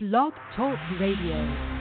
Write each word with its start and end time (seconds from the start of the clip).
Blog 0.00 0.32
Talk 0.54 0.78
Radio. 1.00 1.77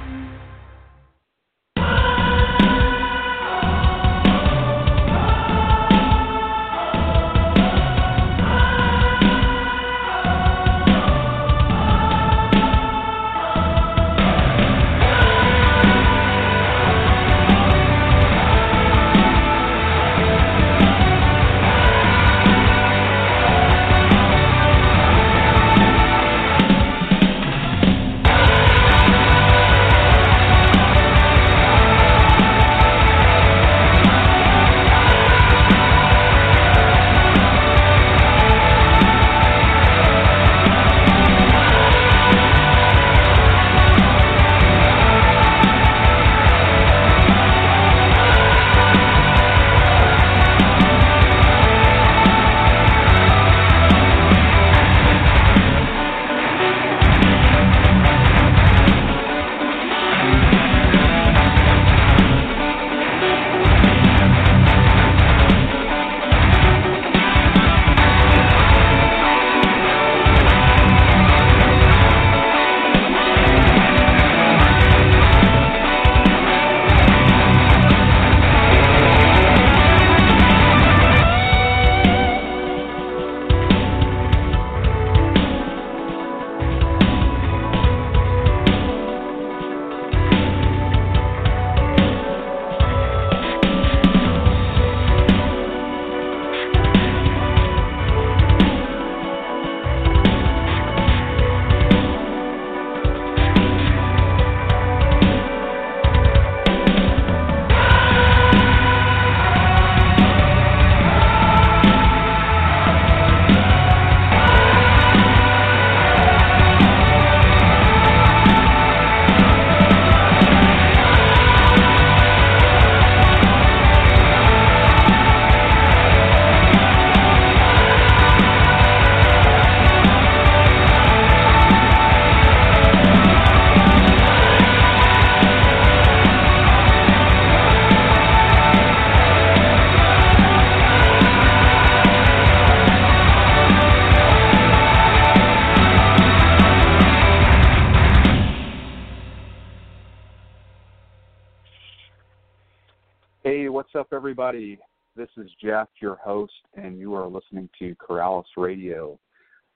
Everybody? 154.39 154.77
This 155.15 155.29
is 155.35 155.49
Jeff, 155.59 155.87
your 155.99 156.17
host, 156.17 156.53
and 156.75 156.99
you 156.99 157.15
are 157.15 157.25
listening 157.25 157.67
to 157.79 157.95
Corallus 157.95 158.45
Radio. 158.55 159.17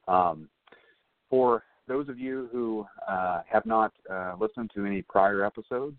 Um, 0.07 0.49
for 1.31 1.63
those 1.87 2.07
of 2.09 2.19
you 2.19 2.47
who 2.51 2.85
uh, 3.09 3.41
have 3.51 3.65
not 3.65 3.91
uh, 4.07 4.35
listened 4.39 4.69
to 4.75 4.85
any 4.85 5.01
prior 5.01 5.43
episodes, 5.43 5.97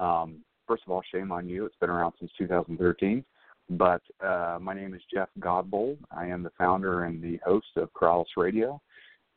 um, 0.00 0.38
first 0.66 0.82
of 0.84 0.90
all, 0.90 1.00
shame 1.14 1.30
on 1.30 1.48
you. 1.48 1.64
It's 1.64 1.76
been 1.80 1.90
around 1.90 2.14
since 2.18 2.32
2013. 2.38 3.24
But 3.70 4.02
uh, 4.20 4.58
my 4.60 4.74
name 4.74 4.94
is 4.94 5.02
Jeff 5.14 5.28
Godbold. 5.38 5.98
I 6.10 6.26
am 6.26 6.42
the 6.42 6.50
founder 6.58 7.04
and 7.04 7.22
the 7.22 7.38
host 7.44 7.68
of 7.76 7.88
Corallus 7.94 8.26
Radio, 8.36 8.82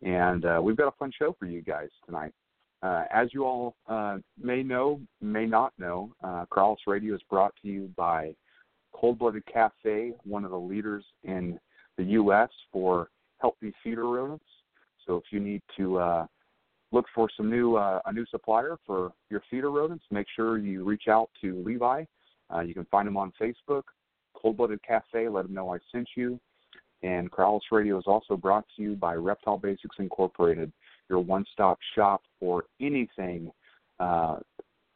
and 0.02 0.44
uh, 0.44 0.60
we've 0.60 0.76
got 0.76 0.88
a 0.88 0.98
fun 0.98 1.12
show 1.16 1.36
for 1.38 1.46
you 1.46 1.62
guys 1.62 1.90
tonight. 2.04 2.34
Uh, 2.82 3.04
as 3.14 3.28
you 3.32 3.46
all 3.46 3.76
uh, 3.88 4.18
may 4.42 4.64
know, 4.64 5.00
may 5.22 5.46
not 5.46 5.72
know, 5.78 6.12
uh, 6.24 6.46
Radio 6.88 7.14
is 7.14 7.22
brought 7.30 7.54
to 7.62 7.68
you 7.68 7.92
by 7.96 8.34
Cold 8.96 9.20
Blooded 9.20 9.46
Cafe, 9.46 10.14
one 10.24 10.46
of 10.46 10.52
the 10.52 10.58
leaders 10.58 11.04
in 11.24 11.60
the 11.98 12.04
U.S. 12.04 12.50
for 12.72 13.10
healthy 13.40 13.74
feeder 13.84 14.08
rodents. 14.08 14.46
So 15.06 15.18
if 15.18 15.24
you 15.32 15.40
need 15.40 15.62
to 15.78 16.00
uh, 16.00 16.26
look 16.92 17.06
for 17.14 17.28
some 17.36 17.50
new 17.50 17.76
uh, 17.76 18.00
a 18.06 18.14
new 18.14 18.26
supplier 18.32 18.78
for 18.86 19.12
your 19.30 19.42
feeder 19.52 19.70
rodents, 19.70 20.06
make 20.12 20.28
sure 20.34 20.58
you 20.58 20.86
reach 20.86 21.08
out 21.10 21.30
to 21.42 21.62
Levi. 21.66 22.06
Uh, 22.54 22.60
you 22.62 22.74
can 22.74 22.86
find 22.86 23.08
him 23.08 23.18
on 23.18 23.34
Facebook, 23.40 23.84
Cold 24.34 24.58
Blooded 24.58 24.82
Cafe. 24.82 25.28
Let 25.28 25.46
him 25.46 25.54
know 25.54 25.74
I 25.74 25.80
sent 25.92 26.08
you. 26.16 26.40
And 27.04 27.30
Corallus 27.30 27.62
Radio 27.72 28.00
is 28.00 28.06
also 28.08 28.38
brought 28.38 28.66
to 28.78 28.82
you 28.82 28.96
by 28.96 29.16
Reptile 29.16 29.58
Basics 29.58 29.98
Incorporated 30.00 30.72
your 31.10 31.20
one-stop 31.20 31.78
shop 31.94 32.24
for 32.40 32.64
anything 32.82 33.52
uh, 34.00 34.38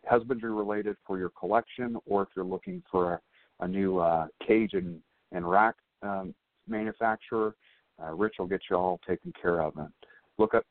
husbandry 0.06 0.52
related 0.52 0.96
for 1.06 1.20
your 1.20 1.30
collection, 1.30 1.98
or 2.08 2.24
if 2.24 2.30
you're 2.36 2.46
looking 2.46 2.81
for 2.90 3.14
a, 3.14 3.22
a 3.59 3.68
new 3.68 4.00
uh, 4.00 4.28
cage 4.46 4.74
and, 4.74 5.00
and 5.31 5.50
rack 5.50 5.75
um, 6.02 6.34
manufacturer, 6.68 7.56
uh, 8.02 8.14
Rich 8.14 8.36
will 8.40 8.47
get 8.47 8.62
you 8.70 8.75
all 8.75 9.00
taken 9.08 9.34
care 9.42 9.62
of. 9.62 9.75
And 9.78 9.90
look 10.38 10.53
up 10.53 10.66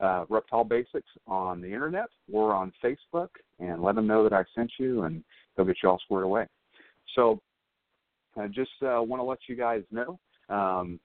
uh, 0.00 0.24
Reptile 0.28 0.64
Basics 0.64 1.08
on 1.26 1.60
the 1.60 1.66
internet 1.66 2.08
or 2.32 2.54
on 2.54 2.72
Facebook, 2.82 3.28
and 3.60 3.82
let 3.82 3.94
them 3.94 4.06
know 4.06 4.22
that 4.24 4.32
I 4.32 4.44
sent 4.54 4.72
you, 4.78 5.02
and 5.02 5.22
they'll 5.56 5.66
get 5.66 5.76
you 5.82 5.88
all 5.88 5.98
squared 6.04 6.24
away. 6.24 6.46
So, 7.14 7.40
I 8.36 8.46
just 8.48 8.70
uh, 8.82 9.02
want 9.02 9.20
to 9.20 9.24
let 9.24 9.40
you 9.46 9.56
guys 9.56 9.82
know. 9.90 10.18
Um, 10.48 10.98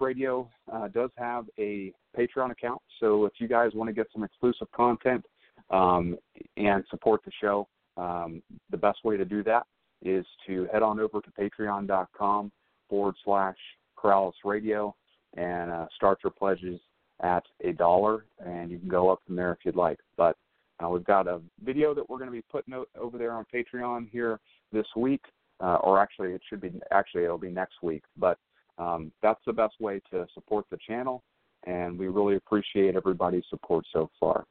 Radio 0.00 0.50
uh, 0.70 0.88
does 0.88 1.08
have 1.16 1.46
a 1.58 1.90
Patreon 2.16 2.50
account, 2.50 2.82
so 3.00 3.24
if 3.24 3.32
you 3.38 3.48
guys 3.48 3.70
want 3.74 3.88
to 3.88 3.94
get 3.94 4.06
some 4.12 4.22
exclusive 4.22 4.70
content 4.72 5.24
um, 5.70 6.18
and 6.58 6.84
support 6.90 7.22
the 7.24 7.32
show, 7.40 7.66
um, 7.96 8.42
the 8.70 8.76
best 8.76 8.98
way 9.04 9.16
to 9.16 9.24
do 9.24 9.42
that 9.44 9.66
is 10.04 10.26
to 10.46 10.68
head 10.72 10.82
on 10.82 11.00
over 11.00 11.20
to 11.20 11.30
patreon.com 11.30 12.52
forward 12.88 13.14
slash 13.24 13.56
Corallus 13.98 14.34
Radio 14.44 14.94
and 15.36 15.70
uh, 15.70 15.86
start 15.96 16.18
your 16.22 16.30
pledges 16.30 16.80
at 17.22 17.44
a 17.62 17.72
dollar, 17.72 18.24
and 18.44 18.70
you 18.70 18.78
can 18.78 18.88
go 18.88 19.10
up 19.10 19.20
from 19.26 19.36
there 19.36 19.52
if 19.52 19.58
you'd 19.64 19.76
like. 19.76 19.98
But 20.16 20.36
uh, 20.82 20.88
we've 20.88 21.04
got 21.04 21.26
a 21.26 21.40
video 21.64 21.94
that 21.94 22.08
we're 22.08 22.18
going 22.18 22.30
to 22.30 22.36
be 22.36 22.44
putting 22.50 22.74
over 22.98 23.18
there 23.18 23.32
on 23.32 23.46
Patreon 23.52 24.10
here 24.10 24.40
this 24.72 24.86
week, 24.96 25.22
uh, 25.60 25.76
or 25.76 26.00
actually 26.00 26.32
it 26.32 26.42
should 26.48 26.60
be 26.60 26.72
actually 26.90 27.24
it'll 27.24 27.38
be 27.38 27.50
next 27.50 27.82
week, 27.82 28.02
but 28.16 28.38
um, 28.78 29.12
that's 29.22 29.40
the 29.46 29.52
best 29.52 29.74
way 29.80 30.00
to 30.10 30.26
support 30.34 30.66
the 30.70 30.78
channel, 30.86 31.22
and 31.66 31.98
we 31.98 32.08
really 32.08 32.36
appreciate 32.36 32.96
everybody's 32.96 33.44
support 33.48 33.86
so 33.92 34.10
far. 34.18 34.44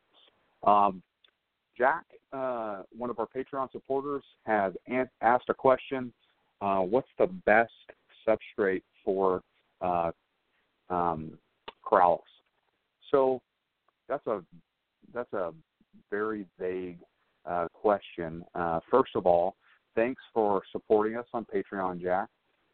Um, 0.63 1.03
Jack, 1.77 2.05
uh, 2.31 2.83
one 2.95 3.09
of 3.09 3.19
our 3.19 3.27
Patreon 3.27 3.71
supporters, 3.71 4.23
has 4.45 4.73
asked 5.21 5.49
a 5.49 5.53
question: 5.53 6.13
uh, 6.61 6.79
What's 6.79 7.09
the 7.17 7.27
best 7.27 7.71
substrate 8.27 8.83
for 9.03 9.41
uh, 9.81 10.11
um? 10.89 11.37
So 13.11 13.39
that's 14.09 14.25
a 14.25 14.41
that's 15.13 15.31
a 15.33 15.53
very 16.09 16.47
vague 16.59 16.97
uh, 17.45 17.67
question. 17.73 18.43
Uh, 18.55 18.79
first 18.89 19.11
of 19.15 19.27
all, 19.27 19.55
thanks 19.95 20.21
for 20.33 20.63
supporting 20.71 21.17
us 21.17 21.25
on 21.33 21.45
Patreon, 21.45 22.01
Jack 22.01 22.29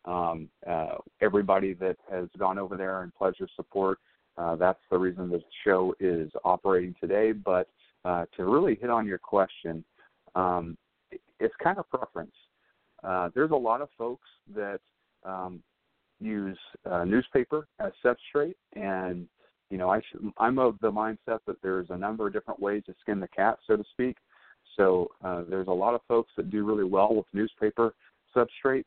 um, 0.05 0.49
uh, 0.67 0.95
everybody 1.21 1.73
that 1.75 1.97
has 2.11 2.27
gone 2.37 2.57
over 2.57 2.77
there 2.77 3.03
and 3.03 3.13
pledged 3.13 3.39
their 3.39 3.49
support. 3.55 3.99
uh, 4.37 4.55
that's 4.55 4.79
the 4.89 4.97
reason 4.97 5.29
the 5.29 5.41
show 5.65 5.93
is 5.99 6.31
operating 6.43 6.95
today. 7.01 7.31
But 7.31 7.67
uh, 8.05 8.25
to 8.35 8.45
really 8.45 8.75
hit 8.75 8.89
on 8.89 9.05
your 9.05 9.17
question, 9.17 9.83
um, 10.35 10.77
it's 11.39 11.55
kind 11.63 11.77
of 11.77 11.89
preference. 11.89 12.35
Uh, 13.03 13.29
there's 13.33 13.51
a 13.51 13.55
lot 13.55 13.81
of 13.81 13.89
folks 13.97 14.27
that 14.53 14.79
um, 15.23 15.61
use 16.19 16.57
uh, 16.89 17.03
newspaper 17.03 17.67
as 17.79 17.91
substrate, 18.03 18.55
and 18.75 19.27
you 19.69 19.77
know 19.77 19.89
I 19.89 19.99
sh- 19.99 20.17
I'm 20.37 20.59
of 20.59 20.77
the 20.81 20.91
mindset 20.91 21.39
that 21.47 21.61
there's 21.61 21.87
a 21.89 21.97
number 21.97 22.27
of 22.27 22.33
different 22.33 22.59
ways 22.59 22.83
to 22.87 22.95
skin 23.01 23.19
the 23.19 23.27
cat, 23.29 23.57
so 23.67 23.77
to 23.77 23.83
speak. 23.91 24.17
So 24.75 25.09
uh, 25.23 25.43
there's 25.49 25.67
a 25.67 25.71
lot 25.71 25.93
of 25.93 26.01
folks 26.07 26.31
that 26.37 26.49
do 26.49 26.65
really 26.65 26.83
well 26.83 27.13
with 27.13 27.25
newspaper 27.33 27.93
substrates. 28.35 28.85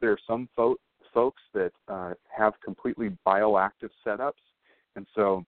There 0.00 0.12
are 0.12 0.18
some 0.26 0.48
fo- 0.56 0.76
folks 1.12 1.42
that 1.54 1.72
uh, 1.88 2.14
have 2.36 2.54
completely 2.64 3.16
bioactive 3.26 3.90
setups, 4.06 4.32
and 4.96 5.06
so 5.14 5.44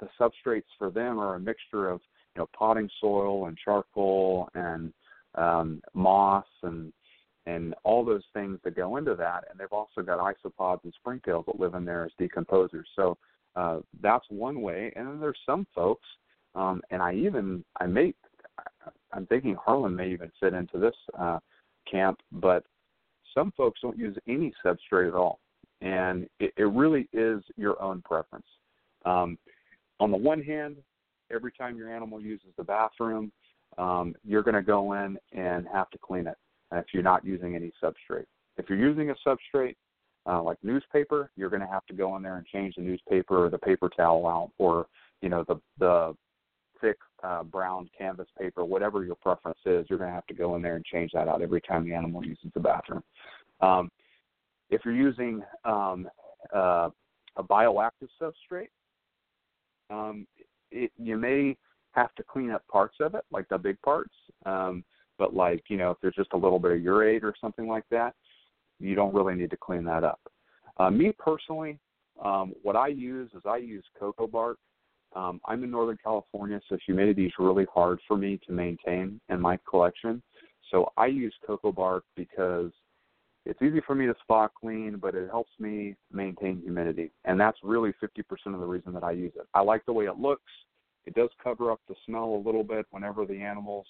the 0.00 0.08
substrates 0.20 0.62
for 0.78 0.90
them 0.90 1.18
are 1.18 1.36
a 1.36 1.40
mixture 1.40 1.88
of 1.88 2.00
you 2.34 2.40
know 2.40 2.48
potting 2.56 2.88
soil 3.00 3.46
and 3.46 3.56
charcoal 3.56 4.48
and 4.54 4.92
um, 5.36 5.82
moss 5.94 6.46
and 6.62 6.92
and 7.46 7.74
all 7.84 8.04
those 8.04 8.24
things 8.32 8.58
that 8.64 8.74
go 8.74 8.96
into 8.96 9.14
that. 9.14 9.44
And 9.50 9.60
they've 9.60 9.66
also 9.70 10.00
got 10.02 10.18
isopods 10.18 10.80
and 10.84 10.94
springtails 11.06 11.44
that 11.46 11.60
live 11.60 11.74
in 11.74 11.84
there 11.84 12.04
as 12.04 12.12
decomposers. 12.18 12.84
So 12.96 13.18
uh, 13.54 13.80
that's 14.00 14.24
one 14.30 14.62
way. 14.62 14.92
And 14.96 15.06
then 15.06 15.20
there's 15.20 15.38
some 15.44 15.66
folks, 15.74 16.06
um, 16.54 16.80
and 16.90 17.02
I 17.02 17.14
even 17.14 17.64
I 17.80 17.86
may 17.86 18.14
I'm 19.12 19.26
thinking 19.26 19.56
Harlin 19.56 19.94
may 19.94 20.10
even 20.10 20.30
fit 20.40 20.54
into 20.54 20.78
this 20.78 20.94
uh, 21.18 21.38
camp, 21.90 22.18
but 22.32 22.64
some 23.34 23.52
folks 23.56 23.80
don't 23.80 23.98
use 23.98 24.16
any 24.28 24.52
substrate 24.64 25.08
at 25.08 25.14
all, 25.14 25.40
and 25.80 26.28
it, 26.40 26.52
it 26.56 26.64
really 26.64 27.08
is 27.12 27.42
your 27.56 27.80
own 27.82 28.02
preference. 28.02 28.46
Um, 29.04 29.38
on 30.00 30.10
the 30.10 30.16
one 30.16 30.42
hand, 30.42 30.76
every 31.32 31.52
time 31.52 31.76
your 31.76 31.94
animal 31.94 32.20
uses 32.20 32.48
the 32.56 32.64
bathroom, 32.64 33.32
um, 33.78 34.14
you're 34.24 34.42
going 34.42 34.54
to 34.54 34.62
go 34.62 34.92
in 34.92 35.16
and 35.32 35.66
have 35.72 35.90
to 35.90 35.98
clean 35.98 36.26
it 36.26 36.36
if 36.72 36.86
you're 36.92 37.02
not 37.02 37.24
using 37.24 37.54
any 37.54 37.72
substrate. 37.82 38.26
If 38.56 38.68
you're 38.68 38.78
using 38.78 39.10
a 39.10 39.14
substrate 39.26 39.76
uh, 40.26 40.42
like 40.42 40.58
newspaper, 40.62 41.30
you're 41.36 41.50
going 41.50 41.62
to 41.62 41.68
have 41.68 41.86
to 41.86 41.94
go 41.94 42.16
in 42.16 42.22
there 42.22 42.36
and 42.36 42.46
change 42.46 42.74
the 42.76 42.82
newspaper 42.82 43.44
or 43.44 43.50
the 43.50 43.58
paper 43.58 43.90
towel 43.94 44.26
out, 44.26 44.50
or 44.58 44.86
you 45.20 45.28
know 45.28 45.44
the 45.46 45.56
the 45.78 46.14
thick 46.80 46.96
uh, 47.22 47.42
brown 47.42 47.88
canvas 47.96 48.28
paper, 48.38 48.64
whatever 48.64 49.04
your 49.04 49.14
preference 49.16 49.58
is, 49.64 49.86
you're 49.88 49.98
going 49.98 50.10
to 50.10 50.14
have 50.14 50.26
to 50.26 50.34
go 50.34 50.56
in 50.56 50.62
there 50.62 50.76
and 50.76 50.84
change 50.84 51.10
that 51.14 51.28
out 51.28 51.42
every 51.42 51.60
time 51.60 51.84
the 51.88 51.94
animal 51.94 52.24
uses 52.24 52.50
the 52.54 52.60
bathroom. 52.60 53.02
Um, 53.60 53.90
if 54.70 54.82
you're 54.84 54.94
using 54.94 55.42
um, 55.64 56.08
uh, 56.54 56.90
a 57.36 57.42
bioactive 57.42 58.08
substrate, 58.20 58.68
um, 59.94 60.26
it, 60.70 60.90
you 60.98 61.16
may 61.16 61.56
have 61.92 62.14
to 62.16 62.22
clean 62.22 62.50
up 62.50 62.66
parts 62.68 62.96
of 63.00 63.14
it, 63.14 63.24
like 63.30 63.48
the 63.48 63.58
big 63.58 63.80
parts. 63.82 64.14
Um, 64.44 64.84
but 65.18 65.34
like 65.34 65.64
you 65.68 65.76
know, 65.76 65.90
if 65.90 65.98
there's 66.02 66.14
just 66.14 66.32
a 66.32 66.36
little 66.36 66.58
bit 66.58 66.72
of 66.72 66.78
urate 66.78 67.22
or 67.22 67.34
something 67.40 67.68
like 67.68 67.84
that, 67.90 68.14
you 68.80 68.94
don't 68.94 69.14
really 69.14 69.34
need 69.34 69.50
to 69.50 69.56
clean 69.56 69.84
that 69.84 70.04
up. 70.04 70.20
Uh, 70.78 70.90
me 70.90 71.12
personally, 71.16 71.78
um, 72.22 72.52
what 72.62 72.76
I 72.76 72.88
use 72.88 73.30
is 73.34 73.42
I 73.46 73.58
use 73.58 73.84
cocoa 73.98 74.26
bark. 74.26 74.58
Um, 75.14 75.40
I'm 75.46 75.62
in 75.62 75.70
Northern 75.70 75.98
California, 76.02 76.60
so 76.68 76.76
humidity 76.84 77.26
is 77.26 77.32
really 77.38 77.66
hard 77.72 78.00
for 78.08 78.16
me 78.16 78.40
to 78.46 78.52
maintain 78.52 79.20
in 79.28 79.40
my 79.40 79.58
collection. 79.68 80.20
So 80.72 80.90
I 80.96 81.06
use 81.06 81.32
cocoa 81.46 81.70
bark 81.70 82.04
because 82.16 82.72
it's 83.46 83.60
easy 83.60 83.80
for 83.86 83.94
me 83.94 84.06
to 84.06 84.14
spot 84.22 84.52
clean, 84.58 84.98
but 85.00 85.14
it 85.14 85.28
helps 85.28 85.50
me 85.58 85.96
maintain 86.12 86.60
humidity. 86.62 87.10
And 87.24 87.38
that's 87.38 87.58
really 87.62 87.92
50% 88.02 88.54
of 88.54 88.60
the 88.60 88.66
reason 88.66 88.92
that 88.94 89.04
I 89.04 89.12
use 89.12 89.32
it. 89.36 89.46
I 89.52 89.60
like 89.60 89.84
the 89.84 89.92
way 89.92 90.06
it 90.06 90.18
looks. 90.18 90.50
It 91.06 91.14
does 91.14 91.28
cover 91.42 91.70
up 91.70 91.80
the 91.86 91.94
smell 92.06 92.24
a 92.24 92.42
little 92.44 92.64
bit 92.64 92.86
whenever 92.90 93.26
the 93.26 93.38
animals 93.40 93.86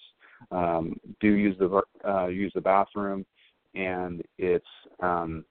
um, 0.51 0.99
do 1.21 1.29
use 1.29 1.57
the 1.57 1.81
uh, 2.05 2.27
use 2.27 2.51
the 2.53 2.59
bathroom, 2.59 3.25
and 3.73 4.21
it's 4.37 4.65
um, 5.01 5.45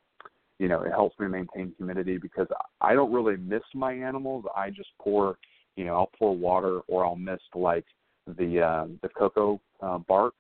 you 0.59 0.69
know 0.69 0.83
it 0.83 0.91
helps 0.91 1.19
me 1.19 1.27
maintain 1.27 1.73
humidity 1.79 2.19
because 2.19 2.49
I 2.83 2.93
don't 2.93 3.11
really 3.11 3.39
mist 3.39 3.65
my 3.75 3.95
animals. 3.95 4.45
I 4.55 4.69
just 4.69 4.91
pour 5.01 5.39
you 5.77 5.87
know 5.87 5.95
I'll 5.95 6.11
pour 6.19 6.37
water 6.37 6.81
or 6.87 7.07
I'll 7.07 7.17
mist 7.17 7.45
like 7.55 7.87
the 8.27 8.61
uh, 8.61 8.87
the 9.01 9.09
cocoa 9.09 9.59
uh, 9.81 9.97
bark. 9.99 10.35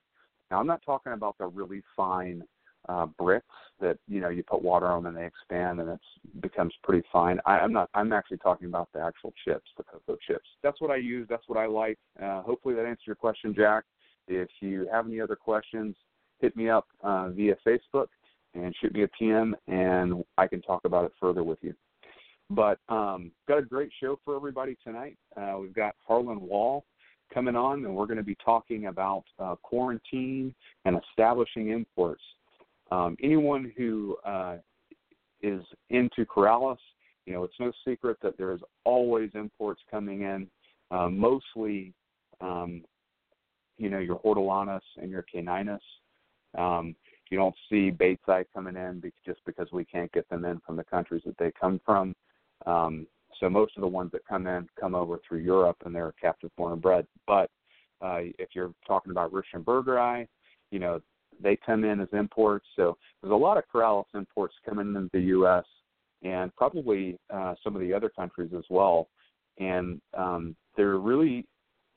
Now 0.50 0.60
I'm 0.60 0.66
not 0.66 0.82
talking 0.84 1.12
about 1.12 1.38
the 1.38 1.46
really 1.46 1.82
fine 1.96 2.42
uh, 2.88 3.06
bricks 3.06 3.46
that 3.80 3.98
you 4.06 4.20
know 4.20 4.28
you 4.28 4.42
put 4.42 4.62
water 4.62 4.86
on 4.86 5.06
and 5.06 5.16
they 5.16 5.26
expand 5.26 5.80
and 5.80 5.90
it 5.90 6.00
becomes 6.40 6.72
pretty 6.82 7.06
fine. 7.12 7.38
I, 7.46 7.58
I'm 7.58 7.72
not. 7.72 7.90
I'm 7.94 8.12
actually 8.12 8.38
talking 8.38 8.68
about 8.68 8.88
the 8.92 9.00
actual 9.00 9.32
chips, 9.44 9.70
the 9.76 9.84
cocoa 9.84 10.16
chips. 10.26 10.48
That's 10.62 10.80
what 10.80 10.90
I 10.90 10.96
use. 10.96 11.26
That's 11.28 11.44
what 11.48 11.58
I 11.58 11.66
like. 11.66 11.98
Uh, 12.22 12.42
hopefully 12.42 12.74
that 12.74 12.86
answers 12.86 13.06
your 13.06 13.16
question, 13.16 13.54
Jack. 13.54 13.84
If 14.28 14.48
you 14.60 14.88
have 14.92 15.06
any 15.06 15.20
other 15.20 15.36
questions, 15.36 15.96
hit 16.40 16.56
me 16.56 16.68
up 16.68 16.86
uh, 17.02 17.28
via 17.30 17.56
Facebook 17.66 18.06
and 18.54 18.74
shoot 18.80 18.94
me 18.94 19.02
a 19.02 19.08
PM, 19.08 19.56
and 19.66 20.24
I 20.38 20.46
can 20.46 20.62
talk 20.62 20.84
about 20.84 21.04
it 21.04 21.12
further 21.20 21.42
with 21.42 21.58
you. 21.62 21.74
But 22.50 22.78
um, 22.88 23.32
got 23.48 23.58
a 23.58 23.62
great 23.62 23.90
show 24.00 24.18
for 24.24 24.36
everybody 24.36 24.76
tonight. 24.84 25.16
Uh, 25.36 25.56
we've 25.60 25.74
got 25.74 25.96
Harlin 26.08 26.40
Wall 26.40 26.84
coming 27.32 27.56
on, 27.56 27.84
and 27.84 27.94
we're 27.94 28.06
going 28.06 28.18
to 28.18 28.22
be 28.22 28.36
talking 28.44 28.86
about 28.86 29.24
uh, 29.38 29.56
quarantine 29.62 30.54
and 30.84 30.98
establishing 31.10 31.70
imports. 31.70 32.22
Um, 32.90 33.16
anyone 33.22 33.72
who 33.76 34.16
uh, 34.24 34.56
is 35.42 35.62
into 35.90 36.24
Corallus, 36.24 36.78
you 37.26 37.32
know, 37.32 37.44
it's 37.44 37.58
no 37.58 37.72
secret 37.86 38.18
that 38.22 38.36
there's 38.36 38.60
always 38.84 39.30
imports 39.34 39.80
coming 39.90 40.22
in, 40.22 40.46
uh, 40.90 41.08
mostly, 41.08 41.94
um, 42.40 42.82
you 43.78 43.88
know, 43.88 43.98
your 43.98 44.18
Hortulanas 44.20 44.80
and 44.96 45.10
your 45.10 45.24
Caninus. 45.34 45.78
Um, 46.56 46.94
you 47.30 47.38
don't 47.38 47.54
see 47.70 47.90
Batesii 47.90 48.44
coming 48.54 48.76
in 48.76 49.02
just 49.26 49.40
because 49.46 49.68
we 49.72 49.84
can't 49.84 50.12
get 50.12 50.28
them 50.28 50.44
in 50.44 50.60
from 50.60 50.76
the 50.76 50.84
countries 50.84 51.22
that 51.24 51.36
they 51.38 51.50
come 51.58 51.80
from. 51.84 52.14
Um, 52.66 53.06
so 53.40 53.48
most 53.50 53.76
of 53.76 53.80
the 53.80 53.88
ones 53.88 54.12
that 54.12 54.26
come 54.28 54.46
in 54.46 54.68
come 54.78 54.94
over 54.94 55.18
through 55.26 55.40
Europe 55.40 55.78
and 55.84 55.94
they're 55.94 56.14
captive 56.20 56.50
born 56.56 56.72
and 56.72 56.82
bred. 56.82 57.06
But 57.26 57.50
uh, 58.00 58.20
if 58.38 58.50
you're 58.54 58.72
talking 58.86 59.10
about 59.10 59.32
Russian 59.32 59.64
Ruschenbergerii, 59.64 60.28
you 60.70 60.78
know, 60.78 61.00
they 61.42 61.56
come 61.64 61.84
in 61.84 62.00
as 62.00 62.08
imports. 62.12 62.66
So 62.76 62.96
there's 63.22 63.32
a 63.32 63.36
lot 63.36 63.58
of 63.58 63.64
Corallus 63.72 64.04
imports 64.14 64.54
coming 64.66 64.88
into 64.88 65.10
the 65.12 65.20
U.S. 65.20 65.64
and 66.22 66.54
probably 66.56 67.18
uh, 67.32 67.54
some 67.62 67.74
of 67.74 67.80
the 67.80 67.92
other 67.92 68.08
countries 68.08 68.50
as 68.56 68.64
well. 68.70 69.08
And 69.58 70.00
um, 70.16 70.56
there 70.76 70.98
really, 70.98 71.46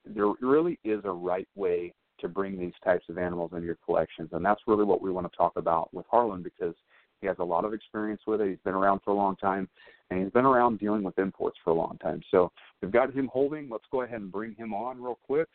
there 0.05 0.31
really 0.41 0.79
is 0.83 1.01
a 1.05 1.11
right 1.11 1.47
way 1.55 1.93
to 2.19 2.27
bring 2.27 2.57
these 2.59 2.73
types 2.83 3.05
of 3.09 3.17
animals 3.17 3.51
into 3.53 3.65
your 3.65 3.77
collections, 3.85 4.29
and 4.31 4.43
that's 4.43 4.61
really 4.65 4.83
what 4.83 5.01
we 5.01 5.11
want 5.11 5.31
to 5.31 5.37
talk 5.37 5.53
about 5.55 5.93
with 5.93 6.05
Harlin 6.11 6.43
because 6.43 6.73
he 7.21 7.27
has 7.27 7.35
a 7.39 7.43
lot 7.43 7.65
of 7.65 7.73
experience 7.73 8.21
with 8.27 8.41
it. 8.41 8.49
He's 8.49 8.59
been 8.63 8.73
around 8.73 9.01
for 9.03 9.11
a 9.11 9.15
long 9.15 9.35
time, 9.35 9.67
and 10.09 10.21
he's 10.21 10.31
been 10.31 10.45
around 10.45 10.79
dealing 10.79 11.03
with 11.03 11.17
imports 11.19 11.57
for 11.63 11.71
a 11.71 11.73
long 11.73 11.97
time. 12.01 12.21
So 12.31 12.51
we've 12.81 12.91
got 12.91 13.13
him 13.13 13.29
holding. 13.31 13.69
Let's 13.69 13.85
go 13.91 14.01
ahead 14.01 14.21
and 14.21 14.31
bring 14.31 14.55
him 14.55 14.73
on 14.73 15.01
real 15.01 15.19
quick. 15.25 15.47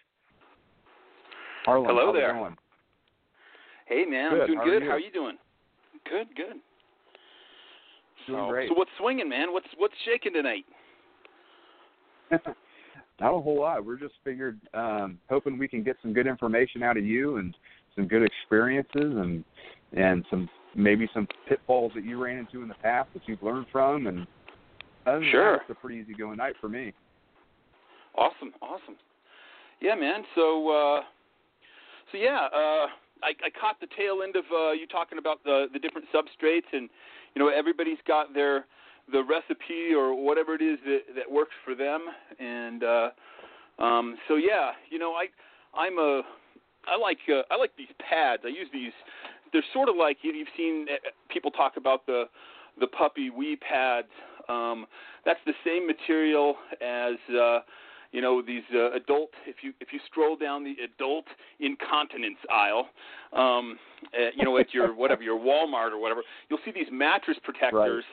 Harlin, 1.66 1.86
Hello 1.86 2.12
there. 2.12 2.54
Going? 3.88 4.04
Hey 4.04 4.10
man, 4.10 4.30
good. 4.32 4.40
I'm 4.40 4.46
doing 4.46 4.58
How 4.58 4.64
good. 4.64 4.82
Are? 4.82 4.86
How 4.86 4.92
are 4.92 5.00
you 5.00 5.12
doing? 5.12 5.36
Good, 6.08 6.28
good. 6.36 6.56
Doing 8.26 8.44
so, 8.44 8.48
great. 8.50 8.68
so 8.68 8.74
what's 8.74 8.90
swinging, 8.98 9.28
man? 9.28 9.52
What's 9.52 9.66
what's 9.76 9.94
shaking 10.04 10.32
tonight? 10.32 10.64
Not 13.20 13.34
a 13.34 13.40
whole 13.40 13.60
lot. 13.60 13.84
We're 13.84 13.98
just 13.98 14.14
figured, 14.24 14.58
um, 14.74 15.18
hoping 15.28 15.58
we 15.58 15.68
can 15.68 15.82
get 15.82 15.96
some 16.02 16.12
good 16.12 16.26
information 16.26 16.82
out 16.82 16.96
of 16.96 17.04
you 17.04 17.36
and 17.36 17.54
some 17.94 18.08
good 18.08 18.22
experiences 18.22 18.90
and 18.94 19.44
and 19.92 20.24
some 20.30 20.48
maybe 20.74 21.08
some 21.12 21.28
pitfalls 21.48 21.92
that 21.94 22.04
you 22.04 22.22
ran 22.22 22.38
into 22.38 22.62
in 22.62 22.68
the 22.68 22.74
past 22.76 23.08
that 23.12 23.22
you've 23.26 23.42
learned 23.42 23.66
from. 23.70 24.06
And 24.06 24.26
other 25.06 25.20
than 25.20 25.30
Sure. 25.30 25.52
that, 25.52 25.62
it's 25.62 25.70
a 25.70 25.74
pretty 25.74 26.00
easy 26.00 26.14
going 26.14 26.38
night 26.38 26.54
for 26.60 26.68
me. 26.68 26.92
Awesome, 28.16 28.52
awesome. 28.62 28.96
Yeah, 29.80 29.94
man. 29.94 30.22
So, 30.34 30.68
uh, 30.70 31.00
so 32.10 32.18
yeah, 32.18 32.48
uh, 32.54 32.86
I, 33.22 33.30
I 33.44 33.50
caught 33.50 33.80
the 33.80 33.86
tail 33.96 34.22
end 34.22 34.36
of 34.36 34.44
uh, 34.52 34.72
you 34.72 34.86
talking 34.86 35.18
about 35.18 35.42
the 35.44 35.66
the 35.72 35.78
different 35.78 36.06
substrates, 36.14 36.68
and 36.72 36.88
you 37.34 37.42
know 37.42 37.48
everybody's 37.48 37.98
got 38.06 38.34
their 38.34 38.66
the 39.10 39.22
recipe 39.22 39.94
or 39.94 40.14
whatever 40.14 40.54
it 40.54 40.62
is 40.62 40.78
that 40.84 41.00
that 41.16 41.30
works 41.30 41.54
for 41.64 41.74
them, 41.74 42.00
and 42.38 42.84
uh, 42.84 43.10
um, 43.78 44.16
so 44.28 44.36
yeah, 44.36 44.72
you 44.90 44.98
know 44.98 45.12
I 45.12 45.26
I'm 45.74 45.98
a 45.98 46.22
I 46.86 46.96
like 46.96 47.18
uh, 47.28 47.42
I 47.50 47.56
like 47.56 47.72
these 47.76 47.92
pads. 47.98 48.42
I 48.44 48.48
use 48.48 48.68
these. 48.72 48.92
They're 49.52 49.64
sort 49.72 49.88
of 49.88 49.96
like 49.96 50.18
you- 50.22 50.32
you've 50.32 50.48
seen 50.56 50.86
uh, 50.90 51.10
people 51.30 51.50
talk 51.50 51.76
about 51.76 52.06
the 52.06 52.24
the 52.80 52.86
puppy 52.86 53.30
wee 53.30 53.56
pads. 53.56 54.08
Um, 54.48 54.86
that's 55.24 55.40
the 55.46 55.52
same 55.64 55.86
material 55.86 56.56
as 56.80 57.14
uh, 57.34 57.60
you 58.12 58.20
know 58.20 58.42
these 58.42 58.62
uh, 58.74 58.92
adult 58.92 59.30
if 59.46 59.56
you 59.62 59.72
if 59.80 59.88
you 59.92 59.98
scroll 60.06 60.36
down 60.36 60.64
the 60.64 60.76
adult 60.84 61.24
incontinence 61.60 62.38
aisle 62.52 62.88
um 63.32 63.78
uh, 64.14 64.30
you 64.36 64.44
know 64.44 64.56
at 64.58 64.72
your 64.72 64.94
whatever 65.02 65.22
your 65.22 65.38
Walmart 65.38 65.90
or 65.92 65.98
whatever 65.98 66.22
you'll 66.48 66.60
see 66.64 66.72
these 66.72 66.88
mattress 66.92 67.38
protectors 67.42 68.04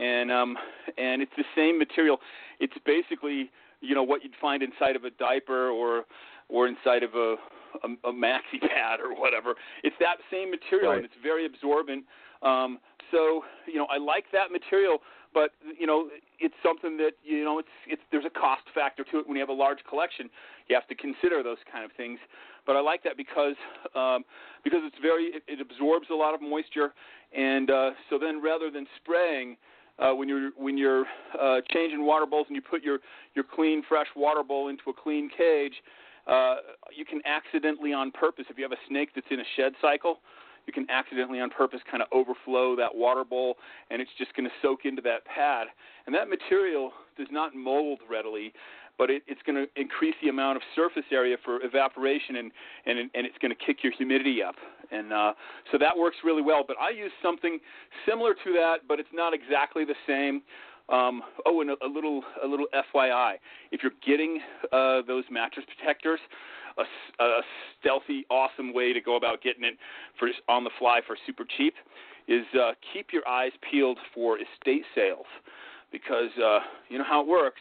and 0.00 0.30
um, 0.32 0.56
and 0.98 1.22
it's 1.22 1.32
the 1.36 1.44
same 1.56 1.78
material. 1.78 2.18
It's 2.60 2.74
basically 2.84 3.50
you 3.80 3.94
know 3.94 4.02
what 4.02 4.22
you'd 4.22 4.36
find 4.40 4.62
inside 4.62 4.96
of 4.96 5.04
a 5.04 5.10
diaper 5.10 5.70
or 5.70 6.04
or 6.48 6.68
inside 6.68 7.02
of 7.02 7.14
a 7.14 7.36
a, 7.84 8.08
a 8.08 8.12
maxi 8.12 8.60
pad 8.60 9.00
or 9.00 9.18
whatever. 9.18 9.54
It's 9.82 9.96
that 10.00 10.16
same 10.30 10.50
material 10.50 10.90
right. 10.90 10.96
and 10.98 11.04
it's 11.04 11.14
very 11.22 11.46
absorbent. 11.46 12.04
Um, 12.42 12.78
so 13.10 13.44
you 13.66 13.76
know 13.76 13.86
I 13.90 13.98
like 13.98 14.24
that 14.32 14.50
material, 14.50 14.98
but 15.34 15.50
you 15.78 15.86
know 15.86 16.08
it's 16.38 16.54
something 16.62 16.96
that 16.98 17.12
you 17.24 17.44
know 17.44 17.58
it's 17.58 17.74
it's 17.86 18.02
there's 18.10 18.24
a 18.24 18.30
cost 18.30 18.62
factor 18.74 19.04
to 19.04 19.18
it 19.20 19.26
when 19.26 19.36
you 19.36 19.42
have 19.42 19.48
a 19.48 19.52
large 19.52 19.78
collection. 19.88 20.28
You 20.68 20.74
have 20.74 20.86
to 20.88 20.94
consider 20.94 21.42
those 21.42 21.58
kind 21.70 21.84
of 21.84 21.92
things. 21.92 22.18
But 22.66 22.76
I 22.76 22.80
like 22.80 23.02
that 23.04 23.16
because 23.16 23.56
um, 23.94 24.24
because 24.64 24.80
it's 24.84 24.96
very 25.00 25.24
it, 25.24 25.42
it 25.46 25.60
absorbs 25.60 26.08
a 26.10 26.14
lot 26.14 26.34
of 26.34 26.42
moisture, 26.42 26.92
and 27.36 27.70
uh, 27.70 27.90
so 28.10 28.18
then 28.18 28.42
rather 28.42 28.70
than 28.70 28.86
spraying. 28.96 29.56
Uh, 29.98 30.10
when 30.14 30.26
you're 30.26 30.50
when 30.56 30.78
you're 30.78 31.04
uh, 31.38 31.60
changing 31.70 32.04
water 32.04 32.24
bowls 32.24 32.46
and 32.48 32.56
you 32.56 32.62
put 32.62 32.82
your 32.82 32.98
your 33.34 33.44
clean 33.44 33.82
fresh 33.86 34.06
water 34.16 34.42
bowl 34.42 34.68
into 34.68 34.84
a 34.88 34.92
clean 34.92 35.28
cage, 35.36 35.74
uh, 36.26 36.56
you 36.96 37.04
can 37.04 37.20
accidentally 37.26 37.92
on 37.92 38.10
purpose 38.10 38.46
if 38.48 38.56
you 38.56 38.64
have 38.64 38.72
a 38.72 38.82
snake 38.88 39.10
that's 39.14 39.26
in 39.30 39.40
a 39.40 39.44
shed 39.54 39.72
cycle, 39.82 40.20
you 40.66 40.72
can 40.72 40.88
accidentally 40.90 41.40
on 41.40 41.50
purpose 41.50 41.80
kind 41.90 42.02
of 42.02 42.08
overflow 42.12 42.76
that 42.76 42.94
water 42.94 43.24
bowl 43.24 43.56
and 43.90 44.00
it's 44.00 44.10
just 44.18 44.34
going 44.34 44.44
to 44.44 44.54
soak 44.60 44.84
into 44.84 45.02
that 45.02 45.24
pad. 45.24 45.68
And 46.06 46.14
that 46.14 46.28
material 46.28 46.92
does 47.16 47.28
not 47.30 47.54
mold 47.54 48.00
readily, 48.10 48.52
but 48.98 49.10
it, 49.10 49.22
it's 49.26 49.40
going 49.44 49.56
to 49.56 49.80
increase 49.80 50.14
the 50.22 50.28
amount 50.28 50.56
of 50.56 50.62
surface 50.74 51.04
area 51.10 51.36
for 51.44 51.62
evaporation 51.62 52.36
and, 52.36 52.52
and, 52.86 52.98
and 52.98 53.26
it's 53.26 53.38
going 53.40 53.54
to 53.54 53.64
kick 53.64 53.78
your 53.82 53.92
humidity 53.92 54.42
up. 54.42 54.56
And 54.90 55.12
uh, 55.12 55.32
so 55.70 55.78
that 55.78 55.96
works 55.96 56.16
really 56.24 56.42
well. 56.42 56.64
But 56.66 56.76
I 56.80 56.90
use 56.90 57.12
something 57.22 57.58
similar 58.06 58.34
to 58.34 58.52
that, 58.54 58.86
but 58.86 59.00
it's 59.00 59.08
not 59.12 59.32
exactly 59.34 59.84
the 59.84 59.94
same. 60.06 60.42
Um, 60.88 61.22
oh, 61.46 61.60
and 61.60 61.70
a, 61.70 61.76
a 61.82 61.86
little 61.86 62.22
a 62.42 62.46
little 62.46 62.66
FYI: 62.74 63.34
if 63.70 63.82
you're 63.82 63.92
getting 64.04 64.40
uh, 64.72 65.02
those 65.06 65.24
mattress 65.30 65.64
protectors, 65.78 66.20
a, 66.78 67.22
a 67.22 67.42
stealthy, 67.78 68.26
awesome 68.30 68.72
way 68.72 68.92
to 68.92 69.00
go 69.00 69.16
about 69.16 69.42
getting 69.42 69.64
it 69.64 69.74
for 70.18 70.28
on 70.48 70.64
the 70.64 70.70
fly 70.78 71.00
for 71.06 71.16
super 71.26 71.44
cheap 71.56 71.74
is 72.28 72.44
uh, 72.54 72.72
keep 72.92 73.12
your 73.12 73.26
eyes 73.26 73.52
peeled 73.68 73.98
for 74.14 74.38
estate 74.38 74.84
sales, 74.94 75.26
because 75.90 76.30
uh, 76.38 76.60
you 76.88 76.98
know 76.98 77.04
how 77.04 77.20
it 77.20 77.26
works. 77.26 77.60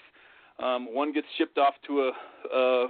Um, 0.59 0.93
one 0.93 1.11
gets 1.11 1.27
shipped 1.37 1.57
off 1.57 1.73
to 1.87 2.01
a, 2.01 2.11
a 2.55 2.87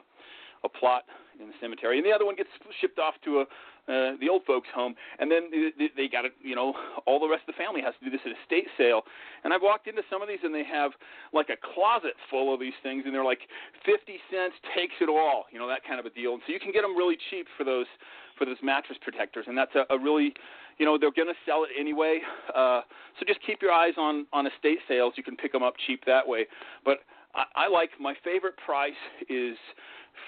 a 0.63 0.69
plot 0.69 1.03
in 1.39 1.47
the 1.47 1.53
cemetery, 1.59 1.97
and 1.97 2.05
the 2.05 2.11
other 2.11 2.25
one 2.25 2.35
gets 2.35 2.49
shipped 2.79 2.99
off 2.99 3.15
to 3.25 3.39
a 3.39 3.45
uh, 3.87 4.13
the 4.21 4.29
old 4.29 4.43
folks' 4.45 4.67
home, 4.73 4.95
and 5.19 5.31
then 5.31 5.49
they, 5.49 5.89
they 5.95 6.07
got 6.07 6.25
it. 6.25 6.33
You 6.41 6.55
know, 6.55 6.73
all 7.05 7.19
the 7.19 7.27
rest 7.27 7.43
of 7.47 7.55
the 7.55 7.59
family 7.59 7.81
has 7.81 7.93
to 7.99 8.05
do 8.05 8.11
this 8.11 8.21
at 8.25 8.31
estate 8.37 8.67
sale. 8.77 9.01
And 9.43 9.53
I've 9.53 9.61
walked 9.61 9.87
into 9.87 10.03
some 10.09 10.21
of 10.21 10.27
these, 10.27 10.39
and 10.43 10.53
they 10.53 10.63
have 10.63 10.91
like 11.33 11.49
a 11.49 11.57
closet 11.57 12.13
full 12.29 12.53
of 12.53 12.59
these 12.59 12.77
things, 12.83 13.03
and 13.05 13.13
they're 13.13 13.25
like 13.25 13.49
fifty 13.85 14.21
cents 14.29 14.55
takes 14.75 14.93
it 15.01 15.09
all. 15.09 15.45
You 15.51 15.59
know, 15.59 15.67
that 15.67 15.83
kind 15.83 15.99
of 15.99 16.05
a 16.05 16.13
deal. 16.13 16.33
And 16.33 16.41
so 16.45 16.53
you 16.53 16.59
can 16.59 16.71
get 16.71 16.81
them 16.83 16.95
really 16.95 17.17
cheap 17.29 17.47
for 17.57 17.63
those 17.63 17.89
for 18.37 18.45
those 18.45 18.57
mattress 18.63 18.97
protectors, 19.01 19.45
and 19.47 19.57
that's 19.57 19.73
a, 19.75 19.85
a 19.93 19.97
really 19.97 20.33
you 20.77 20.85
know 20.85 20.97
they're 20.97 21.11
going 21.11 21.27
to 21.27 21.41
sell 21.45 21.63
it 21.63 21.69
anyway. 21.77 22.19
Uh, 22.53 22.81
so 23.19 23.25
just 23.25 23.39
keep 23.45 23.61
your 23.61 23.71
eyes 23.71 23.93
on 23.97 24.25
on 24.31 24.47
estate 24.47 24.79
sales. 24.87 25.13
You 25.17 25.23
can 25.23 25.35
pick 25.35 25.51
them 25.51 25.63
up 25.63 25.73
cheap 25.87 26.05
that 26.05 26.27
way. 26.27 26.45
But 26.85 26.99
I, 27.33 27.65
I 27.65 27.67
like 27.67 27.91
my 27.99 28.13
favorite 28.23 28.55
price 28.57 29.01
is 29.29 29.57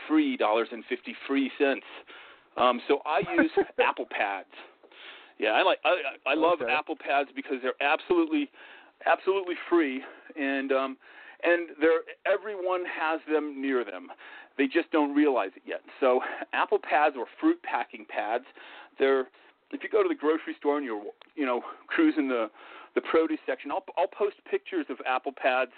free 0.08 0.38
dollars 0.38 0.70
and 0.72 0.84
fifty 0.90 1.16
free 1.28 1.52
cents. 1.58 1.86
Um, 2.58 2.82
so 2.88 3.00
I 3.06 3.20
use 3.42 3.52
Apple 3.84 4.06
Pads. 4.10 4.48
Yeah, 5.40 5.50
I 5.50 5.64
like 5.64 5.80
I, 5.84 6.32
I 6.32 6.34
love 6.36 6.60
Okay. 6.62 6.72
Apple 6.72 6.96
Pads 6.96 7.30
because 7.36 7.56
they're 7.62 7.82
absolutely 7.82 8.50
absolutely 9.06 9.56
free 9.70 10.02
and 10.40 10.72
um 10.72 10.98
and 11.44 11.70
they're 11.82 12.02
everyone 12.32 12.84
has 12.86 13.20
them 13.32 13.62
near 13.62 13.84
them. 13.84 14.08
They 14.58 14.68
just 14.68 14.92
don't 14.92 15.14
realize 15.16 15.50
it 15.56 15.64
yet. 15.66 15.82
So 16.00 16.22
Apple 16.54 16.80
Pads 16.80 17.16
or 17.18 17.26
fruit 17.40 17.62
packing 17.64 18.06
pads, 18.08 18.46
they're 19.00 19.28
if 19.72 19.82
you 19.82 19.90
go 19.90 20.04
to 20.04 20.10
the 20.10 20.16
grocery 20.16 20.56
store 20.60 20.78
and 20.78 20.86
you're 20.86 21.02
you 21.36 21.46
know 21.46 21.62
cruising 21.88 22.28
the 22.28 22.50
the 22.96 23.02
produce 23.02 23.40
section, 23.46 23.72
I'll 23.72 23.84
I'll 23.98 24.08
post 24.08 24.36
pictures 24.50 24.86
of 24.90 24.98
Apple 25.08 25.34
Pads 25.36 25.72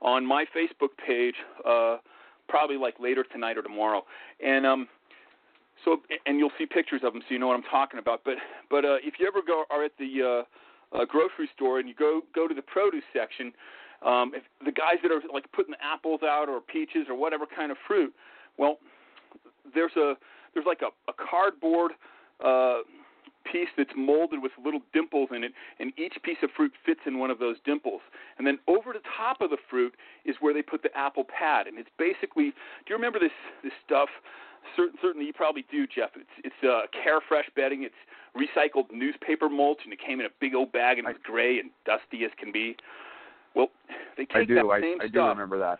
on 0.00 0.24
my 0.26 0.44
Facebook 0.56 0.96
page 1.06 1.34
uh 1.68 1.98
probably 2.48 2.76
like 2.76 2.98
later 2.98 3.24
tonight 3.30 3.58
or 3.58 3.62
tomorrow. 3.62 4.02
And 4.44 4.66
um 4.66 4.88
so 5.84 5.98
and 6.26 6.38
you'll 6.38 6.52
see 6.58 6.66
pictures 6.66 7.02
of 7.04 7.12
them, 7.12 7.22
so 7.28 7.32
you 7.32 7.38
know 7.38 7.48
what 7.48 7.56
I'm 7.56 7.70
talking 7.70 7.98
about. 7.98 8.22
But 8.24 8.34
but 8.70 8.84
uh, 8.84 8.96
if 9.02 9.14
you 9.18 9.26
ever 9.26 9.40
go 9.46 9.64
are 9.70 9.84
at 9.84 9.92
the 9.98 10.44
uh, 10.94 10.96
uh, 10.96 11.04
grocery 11.04 11.48
store 11.54 11.78
and 11.78 11.88
you 11.88 11.94
go 11.94 12.22
go 12.34 12.48
to 12.48 12.54
the 12.54 12.62
produce 12.62 13.04
section, 13.12 13.52
um, 14.04 14.32
if 14.34 14.42
the 14.64 14.72
guys 14.72 14.96
that 15.02 15.12
are 15.12 15.20
like 15.32 15.50
putting 15.52 15.72
the 15.72 15.84
apples 15.84 16.20
out 16.22 16.48
or 16.48 16.60
peaches 16.60 17.06
or 17.08 17.14
whatever 17.14 17.44
kind 17.46 17.70
of 17.70 17.78
fruit, 17.86 18.12
well, 18.58 18.78
there's 19.74 19.96
a 19.96 20.14
there's 20.54 20.66
like 20.66 20.82
a, 20.82 20.90
a 21.10 21.14
cardboard 21.14 21.92
uh, 22.44 22.78
piece 23.50 23.68
that's 23.76 23.90
molded 23.96 24.42
with 24.42 24.52
little 24.64 24.80
dimples 24.92 25.28
in 25.34 25.44
it, 25.44 25.52
and 25.78 25.92
each 25.98 26.14
piece 26.22 26.38
of 26.42 26.50
fruit 26.56 26.72
fits 26.84 27.00
in 27.06 27.18
one 27.18 27.30
of 27.30 27.38
those 27.38 27.56
dimples. 27.64 28.00
And 28.38 28.46
then 28.46 28.58
over 28.68 28.92
the 28.92 29.04
top 29.16 29.40
of 29.40 29.50
the 29.50 29.58
fruit 29.68 29.94
is 30.24 30.36
where 30.40 30.54
they 30.54 30.62
put 30.62 30.82
the 30.82 30.96
apple 30.96 31.24
pad, 31.24 31.66
and 31.66 31.78
it's 31.78 31.90
basically. 31.98 32.50
Do 32.86 32.90
you 32.90 32.96
remember 32.96 33.18
this 33.18 33.32
this 33.62 33.72
stuff? 33.84 34.08
Certain, 34.76 34.98
certainly, 35.00 35.26
you 35.26 35.32
probably 35.32 35.64
do, 35.70 35.86
Jeff. 35.86 36.10
It's 36.16 36.28
it's 36.44 36.62
uh, 36.64 36.86
Carefresh 36.92 37.54
bedding. 37.54 37.84
It's 37.84 37.94
recycled 38.36 38.90
newspaper 38.92 39.48
mulch, 39.48 39.78
and 39.84 39.92
it 39.92 40.00
came 40.04 40.20
in 40.20 40.26
a 40.26 40.34
big 40.40 40.54
old 40.54 40.72
bag, 40.72 40.98
and 40.98 41.06
it 41.06 41.10
was 41.10 41.20
gray 41.22 41.58
and 41.58 41.70
dusty 41.84 42.24
as 42.24 42.30
can 42.38 42.50
be. 42.52 42.76
Well, 43.54 43.68
they 44.16 44.24
take 44.24 44.36
I 44.36 44.44
do. 44.44 44.54
that 44.56 44.64
I, 44.64 44.80
same 44.80 45.00
I 45.00 45.04
do 45.04 45.10
stuff. 45.10 45.28
remember 45.28 45.58
that. 45.58 45.78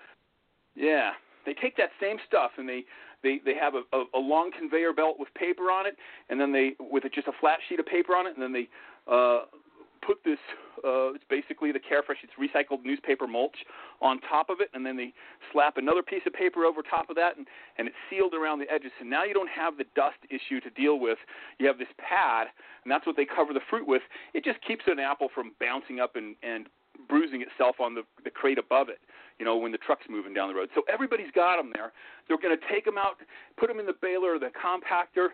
Yeah, 0.74 1.12
they 1.46 1.54
take 1.54 1.76
that 1.76 1.90
same 2.00 2.18
stuff 2.26 2.52
and 2.58 2.68
they 2.68 2.84
they 3.22 3.40
they 3.44 3.54
have 3.54 3.74
a, 3.74 3.82
a, 3.96 4.04
a 4.14 4.18
long 4.18 4.50
conveyor 4.56 4.92
belt 4.92 5.16
with 5.18 5.32
paper 5.34 5.70
on 5.70 5.86
it, 5.86 5.96
and 6.28 6.40
then 6.40 6.52
they 6.52 6.72
with 6.78 7.04
a, 7.04 7.08
just 7.08 7.26
a 7.26 7.32
flat 7.40 7.58
sheet 7.68 7.80
of 7.80 7.86
paper 7.86 8.14
on 8.14 8.26
it, 8.26 8.34
and 8.36 8.42
then 8.42 8.52
they 8.52 8.68
uh, 9.10 9.42
put 10.06 10.18
this. 10.24 10.38
Uh, 10.78 11.14
it's 11.14 11.24
basically 11.30 11.72
the 11.72 11.78
Carefresh. 11.78 12.20
It's 12.22 12.32
recycled 12.38 12.84
newspaper 12.84 13.26
mulch 13.26 13.56
on 14.00 14.20
top 14.20 14.50
of 14.50 14.60
it, 14.60 14.68
and 14.74 14.84
then 14.84 14.96
they 14.96 15.12
slap 15.52 15.76
another 15.76 16.02
piece 16.02 16.22
of 16.26 16.32
paper 16.32 16.64
over 16.64 16.82
top 16.82 17.10
of 17.10 17.16
that, 17.16 17.36
and 17.36 17.46
and 17.78 17.88
it's 17.88 17.96
sealed 18.10 18.34
around 18.34 18.58
the 18.58 18.70
edges. 18.70 18.90
So 18.98 19.04
now 19.04 19.24
you 19.24 19.34
don't 19.34 19.50
have 19.50 19.76
the 19.76 19.84
dust 19.96 20.18
issue 20.30 20.60
to 20.60 20.70
deal 20.70 20.98
with. 20.98 21.18
You 21.58 21.66
have 21.66 21.78
this 21.78 21.88
pad, 21.98 22.48
and 22.84 22.90
that's 22.90 23.06
what 23.06 23.16
they 23.16 23.24
cover 23.24 23.52
the 23.52 23.64
fruit 23.70 23.86
with. 23.86 24.02
It 24.34 24.44
just 24.44 24.58
keeps 24.66 24.84
an 24.86 24.98
apple 24.98 25.28
from 25.34 25.52
bouncing 25.60 26.00
up 26.00 26.16
and 26.16 26.36
and 26.42 26.66
bruising 27.08 27.42
itself 27.42 27.76
on 27.80 27.94
the 27.94 28.02
the 28.24 28.30
crate 28.30 28.58
above 28.58 28.88
it 28.88 28.98
you 29.38 29.44
know, 29.44 29.56
when 29.56 29.72
the 29.72 29.78
truck's 29.78 30.06
moving 30.08 30.32
down 30.32 30.48
the 30.48 30.54
road. 30.54 30.68
So 30.74 30.82
everybody's 30.92 31.30
got 31.34 31.56
them 31.56 31.72
there. 31.74 31.92
They're 32.28 32.38
going 32.38 32.56
to 32.56 32.64
take 32.72 32.84
them 32.84 32.98
out, 32.98 33.16
put 33.58 33.68
them 33.68 33.80
in 33.80 33.86
the 33.86 33.94
baler 34.00 34.36
or 34.36 34.38
the 34.38 34.50
compactor, 34.54 35.28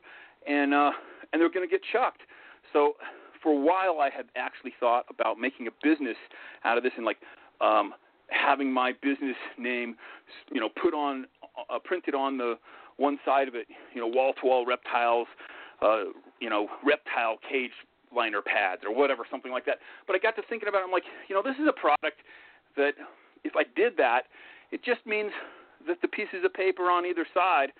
and 0.48 0.72
uh, 0.72 0.92
and 1.32 1.40
they're 1.40 1.50
going 1.50 1.68
to 1.68 1.70
get 1.70 1.82
chucked. 1.92 2.22
So 2.72 2.94
for 3.42 3.52
a 3.52 3.60
while, 3.60 4.00
I 4.00 4.10
had 4.10 4.26
actually 4.36 4.72
thought 4.78 5.06
about 5.10 5.38
making 5.38 5.66
a 5.66 5.70
business 5.82 6.16
out 6.64 6.76
of 6.76 6.82
this 6.82 6.92
and 6.96 7.06
like 7.06 7.18
um, 7.60 7.94
having 8.28 8.72
my 8.72 8.92
business 9.02 9.36
name, 9.58 9.96
you 10.52 10.60
know, 10.60 10.68
put 10.80 10.94
on, 10.94 11.26
uh, 11.70 11.78
printed 11.82 12.14
on 12.14 12.38
the 12.38 12.54
one 12.96 13.18
side 13.24 13.48
of 13.48 13.54
it, 13.54 13.66
you 13.94 14.00
know, 14.00 14.06
wall-to-wall 14.06 14.66
reptiles, 14.66 15.26
uh, 15.82 16.04
you 16.40 16.50
know, 16.50 16.68
reptile 16.84 17.38
cage 17.48 17.72
liner 18.14 18.42
pads 18.42 18.82
or 18.86 18.94
whatever, 18.94 19.24
something 19.30 19.52
like 19.52 19.64
that. 19.66 19.78
But 20.06 20.16
I 20.16 20.18
got 20.18 20.36
to 20.36 20.42
thinking 20.48 20.68
about 20.68 20.80
it. 20.80 20.84
I'm 20.84 20.92
like, 20.92 21.04
you 21.28 21.34
know, 21.34 21.42
this 21.42 21.56
is 21.56 21.68
a 21.68 21.72
product 21.72 22.20
that 22.76 22.92
if 23.44 23.54
I 23.56 23.64
did 23.76 23.96
that, 23.96 24.24
it 24.70 24.84
just 24.84 25.04
means 25.06 25.30
that 25.86 26.00
the 26.02 26.08
pieces 26.08 26.44
of 26.44 26.52
paper 26.52 26.90
on 26.90 27.06
either 27.06 27.26
side 27.32 27.72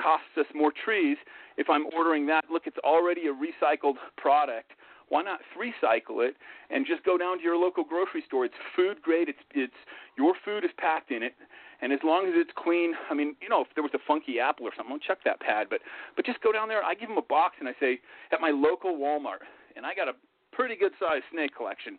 costs 0.00 0.36
us 0.38 0.46
more 0.54 0.72
trees. 0.72 1.16
If 1.56 1.68
I'm 1.68 1.86
ordering 1.94 2.26
that, 2.26 2.44
look, 2.50 2.62
it's 2.66 2.78
already 2.78 3.22
a 3.28 3.32
recycled 3.32 3.96
product. 4.16 4.72
Why 5.08 5.22
not 5.22 5.40
recycle 5.52 6.26
it 6.26 6.36
and 6.70 6.86
just 6.86 7.04
go 7.04 7.18
down 7.18 7.36
to 7.36 7.44
your 7.44 7.56
local 7.56 7.84
grocery 7.84 8.24
store? 8.26 8.46
It's 8.46 8.54
food 8.74 9.02
grade. 9.02 9.28
It's 9.28 9.44
it's 9.54 9.76
your 10.16 10.32
food 10.42 10.64
is 10.64 10.70
packed 10.78 11.10
in 11.10 11.22
it, 11.22 11.34
and 11.82 11.92
as 11.92 11.98
long 12.02 12.26
as 12.26 12.32
it's 12.34 12.50
clean, 12.56 12.94
I 13.10 13.14
mean, 13.14 13.36
you 13.42 13.50
know, 13.50 13.60
if 13.60 13.68
there 13.74 13.82
was 13.82 13.92
a 13.92 14.00
funky 14.08 14.40
apple 14.40 14.64
or 14.64 14.70
something, 14.74 14.92
I'll 14.92 14.98
check 14.98 15.18
that 15.26 15.40
pad. 15.40 15.66
But 15.68 15.80
but 16.16 16.24
just 16.24 16.40
go 16.40 16.50
down 16.50 16.68
there. 16.68 16.82
I 16.82 16.94
give 16.94 17.10
them 17.10 17.18
a 17.18 17.28
box 17.28 17.56
and 17.60 17.68
I 17.68 17.74
say 17.78 18.00
at 18.32 18.40
my 18.40 18.50
local 18.50 18.96
Walmart, 18.96 19.44
and 19.76 19.84
I 19.84 19.94
got 19.94 20.08
a 20.08 20.14
pretty 20.50 20.76
good 20.76 20.92
sized 20.98 21.24
snake 21.30 21.54
collection. 21.54 21.98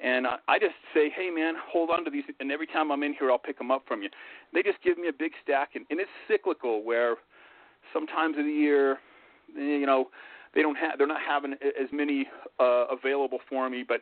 And 0.00 0.26
I 0.26 0.58
just 0.58 0.74
say, 0.94 1.10
hey 1.14 1.30
man, 1.30 1.54
hold 1.70 1.90
on 1.90 2.04
to 2.04 2.10
these, 2.10 2.24
and 2.40 2.50
every 2.50 2.66
time 2.66 2.90
I'm 2.90 3.02
in 3.02 3.14
here, 3.14 3.30
I'll 3.30 3.38
pick 3.38 3.58
them 3.58 3.70
up 3.70 3.84
from 3.86 4.02
you. 4.02 4.08
They 4.52 4.62
just 4.62 4.82
give 4.82 4.98
me 4.98 5.08
a 5.08 5.12
big 5.12 5.32
stack, 5.42 5.70
and, 5.74 5.86
and 5.90 6.00
it's 6.00 6.10
cyclical. 6.26 6.82
Where 6.82 7.16
sometimes 7.92 8.36
of 8.38 8.44
the 8.44 8.50
year, 8.50 8.98
eh, 9.56 9.60
you 9.60 9.86
know, 9.86 10.08
they 10.54 10.62
don't 10.62 10.76
have, 10.76 10.98
they're 10.98 11.06
not 11.06 11.20
having 11.26 11.52
as 11.52 11.88
many 11.92 12.26
uh, 12.58 12.86
available 12.90 13.38
for 13.48 13.70
me. 13.70 13.84
But 13.86 14.00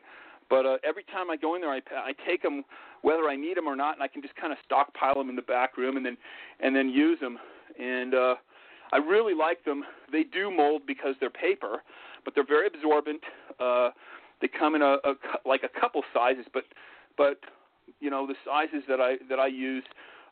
but 0.49 0.65
uh, 0.65 0.77
every 0.83 1.03
time 1.03 1.29
I 1.29 1.37
go 1.37 1.55
in 1.55 1.61
there, 1.61 1.71
I 1.71 1.81
I 1.93 2.13
take 2.25 2.41
them 2.41 2.63
whether 3.03 3.29
I 3.29 3.35
need 3.35 3.57
them 3.57 3.67
or 3.67 3.75
not, 3.75 3.95
and 3.95 4.03
I 4.03 4.07
can 4.07 4.21
just 4.21 4.35
kind 4.35 4.51
of 4.51 4.59
stockpile 4.65 5.15
them 5.15 5.29
in 5.29 5.35
the 5.35 5.41
back 5.41 5.77
room, 5.77 5.97
and 5.97 6.05
then 6.05 6.17
and 6.59 6.75
then 6.75 6.89
use 6.89 7.19
them. 7.19 7.37
And 7.79 8.13
uh, 8.13 8.35
I 8.91 8.97
really 8.97 9.33
like 9.33 9.63
them. 9.63 9.83
They 10.11 10.23
do 10.23 10.51
mold 10.51 10.83
because 10.85 11.15
they're 11.19 11.29
paper, 11.29 11.83
but 12.25 12.35
they're 12.35 12.45
very 12.45 12.67
absorbent. 12.67 13.21
Uh, 13.59 13.91
they 14.41 14.47
come 14.47 14.75
in 14.75 14.81
a, 14.81 14.97
a 15.03 15.13
like 15.45 15.61
a 15.63 15.79
couple 15.79 16.01
sizes, 16.13 16.45
but 16.53 16.63
but 17.17 17.39
you 17.99 18.09
know 18.09 18.27
the 18.27 18.35
sizes 18.45 18.83
that 18.87 18.99
I 18.99 19.17
that 19.29 19.39
I 19.39 19.47
use 19.47 19.83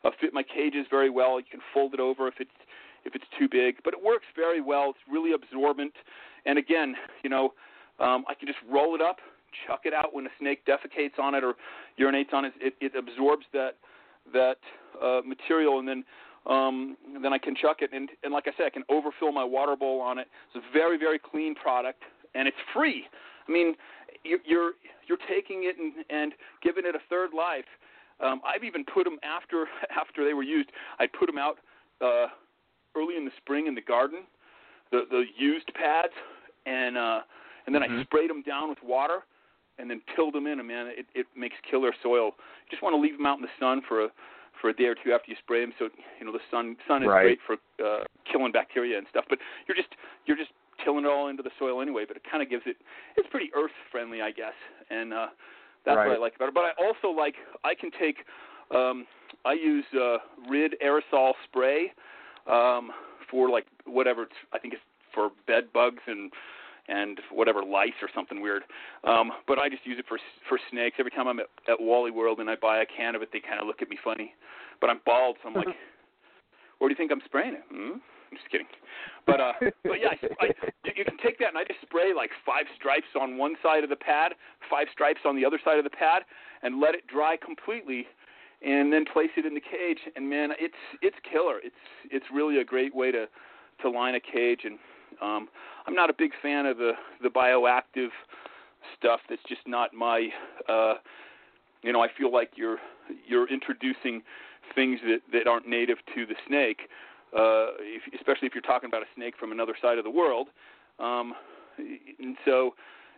uh, 0.04 0.10
fit 0.20 0.32
my 0.32 0.42
cages 0.42 0.86
very 0.90 1.10
well. 1.10 1.38
You 1.38 1.46
can 1.50 1.60
fold 1.72 1.94
it 1.94 2.00
over 2.00 2.28
if 2.28 2.34
it's 2.38 2.50
if 3.04 3.14
it's 3.14 3.24
too 3.38 3.48
big, 3.50 3.76
but 3.84 3.94
it 3.94 4.02
works 4.02 4.26
very 4.36 4.60
well. 4.60 4.90
It's 4.90 4.98
really 5.10 5.32
absorbent, 5.32 5.92
and 6.46 6.58
again, 6.58 6.94
you 7.22 7.30
know, 7.30 7.54
um, 7.98 8.24
I 8.28 8.34
can 8.34 8.46
just 8.46 8.58
roll 8.70 8.94
it 8.94 9.00
up, 9.00 9.16
chuck 9.66 9.80
it 9.84 9.94
out 9.94 10.14
when 10.14 10.26
a 10.26 10.30
snake 10.38 10.66
defecates 10.66 11.18
on 11.18 11.34
it 11.34 11.44
or 11.44 11.54
urinates 11.98 12.32
on 12.32 12.44
it. 12.44 12.52
It, 12.60 12.74
it 12.80 12.92
absorbs 12.96 13.46
that 13.52 13.76
that 14.32 14.58
uh, 15.02 15.20
material, 15.26 15.78
and 15.78 15.88
then 15.88 16.04
um, 16.46 16.96
then 17.22 17.32
I 17.32 17.38
can 17.38 17.54
chuck 17.54 17.78
it. 17.80 17.90
And, 17.92 18.08
and 18.22 18.32
like 18.32 18.44
I 18.46 18.52
said, 18.56 18.66
I 18.66 18.70
can 18.70 18.84
overfill 18.88 19.32
my 19.32 19.44
water 19.44 19.76
bowl 19.76 20.00
on 20.00 20.18
it. 20.18 20.26
It's 20.54 20.64
a 20.64 20.72
very 20.72 20.98
very 20.98 21.18
clean 21.18 21.54
product, 21.54 22.02
and 22.34 22.48
it's 22.48 22.56
free. 22.74 23.04
I 23.48 23.52
mean, 23.52 23.74
you're 24.24 24.72
you're 25.08 25.18
taking 25.28 25.64
it 25.64 25.76
and, 25.78 26.04
and 26.10 26.32
giving 26.62 26.84
it 26.86 26.94
a 26.94 27.00
third 27.08 27.30
life. 27.36 27.64
Um, 28.20 28.40
I've 28.44 28.64
even 28.64 28.84
put 28.84 29.04
them 29.04 29.18
after 29.22 29.66
after 29.96 30.24
they 30.24 30.34
were 30.34 30.42
used. 30.42 30.70
I 30.98 31.06
put 31.06 31.26
them 31.26 31.38
out 31.38 31.58
uh, 32.00 32.26
early 32.96 33.16
in 33.16 33.24
the 33.24 33.32
spring 33.38 33.66
in 33.66 33.74
the 33.74 33.82
garden, 33.82 34.20
the 34.90 35.02
the 35.10 35.24
used 35.36 35.70
pads, 35.74 36.12
and 36.66 36.96
uh, 36.96 37.20
and 37.66 37.74
then 37.74 37.82
mm-hmm. 37.82 38.00
I 38.00 38.02
sprayed 38.04 38.30
them 38.30 38.42
down 38.42 38.68
with 38.68 38.78
water, 38.84 39.20
and 39.78 39.90
then 39.90 40.00
tilled 40.14 40.34
them 40.34 40.46
in. 40.46 40.58
And 40.58 40.68
man, 40.68 40.86
it 40.88 41.06
it 41.14 41.26
makes 41.36 41.56
killer 41.70 41.92
soil. 42.02 42.26
You 42.26 42.70
just 42.70 42.82
want 42.82 42.94
to 42.94 43.00
leave 43.00 43.16
them 43.16 43.26
out 43.26 43.38
in 43.38 43.42
the 43.42 43.54
sun 43.58 43.82
for 43.86 44.04
a 44.04 44.08
for 44.60 44.68
a 44.68 44.74
day 44.74 44.84
or 44.84 44.94
two 44.94 45.12
after 45.12 45.30
you 45.30 45.36
spray 45.38 45.62
them. 45.62 45.72
So 45.78 45.88
you 46.18 46.26
know 46.26 46.32
the 46.32 46.44
sun 46.50 46.76
sun 46.86 47.02
is 47.02 47.08
right. 47.08 47.22
great 47.22 47.38
for 47.46 47.56
uh, 47.84 48.04
killing 48.30 48.52
bacteria 48.52 48.98
and 48.98 49.06
stuff. 49.10 49.24
But 49.28 49.38
you're 49.66 49.76
just 49.76 49.88
you're 50.26 50.36
just 50.36 50.50
tilling 50.84 51.04
it 51.04 51.08
all 51.08 51.28
into 51.28 51.42
the 51.42 51.50
soil 51.58 51.80
anyway. 51.80 52.04
But 52.06 52.16
it 52.16 52.22
kind 52.30 52.42
of 52.42 52.50
gives 52.50 52.62
it 52.66 52.76
it's 53.16 53.28
pretty 53.30 53.50
earth 53.56 53.72
friendly, 53.90 54.20
I 54.20 54.30
guess. 54.30 54.54
And 54.90 55.12
uh, 55.12 55.26
that's 55.84 55.96
right. 55.96 56.08
what 56.08 56.16
I 56.16 56.20
like 56.20 56.36
about 56.36 56.48
it. 56.48 56.54
But 56.54 56.64
I 56.64 56.72
also 56.82 57.16
like 57.16 57.34
I 57.64 57.74
can 57.74 57.90
take 57.98 58.16
um, 58.74 59.06
I 59.44 59.52
use 59.54 59.84
uh, 59.94 60.18
Rid 60.48 60.74
aerosol 60.84 61.32
spray 61.48 61.92
um, 62.46 62.90
for 63.30 63.48
like 63.48 63.66
whatever 63.84 64.24
it's 64.24 64.32
I 64.52 64.58
think 64.58 64.74
it's 64.74 64.82
for 65.14 65.30
bed 65.46 65.72
bugs 65.72 66.02
and 66.06 66.30
and 66.88 67.20
whatever 67.32 67.62
lice 67.62 67.98
or 68.02 68.08
something 68.14 68.40
weird. 68.40 68.62
Um, 69.04 69.30
but 69.46 69.58
I 69.58 69.68
just 69.68 69.86
use 69.86 69.98
it 69.98 70.06
for 70.08 70.18
for 70.48 70.58
snakes. 70.70 70.96
Every 70.98 71.10
time 71.10 71.28
I'm 71.28 71.40
at, 71.40 71.46
at 71.68 71.80
Wally 71.80 72.10
World 72.10 72.40
and 72.40 72.50
I 72.50 72.56
buy 72.60 72.82
a 72.82 72.86
can 72.86 73.14
of 73.14 73.22
it, 73.22 73.30
they 73.32 73.40
kind 73.40 73.60
of 73.60 73.66
look 73.66 73.82
at 73.82 73.88
me 73.88 73.98
funny. 74.02 74.34
But 74.80 74.90
I'm 74.90 75.00
bald, 75.04 75.36
so 75.42 75.48
I'm 75.48 75.54
like, 75.54 75.66
"Where 76.78 76.88
do 76.88 76.92
you 76.92 76.96
think 76.96 77.12
I'm 77.12 77.22
spraying 77.24 77.54
it?" 77.54 77.64
Hmm? 77.70 77.98
I'm 78.30 78.38
just 78.38 78.50
kidding. 78.50 78.66
But 79.26 79.40
uh, 79.40 79.52
but 79.84 80.00
yeah, 80.00 80.14
I, 80.40 80.46
I, 80.46 80.50
you 80.96 81.04
can 81.04 81.16
take 81.18 81.38
that 81.38 81.48
and 81.48 81.58
I 81.58 81.64
just 81.64 81.80
spray 81.82 82.12
like 82.14 82.30
five 82.46 82.64
stripes 82.76 83.06
on 83.20 83.36
one 83.36 83.56
side 83.62 83.84
of 83.84 83.90
the 83.90 83.96
pad, 83.96 84.32
five 84.70 84.86
stripes 84.92 85.20
on 85.24 85.36
the 85.36 85.44
other 85.44 85.58
side 85.64 85.78
of 85.78 85.84
the 85.84 85.90
pad, 85.90 86.22
and 86.62 86.80
let 86.80 86.94
it 86.94 87.06
dry 87.06 87.36
completely, 87.36 88.06
and 88.62 88.92
then 88.92 89.04
place 89.04 89.30
it 89.36 89.46
in 89.46 89.54
the 89.54 89.60
cage. 89.60 89.98
And 90.16 90.28
man, 90.28 90.50
it's 90.58 90.74
it's 91.02 91.16
killer. 91.30 91.58
It's 91.62 91.74
it's 92.10 92.26
really 92.32 92.58
a 92.58 92.64
great 92.64 92.94
way 92.94 93.10
to 93.10 93.26
to 93.82 93.90
line 93.90 94.14
a 94.14 94.20
cage. 94.20 94.60
And 94.64 94.78
um, 95.20 95.48
I'm 95.86 95.94
not 95.94 96.10
a 96.10 96.14
big 96.16 96.32
fan 96.42 96.66
of 96.66 96.76
the 96.78 96.92
the 97.22 97.28
bioactive 97.28 98.10
stuff. 98.98 99.20
That's 99.28 99.42
just 99.48 99.62
not 99.66 99.92
my. 99.92 100.28
Uh, 100.68 100.94
you 101.82 101.92
know, 101.92 102.00
I 102.00 102.08
feel 102.16 102.32
like 102.32 102.52
you're 102.56 102.78
you're 103.26 103.48
introducing 103.48 104.22
things 104.74 105.00
that 105.04 105.20
that 105.32 105.46
aren't 105.46 105.68
native 105.68 105.98
to 106.14 106.26
the 106.26 106.34
snake 106.46 106.82
uh, 107.36 107.76
if, 107.80 108.02
especially 108.14 108.46
if 108.46 108.54
you're 108.54 108.62
talking 108.62 108.88
about 108.88 109.02
a 109.02 109.10
snake 109.14 109.34
from 109.38 109.52
another 109.52 109.74
side 109.80 109.98
of 109.98 110.04
the 110.04 110.10
world. 110.10 110.48
Um, 110.98 111.34
and 112.18 112.36
so, 112.44 112.74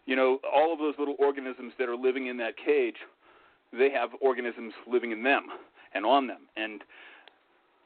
you 0.07 0.17
know, 0.17 0.39
all 0.53 0.73
of 0.73 0.79
those 0.79 0.95
little 0.99 1.17
organisms 1.19 1.73
that 1.79 1.89
are 1.89 1.97
living 1.97 2.27
in 2.27 2.37
that 2.39 2.55
cage, 2.57 2.97
they 3.73 3.91
have 3.91 4.11
organisms 4.21 4.75
living 4.87 5.13
in 5.13 5.23
them 5.23 5.47
and 5.95 6.05
on 6.05 6.27
them. 6.27 6.43
And 6.57 6.83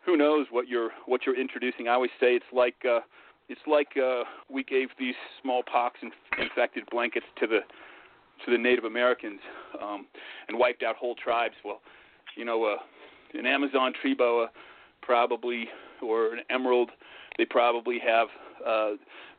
who 0.05 0.17
knows 0.17 0.47
what 0.51 0.69
you're 0.69 0.91
what 1.07 1.27
you're 1.27 1.39
introducing? 1.39 1.89
I 1.89 1.93
always 1.93 2.11
say 2.21 2.35
it's 2.35 2.45
like 2.53 2.77
uh, 2.89 3.01
it's 3.49 3.61
like 3.67 3.97
uh, 3.97 4.25
we 4.51 4.65
gave 4.65 4.89
these 4.99 5.15
smallpox 5.43 6.01
infected 6.39 6.85
blankets 6.91 7.27
to 7.41 7.47
the 7.47 7.61
to 8.45 8.51
the 8.51 8.59
Native 8.59 8.85
Americans 8.85 9.41
um, 9.83 10.07
and 10.49 10.59
wiped 10.59 10.83
out 10.83 10.97
whole 10.97 11.15
tribes. 11.15 11.55
Well, 11.65 11.81
you 12.37 12.45
know, 12.45 12.65
uh, 12.65 12.77
an 13.39 13.47
Amazon 13.47 13.93
tree 14.01 14.15
boa 14.15 14.51
probably 15.03 15.69
or 16.03 16.35
an 16.35 16.41
emerald, 16.51 16.91
they 17.39 17.45
probably 17.45 17.99
have 17.99 18.29
uh, 18.67 18.91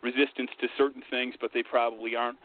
resistance 0.02 0.50
to 0.62 0.68
certain 0.78 1.02
things, 1.10 1.36
but 1.40 1.52
they 1.54 1.64
probably 1.64 2.16
aren't 2.16 2.38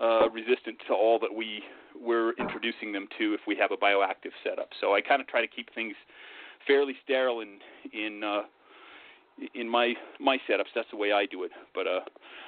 uh, 0.00 0.28
resistant 0.30 0.76
to 0.86 0.94
all 0.94 1.18
that 1.18 1.34
we 1.34 1.62
we're 2.00 2.32
introducing 2.34 2.92
them 2.92 3.08
to 3.18 3.34
if 3.34 3.40
we 3.46 3.56
have 3.56 3.72
a 3.72 3.76
bioactive 3.76 4.30
setup. 4.44 4.68
So 4.80 4.94
I 4.94 5.00
kind 5.00 5.20
of 5.20 5.26
try 5.26 5.40
to 5.40 5.48
keep 5.48 5.74
things 5.74 5.94
fairly 6.66 6.94
sterile 7.04 7.40
in 7.40 7.58
in 7.92 8.22
uh, 8.22 8.42
in 9.54 9.68
my 9.68 9.94
my 10.20 10.38
setups. 10.48 10.72
That's 10.74 10.88
the 10.90 10.96
way 10.96 11.12
I 11.12 11.26
do 11.26 11.44
it. 11.44 11.50
But 11.74 11.86
uh, 11.86 12.00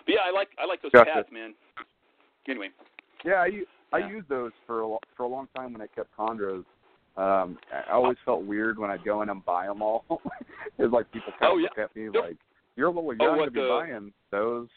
but 0.06 0.14
yeah, 0.14 0.20
I 0.26 0.30
like 0.30 0.48
I 0.59 0.66
like 0.66 0.83
those 0.83 0.92
gotcha. 0.92 1.11
pads, 1.12 1.28
man. 1.33 1.54
Anyway. 2.48 2.68
Yeah, 3.24 3.35
I 3.35 3.64
I 3.92 3.98
Yeah. 3.98 4.09
used 4.09 4.28
those 4.28 4.52
for 4.66 4.83
a, 4.83 4.96
for 5.16 5.24
a 5.24 5.28
long 5.28 5.48
time 5.56 5.72
when 5.72 5.83
I 5.83 5.87
kept 5.88 6.16
chondros. 6.16 6.64
Um, 7.16 7.59
I 7.73 7.92
always 7.92 8.16
felt 8.25 8.42
weird 8.44 8.79
when 8.79 8.90
I'd 8.90 9.05
go 9.05 9.23
in 9.23 9.29
and 9.29 9.44
buy 9.44 9.66
them 9.66 9.83
all. 9.83 10.05
it's 10.79 10.92
like 10.92 11.11
people 11.12 11.33
kind 11.38 11.53
Oh, 11.53 11.57
of 11.57 11.61
yeah. 11.62 11.68
look 11.77 11.90
at 11.90 11.96
me 11.96 12.05
Yep. 12.14 12.23
like, 12.25 12.37
"You're 12.77 12.87
a 12.88 12.90
little 12.90 13.11
Oh, 13.11 13.25
young 13.25 13.37
what 13.37 13.44
to 13.46 13.51
be 13.51 13.61
the- 13.61 13.68
buying 13.68 14.12
those." 14.31 14.68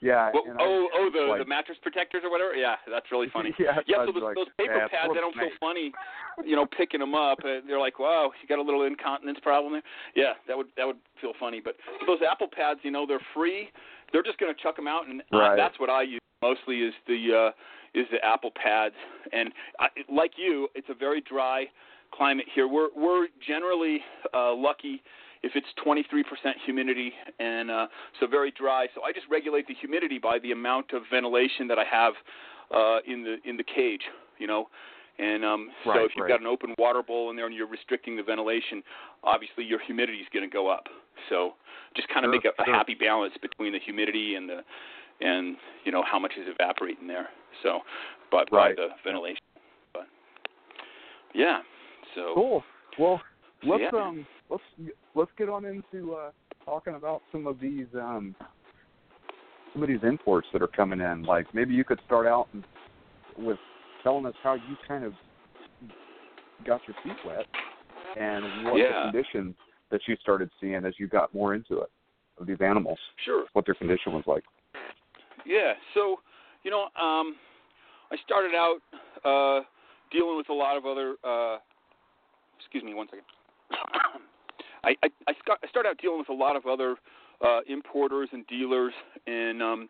Yeah. 0.00 0.30
Well, 0.34 0.42
and 0.48 0.58
I, 0.58 0.62
oh, 0.64 0.88
oh, 0.94 1.10
the 1.12 1.20
like, 1.30 1.38
the 1.40 1.44
mattress 1.46 1.78
protectors 1.80 2.22
or 2.24 2.30
whatever. 2.30 2.56
Yeah, 2.56 2.74
that's 2.90 3.06
really 3.12 3.28
funny. 3.32 3.54
Yeah, 3.58 3.78
Yeah, 3.86 4.04
so 4.06 4.10
those, 4.12 4.22
like, 4.22 4.34
those 4.34 4.48
paper 4.58 4.74
"Yeah, 4.74 4.88
pads, 4.88 5.12
they 5.14 5.20
don't 5.20 5.34
feel 5.36 5.50
funny, 5.60 5.92
you 6.44 6.56
know, 6.56 6.66
picking 6.66 6.98
them 6.98 7.14
up. 7.14 7.38
Uh, 7.44 7.62
they're 7.66 7.78
like, 7.78 8.00
wow, 8.00 8.32
you 8.42 8.48
got 8.48 8.58
a 8.58 8.62
little 8.66 8.82
incontinence 8.82 9.38
problem 9.42 9.74
there. 9.74 9.82
Yeah, 10.16 10.32
that 10.48 10.56
would 10.56 10.66
that 10.76 10.86
would 10.86 10.98
feel 11.20 11.34
funny. 11.38 11.60
But 11.62 11.76
those 12.06 12.18
Apple 12.28 12.48
pads, 12.50 12.80
you 12.82 12.90
know, 12.90 13.06
they're 13.06 13.22
free. 13.34 13.68
They're 14.12 14.24
just 14.24 14.38
going 14.38 14.52
to 14.54 14.60
chuck 14.60 14.74
them 14.76 14.88
out, 14.88 15.06
and 15.06 15.22
uh, 15.32 15.54
that's 15.56 15.78
what 15.78 15.88
I 15.88 16.02
use 16.02 16.20
mostly 16.42 16.80
is 16.82 16.92
the 17.06 17.50
uh, 17.50 17.50
is 17.94 18.06
the 18.10 18.24
Apple 18.24 18.50
pads. 18.54 18.94
And 19.32 19.52
I, 19.78 19.88
like 20.10 20.32
you, 20.36 20.68
it's 20.74 20.88
a 20.90 20.94
very 20.94 21.20
dry 21.20 21.66
climate 22.14 22.46
here. 22.54 22.68
We're 22.68 22.88
we're 22.96 23.28
generally 23.46 24.00
uh, 24.34 24.54
lucky 24.54 25.02
if 25.42 25.52
it's 25.56 25.66
23% 25.84 26.22
humidity 26.64 27.12
and 27.40 27.70
uh, 27.70 27.86
so 28.20 28.26
very 28.26 28.52
dry. 28.56 28.86
So 28.94 29.02
I 29.02 29.12
just 29.12 29.26
regulate 29.28 29.66
the 29.66 29.74
humidity 29.74 30.18
by 30.18 30.38
the 30.38 30.52
amount 30.52 30.92
of 30.92 31.02
ventilation 31.10 31.66
that 31.68 31.78
I 31.78 31.84
have 31.90 32.12
uh, 32.74 32.98
in 33.06 33.24
the 33.24 33.36
in 33.48 33.56
the 33.56 33.64
cage. 33.64 34.02
You 34.38 34.46
know. 34.46 34.68
And 35.18 35.44
um, 35.44 35.68
so 35.84 35.90
Right, 35.90 36.04
if 36.06 36.12
you've 36.16 36.22
right. 36.22 36.30
got 36.30 36.40
an 36.40 36.46
open 36.46 36.74
water 36.78 37.02
bowl 37.02 37.28
in 37.28 37.36
there 37.36 37.44
and 37.44 37.54
you're 37.54 37.66
restricting 37.66 38.16
the 38.16 38.22
ventilation, 38.22 38.82
obviously 39.22 39.62
your 39.62 39.78
humidity 39.78 40.18
is 40.18 40.26
going 40.32 40.48
to 40.48 40.52
go 40.52 40.68
up. 40.68 40.86
So 41.28 41.52
just 41.94 42.08
kind 42.08 42.24
of 42.24 42.30
Sure, 42.32 42.40
make 42.40 42.46
a, 42.46 42.62
a 42.62 42.74
happy 42.74 42.94
balance 42.94 43.34
between 43.42 43.72
the 43.72 43.78
humidity 43.78 44.36
and 44.36 44.48
the 44.48 44.62
and 45.20 45.56
you 45.84 45.92
know 45.92 46.02
how 46.02 46.18
much 46.18 46.32
is 46.40 46.46
evaporating 46.48 47.06
there. 47.06 47.28
So, 47.62 47.80
but 48.30 48.50
by 48.50 48.72
the 48.74 48.88
ventilation. 49.04 49.42
But 49.92 50.06
yeah. 51.34 51.60
So 52.14 52.32
Cool. 52.34 52.64
Well, 52.98 53.20
let's 53.64 53.82
yeah. 53.92 54.00
um 54.00 54.26
let's 54.50 54.62
let's 55.14 55.30
get 55.38 55.48
on 55.48 55.64
into 55.64 56.14
uh 56.14 56.30
talking 56.64 56.94
about 56.94 57.22
some 57.32 57.46
of 57.46 57.58
these 57.60 57.86
um 57.94 58.34
some 59.72 59.82
of 59.82 59.88
these 59.88 60.02
imports 60.02 60.46
that 60.52 60.62
are 60.62 60.68
coming 60.68 61.00
in. 61.00 61.22
Like 61.22 61.46
maybe 61.54 61.74
you 61.74 61.84
could 61.84 62.00
start 62.06 62.26
out 62.26 62.48
with 63.38 63.58
telling 64.02 64.26
us 64.26 64.34
how 64.42 64.54
you 64.54 64.76
kind 64.86 65.04
of 65.04 65.12
got 66.66 66.80
your 66.86 66.96
feet 67.02 67.16
wet 67.26 67.46
and 68.18 68.64
what 68.66 68.76
Yeah. 68.76 69.06
the 69.06 69.10
conditions 69.10 69.54
that 69.90 70.00
you 70.06 70.16
started 70.16 70.50
seeing 70.60 70.84
as 70.84 70.94
you 70.98 71.06
got 71.06 71.32
more 71.34 71.54
into 71.54 71.80
it 71.80 71.90
of 72.38 72.46
these 72.46 72.60
animals, 72.60 72.98
sure. 73.24 73.44
what 73.52 73.66
their 73.66 73.74
condition 73.74 74.12
was 74.12 74.24
like. 74.26 74.42
Yeah. 75.44 75.74
So, 75.94 76.20
you 76.64 76.70
know, 76.70 76.82
um, 77.00 77.36
I 78.10 78.16
started 78.24 78.52
out 78.54 78.78
uh, 79.24 79.64
dealing 80.10 80.36
with 80.36 80.48
a 80.48 80.54
lot 80.54 80.76
of 80.76 80.86
other. 80.86 81.16
Uh, 81.24 81.58
excuse 82.58 82.84
me, 82.84 82.94
one 82.94 83.06
second. 83.06 83.24
I 84.84 84.94
I, 85.02 85.08
I 85.28 85.68
started 85.68 85.90
out 85.90 85.98
dealing 85.98 86.18
with 86.18 86.28
a 86.28 86.34
lot 86.34 86.56
of 86.56 86.66
other 86.66 86.96
uh, 87.44 87.60
importers 87.68 88.28
and 88.32 88.46
dealers, 88.46 88.92
and 89.26 89.62
um, 89.62 89.88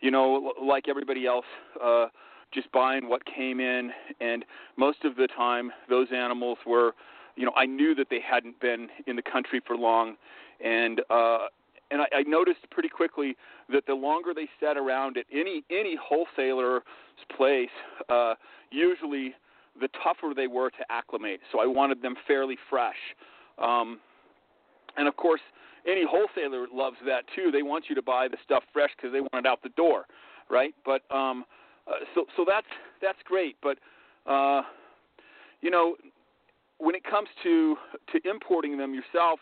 you 0.00 0.10
know, 0.10 0.52
like 0.62 0.88
everybody 0.88 1.26
else, 1.26 1.44
uh, 1.82 2.06
just 2.52 2.70
buying 2.72 3.08
what 3.08 3.22
came 3.24 3.60
in, 3.60 3.90
and 4.20 4.44
most 4.76 5.04
of 5.04 5.16
the 5.16 5.28
time, 5.28 5.70
those 5.88 6.08
animals 6.14 6.58
were, 6.66 6.94
you 7.36 7.44
know, 7.44 7.52
I 7.56 7.66
knew 7.66 7.94
that 7.94 8.08
they 8.10 8.20
hadn't 8.20 8.60
been 8.60 8.88
in 9.06 9.16
the 9.16 9.22
country 9.22 9.60
for 9.66 9.76
long, 9.76 10.16
and 10.62 11.00
uh, 11.10 11.46
and 11.90 12.02
I, 12.02 12.06
I 12.12 12.22
noticed 12.22 12.60
pretty 12.70 12.88
quickly 12.88 13.36
that 13.72 13.86
the 13.86 13.94
longer 13.94 14.32
they 14.34 14.48
sat 14.60 14.76
around 14.76 15.16
at 15.16 15.26
any 15.32 15.64
any 15.70 15.96
wholesaler's 16.00 16.82
place, 17.36 17.68
uh, 18.08 18.34
usually 18.70 19.34
the 19.80 19.88
tougher 20.02 20.32
they 20.34 20.46
were 20.46 20.70
to 20.70 20.84
acclimate. 20.90 21.40
So 21.52 21.60
I 21.60 21.66
wanted 21.66 22.02
them 22.02 22.14
fairly 22.26 22.56
fresh. 22.68 22.96
Um, 23.58 24.00
and 24.96 25.06
of 25.06 25.16
course, 25.16 25.40
any 25.86 26.04
wholesaler 26.08 26.66
loves 26.72 26.96
that 27.06 27.24
too. 27.34 27.50
They 27.50 27.62
want 27.62 27.84
you 27.88 27.94
to 27.94 28.02
buy 28.02 28.28
the 28.28 28.36
stuff 28.44 28.64
fresh 28.72 28.90
because 28.96 29.12
they 29.12 29.20
want 29.20 29.34
it 29.34 29.46
out 29.46 29.62
the 29.62 29.70
door, 29.70 30.06
right? 30.50 30.74
But 30.84 31.02
um, 31.14 31.44
uh, 31.86 32.04
so 32.14 32.24
so 32.36 32.44
that's 32.46 32.66
that's 33.00 33.18
great, 33.24 33.56
but 33.62 33.78
uh, 34.30 34.62
you 35.60 35.70
know, 35.70 35.96
when 36.78 36.94
it 36.94 37.04
comes 37.04 37.28
to 37.42 37.76
to 38.12 38.28
importing 38.28 38.76
them 38.76 38.94
yourself, 38.94 39.40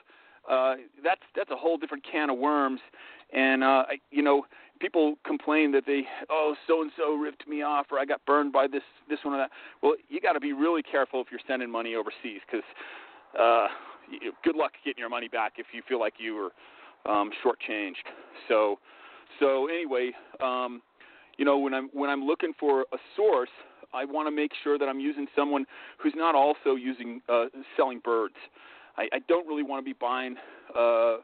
uh, 0.48 0.74
that's 1.04 1.20
that's 1.36 1.50
a 1.50 1.56
whole 1.56 1.76
different 1.76 2.04
can 2.10 2.30
of 2.30 2.38
worms. 2.38 2.80
And 3.32 3.62
uh, 3.62 3.84
I, 3.88 3.98
you 4.10 4.22
know, 4.22 4.46
people 4.80 5.16
complain 5.24 5.72
that 5.72 5.84
they 5.86 6.02
oh 6.30 6.54
so 6.66 6.82
and 6.82 6.90
so 6.96 7.14
ripped 7.14 7.46
me 7.46 7.62
off 7.62 7.86
or 7.90 7.98
I 7.98 8.04
got 8.04 8.24
burned 8.24 8.52
by 8.52 8.66
this 8.66 8.82
this 9.08 9.18
one 9.22 9.34
or 9.34 9.38
that. 9.38 9.50
Well, 9.82 9.94
you 10.08 10.20
got 10.20 10.32
to 10.32 10.40
be 10.40 10.52
really 10.52 10.82
careful 10.82 11.20
if 11.20 11.28
you're 11.30 11.40
sending 11.46 11.70
money 11.70 11.94
overseas 11.94 12.40
because 12.46 12.64
uh, 13.38 13.68
you, 14.10 14.32
good 14.42 14.56
luck 14.56 14.72
getting 14.84 15.00
your 15.00 15.10
money 15.10 15.28
back 15.28 15.54
if 15.58 15.66
you 15.72 15.82
feel 15.86 16.00
like 16.00 16.14
you 16.18 16.34
were 16.34 17.12
um, 17.12 17.30
shortchanged. 17.44 18.08
So 18.48 18.78
so 19.38 19.68
anyway, 19.68 20.12
um, 20.42 20.80
you 21.36 21.44
know 21.44 21.58
when 21.58 21.74
I'm 21.74 21.90
when 21.92 22.08
I'm 22.08 22.24
looking 22.24 22.52
for 22.58 22.82
a 22.92 22.98
source, 23.16 23.50
I 23.92 24.04
want 24.04 24.26
to 24.26 24.30
make 24.30 24.52
sure 24.64 24.78
that 24.78 24.88
I'm 24.88 25.00
using 25.00 25.26
someone 25.36 25.66
who's 25.98 26.14
not 26.16 26.34
also 26.34 26.74
using 26.74 27.20
uh, 27.28 27.46
selling 27.76 28.00
birds. 28.02 28.36
I, 28.98 29.08
I 29.12 29.18
don't 29.28 29.46
really 29.46 29.62
want 29.62 29.82
to 29.82 29.84
be 29.84 29.96
buying 29.98 30.36
uh, 30.76 31.18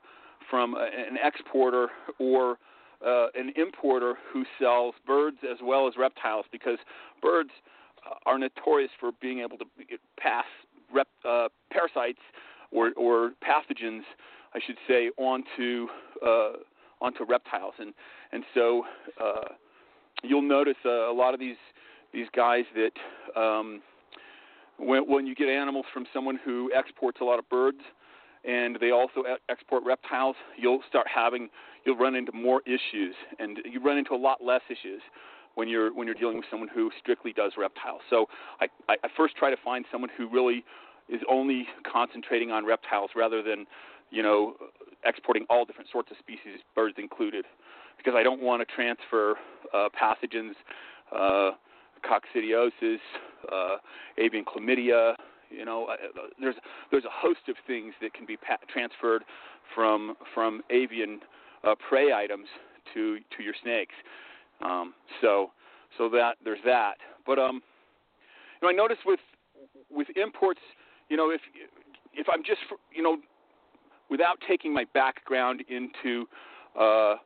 from 0.50 0.74
a, 0.74 0.84
an 0.84 1.18
exporter 1.22 1.88
or 2.18 2.58
uh, 3.06 3.26
an 3.34 3.52
importer 3.56 4.14
who 4.32 4.44
sells 4.58 4.94
birds 5.06 5.38
as 5.50 5.58
well 5.62 5.86
as 5.86 5.94
reptiles 5.98 6.46
because 6.50 6.78
birds 7.20 7.50
are 8.26 8.38
notorious 8.38 8.90
for 9.00 9.12
being 9.20 9.40
able 9.40 9.58
to 9.58 9.64
pass 10.18 10.44
rep, 10.92 11.08
uh, 11.24 11.48
parasites 11.70 12.20
or, 12.70 12.92
or 12.96 13.32
pathogens, 13.42 14.02
I 14.54 14.60
should 14.64 14.76
say, 14.88 15.10
onto 15.16 15.88
uh, 16.24 16.52
onto 17.00 17.24
reptiles, 17.24 17.74
and 17.78 17.92
and 18.32 18.44
so 18.54 18.84
uh, 19.20 19.48
you'll 20.22 20.42
notice 20.42 20.76
uh, 20.84 21.10
a 21.10 21.12
lot 21.12 21.34
of 21.34 21.40
these 21.40 21.56
these 22.12 22.26
guys 22.34 22.64
that 22.74 23.40
um, 23.40 23.82
when 24.78 25.02
when 25.08 25.26
you 25.26 25.34
get 25.34 25.48
animals 25.48 25.86
from 25.92 26.06
someone 26.12 26.38
who 26.44 26.70
exports 26.74 27.18
a 27.20 27.24
lot 27.24 27.38
of 27.38 27.48
birds 27.48 27.80
and 28.44 28.76
they 28.80 28.90
also 28.90 29.22
export 29.48 29.82
reptiles, 29.84 30.36
you'll 30.56 30.82
start 30.88 31.06
having 31.12 31.48
you'll 31.84 31.96
run 31.96 32.14
into 32.14 32.32
more 32.32 32.62
issues, 32.66 33.14
and 33.38 33.58
you 33.64 33.80
run 33.82 33.98
into 33.98 34.14
a 34.14 34.16
lot 34.16 34.42
less 34.44 34.62
issues 34.68 35.00
when 35.54 35.68
you're 35.68 35.92
when 35.94 36.06
you're 36.06 36.16
dealing 36.16 36.36
with 36.36 36.46
someone 36.50 36.68
who 36.68 36.90
strictly 37.00 37.32
does 37.32 37.52
reptiles. 37.56 38.00
So 38.10 38.26
I, 38.60 38.66
I, 38.88 38.96
first 39.16 39.36
try 39.36 39.50
to 39.50 39.56
find 39.64 39.84
someone 39.90 40.10
who 40.16 40.28
really 40.28 40.64
is 41.08 41.20
only 41.28 41.66
concentrating 41.90 42.50
on 42.50 42.66
reptiles 42.66 43.10
rather 43.14 43.42
than 43.42 43.66
you 44.10 44.22
know 44.22 44.54
exporting 45.04 45.46
all 45.50 45.64
different 45.64 45.90
sorts 45.90 46.10
of 46.10 46.16
species, 46.18 46.60
birds 46.74 46.96
included, 46.98 47.44
because 47.96 48.14
I 48.16 48.22
don't 48.22 48.42
want 48.42 48.66
to 48.66 48.74
transfer 48.74 49.36
uh, 49.72 49.88
pathogens, 49.98 50.54
uh, 51.14 51.52
coccidiosis, 52.04 52.98
uh, 53.50 53.76
avian 54.18 54.44
chlamydia, 54.44 55.14
you 55.50 55.64
know, 55.64 55.86
uh, 55.86 55.96
there's 56.40 56.56
there's 56.90 57.04
a 57.04 57.12
host 57.12 57.40
of 57.48 57.56
things 57.66 57.94
that 58.00 58.14
can 58.14 58.26
be 58.26 58.36
pa- 58.36 58.58
transferred 58.72 59.24
from 59.74 60.16
from 60.34 60.62
avian 60.70 61.20
uh, 61.64 61.74
prey 61.88 62.12
items 62.12 62.46
to 62.92 63.18
to 63.36 63.42
your 63.42 63.54
snakes. 63.62 63.94
Um, 64.62 64.94
so 65.20 65.50
so 65.98 66.08
that 66.10 66.36
there's 66.44 66.60
that. 66.64 66.94
But 67.26 67.38
um, 67.38 67.62
you 68.60 68.68
know, 68.68 68.68
I 68.68 68.72
notice 68.72 68.98
with 69.04 69.20
with 69.90 70.08
imports, 70.16 70.60
you 71.08 71.16
know, 71.16 71.30
if 71.30 71.40
if 72.12 72.26
I'm 72.32 72.42
just 72.44 72.60
you 72.92 73.02
know, 73.02 73.18
without 74.10 74.38
taking 74.46 74.72
my 74.72 74.84
background 74.94 75.62
into 75.68 76.26
uh, 76.78 77.16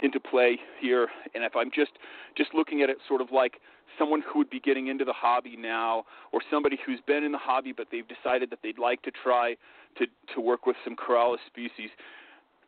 into 0.00 0.20
play 0.20 0.58
here, 0.80 1.08
and 1.34 1.44
if 1.44 1.54
I'm 1.56 1.70
just 1.74 1.92
just 2.36 2.54
looking 2.54 2.82
at 2.82 2.90
it 2.90 2.98
sort 3.08 3.20
of 3.20 3.30
like 3.32 3.60
someone 3.98 4.22
who 4.26 4.38
would 4.38 4.50
be 4.50 4.60
getting 4.60 4.88
into 4.88 5.04
the 5.04 5.12
hobby 5.12 5.56
now, 5.56 6.04
or 6.32 6.40
somebody 6.50 6.78
who's 6.84 7.00
been 7.06 7.24
in 7.24 7.32
the 7.32 7.38
hobby 7.38 7.72
but 7.72 7.88
they've 7.90 8.06
decided 8.08 8.50
that 8.50 8.58
they'd 8.62 8.78
like 8.78 9.02
to 9.02 9.10
try 9.10 9.56
to 9.98 10.06
to 10.34 10.40
work 10.40 10.66
with 10.66 10.76
some 10.84 10.96
Corallus 10.96 11.38
species. 11.46 11.90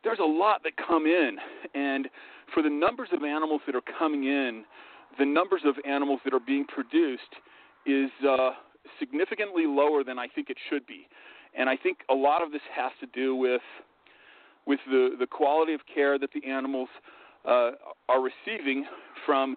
There's 0.03 0.19
a 0.19 0.23
lot 0.23 0.63
that 0.63 0.73
come 0.77 1.05
in, 1.05 1.37
and 1.73 2.07
for 2.53 2.61
the 2.63 2.69
numbers 2.69 3.09
of 3.11 3.23
animals 3.23 3.61
that 3.65 3.75
are 3.75 3.81
coming 3.99 4.25
in, 4.25 4.63
the 5.19 5.25
numbers 5.25 5.61
of 5.65 5.75
animals 5.85 6.19
that 6.23 6.33
are 6.33 6.39
being 6.39 6.65
produced 6.65 7.33
is 7.85 8.09
uh, 8.27 8.51
significantly 8.99 9.65
lower 9.65 10.03
than 10.03 10.19
I 10.19 10.27
think 10.27 10.49
it 10.49 10.57
should 10.69 10.85
be, 10.85 11.07
and 11.57 11.69
I 11.69 11.75
think 11.75 11.99
a 12.09 12.13
lot 12.13 12.41
of 12.43 12.51
this 12.51 12.61
has 12.75 12.91
to 13.01 13.07
do 13.07 13.35
with 13.35 13.61
with 14.65 14.79
the 14.87 15.15
the 15.19 15.27
quality 15.27 15.73
of 15.73 15.81
care 15.93 16.19
that 16.19 16.29
the 16.33 16.47
animals 16.49 16.89
uh, 17.45 17.71
are 18.09 18.21
receiving 18.21 18.85
from 19.25 19.55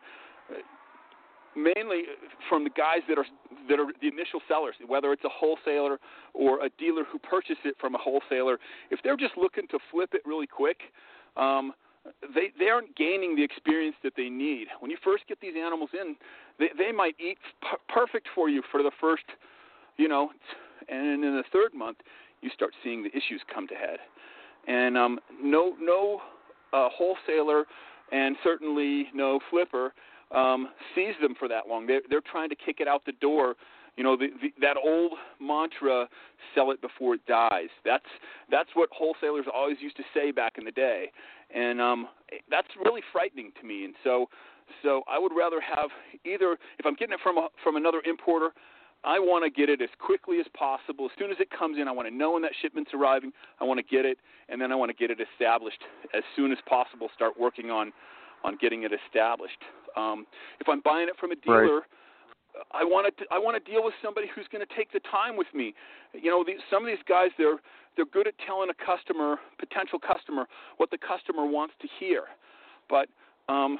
mainly 1.57 2.03
from 2.49 2.65
the 2.65 2.71
guys 2.71 3.01
that 3.09 3.19
are 3.19 3.27
that 3.69 3.79
are 3.79 3.87
the 4.01 4.09
initial 4.09 4.41
sellers, 4.49 4.75
whether 4.87 5.13
it's 5.13 5.25
a 5.25 5.29
wholesaler 5.29 5.99
or 6.35 6.65
a 6.65 6.71
dealer 6.79 7.05
who 7.05 7.19
purchased 7.19 7.61
it 7.65 7.75
from 7.81 7.95
a 7.95 7.99
wholesaler. 7.99 8.59
If 8.91 9.01
they're 9.03 9.17
just 9.17 9.37
looking 9.37 9.67
to 9.69 9.79
flip 9.91 10.11
it 10.13 10.23
really 10.25 10.47
quick, 10.47 10.79
um, 11.37 11.73
they 12.35 12.53
they 12.59 12.69
aren't 12.69 12.97
gaining 12.97 13.37
the 13.37 13.45
experience 13.45 13.97
that 14.03 14.13
they 14.17 14.29
need. 14.29 14.69
When 14.81 14.91
you 14.91 14.97
first 15.03 15.25
get 15.29 15.41
these 15.41 15.55
animals 15.57 15.91
in, 15.93 16.17
they 16.59 16.69
they 16.77 16.93
might 16.93 17.17
eat 17.19 17.39
p- 17.63 17.77
perfect 17.89 18.29
for 18.35 18.49
you 18.49 18.63
for 18.71 18.83
the 18.83 18.93
first, 19.01 19.25
you 19.97 20.09
know, 20.09 20.31
and 20.89 21.25
in 21.25 21.37
the 21.37 21.45
third 21.53 21.75
month 21.75 21.99
you 22.43 22.51
start 22.55 22.73
seeing 22.83 23.03
the 23.03 23.11
issues 23.11 23.43
come 23.53 23.67
to 23.69 23.75
head. 23.75 23.99
And 24.67 24.97
um, 24.97 25.21
no 25.43 25.75
no 25.81 26.21
uh, 26.73 26.89
wholesaler 26.91 27.65
and 28.13 28.37
certainly 28.43 29.07
no 29.15 29.41
flipper 29.51 29.93
um, 30.35 30.69
sees 30.95 31.15
them 31.21 31.35
for 31.39 31.49
that 31.49 31.69
long. 31.69 31.87
They're, 31.87 32.03
they're 32.09 32.21
trying 32.21 32.49
to 32.51 32.57
kick 32.57 32.77
it 32.81 32.89
out 32.89 33.05
the 33.05 33.13
door. 33.13 33.57
You 33.97 34.05
know, 34.05 34.17
the, 34.17 34.29
the, 34.41 34.53
that 34.61 34.77
old 34.83 35.13
mantra, 35.41 36.09
"Sell 36.55 36.71
it 36.71 36.81
before 36.81 37.15
it 37.15 37.27
dies." 37.27 37.69
That's 37.85 38.05
that's 38.51 38.71
what 38.75 38.89
wholesalers 38.93 39.47
always 39.53 39.79
used 39.81 39.97
to 39.97 40.05
say 40.15 40.31
back 40.31 40.55
in 40.59 40.65
the 40.65 40.71
day, 40.71 41.11
and 41.55 41.81
um, 41.81 42.09
that's 42.49 42.69
really 42.83 43.03
frightening 43.13 43.51
to 43.61 43.67
me. 43.67 43.85
And 43.85 43.95
so, 44.05 44.27
so 44.83 45.03
I 45.11 45.19
would 45.19 45.33
rather 45.37 45.61
have 45.61 45.91
either 46.25 46.57
if 46.79 46.87
I'm 46.87 46.95
getting 46.95 47.15
it 47.15 47.21
from 47.23 47.37
a, 47.37 47.49
from 47.65 47.77
another 47.77 48.01
importer, 48.07 48.51
I 49.03 49.19
want 49.19 49.45
to 49.45 49.51
get 49.51 49.69
it 49.69 49.83
as 49.83 49.91
quickly 49.99 50.39
as 50.39 50.47
possible. 50.55 51.07
As 51.07 51.11
soon 51.19 51.31
as 51.31 51.37
it 51.41 51.49
comes 51.51 51.79
in, 51.79 51.89
I 51.89 51.93
want 51.93 52.09
to 52.09 52.15
know 52.15 52.33
when 52.33 52.43
that 52.43 52.53
shipment's 52.63 52.93
arriving. 52.95 53.33
I 53.61 53.65
want 53.65 53.79
to 53.79 53.85
get 53.85 54.05
it, 54.05 54.19
and 54.49 54.61
then 54.61 54.71
I 54.71 54.77
want 54.77 54.91
to 54.91 54.97
get 54.97 55.11
it 55.11 55.19
established 55.21 55.83
as 56.15 56.23
soon 56.37 56.53
as 56.53 56.59
possible. 56.67 57.09
Start 57.15 57.35
working 57.39 57.71
on 57.71 57.93
on 58.45 58.57
getting 58.61 58.85
it 58.85 58.93
established. 58.93 59.61
Um, 59.97 60.27
if 60.61 60.69
I'm 60.69 60.81
buying 60.81 61.09
it 61.09 61.17
from 61.19 61.33
a 61.33 61.37
dealer, 61.37 61.87
right. 61.87 62.65
I 62.73 62.85
want 62.85 63.07
to 63.17 63.25
I 63.31 63.39
want 63.39 63.63
to 63.63 63.65
deal 63.71 63.85
with 63.85 63.95
somebody 64.03 64.27
who's 64.35 64.47
going 64.51 64.65
to 64.65 64.75
take 64.77 64.93
the 64.93 65.01
time 65.11 65.37
with 65.37 65.47
me. 65.55 65.75
You 66.13 66.31
know, 66.31 66.45
these, 66.45 66.59
some 66.71 66.83
of 66.83 66.89
these 66.89 67.03
guys 67.09 67.31
they're 67.39 67.59
they're 67.97 68.11
good 68.11 68.27
at 68.27 68.35
telling 68.47 68.71
a 68.71 68.79
customer, 68.79 69.37
potential 69.59 69.99
customer, 69.99 70.47
what 70.79 70.91
the 70.91 70.99
customer 70.99 71.47
wants 71.47 71.75
to 71.83 71.89
hear. 71.99 72.25
But 72.89 73.09
um, 73.49 73.79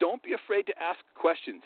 don't 0.00 0.22
be 0.22 0.32
afraid 0.32 0.66
to 0.66 0.74
ask 0.80 0.98
questions. 1.14 1.62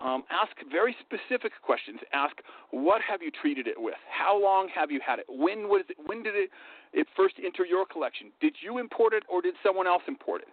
Um, 0.00 0.24
ask 0.30 0.50
very 0.70 0.96
specific 0.98 1.52
questions. 1.62 2.00
Ask, 2.12 2.34
what 2.70 3.00
have 3.02 3.22
you 3.22 3.30
treated 3.30 3.68
it 3.68 3.76
with? 3.78 3.94
How 4.10 4.40
long 4.40 4.68
have 4.74 4.90
you 4.90 5.00
had 5.04 5.20
it? 5.20 5.26
When 5.28 5.68
was 5.68 5.84
it, 5.88 5.96
when 6.06 6.22
did 6.24 6.34
it, 6.34 6.50
it 6.92 7.06
first 7.16 7.36
enter 7.44 7.64
your 7.64 7.86
collection? 7.86 8.32
Did 8.40 8.56
you 8.60 8.78
import 8.78 9.12
it 9.12 9.22
or 9.28 9.42
did 9.42 9.54
someone 9.62 9.86
else 9.86 10.02
import 10.08 10.42
it? 10.42 10.48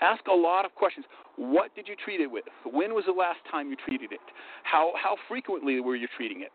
Ask 0.00 0.26
a 0.26 0.34
lot 0.34 0.64
of 0.64 0.74
questions. 0.74 1.06
What 1.36 1.74
did 1.74 1.88
you 1.88 1.94
treat 2.02 2.20
it 2.20 2.30
with? 2.30 2.44
When 2.64 2.94
was 2.94 3.04
the 3.06 3.12
last 3.12 3.38
time 3.50 3.70
you 3.70 3.76
treated 3.86 4.12
it? 4.12 4.20
How 4.62 4.92
how 5.00 5.16
frequently 5.28 5.80
were 5.80 5.96
you 5.96 6.08
treating 6.16 6.42
it? 6.42 6.52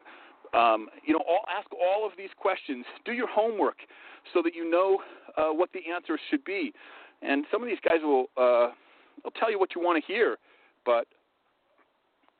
Um, 0.53 0.87
you 1.05 1.13
know, 1.13 1.23
all, 1.27 1.45
ask 1.49 1.67
all 1.73 2.05
of 2.05 2.13
these 2.17 2.29
questions. 2.37 2.85
Do 3.05 3.11
your 3.11 3.27
homework 3.27 3.77
so 4.33 4.41
that 4.41 4.55
you 4.55 4.69
know 4.69 4.99
uh, 5.37 5.53
what 5.53 5.69
the 5.73 5.81
answers 5.93 6.19
should 6.29 6.43
be. 6.43 6.73
And 7.21 7.45
some 7.51 7.61
of 7.61 7.69
these 7.69 7.79
guys 7.87 7.99
will 8.01 8.27
uh, 8.37 8.71
will 9.23 9.31
tell 9.39 9.51
you 9.51 9.59
what 9.59 9.75
you 9.75 9.81
want 9.81 10.03
to 10.03 10.11
hear, 10.11 10.37
but 10.85 11.05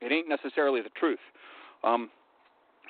it 0.02 0.12
ain't 0.12 0.30
necessarily 0.30 0.82
the 0.82 0.90
truth. 0.98 1.20
Um, 1.84 2.10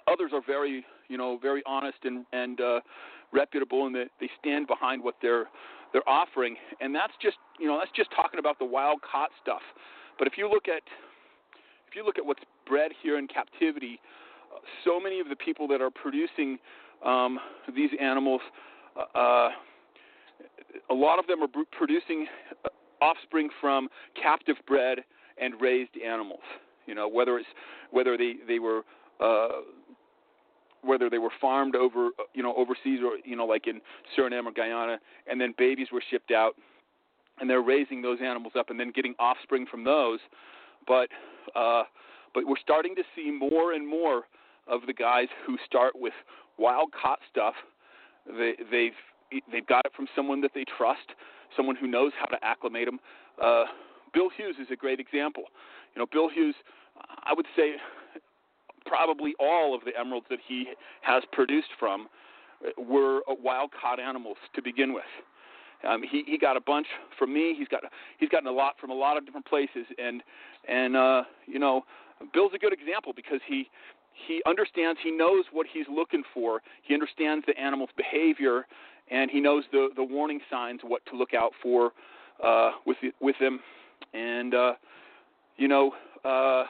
others 0.08 0.32
are 0.34 0.42
very, 0.46 0.86
you 1.08 1.18
know, 1.18 1.40
very 1.42 1.64
honest 1.66 1.98
and 2.04 2.26
and 2.32 2.62
uh, 2.62 2.80
reputable, 3.34 3.88
and 3.88 3.96
they, 3.96 4.06
they 4.20 4.30
stand 4.40 4.68
behind 4.68 5.04
what 5.04 5.16
they're 5.22 5.48
they're 5.94 6.08
offering, 6.08 6.56
and 6.82 6.94
that's 6.94 7.14
just 7.22 7.38
you 7.60 7.68
know 7.68 7.78
that's 7.80 7.92
just 7.96 8.10
talking 8.16 8.40
about 8.40 8.60
the 8.60 8.66
wild 8.66 9.00
caught 9.02 9.30
stuff. 9.42 9.62
But 10.18 10.28
if 10.28 10.34
you 10.38 10.50
look 10.50 10.68
at 10.68 10.84
if 11.88 11.96
you 11.96 12.06
look 12.06 12.18
at 12.18 12.26
what's 12.26 12.44
bred 12.68 12.92
here 13.02 13.18
in 13.18 13.28
captivity, 13.28 14.00
so 14.84 15.00
many 15.00 15.20
of 15.20 15.30
the 15.30 15.36
people 15.36 15.68
that 15.70 15.82
are 15.82 15.90
producing 15.90 16.60
um, 17.06 17.40
these 17.76 17.90
animals, 18.00 18.42
uh, 18.96 19.18
uh 19.18 19.50
a 20.90 20.94
lot 20.94 21.20
of 21.20 21.28
them 21.28 21.42
are 21.44 21.48
producing 21.72 22.28
uh, 22.66 22.70
offspring 23.02 23.50
from 23.60 23.88
captive 24.22 24.58
bred 24.68 25.00
and 25.42 25.60
raised 25.60 25.98
animals. 26.06 26.42
You 26.86 26.96
know 26.96 27.08
whether 27.08 27.38
it's 27.38 27.50
whether 27.92 28.18
they 28.18 28.36
they 28.48 28.60
were 28.60 28.84
uh, 29.20 29.62
whether 30.84 31.10
they 31.10 31.18
were 31.18 31.32
farmed 31.42 31.76
over 31.76 32.10
you 32.34 32.44
know 32.44 32.54
overseas 32.56 33.00
or 33.04 33.18
you 33.24 33.36
know 33.36 33.46
like 33.46 33.68
in 33.68 33.82
Suriname 34.18 34.46
or 34.46 34.52
Guyana, 34.52 35.00
and 35.28 35.40
then 35.40 35.54
babies 35.58 35.88
were 35.92 36.04
shipped 36.10 36.32
out, 36.32 36.56
and 37.40 37.50
they're 37.50 37.62
raising 37.62 38.02
those 38.02 38.20
animals 38.24 38.54
up 38.58 38.70
and 38.70 38.80
then 38.80 38.92
getting 38.94 39.16
offspring 39.20 39.66
from 39.70 39.84
those. 39.84 40.20
but 40.88 41.10
uh, 41.56 41.84
but 42.34 42.44
we're 42.46 42.62
starting 42.62 42.96
to 42.96 43.04
see 43.16 43.32
more 43.32 43.74
and 43.74 43.88
more 43.88 44.24
of 44.68 44.82
the 44.86 44.94
guys 44.94 45.28
who 45.46 45.58
start 45.66 45.94
with 45.96 46.14
wild 46.58 46.90
caught 46.92 47.20
stuff. 47.32 47.56
They, 48.28 48.54
they've 48.72 49.42
they've 49.52 49.66
got 49.68 49.86
it 49.86 49.92
from 49.96 50.08
someone 50.16 50.42
that 50.42 50.52
they 50.54 50.66
trust, 50.78 51.14
someone 51.56 51.76
who 51.76 51.88
knows 51.88 52.12
how 52.20 52.26
to 52.26 52.38
acclimate 52.44 52.86
them. 52.86 53.00
Uh, 53.42 53.66
Bill 54.14 54.30
Hughes 54.36 54.56
is 54.60 54.68
a 54.72 54.76
great 54.76 55.00
example. 55.00 55.44
You 55.96 56.00
know, 56.00 56.06
Bill 56.12 56.30
Hughes, 56.30 56.56
I 57.24 57.34
would 57.34 57.46
say, 57.56 57.74
probably 58.90 59.34
all 59.40 59.76
of 59.76 59.82
the 59.86 59.92
emeralds 59.98 60.26
that 60.30 60.40
he 60.46 60.66
has 61.02 61.24
produced 61.32 61.70
from 61.80 62.08
were 62.78 63.22
wild 63.28 63.70
caught 63.80 64.00
animals 64.00 64.38
to 64.56 64.62
begin 64.62 64.94
with. 64.94 65.04
Um, 65.88 66.02
he 66.04 66.24
he 66.26 66.38
got 66.38 66.58
a 66.58 66.62
bunch 66.62 66.88
from 67.18 67.34
me. 67.34 67.56
He's 67.58 67.70
got 67.70 67.84
he's 68.18 68.30
gotten 68.30 68.48
a 68.48 68.52
lot 68.52 68.74
from 68.82 68.90
a 68.90 68.94
lot 68.94 69.16
of 69.16 69.26
different 69.26 69.46
places, 69.46 69.86
and 69.98 70.22
and 70.68 70.98
uh, 70.98 71.24
you 71.46 71.60
know, 71.60 71.84
Bill's 72.34 72.52
a 72.54 72.58
good 72.58 72.74
example 72.74 73.14
because 73.16 73.40
he 73.48 73.70
he 74.28 74.42
understands 74.46 75.00
he 75.02 75.12
knows 75.12 75.46
what 75.54 75.68
he's 75.72 75.86
looking 75.90 76.24
for. 76.34 76.62
He 76.84 76.94
understands 76.94 77.46
the 77.48 77.58
animal's 77.58 77.92
behavior, 77.96 78.66
and 79.10 79.32
he 79.32 79.40
knows 79.40 79.64
the 79.72 79.90
the 79.96 80.04
warning 80.04 80.42
signs, 80.52 80.82
what 80.84 81.06
to 81.06 81.16
look 81.16 81.34
out 81.34 81.52
for 81.64 81.94
uh, 82.44 82.72
with 82.86 82.98
with 83.22 83.36
them, 83.40 83.62
and 84.14 84.54
uh, 84.54 84.74
you 85.56 85.70
know, 85.70 85.94
uh, 86.26 86.66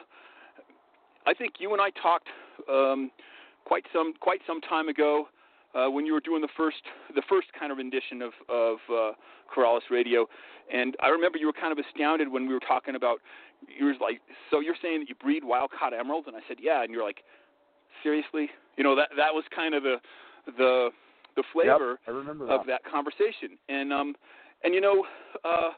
I 1.26 1.34
think 1.34 1.54
you 1.58 1.72
and 1.72 1.80
I 1.80 1.90
talked 1.90 2.28
um, 2.70 3.10
quite 3.64 3.84
some 3.92 4.14
quite 4.20 4.40
some 4.46 4.60
time 4.60 4.88
ago 4.88 5.28
uh, 5.74 5.88
when 5.90 6.06
you 6.06 6.12
were 6.12 6.20
doing 6.20 6.40
the 6.40 6.48
first 6.56 6.82
the 7.14 7.22
first 7.28 7.48
kind 7.58 7.70
of 7.72 7.78
rendition 7.78 8.22
of 8.22 8.32
of 8.48 8.78
uh, 8.90 9.12
Corallus 9.54 9.82
Radio, 9.90 10.26
and 10.72 10.96
I 11.02 11.08
remember 11.08 11.38
you 11.38 11.46
were 11.46 11.52
kind 11.52 11.72
of 11.72 11.84
astounded 11.84 12.28
when 12.28 12.46
we 12.46 12.54
were 12.54 12.60
talking 12.60 12.94
about. 12.94 13.20
You 13.68 13.86
were 13.86 13.94
like, 14.00 14.20
so 14.50 14.60
you're 14.60 14.76
saying 14.80 15.00
that 15.00 15.08
you 15.08 15.14
breed 15.16 15.44
wild 15.44 15.70
caught 15.78 15.92
emeralds, 15.92 16.26
and 16.26 16.34
I 16.34 16.40
said, 16.48 16.56
yeah, 16.62 16.82
and 16.82 16.90
you're 16.90 17.04
like, 17.04 17.18
seriously, 18.02 18.48
you 18.76 18.84
know 18.84 18.96
that 18.96 19.10
that 19.16 19.34
was 19.34 19.44
kind 19.54 19.74
of 19.74 19.82
the 19.82 19.96
the 20.46 20.90
the 21.36 21.44
flavor 21.52 22.00
yep, 22.06 22.16
that. 22.38 22.44
of 22.48 22.66
that 22.66 22.80
conversation, 22.90 23.58
and 23.68 23.92
um 23.92 24.14
and 24.64 24.74
you 24.74 24.80
know. 24.80 25.04
uh 25.44 25.70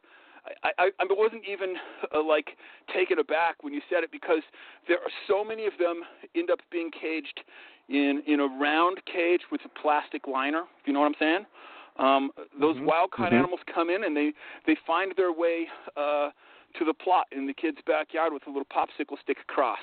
I, 0.65 0.71
I, 0.79 0.91
I 1.01 1.05
wasn't 1.11 1.43
even 1.51 1.75
uh, 2.15 2.23
like 2.23 2.57
taken 2.95 3.19
aback 3.19 3.63
when 3.63 3.73
you 3.73 3.81
said 3.89 4.03
it 4.03 4.11
because 4.11 4.43
there 4.89 4.99
are 4.99 5.11
so 5.29 5.45
many 5.45 5.67
of 5.67 5.73
them 5.79 6.03
end 6.35 6.51
up 6.51 6.59
being 6.71 6.91
caged 6.91 7.41
in 7.89 8.23
in 8.27 8.41
a 8.41 8.47
round 8.47 8.99
cage 9.07 9.43
with 9.51 9.61
a 9.65 9.81
plastic 9.81 10.27
liner. 10.27 10.63
If 10.81 10.87
you 10.87 10.93
know 10.93 11.01
what 11.01 11.07
I'm 11.07 11.15
saying. 11.19 11.47
Um, 11.99 12.31
those 12.59 12.77
mm-hmm. 12.77 12.87
wild 12.87 13.11
caught 13.11 13.27
mm-hmm. 13.27 13.37
animals 13.37 13.61
come 13.73 13.91
in 13.91 14.05
and 14.05 14.17
they 14.17 14.33
they 14.67 14.77
find 14.87 15.13
their 15.17 15.33
way 15.33 15.67
uh, 15.97 16.31
to 16.79 16.85
the 16.85 16.95
plot 16.95 17.27
in 17.33 17.47
the 17.47 17.53
kid's 17.53 17.79
backyard 17.87 18.33
with 18.33 18.47
a 18.47 18.51
little 18.51 18.67
popsicle 18.73 19.21
stick 19.23 19.39
across. 19.49 19.79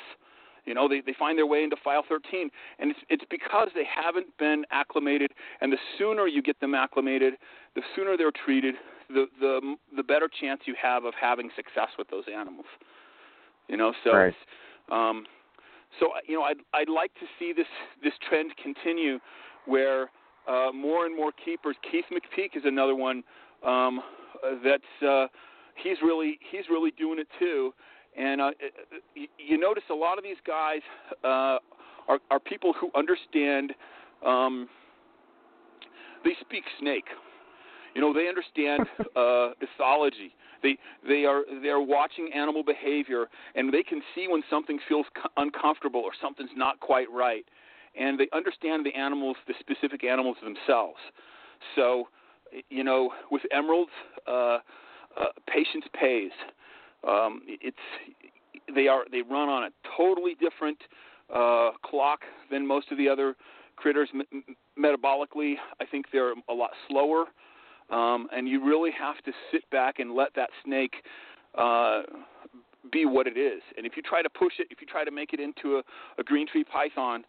You 0.66 0.74
know, 0.74 0.88
they 0.88 1.02
they 1.02 1.16
find 1.18 1.38
their 1.38 1.46
way 1.46 1.64
into 1.64 1.76
file 1.84 2.04
13, 2.08 2.50
and 2.80 2.92
it's 2.92 3.00
it's 3.10 3.24
because 3.30 3.70
they 3.76 3.86
haven't 3.86 4.36
been 4.38 4.66
acclimated. 4.72 5.32
And 5.62 5.72
the 5.72 5.78
sooner 5.98 6.28
you 6.28 6.42
get 6.42 6.60
them 6.60 6.74
acclimated, 6.76 7.36
the 7.76 7.82
sooner 7.96 8.18
they're 8.18 8.32
treated, 8.32 8.76
the 9.10 9.26
the 9.40 9.76
the 9.96 10.04
better 10.04 10.30
chance 10.40 10.62
you 10.66 10.76
have 10.82 11.04
of 11.04 11.14
having 11.20 11.50
success 11.56 11.90
with 11.98 12.10
those 12.10 12.26
animals. 12.34 12.66
You 13.68 13.78
know, 13.78 13.94
so 14.04 14.14
right. 14.14 14.34
um, 14.92 15.26
so 16.00 16.10
you 16.28 16.36
know, 16.36 16.44
I'd 16.44 16.58
I'd 16.74 16.90
like 16.90 17.14
to 17.16 17.26
see 17.38 17.54
this 17.54 17.68
this 18.04 18.14
trend 18.28 18.52
continue, 18.62 19.20
where 19.66 20.10
uh, 20.48 20.72
more 20.74 21.06
and 21.06 21.16
more 21.16 21.32
keepers. 21.44 21.76
Keith 21.90 22.06
McPeak 22.12 22.56
is 22.56 22.64
another 22.66 22.96
one 22.96 23.24
um, 23.66 24.02
that's 24.64 25.08
uh, 25.08 25.28
he's 25.76 25.98
really 26.04 26.40
he's 26.52 26.64
really 26.70 26.92
doing 26.92 27.20
it 27.20 27.28
too. 27.38 27.74
And 28.18 28.42
uh, 28.42 28.52
you, 29.16 29.28
you 29.38 29.58
notice 29.58 29.84
a 29.92 29.96
lot 29.96 30.18
of 30.18 30.24
these 30.24 30.38
guys 30.46 30.82
uh, 31.24 31.58
are 32.08 32.20
are 32.32 32.40
people 32.40 32.74
who 32.74 32.90
understand. 32.96 33.74
Um, 34.26 34.68
they 36.24 36.32
speak 36.42 36.64
snake. 36.80 37.06
You 37.96 38.02
know, 38.02 38.14
they 38.14 38.28
understand 38.28 38.82
uh, 39.16 39.52
ethology. 39.62 40.32
They 40.62 40.78
they 41.08 41.26
are 41.26 41.44
they 41.62 41.70
are 41.70 41.82
watching 41.82 42.32
animal 42.34 42.64
behavior, 42.64 43.28
and 43.56 43.74
they 43.74 43.84
can 43.84 44.02
see 44.14 44.28
when 44.28 44.44
something 44.50 44.80
feels 44.88 45.06
co- 45.16 45.30
uncomfortable 45.38 46.02
or 46.02 46.12
something's 46.22 46.50
not 46.56 46.80
quite 46.80 47.10
right, 47.12 47.46
and 47.98 48.20
they 48.20 48.28
understand 48.34 48.86
the 48.86 48.94
animals, 48.94 49.38
the 49.48 49.54
specific 49.60 50.04
animals 50.04 50.38
themselves. 50.44 51.00
So, 51.76 52.10
you 52.70 52.84
know, 52.84 53.12
with 53.32 53.42
emeralds, 53.52 53.92
uh, 54.28 54.60
uh, 55.20 55.26
patience 55.48 55.86
pays. 56.00 56.32
Um, 57.08 57.42
it's 57.48 57.78
they 58.74 58.88
are 58.88 59.06
they 59.12 59.22
run 59.22 59.50
on 59.50 59.64
a 59.64 59.70
totally 59.98 60.36
different 60.36 60.78
uh, 61.34 61.72
clock 61.84 62.22
than 62.52 62.66
most 62.66 62.92
of 62.92 62.98
the 62.98 63.08
other 63.08 63.36
critters. 63.76 64.10
M- 64.14 64.44
metabolically, 64.78 65.56
I 65.80 65.86
think 65.86 66.08
they're 66.12 66.34
a 66.50 66.54
lot 66.54 66.72
slower 66.90 67.26
um, 67.92 68.28
and 68.32 68.48
you 68.48 68.64
really 68.64 68.92
have 68.92 69.18
to 69.26 69.32
sit 69.52 69.70
back 69.70 70.00
and 70.00 70.14
let 70.14 70.34
that 70.36 70.50
snake 70.64 70.94
uh, 71.58 72.04
be 72.92 73.06
what 73.06 73.28
it 73.28 73.38
is. 73.38 73.62
And 73.78 73.86
if 73.86 73.94
you 73.96 74.04
try 74.04 74.22
to 74.22 74.30
push 74.30 74.54
it, 74.60 74.68
if 74.70 74.82
you 74.82 74.88
try 74.88 75.04
to 75.04 75.12
make 75.12 75.34
it 75.34 75.40
into 75.40 75.78
a, 75.78 75.84
a 76.20 76.24
green 76.24 76.48
tree 76.48 76.64
python, 76.64 77.24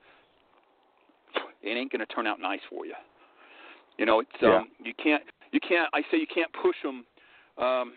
it 1.62 1.70
ain't 1.70 1.92
going 1.92 2.00
to 2.00 2.06
turn 2.06 2.26
out 2.26 2.40
nice 2.40 2.60
for 2.68 2.86
you. 2.86 2.94
You 3.98 4.06
know, 4.06 4.20
it's 4.20 4.30
um, 4.42 4.48
yeah. 4.48 4.62
you 4.84 4.94
can't 5.02 5.22
you 5.52 5.60
can't. 5.60 5.88
I 5.92 6.00
say 6.10 6.18
you 6.18 6.26
can't 6.32 6.50
push 6.62 6.76
them. 6.82 7.04
Um, 7.58 7.92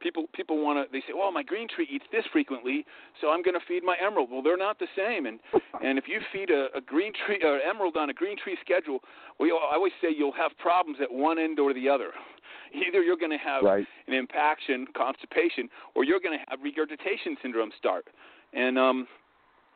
people 0.00 0.26
people 0.34 0.62
want 0.62 0.76
to 0.78 0.90
they 0.92 1.00
say 1.00 1.12
well 1.16 1.30
my 1.30 1.42
green 1.42 1.68
tree 1.68 1.88
eats 1.90 2.04
this 2.12 2.24
frequently 2.32 2.84
so 3.20 3.28
i'm 3.30 3.42
going 3.42 3.54
to 3.54 3.64
feed 3.66 3.82
my 3.84 3.96
emerald 4.04 4.30
well 4.30 4.42
they're 4.42 4.56
not 4.56 4.78
the 4.78 4.88
same 4.96 5.26
and 5.26 5.38
and 5.82 5.98
if 5.98 6.04
you 6.08 6.20
feed 6.32 6.50
a, 6.50 6.68
a 6.76 6.80
green 6.80 7.12
tree 7.26 7.40
or 7.44 7.60
emerald 7.60 7.96
on 7.96 8.10
a 8.10 8.14
green 8.14 8.36
tree 8.36 8.56
schedule 8.60 9.00
well 9.38 9.60
i 9.70 9.76
always 9.76 9.92
say 10.00 10.08
you'll 10.16 10.32
have 10.32 10.52
problems 10.58 10.98
at 11.02 11.10
one 11.10 11.38
end 11.38 11.58
or 11.58 11.72
the 11.74 11.88
other 11.88 12.10
either 12.74 13.02
you're 13.02 13.16
going 13.16 13.30
to 13.30 13.38
have 13.38 13.62
right. 13.62 13.86
an 14.06 14.14
impaction 14.14 14.86
constipation 14.96 15.68
or 15.94 16.04
you're 16.04 16.20
going 16.20 16.36
to 16.36 16.44
have 16.48 16.58
regurgitation 16.62 17.36
syndrome 17.42 17.70
start 17.78 18.06
and 18.52 18.78
um 18.78 19.06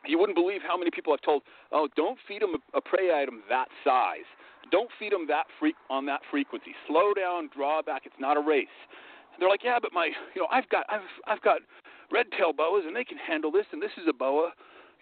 you 0.07 0.19
wouldn't 0.19 0.35
believe 0.35 0.61
how 0.65 0.77
many 0.77 0.91
people 0.91 1.13
I've 1.13 1.21
told, 1.21 1.43
oh, 1.71 1.87
don't 1.95 2.17
feed 2.27 2.41
them 2.41 2.55
a, 2.55 2.77
a 2.77 2.81
prey 2.81 3.11
item 3.13 3.41
that 3.49 3.67
size. 3.83 4.27
Don't 4.71 4.89
feed 4.99 5.11
them 5.11 5.27
that 5.27 5.45
freak 5.59 5.75
on 5.89 6.05
that 6.07 6.21
frequency. 6.31 6.73
Slow 6.87 7.13
down, 7.13 7.49
draw 7.55 7.81
back. 7.81 8.03
It's 8.05 8.15
not 8.19 8.37
a 8.37 8.41
race. 8.41 8.67
And 9.35 9.41
they're 9.41 9.49
like, 9.49 9.63
yeah, 9.63 9.79
but 9.81 9.91
my, 9.91 10.05
you 10.33 10.41
know, 10.41 10.47
I've 10.49 10.67
got, 10.69 10.85
I've, 10.89 11.01
I've 11.27 11.41
got 11.41 11.59
red 12.09 12.27
tail 12.37 12.53
boas, 12.53 12.83
and 12.87 12.95
they 12.95 13.03
can 13.03 13.17
handle 13.17 13.51
this, 13.51 13.65
and 13.73 13.81
this 13.81 13.91
is 13.97 14.05
a 14.07 14.13
boa, 14.13 14.51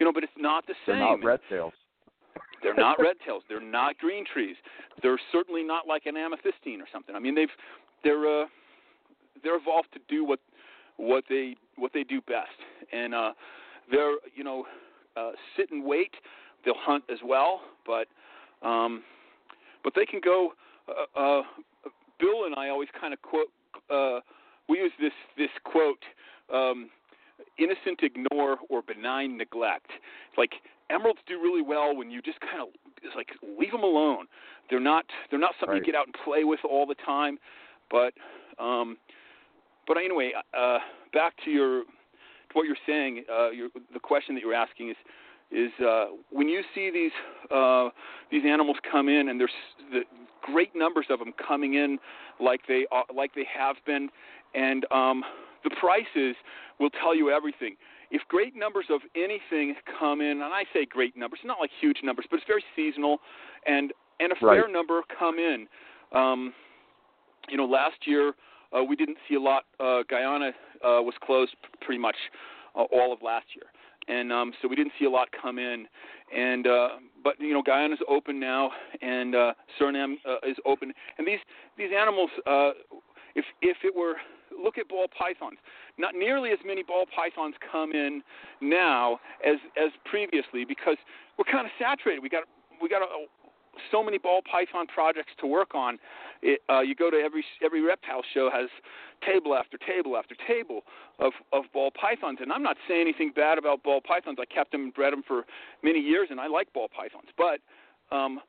you 0.00 0.06
know, 0.06 0.12
but 0.12 0.24
it's 0.24 0.32
not 0.36 0.66
the 0.66 0.74
same. 0.86 0.98
They're 0.98 1.16
not 1.16 1.24
red 1.24 1.40
tails. 1.48 1.72
They're 2.62 2.74
not 2.74 2.98
red 2.98 3.16
tails. 3.24 3.44
They're 3.48 3.60
not 3.60 3.96
green 3.98 4.24
trees. 4.26 4.56
They're 5.02 5.20
certainly 5.30 5.62
not 5.62 5.86
like 5.86 6.06
an 6.06 6.16
amethystine 6.16 6.80
or 6.80 6.88
something. 6.92 7.14
I 7.14 7.20
mean, 7.20 7.36
they've, 7.36 7.48
they're, 8.02 8.42
uh, 8.42 8.46
they're 9.44 9.56
evolved 9.56 9.88
to 9.92 10.00
do 10.08 10.24
what, 10.24 10.40
what 10.96 11.22
they, 11.28 11.54
what 11.76 11.92
they 11.94 12.02
do 12.02 12.20
best, 12.22 12.58
and 12.92 13.14
uh, 13.14 13.32
they're, 13.88 14.16
you 14.34 14.42
know, 14.42 14.64
uh, 15.16 15.30
sit 15.56 15.70
and 15.70 15.84
wait. 15.84 16.10
They'll 16.64 16.74
hunt 16.76 17.04
as 17.12 17.18
well, 17.24 17.60
but, 17.86 18.08
um, 18.66 19.04
but 19.84 19.92
they 19.94 20.06
can 20.06 20.20
go. 20.24 20.54
Uh, 20.88 21.18
uh, 21.18 21.42
Bill 22.18 22.46
and 22.46 22.54
I 22.56 22.68
always 22.68 22.88
kind 22.98 23.12
of 23.12 23.20
quote 23.22 23.48
uh, 23.90 24.20
we 24.68 24.78
use 24.78 24.92
this 25.00 25.12
this 25.36 25.50
quote: 25.64 26.02
um, 26.52 26.90
"Innocent 27.58 28.00
ignore 28.02 28.58
or 28.68 28.82
benign 28.82 29.36
neglect." 29.36 29.90
Like 30.36 30.52
emeralds 30.90 31.20
do 31.26 31.40
really 31.40 31.62
well 31.62 31.96
when 31.96 32.10
you 32.10 32.20
just 32.22 32.40
kind 32.40 32.60
of 32.62 32.68
like 33.16 33.28
leave 33.58 33.72
them 33.72 33.82
alone. 33.82 34.26
They're 34.70 34.80
not 34.80 35.04
they're 35.30 35.38
not 35.38 35.54
something 35.60 35.74
right. 35.74 35.86
you 35.86 35.92
get 35.92 35.98
out 35.98 36.06
and 36.06 36.14
play 36.24 36.44
with 36.44 36.60
all 36.68 36.86
the 36.86 36.96
time, 37.06 37.38
but 37.90 38.14
um, 38.62 38.96
but 39.86 39.96
anyway, 39.96 40.32
uh, 40.56 40.78
back 41.12 41.34
to 41.44 41.50
your 41.50 41.82
to 41.82 42.52
what 42.52 42.66
you're 42.66 42.76
saying. 42.86 43.24
Uh, 43.30 43.50
your, 43.50 43.68
the 43.92 44.00
question 44.00 44.34
that 44.34 44.40
you're 44.40 44.54
asking 44.54 44.90
is 44.90 44.96
is 45.50 45.70
uh, 45.84 46.06
when 46.30 46.48
you 46.48 46.62
see 46.74 46.90
these 46.92 47.12
uh, 47.54 47.90
these 48.30 48.42
animals 48.46 48.76
come 48.90 49.08
in 49.08 49.28
and 49.28 49.38
there's 49.38 49.50
the 49.92 50.00
great 50.44 50.76
numbers 50.76 51.06
of 51.08 51.18
them 51.18 51.32
coming 51.46 51.74
in 51.74 51.98
like 52.38 52.60
they 52.68 52.86
are, 52.92 53.04
like 53.14 53.34
they 53.34 53.46
have 53.56 53.76
been, 53.86 54.10
and 54.54 54.84
um, 54.92 55.24
the 55.64 55.70
prices 55.80 56.36
will 56.78 56.90
tell 56.90 57.14
you 57.14 57.30
everything. 57.30 57.76
If 58.10 58.22
great 58.28 58.54
numbers 58.54 58.86
of 58.90 59.00
anything 59.16 59.74
come 59.98 60.20
in, 60.20 60.42
and 60.42 60.42
I 60.42 60.64
say 60.72 60.84
great 60.84 61.16
numbers, 61.16 61.40
not 61.44 61.58
like 61.58 61.70
huge 61.80 61.98
numbers, 62.04 62.26
but 62.30 62.36
it's 62.36 62.46
very 62.46 62.64
seasonal, 62.76 63.18
and 63.66 63.92
and 64.20 64.32
a 64.32 64.46
right. 64.46 64.60
fair 64.60 64.70
number 64.70 65.00
come 65.18 65.38
in. 65.38 65.66
Um, 66.12 66.52
you 67.48 67.56
know, 67.56 67.64
last 67.64 68.06
year 68.06 68.34
uh, 68.76 68.84
we 68.84 68.96
didn't 68.96 69.18
see 69.28 69.34
a 69.36 69.40
lot. 69.40 69.64
Uh, 69.80 70.02
Guyana 70.08 70.50
uh, 70.84 71.02
was 71.02 71.14
closed 71.24 71.56
pretty 71.80 72.00
much 72.00 72.16
uh, 72.76 72.84
all 72.92 73.12
of 73.12 73.22
last 73.22 73.46
year 73.56 73.66
and 74.08 74.32
um, 74.32 74.52
so 74.60 74.68
we 74.68 74.76
didn't 74.76 74.92
see 74.98 75.04
a 75.04 75.10
lot 75.10 75.28
come 75.40 75.58
in. 75.58 75.86
And 76.34 76.66
uh, 76.66 76.88
but 77.22 77.40
you 77.40 77.52
know, 77.52 77.62
Guyana's 77.62 78.00
open 78.08 78.40
now, 78.40 78.70
and 79.02 79.34
uh, 79.34 79.52
Suriname 79.80 80.16
uh, 80.28 80.48
is 80.48 80.56
open. 80.64 80.92
And 81.18 81.26
these 81.26 81.40
these 81.76 81.90
animals, 81.96 82.30
uh, 82.46 82.70
if 83.34 83.44
if 83.62 83.78
it 83.84 83.94
were 83.94 84.16
look 84.62 84.78
at 84.78 84.88
ball 84.88 85.06
pythons. 85.16 85.58
Not 85.98 86.14
nearly 86.14 86.50
as 86.50 86.58
many 86.64 86.82
ball 86.82 87.06
pythons 87.14 87.54
come 87.70 87.92
in 87.92 88.22
now 88.60 89.18
as 89.46 89.56
as 89.76 89.90
previously 90.04 90.64
because 90.64 90.96
we're 91.38 91.50
kind 91.50 91.66
of 91.66 91.72
saturated. 91.78 92.22
We 92.22 92.28
got 92.28 92.44
we 92.80 92.88
got 92.88 93.02
a, 93.02 93.26
so 93.90 94.02
many 94.02 94.18
ball 94.18 94.40
python 94.50 94.86
projects 94.86 95.32
to 95.40 95.46
work 95.46 95.74
on. 95.74 95.98
It, 96.42 96.60
uh, 96.70 96.80
you 96.80 96.94
go 96.94 97.10
to 97.10 97.16
every 97.16 97.44
every 97.64 97.80
reptile 97.80 98.22
show 98.34 98.50
has 98.52 98.68
table 99.24 99.54
after 99.54 99.78
table 99.78 100.16
after 100.16 100.34
table 100.46 100.82
of 101.18 101.32
of 101.52 101.64
ball 101.72 101.90
pythons, 101.90 102.38
and 102.40 102.52
I'm 102.52 102.62
not 102.62 102.76
saying 102.88 103.02
anything 103.02 103.32
bad 103.34 103.58
about 103.58 103.82
ball 103.82 104.00
pythons. 104.00 104.38
I 104.40 104.44
kept 104.44 104.72
them 104.72 104.82
and 104.82 104.94
bred 104.94 105.12
them 105.12 105.22
for 105.26 105.44
many 105.82 106.00
years, 106.00 106.28
and 106.30 106.40
I 106.40 106.46
like 106.46 106.72
ball 106.72 106.88
pythons, 106.88 107.28
but 107.36 107.60
um, 108.14 108.40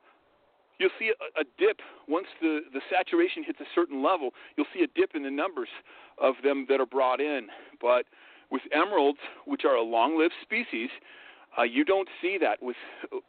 you'll 0.79 0.89
see 0.99 1.11
a, 1.11 1.41
a 1.41 1.43
dip 1.57 1.79
once 2.07 2.27
the 2.41 2.61
the 2.73 2.81
saturation 2.89 3.43
hits 3.43 3.59
a 3.61 3.69
certain 3.73 4.03
level. 4.03 4.31
You'll 4.57 4.67
see 4.73 4.83
a 4.83 4.87
dip 4.99 5.15
in 5.15 5.23
the 5.23 5.31
numbers 5.31 5.69
of 6.17 6.35
them 6.43 6.65
that 6.69 6.79
are 6.79 6.85
brought 6.85 7.19
in, 7.21 7.47
but 7.81 8.05
with 8.51 8.61
emeralds, 8.71 9.19
which 9.45 9.65
are 9.65 9.75
a 9.75 9.81
long-lived 9.81 10.33
species, 10.41 10.89
uh, 11.57 11.63
you 11.63 11.83
don't 11.83 12.07
see 12.21 12.37
that 12.39 12.61
with 12.61 12.75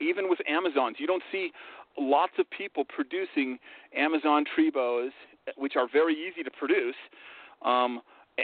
even 0.00 0.28
with 0.28 0.40
Amazons. 0.48 0.96
You 0.98 1.06
don't 1.06 1.22
see 1.30 1.52
lots 1.98 2.32
of 2.38 2.46
people 2.50 2.84
producing 2.84 3.58
Amazon 3.96 4.44
tree 4.54 4.70
boas, 4.70 5.12
which 5.56 5.76
are 5.76 5.88
very 5.90 6.14
easy 6.14 6.42
to 6.42 6.50
produce. 6.50 6.96
Um, 7.62 8.00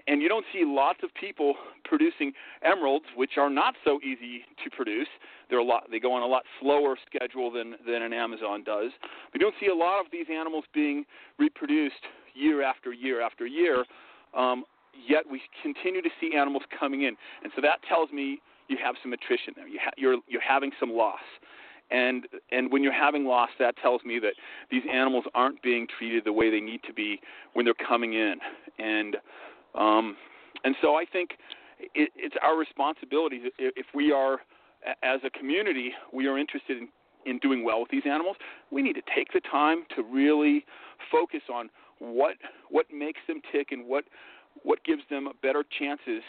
and 0.06 0.22
you 0.22 0.28
don't 0.28 0.46
see 0.52 0.62
lots 0.64 1.00
of 1.02 1.12
people 1.14 1.54
producing 1.84 2.32
emeralds, 2.64 3.04
which 3.14 3.32
are 3.36 3.50
not 3.50 3.74
so 3.84 4.00
easy 4.02 4.42
to 4.64 4.70
produce. 4.70 5.08
They're 5.50 5.58
a 5.58 5.64
lot. 5.64 5.84
They 5.90 6.00
go 6.00 6.14
on 6.14 6.22
a 6.22 6.26
lot 6.26 6.44
slower 6.60 6.96
schedule 7.04 7.50
than 7.50 7.74
than 7.86 8.00
an 8.02 8.12
Amazon 8.12 8.64
does. 8.64 8.90
We 9.34 9.38
don't 9.38 9.54
see 9.60 9.66
a 9.66 9.74
lot 9.74 10.00
of 10.00 10.06
these 10.10 10.26
animals 10.32 10.64
being 10.72 11.04
reproduced 11.38 12.04
year 12.34 12.62
after 12.62 12.92
year 12.92 13.20
after 13.20 13.46
year. 13.46 13.84
Um, 14.34 14.64
yet 15.06 15.24
we 15.30 15.42
continue 15.62 16.00
to 16.00 16.10
see 16.20 16.34
animals 16.34 16.62
coming 16.78 17.02
in, 17.02 17.16
and 17.42 17.52
so 17.54 17.60
that 17.60 17.80
tells 17.86 18.10
me 18.12 18.40
you 18.68 18.78
have 18.82 18.94
some 19.02 19.12
attrition 19.12 19.52
there. 19.56 19.68
You 19.68 19.78
ha- 19.82 19.92
you're 19.98 20.16
you're 20.26 20.40
having 20.40 20.70
some 20.80 20.90
loss 20.90 21.20
and 21.90 22.26
and 22.50 22.72
when 22.72 22.82
you're 22.82 22.92
having 22.92 23.24
loss, 23.24 23.50
that 23.58 23.76
tells 23.76 24.02
me 24.04 24.18
that 24.20 24.34
these 24.70 24.82
animals 24.90 25.24
aren't 25.34 25.62
being 25.62 25.86
treated 25.98 26.24
the 26.24 26.32
way 26.32 26.50
they 26.50 26.60
need 26.60 26.80
to 26.86 26.92
be 26.92 27.20
when 27.52 27.64
they're 27.64 27.74
coming 27.74 28.14
in, 28.14 28.36
and 28.78 29.16
um, 29.74 30.16
and 30.64 30.74
so 30.80 30.94
I 30.94 31.04
think 31.04 31.30
it, 31.94 32.10
it's 32.16 32.36
our 32.42 32.56
responsibility 32.56 33.42
if 33.58 33.86
we 33.94 34.12
are 34.12 34.40
as 35.02 35.20
a 35.24 35.30
community 35.30 35.92
we 36.12 36.26
are 36.26 36.38
interested 36.38 36.78
in 36.78 36.88
in 37.24 37.38
doing 37.38 37.64
well 37.64 37.80
with 37.80 37.90
these 37.90 38.02
animals, 38.04 38.36
we 38.70 38.82
need 38.82 38.94
to 38.94 39.02
take 39.14 39.32
the 39.32 39.40
time 39.40 39.84
to 39.94 40.02
really 40.02 40.64
focus 41.10 41.42
on 41.52 41.70
what 41.98 42.34
what 42.68 42.86
makes 42.92 43.20
them 43.26 43.40
tick 43.52 43.68
and 43.70 43.86
what 43.86 44.04
what 44.64 44.82
gives 44.84 45.02
them 45.10 45.28
better 45.42 45.64
chances 45.78 46.22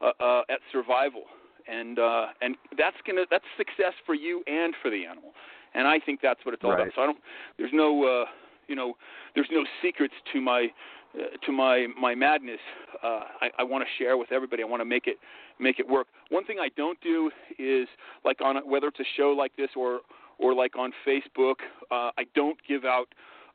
uh, 0.00 0.10
uh, 0.20 0.42
at 0.50 0.58
survival 0.72 1.24
and 1.68 1.98
uh, 1.98 2.26
and 2.40 2.56
that's 2.76 2.96
gonna 3.06 3.24
that's 3.30 3.44
success 3.56 3.94
for 4.06 4.14
you 4.14 4.42
and 4.46 4.74
for 4.82 4.90
the 4.90 5.04
animal, 5.04 5.32
and 5.74 5.86
I 5.86 5.98
think 5.98 6.20
that's 6.22 6.44
what 6.44 6.54
it's 6.54 6.64
all 6.64 6.72
right. 6.72 6.82
about. 6.82 6.94
So 6.94 7.02
I 7.02 7.06
don't 7.06 7.18
there's 7.58 7.72
no 7.72 8.04
uh, 8.04 8.24
you 8.68 8.76
know 8.76 8.94
there's 9.34 9.48
no 9.50 9.64
secrets 9.82 10.14
to 10.32 10.40
my 10.40 10.68
uh, 11.14 11.36
to 11.44 11.52
my 11.52 11.86
my 12.00 12.14
madness. 12.14 12.60
Uh, 13.02 13.22
I, 13.40 13.50
I 13.58 13.62
want 13.64 13.84
to 13.84 14.02
share 14.02 14.16
with 14.16 14.32
everybody. 14.32 14.62
I 14.62 14.66
want 14.66 14.80
to 14.80 14.84
make 14.84 15.06
it 15.06 15.16
make 15.58 15.78
it 15.78 15.88
work. 15.88 16.06
One 16.30 16.44
thing 16.44 16.58
I 16.60 16.68
don't 16.76 17.00
do 17.00 17.30
is 17.58 17.88
like 18.24 18.40
on 18.40 18.58
a, 18.58 18.60
whether 18.60 18.88
it's 18.88 19.00
a 19.00 19.10
show 19.16 19.34
like 19.36 19.54
this 19.56 19.70
or 19.76 20.00
or 20.38 20.54
like 20.54 20.76
on 20.76 20.92
Facebook, 21.06 21.56
uh, 21.90 22.10
I 22.16 22.24
don't 22.34 22.58
give 22.66 22.84
out 22.84 23.08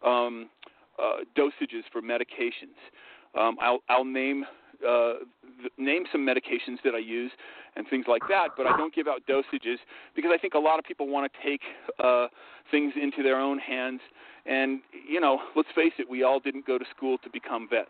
um, 0.06 0.50
uh, 1.00 1.24
dosages 1.38 1.84
for 1.92 2.02
medications. 2.02 2.78
Um, 3.40 3.58
I'll 3.62 3.80
I'll 3.90 4.06
name 4.06 4.46
uh, 4.88 5.14
name 5.78 6.04
some 6.12 6.26
medications 6.26 6.78
that 6.84 6.94
I 6.94 7.00
use 7.00 7.32
and 7.76 7.88
things 7.90 8.06
like 8.08 8.22
that, 8.30 8.50
but 8.58 8.66
I 8.66 8.78
don't 8.78 8.94
give 8.94 9.08
out 9.08 9.22
dosages 9.28 9.78
because 10.16 10.32
I 10.34 10.38
think 10.38 10.54
a 10.54 10.60
lot 10.60 10.80
of 10.80 10.86
people 10.86 11.08
want 11.08 11.32
to 11.32 11.48
take 11.48 11.62
uh, 12.04 12.28
things 12.72 12.94
into 13.02 13.24
their 13.24 13.40
own 13.40 13.60
hands. 13.60 14.02
And 14.46 14.82
you 15.08 15.20
know, 15.20 15.40
let's 15.56 15.70
face 15.76 15.94
it, 15.98 16.10
we 16.10 16.24
all 16.24 16.40
didn't 16.40 16.66
go 16.66 16.78
to 16.78 16.86
school 16.96 17.18
to 17.20 17.30
become 17.30 17.68
vets, 17.70 17.90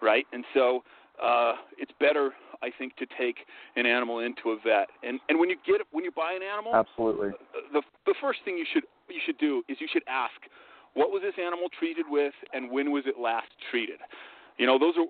right? 0.00 0.26
And 0.32 0.44
so 0.54 0.84
uh, 1.22 1.54
it's 1.78 1.92
better, 2.00 2.32
I 2.62 2.70
think, 2.76 2.96
to 2.96 3.06
take 3.18 3.38
an 3.76 3.86
animal 3.86 4.20
into 4.20 4.50
a 4.50 4.56
vet. 4.64 4.88
And 5.02 5.20
and 5.28 5.38
when 5.38 5.50
you 5.50 5.56
get 5.66 5.80
when 5.90 6.04
you 6.04 6.10
buy 6.10 6.32
an 6.32 6.42
animal, 6.42 6.74
absolutely, 6.74 7.28
uh, 7.28 7.72
the 7.72 7.82
the 8.06 8.14
first 8.20 8.40
thing 8.44 8.56
you 8.56 8.66
should 8.72 8.84
you 9.08 9.20
should 9.24 9.38
do 9.38 9.62
is 9.68 9.78
you 9.80 9.88
should 9.92 10.04
ask, 10.08 10.40
what 10.94 11.10
was 11.10 11.22
this 11.22 11.34
animal 11.42 11.68
treated 11.78 12.06
with, 12.08 12.34
and 12.52 12.70
when 12.70 12.90
was 12.90 13.04
it 13.06 13.18
last 13.20 13.48
treated? 13.70 13.98
You 14.58 14.66
know, 14.66 14.78
those 14.78 14.94
are 14.96 15.04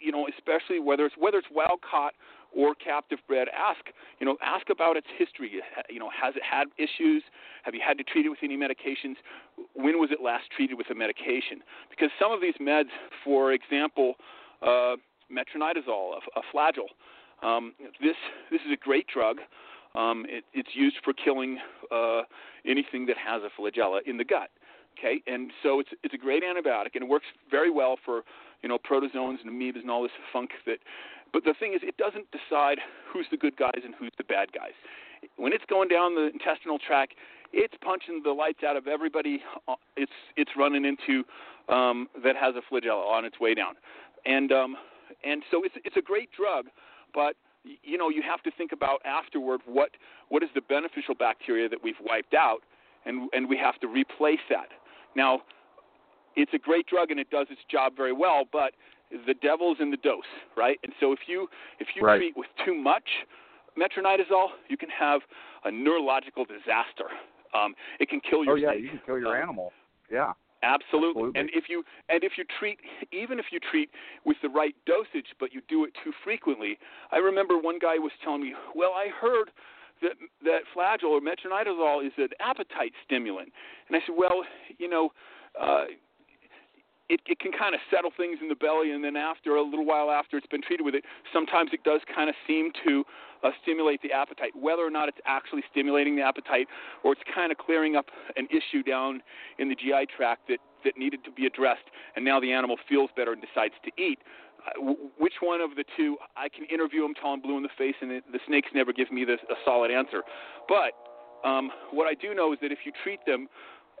you 0.00 0.12
know, 0.12 0.28
especially 0.36 0.80
whether 0.80 1.06
it's 1.06 1.14
whether 1.18 1.38
it's 1.38 1.48
wild 1.52 1.80
caught 1.88 2.14
or 2.54 2.74
captive 2.74 3.18
bred, 3.26 3.48
ask 3.48 3.80
you 4.18 4.26
know 4.26 4.36
ask 4.42 4.68
about 4.70 4.96
its 4.96 5.06
history. 5.18 5.60
You 5.90 5.98
know, 5.98 6.10
has 6.10 6.34
it 6.36 6.42
had 6.42 6.68
issues? 6.78 7.22
Have 7.64 7.74
you 7.74 7.80
had 7.86 7.98
to 7.98 8.04
treat 8.04 8.26
it 8.26 8.28
with 8.28 8.40
any 8.42 8.56
medications? 8.56 9.16
When 9.74 9.98
was 9.98 10.10
it 10.10 10.20
last 10.22 10.44
treated 10.54 10.76
with 10.76 10.90
a 10.90 10.94
medication? 10.94 11.62
Because 11.90 12.10
some 12.20 12.32
of 12.32 12.40
these 12.40 12.54
meds, 12.60 12.90
for 13.24 13.52
example, 13.52 14.14
uh, 14.62 14.96
metronidazole, 15.30 16.18
a, 16.18 16.40
a 16.40 16.42
Flagyl, 16.52 16.90
um, 17.42 17.74
this 18.00 18.16
this 18.50 18.60
is 18.66 18.72
a 18.72 18.76
great 18.76 19.06
drug. 19.06 19.38
Um, 19.94 20.24
it, 20.28 20.44
it's 20.54 20.70
used 20.74 20.96
for 21.04 21.12
killing 21.12 21.58
uh, 21.90 22.22
anything 22.66 23.04
that 23.06 23.16
has 23.18 23.42
a 23.42 23.60
flagella 23.60 24.00
in 24.06 24.16
the 24.16 24.24
gut. 24.24 24.48
Okay, 24.98 25.22
and 25.26 25.50
so 25.62 25.80
it's 25.80 25.90
it's 26.02 26.14
a 26.14 26.18
great 26.18 26.42
antibiotic, 26.42 26.94
and 26.94 27.04
it 27.04 27.08
works 27.08 27.26
very 27.50 27.70
well 27.70 27.96
for 28.04 28.22
you 28.62 28.68
know 28.68 28.78
protozoans 28.78 29.38
and 29.42 29.50
amoebas 29.50 29.80
and 29.80 29.90
all 29.90 30.02
this 30.02 30.12
funk 30.32 30.50
that 30.66 30.78
but 31.32 31.44
the 31.44 31.54
thing 31.58 31.74
is, 31.74 31.80
it 31.82 31.96
doesn't 31.96 32.26
decide 32.30 32.78
who's 33.10 33.26
the 33.30 33.36
good 33.36 33.56
guys 33.56 33.80
and 33.84 33.94
who's 33.98 34.12
the 34.18 34.24
bad 34.24 34.52
guys. 34.52 34.72
When 35.36 35.52
it's 35.52 35.64
going 35.68 35.88
down 35.88 36.14
the 36.14 36.30
intestinal 36.32 36.78
tract, 36.78 37.14
it's 37.52 37.74
punching 37.82 38.22
the 38.24 38.32
lights 38.32 38.60
out 38.66 38.76
of 38.76 38.86
everybody. 38.86 39.42
Uh, 39.68 39.74
it's 39.96 40.12
it's 40.36 40.50
running 40.56 40.84
into 40.84 41.24
um, 41.68 42.08
that 42.24 42.36
has 42.36 42.54
a 42.56 42.74
flagella 42.74 43.06
on 43.06 43.24
its 43.24 43.38
way 43.38 43.54
down, 43.54 43.74
and 44.26 44.52
um, 44.52 44.76
and 45.24 45.42
so 45.50 45.62
it's 45.64 45.74
it's 45.84 45.96
a 45.96 46.02
great 46.02 46.30
drug, 46.32 46.66
but 47.14 47.36
you 47.82 47.96
know 47.98 48.08
you 48.08 48.22
have 48.22 48.42
to 48.42 48.50
think 48.56 48.72
about 48.72 49.00
afterward 49.04 49.60
what 49.66 49.90
what 50.28 50.42
is 50.42 50.48
the 50.54 50.60
beneficial 50.62 51.14
bacteria 51.14 51.68
that 51.68 51.82
we've 51.82 52.00
wiped 52.02 52.34
out, 52.34 52.62
and 53.06 53.28
and 53.32 53.48
we 53.48 53.56
have 53.56 53.78
to 53.80 53.86
replace 53.86 54.42
that. 54.50 54.68
Now, 55.14 55.42
it's 56.36 56.52
a 56.54 56.58
great 56.58 56.86
drug 56.86 57.10
and 57.10 57.20
it 57.20 57.30
does 57.30 57.46
its 57.50 57.60
job 57.70 57.94
very 57.96 58.12
well, 58.12 58.44
but 58.50 58.72
the 59.26 59.34
devil's 59.34 59.78
in 59.80 59.90
the 59.90 59.96
dose, 59.98 60.22
right? 60.56 60.78
And 60.82 60.92
so 61.00 61.12
if 61.12 61.20
you 61.26 61.48
if 61.78 61.88
you 61.94 62.02
right. 62.02 62.18
treat 62.18 62.36
with 62.36 62.48
too 62.64 62.74
much 62.74 63.08
metronidazole, 63.78 64.48
you 64.68 64.76
can 64.76 64.88
have 64.90 65.20
a 65.64 65.70
neurological 65.70 66.44
disaster. 66.44 67.08
Um, 67.54 67.74
it 68.00 68.08
can 68.08 68.20
kill 68.20 68.44
your 68.44 68.54
oh 68.54 68.56
yeah, 68.56 68.72
you 68.72 68.88
can 68.88 69.00
kill 69.04 69.18
your 69.18 69.36
um, 69.36 69.42
animal. 69.42 69.72
Yeah. 70.10 70.32
Absolutely. 70.64 71.22
Absolutely. 71.22 71.40
And 71.40 71.50
if 71.54 71.64
you 71.68 71.84
and 72.08 72.22
if 72.22 72.32
you 72.38 72.44
treat 72.58 72.78
even 73.12 73.38
if 73.38 73.46
you 73.50 73.58
treat 73.58 73.90
with 74.24 74.36
the 74.42 74.48
right 74.48 74.74
dosage 74.86 75.26
but 75.40 75.52
you 75.52 75.60
do 75.68 75.84
it 75.84 75.92
too 76.04 76.12
frequently. 76.22 76.78
I 77.10 77.16
remember 77.18 77.58
one 77.58 77.78
guy 77.80 77.98
was 77.98 78.12
telling 78.22 78.42
me, 78.42 78.54
"Well, 78.74 78.92
I 78.92 79.08
heard 79.08 79.50
that 80.02 80.12
that 80.44 80.60
Flagyl 80.74 81.10
or 81.10 81.20
metronidazole 81.20 82.06
is 82.06 82.12
an 82.16 82.28
appetite 82.38 82.92
stimulant." 83.04 83.52
And 83.88 83.96
I 83.96 84.00
said, 84.06 84.14
"Well, 84.16 84.44
you 84.78 84.88
know, 84.88 85.10
uh 85.60 85.86
it, 87.08 87.20
it 87.26 87.38
can 87.40 87.52
kind 87.52 87.74
of 87.74 87.80
settle 87.90 88.10
things 88.16 88.38
in 88.40 88.48
the 88.48 88.54
belly, 88.54 88.92
and 88.92 89.04
then 89.04 89.16
after 89.16 89.56
a 89.56 89.62
little 89.62 89.84
while 89.84 90.10
after 90.10 90.36
it's 90.36 90.46
been 90.46 90.62
treated 90.62 90.84
with 90.84 90.94
it, 90.94 91.04
sometimes 91.32 91.70
it 91.72 91.82
does 91.84 92.00
kind 92.14 92.28
of 92.28 92.36
seem 92.46 92.70
to 92.86 93.04
uh, 93.42 93.50
stimulate 93.62 94.00
the 94.02 94.12
appetite. 94.12 94.52
Whether 94.54 94.82
or 94.82 94.90
not 94.90 95.08
it's 95.08 95.18
actually 95.26 95.62
stimulating 95.70 96.16
the 96.16 96.22
appetite, 96.22 96.68
or 97.04 97.12
it's 97.12 97.22
kind 97.34 97.50
of 97.50 97.58
clearing 97.58 97.96
up 97.96 98.06
an 98.36 98.46
issue 98.50 98.82
down 98.82 99.22
in 99.58 99.68
the 99.68 99.74
GI 99.74 100.06
tract 100.16 100.48
that 100.48 100.58
that 100.84 100.96
needed 100.96 101.22
to 101.24 101.30
be 101.30 101.46
addressed, 101.46 101.86
and 102.16 102.24
now 102.24 102.40
the 102.40 102.52
animal 102.52 102.76
feels 102.88 103.10
better 103.16 103.32
and 103.32 103.42
decides 103.42 103.74
to 103.84 104.02
eat. 104.02 104.18
Uh, 104.66 104.94
which 105.18 105.34
one 105.40 105.60
of 105.60 105.76
the 105.76 105.84
two? 105.96 106.16
I 106.36 106.48
can 106.48 106.64
interview 106.66 107.02
them 107.02 107.14
till 107.14 107.30
I'm 107.30 107.40
blue 107.40 107.56
in 107.56 107.62
the 107.62 107.74
face, 107.78 107.94
and 108.00 108.10
it, 108.10 108.24
the 108.32 108.40
snakes 108.46 108.68
never 108.74 108.92
give 108.92 109.10
me 109.12 109.24
this, 109.24 109.38
a 109.50 109.54
solid 109.64 109.90
answer. 109.90 110.22
But 110.68 110.94
um, 111.44 111.70
what 111.90 112.06
I 112.06 112.14
do 112.14 112.34
know 112.34 112.52
is 112.52 112.58
that 112.62 112.72
if 112.72 112.78
you 112.84 112.92
treat 113.02 113.20
them 113.26 113.48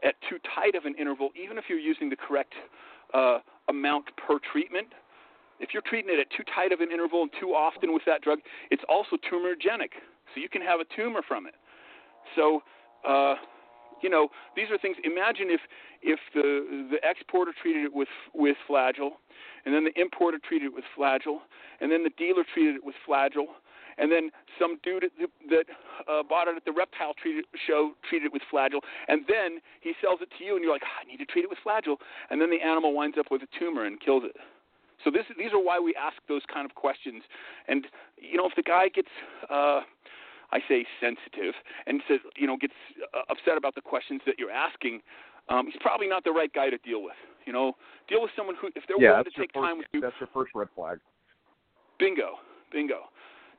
at 0.04 0.14
too 0.28 0.38
tight 0.54 0.74
of 0.74 0.84
an 0.84 0.94
interval, 0.98 1.30
even 1.40 1.58
if 1.58 1.64
you're 1.68 1.78
using 1.78 2.10
the 2.10 2.16
correct 2.16 2.54
uh, 3.14 3.38
amount 3.68 4.06
per 4.16 4.38
treatment. 4.52 4.88
If 5.60 5.70
you're 5.72 5.82
treating 5.82 6.12
it 6.12 6.18
at 6.18 6.26
too 6.36 6.42
tight 6.54 6.72
of 6.72 6.80
an 6.80 6.90
interval 6.90 7.22
and 7.22 7.30
too 7.38 7.50
often 7.50 7.92
with 7.92 8.02
that 8.06 8.22
drug, 8.22 8.40
it's 8.70 8.82
also 8.88 9.16
tumorigenic. 9.30 9.94
So 10.34 10.40
you 10.40 10.48
can 10.48 10.62
have 10.62 10.80
a 10.80 10.84
tumor 10.96 11.22
from 11.26 11.46
it. 11.46 11.54
So, 12.34 12.62
uh, 13.06 13.34
you 14.02 14.10
know, 14.10 14.28
these 14.56 14.66
are 14.70 14.78
things. 14.78 14.96
Imagine 15.04 15.48
if 15.50 15.60
if 16.02 16.18
the 16.34 16.88
the 16.90 16.98
exporter 17.08 17.52
treated 17.60 17.84
it 17.84 17.94
with 17.94 18.08
with 18.34 18.56
Flagyl, 18.68 19.10
and 19.64 19.74
then 19.74 19.84
the 19.84 20.00
importer 20.00 20.38
treated 20.38 20.66
it 20.66 20.74
with 20.74 20.84
Flagyl, 20.96 21.38
and 21.80 21.92
then 21.92 22.02
the 22.02 22.10
dealer 22.18 22.44
treated 22.52 22.76
it 22.76 22.84
with 22.84 22.96
Flagyl, 23.06 23.46
and 23.98 24.10
then 24.10 24.30
some 24.58 24.78
dude 24.82 25.06
that 25.50 25.66
uh, 26.08 26.22
bought 26.22 26.48
it 26.48 26.56
at 26.56 26.64
the 26.64 26.72
reptile 26.72 27.14
treated, 27.14 27.44
show 27.66 27.92
treated 28.08 28.26
it 28.26 28.32
with 28.32 28.42
Flagyl, 28.52 28.80
and 29.08 29.24
then 29.28 29.58
he 29.80 29.92
sells 30.00 30.20
it 30.20 30.28
to 30.38 30.44
you, 30.44 30.54
and 30.54 30.64
you're 30.64 30.72
like, 30.72 30.82
oh, 30.84 30.96
I 31.00 31.04
need 31.08 31.18
to 31.18 31.26
treat 31.26 31.44
it 31.44 31.50
with 31.50 31.58
Flagyl, 31.64 31.96
and 32.30 32.40
then 32.40 32.50
the 32.50 32.60
animal 32.60 32.94
winds 32.94 33.16
up 33.18 33.26
with 33.30 33.42
a 33.42 33.50
tumor 33.58 33.84
and 33.84 34.00
kills 34.00 34.24
it. 34.24 34.36
So 35.04 35.10
this 35.10 35.24
these 35.36 35.52
are 35.52 35.62
why 35.62 35.78
we 35.78 35.94
ask 35.94 36.16
those 36.28 36.42
kind 36.52 36.64
of 36.64 36.74
questions. 36.74 37.22
And 37.68 37.86
you 38.16 38.36
know, 38.36 38.46
if 38.46 38.54
the 38.54 38.62
guy 38.62 38.88
gets 38.88 39.10
uh, 39.50 39.82
I 40.52 40.60
say 40.68 40.86
sensitive 41.00 41.54
and 41.86 42.02
says 42.08 42.20
you 42.36 42.46
know 42.46 42.56
gets 42.56 42.74
uh, 43.14 43.22
upset 43.30 43.56
about 43.56 43.74
the 43.74 43.80
questions 43.80 44.20
that 44.26 44.36
you're 44.38 44.50
asking, 44.50 45.00
um, 45.48 45.66
he's 45.66 45.80
probably 45.80 46.08
not 46.08 46.24
the 46.24 46.30
right 46.30 46.52
guy 46.52 46.70
to 46.70 46.78
deal 46.78 47.02
with. 47.02 47.18
You 47.46 47.52
know, 47.52 47.74
deal 48.08 48.22
with 48.22 48.30
someone 48.36 48.54
who 48.60 48.68
if 48.76 48.84
they're 48.86 49.00
yeah, 49.00 49.10
willing 49.18 49.24
to 49.24 49.30
take 49.30 49.52
first, 49.52 49.66
time 49.66 49.78
with 49.78 49.86
you. 49.92 50.00
That's 50.00 50.14
your 50.20 50.28
first 50.32 50.52
red 50.54 50.68
flag. 50.74 50.98
Bingo, 51.98 52.38
bingo. 52.72 53.10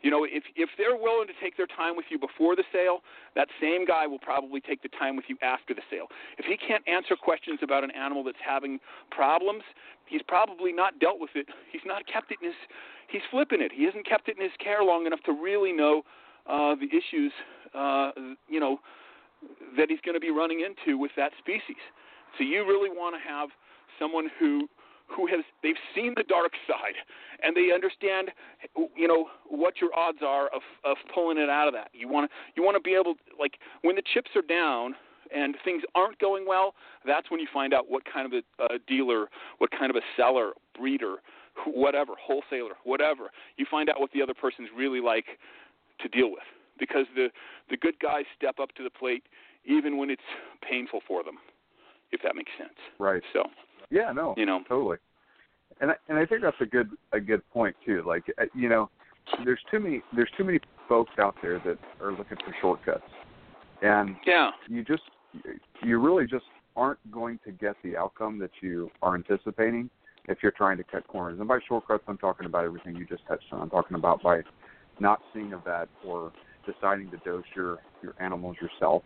You 0.03 0.11
know, 0.11 0.25
if 0.25 0.43
if 0.55 0.69
they're 0.77 0.95
willing 0.99 1.27
to 1.27 1.33
take 1.41 1.55
their 1.55 1.67
time 1.67 1.95
with 1.95 2.05
you 2.11 2.19
before 2.19 2.55
the 2.55 2.63
sale, 2.71 2.99
that 3.35 3.47
same 3.59 3.85
guy 3.85 4.05
will 4.05 4.19
probably 4.19 4.59
take 4.59 4.83
the 4.83 4.89
time 4.89 5.15
with 5.15 5.25
you 5.29 5.37
after 5.41 5.73
the 5.73 5.81
sale. 5.89 6.07
If 6.37 6.45
he 6.45 6.57
can't 6.57 6.83
answer 6.87 7.15
questions 7.15 7.59
about 7.63 7.83
an 7.83 7.91
animal 7.91 8.23
that's 8.23 8.43
having 8.45 8.79
problems, 9.11 9.63
he's 10.05 10.21
probably 10.27 10.73
not 10.73 10.99
dealt 10.99 11.19
with 11.19 11.31
it. 11.35 11.47
He's 11.71 11.81
not 11.85 12.03
kept 12.05 12.31
it 12.31 12.37
in 12.41 12.49
his 12.49 12.59
he's 13.07 13.23
flipping 13.31 13.61
it. 13.61 13.71
He 13.73 13.85
hasn't 13.85 14.05
kept 14.05 14.29
it 14.29 14.37
in 14.37 14.43
his 14.43 14.53
care 14.63 14.83
long 14.83 15.07
enough 15.07 15.21
to 15.25 15.31
really 15.31 15.71
know 15.71 16.03
uh 16.45 16.75
the 16.75 16.91
issues 16.91 17.31
uh 17.73 18.11
you 18.47 18.59
know 18.59 18.79
that 19.77 19.89
he's 19.89 19.99
going 20.05 20.15
to 20.15 20.21
be 20.21 20.31
running 20.31 20.61
into 20.61 20.97
with 20.97 21.11
that 21.15 21.31
species. 21.39 21.81
So 22.37 22.43
you 22.43 22.65
really 22.65 22.89
want 22.89 23.15
to 23.15 23.21
have 23.27 23.49
someone 23.99 24.29
who 24.39 24.67
who 25.07 25.27
has 25.27 25.43
they've 25.61 25.79
seen 25.95 26.13
the 26.15 26.23
dark 26.23 26.53
side 26.67 26.95
and 27.41 27.55
they 27.55 27.71
understand 27.73 28.31
you 28.95 29.07
know 29.07 29.27
what 29.47 29.81
your 29.81 29.93
odds 29.97 30.19
are 30.25 30.47
of 30.47 30.61
of 30.83 30.97
pulling 31.13 31.37
it 31.37 31.49
out 31.49 31.67
of 31.67 31.73
that. 31.73 31.89
You 31.93 32.07
want 32.07 32.29
to 32.29 32.35
you 32.55 32.63
want 32.63 32.75
to 32.75 32.81
be 32.81 32.95
able 32.95 33.15
like 33.39 33.57
when 33.81 33.95
the 33.95 34.03
chips 34.13 34.31
are 34.35 34.41
down 34.41 34.95
and 35.33 35.55
things 35.63 35.83
aren't 35.95 36.19
going 36.19 36.45
well 36.47 36.75
that's 37.05 37.31
when 37.31 37.39
you 37.39 37.47
find 37.51 37.73
out 37.73 37.89
what 37.89 38.03
kind 38.05 38.31
of 38.31 38.43
a, 38.59 38.73
a 38.73 38.79
dealer 38.87 39.29
what 39.57 39.71
kind 39.71 39.89
of 39.89 39.95
a 39.95 40.01
seller 40.17 40.51
breeder 40.77 41.17
whatever 41.67 42.13
wholesaler 42.19 42.75
whatever. 42.83 43.29
You 43.57 43.65
find 43.69 43.89
out 43.89 43.99
what 43.99 44.11
the 44.11 44.21
other 44.21 44.33
person's 44.33 44.69
really 44.75 45.01
like 45.01 45.25
to 45.99 46.07
deal 46.07 46.31
with 46.31 46.47
because 46.79 47.05
the 47.15 47.29
the 47.69 47.77
good 47.77 47.99
guys 47.99 48.25
step 48.37 48.59
up 48.59 48.73
to 48.75 48.83
the 48.83 48.89
plate 48.89 49.23
even 49.65 49.97
when 49.97 50.09
it's 50.09 50.21
painful 50.67 51.01
for 51.07 51.23
them 51.23 51.37
if 52.11 52.21
that 52.21 52.35
makes 52.35 52.51
sense. 52.57 52.77
Right. 52.99 53.23
So 53.33 53.43
yeah, 53.89 54.11
no, 54.11 54.33
you 54.37 54.45
know, 54.45 54.61
totally. 54.67 54.97
And 55.81 55.91
I, 55.91 55.95
and 56.09 56.17
I 56.17 56.25
think 56.25 56.41
that's 56.41 56.59
a 56.61 56.65
good 56.65 56.89
a 57.11 57.19
good 57.19 57.41
point 57.51 57.75
too. 57.85 58.03
Like 58.05 58.23
uh, 58.39 58.45
you 58.53 58.69
know, 58.69 58.89
there's 59.43 59.59
too 59.71 59.79
many 59.79 60.01
there's 60.15 60.29
too 60.37 60.43
many 60.43 60.59
folks 60.87 61.11
out 61.19 61.35
there 61.41 61.59
that 61.65 61.77
are 62.01 62.11
looking 62.11 62.37
for 62.37 62.55
shortcuts, 62.61 63.03
and 63.81 64.15
yeah, 64.25 64.51
you 64.67 64.83
just 64.83 65.03
you 65.83 65.99
really 65.99 66.25
just 66.25 66.45
aren't 66.75 66.99
going 67.11 67.39
to 67.45 67.51
get 67.51 67.75
the 67.83 67.95
outcome 67.97 68.39
that 68.39 68.51
you 68.61 68.89
are 69.01 69.15
anticipating 69.15 69.89
if 70.27 70.39
you're 70.41 70.51
trying 70.51 70.77
to 70.77 70.83
cut 70.83 71.07
corners. 71.07 71.39
And 71.39 71.47
by 71.47 71.59
shortcuts, 71.67 72.03
I'm 72.07 72.17
talking 72.17 72.45
about 72.45 72.65
everything 72.65 72.95
you 72.95 73.05
just 73.05 73.25
touched 73.27 73.45
on. 73.51 73.61
I'm 73.61 73.69
talking 73.69 73.95
about 73.95 74.23
by 74.23 74.41
not 74.99 75.21
seeing 75.33 75.53
a 75.53 75.57
vet 75.57 75.87
or 76.05 76.31
deciding 76.65 77.11
to 77.11 77.17
dose 77.17 77.43
your 77.55 77.79
your 78.01 78.13
animals 78.19 78.55
yourself, 78.61 79.03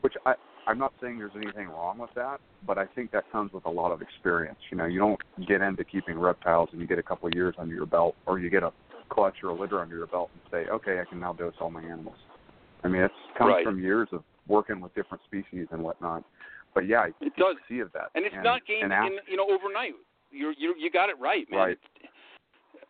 which 0.00 0.14
I 0.24 0.34
I'm 0.66 0.78
not 0.78 0.92
saying 1.00 1.18
there's 1.18 1.32
anything 1.36 1.68
wrong 1.68 1.98
with 1.98 2.10
that, 2.16 2.40
but 2.66 2.76
I 2.76 2.86
think 2.86 3.12
that 3.12 3.30
comes 3.30 3.52
with 3.52 3.64
a 3.66 3.70
lot 3.70 3.92
of 3.92 4.02
experience. 4.02 4.58
You 4.70 4.76
know, 4.76 4.86
you 4.86 4.98
don't 4.98 5.20
get 5.46 5.60
into 5.60 5.84
keeping 5.84 6.18
reptiles 6.18 6.68
and 6.72 6.80
you 6.80 6.86
get 6.86 6.98
a 6.98 7.02
couple 7.02 7.28
of 7.28 7.34
years 7.34 7.54
under 7.58 7.74
your 7.74 7.86
belt, 7.86 8.16
or 8.26 8.38
you 8.38 8.50
get 8.50 8.62
a 8.62 8.72
clutch 9.08 9.36
or 9.42 9.50
a 9.50 9.54
litter 9.54 9.80
under 9.80 9.96
your 9.96 10.08
belt 10.08 10.30
and 10.34 10.42
say, 10.50 10.70
okay, 10.70 11.00
I 11.00 11.04
can 11.04 11.20
now 11.20 11.32
dose 11.32 11.54
all 11.60 11.70
my 11.70 11.82
animals. 11.82 12.16
I 12.82 12.88
mean, 12.88 13.02
it 13.02 13.10
comes 13.38 13.52
right. 13.54 13.64
from 13.64 13.80
years 13.80 14.08
of 14.12 14.22
working 14.48 14.80
with 14.80 14.94
different 14.94 15.22
species 15.24 15.66
and 15.70 15.82
whatnot. 15.82 16.24
But 16.74 16.86
yeah, 16.86 17.06
it 17.20 17.32
does 17.36 17.56
see 17.68 17.80
of 17.80 17.90
that, 17.92 18.10
and 18.14 18.26
it's 18.26 18.34
and, 18.34 18.44
not 18.44 18.66
gained 18.66 18.92
in 18.92 19.18
you 19.26 19.36
know 19.38 19.46
overnight. 19.48 19.94
You 20.30 20.52
you 20.58 20.74
you 20.78 20.90
got 20.90 21.08
it 21.08 21.16
right, 21.18 21.50
man. 21.50 21.58
Right. 21.60 21.78
It, 22.02 22.10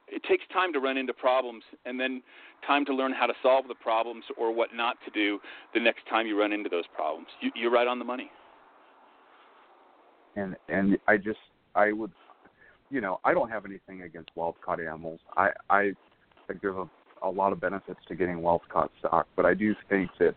it 0.08 0.22
takes 0.24 0.44
time 0.52 0.72
to 0.72 0.78
run 0.78 0.96
into 0.96 1.12
problems, 1.12 1.64
and 1.84 1.98
then 1.98 2.22
time 2.66 2.84
to 2.86 2.94
learn 2.94 3.12
how 3.12 3.26
to 3.26 3.34
solve 3.42 3.66
the 3.68 3.74
problems 3.74 4.24
or 4.38 4.54
what 4.54 4.74
not 4.74 4.96
to 5.04 5.10
do 5.10 5.38
the 5.74 5.80
next 5.80 6.06
time 6.08 6.26
you 6.26 6.38
run 6.38 6.52
into 6.52 6.68
those 6.68 6.84
problems. 6.94 7.28
You, 7.40 7.50
you're 7.54 7.70
right 7.70 7.86
on 7.86 7.98
the 7.98 8.04
money. 8.04 8.30
And 10.36 10.56
and 10.68 10.98
I 11.08 11.16
just 11.16 11.38
I 11.74 11.92
would, 11.92 12.12
you 12.90 13.00
know, 13.00 13.20
I 13.24 13.32
don't 13.32 13.50
have 13.50 13.64
anything 13.64 14.02
against 14.02 14.30
wild 14.34 14.56
caught 14.64 14.80
animals. 14.80 15.20
I 15.36 15.50
I 15.70 15.92
think 16.46 16.60
there's 16.60 16.76
a, 16.76 17.26
a 17.26 17.30
lot 17.30 17.52
of 17.52 17.60
benefits 17.60 18.00
to 18.08 18.14
getting 18.14 18.42
wild 18.42 18.62
caught 18.70 18.90
stock, 18.98 19.26
but 19.34 19.46
I 19.46 19.54
do 19.54 19.74
think 19.88 20.10
that 20.18 20.34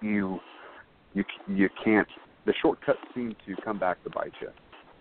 you 0.00 0.38
you 1.14 1.24
you 1.48 1.68
can't. 1.82 2.08
The 2.44 2.52
shortcuts 2.60 2.98
seem 3.14 3.36
to 3.46 3.56
come 3.62 3.78
back 3.78 4.02
to 4.04 4.10
bite 4.10 4.32
you. 4.40 4.48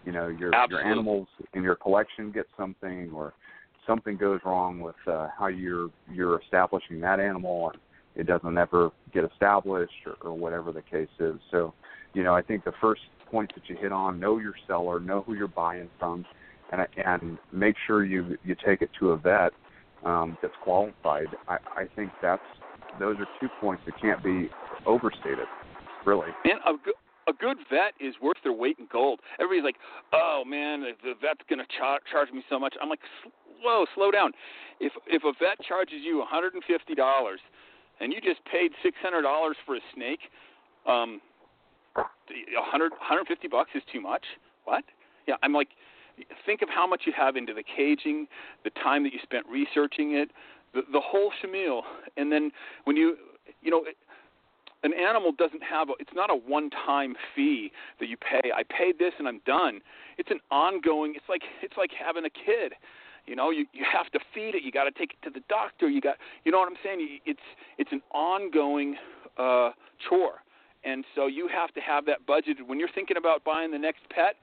You 0.06 0.12
know, 0.12 0.28
your 0.28 0.54
Absolutely. 0.54 0.84
your 0.84 0.92
animals 0.92 1.28
in 1.54 1.64
your 1.64 1.76
collection 1.76 2.32
get 2.32 2.46
something, 2.58 3.12
or 3.14 3.34
something 3.88 4.18
goes 4.18 4.40
wrong 4.46 4.80
with 4.80 4.96
uh, 5.08 5.28
how 5.38 5.48
you're 5.48 5.90
you're 6.12 6.40
establishing 6.42 7.00
that 7.02 7.20
animal, 7.20 7.72
and 7.72 7.80
it 8.16 8.28
doesn't 8.28 8.58
ever 8.58 8.92
get 9.14 9.24
established, 9.24 9.94
or, 10.06 10.30
or 10.30 10.38
whatever 10.38 10.72
the 10.72 10.82
case 10.82 11.10
is. 11.20 11.36
So, 11.50 11.74
you 12.14 12.24
know, 12.24 12.36
I 12.36 12.42
think 12.42 12.64
the 12.64 12.74
first 12.82 13.02
point 13.30 13.52
that 13.56 13.64
you 13.68 13.76
hit 13.76 13.92
on: 13.92 14.20
know 14.20 14.38
your 14.38 14.54
seller, 14.68 15.00
know 15.00 15.22
who 15.22 15.34
you're 15.34 15.48
buying 15.48 15.90
from, 16.00 16.26
and 16.72 16.88
and 17.06 17.38
make 17.52 17.76
sure 17.88 18.06
you 18.06 18.38
you 18.44 18.56
take 18.66 18.82
it 18.82 18.90
to 19.00 19.12
a 19.12 19.18
vet 19.18 19.52
um, 20.06 20.38
that's 20.42 20.54
qualified. 20.64 21.28
I, 21.48 21.58
I 21.76 21.84
think 21.96 22.12
that's 22.22 22.42
those 23.00 23.18
are 23.20 23.28
two 23.40 23.48
points 23.60 23.84
that 23.86 24.00
can't 24.02 24.24
be 24.24 24.50
overstated. 24.86 25.48
Really. 26.06 26.28
Man, 26.46 26.58
a 26.66 26.74
good 26.84 26.96
a 27.28 27.34
good 27.34 27.58
vet 27.70 27.94
is 28.00 28.16
worth 28.22 28.38
their 28.44 28.54
weight 28.54 28.78
in 28.80 28.88
gold. 28.92 29.20
Everybody's 29.40 29.64
like, 29.64 29.78
"Oh 30.14 30.44
man, 30.46 30.82
the 30.82 31.14
vet's 31.22 31.42
gonna 31.50 31.68
char- 31.78 32.00
charge 32.12 32.32
me 32.32 32.44
so 32.50 32.60
much." 32.60 32.76
I'm 32.82 32.90
like, 32.90 33.00
"Whoa, 33.62 33.86
slow 33.96 34.12
down. 34.12 34.34
If 34.80 34.94
if 35.08 35.24
a 35.24 35.34
vet 35.40 35.62
charges 35.62 36.02
you 36.04 36.20
150 36.20 36.96
dollars, 36.96 37.40
and 38.00 38.12
you 38.12 38.20
just 38.22 38.44
paid 38.46 38.72
600 38.84 39.22
dollars 39.22 39.58
for 39.66 39.76
a 39.76 39.82
snake, 39.94 40.20
um, 40.86 41.22
100 41.94 42.92
150 42.92 43.48
bucks 43.48 43.72
is 43.76 43.84
too 43.92 44.02
much. 44.02 44.26
What? 44.66 44.84
Yeah, 45.28 45.36
I'm 45.44 45.54
like, 45.54 45.70
think 46.46 46.62
of 46.62 46.70
how 46.70 46.88
much 46.88 47.04
you 47.06 47.14
have 47.16 47.36
into 47.36 47.54
the 47.54 47.64
caging, 47.64 48.28
the 48.64 48.72
time 48.72 49.04
that 49.04 49.14
you 49.14 49.20
spent 49.22 49.46
researching 49.48 50.14
it, 50.14 50.32
the 50.74 50.82
the 50.92 51.02
whole 51.02 51.32
shamil, 51.44 51.82
and 52.18 52.32
then 52.32 52.52
when 52.86 52.96
you, 52.96 53.18
you 53.62 53.72
know 53.72 53.84
an 54.84 54.94
animal 54.94 55.32
doesn't 55.32 55.62
have 55.62 55.90
a, 55.90 55.94
it's 56.00 56.14
not 56.16 56.32
a 56.32 56.36
one 56.36 56.70
time 56.70 57.16
fee 57.36 57.72
that 58.00 58.08
you 58.10 58.18
pay 58.18 58.52
i 58.56 58.64
paid 58.64 58.98
this 58.98 59.14
and 59.20 59.28
i'm 59.28 59.40
done 59.46 59.80
it's 60.18 60.32
an 60.32 60.40
ongoing 60.50 61.14
it's 61.16 61.26
like 61.30 61.42
it's 61.62 61.76
like 61.78 61.92
having 61.98 62.26
a 62.26 62.30
kid 62.30 62.74
you 63.32 63.36
know 63.38 63.50
you 63.50 63.66
you 63.74 63.86
have 63.92 64.12
to 64.12 64.20
feed 64.34 64.54
it. 64.56 64.64
You 64.64 64.72
got 64.72 64.84
to 64.84 64.92
take 64.92 65.12
it 65.16 65.22
to 65.24 65.32
the 65.32 65.44
doctor. 65.48 65.90
You 65.90 66.02
got 66.02 66.18
you 66.44 66.52
know 66.52 66.60
what 66.60 66.68
i'm 66.68 66.82
saying? 66.84 67.20
It's 67.26 67.48
it's 67.78 67.92
an 67.92 68.02
ongoing 68.12 68.98
uh 69.38 69.72
chore. 70.08 70.44
And 70.84 71.06
so 71.16 71.28
you 71.28 71.48
have 71.48 71.72
to 71.76 71.80
have 71.80 72.06
that 72.08 72.26
budgeted 72.28 72.66
when 72.68 72.80
you're 72.80 72.94
thinking 72.94 73.16
about 73.16 73.44
buying 73.44 73.72
the 73.72 73.78
next 73.78 74.02
pet 74.10 74.36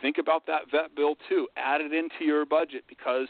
think 0.00 0.18
about 0.18 0.46
that 0.46 0.70
vet 0.70 0.94
bill 0.94 1.16
too. 1.28 1.48
Add 1.56 1.80
it 1.80 1.92
into 1.92 2.24
your 2.24 2.44
budget 2.44 2.84
because 2.88 3.28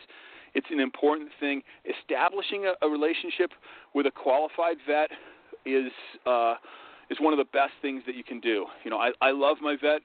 it's 0.55 0.66
an 0.70 0.80
important 0.80 1.30
thing. 1.38 1.62
Establishing 2.01 2.66
a, 2.66 2.86
a 2.86 2.88
relationship 2.88 3.53
with 3.94 4.07
a 4.07 4.11
qualified 4.11 4.76
vet 4.86 5.11
is 5.64 5.92
uh, 6.26 6.55
is 7.11 7.18
one 7.20 7.32
of 7.32 7.38
the 7.38 7.51
best 7.53 7.72
things 7.82 8.03
that 8.07 8.14
you 8.14 8.24
can 8.24 8.40
do. 8.40 8.66
You 8.84 8.90
know, 8.90 8.98
I, 8.98 9.12
I 9.20 9.30
love 9.32 9.59
my 9.61 9.76
vet. 9.80 10.03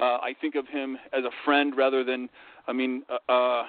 Uh, 0.00 0.18
I 0.22 0.34
think 0.40 0.54
of 0.54 0.66
him 0.68 0.96
as 1.12 1.24
a 1.24 1.30
friend 1.44 1.76
rather 1.76 2.04
than, 2.04 2.28
I 2.68 2.72
mean, 2.72 3.02
uh, 3.08 3.32
uh, 3.32 3.64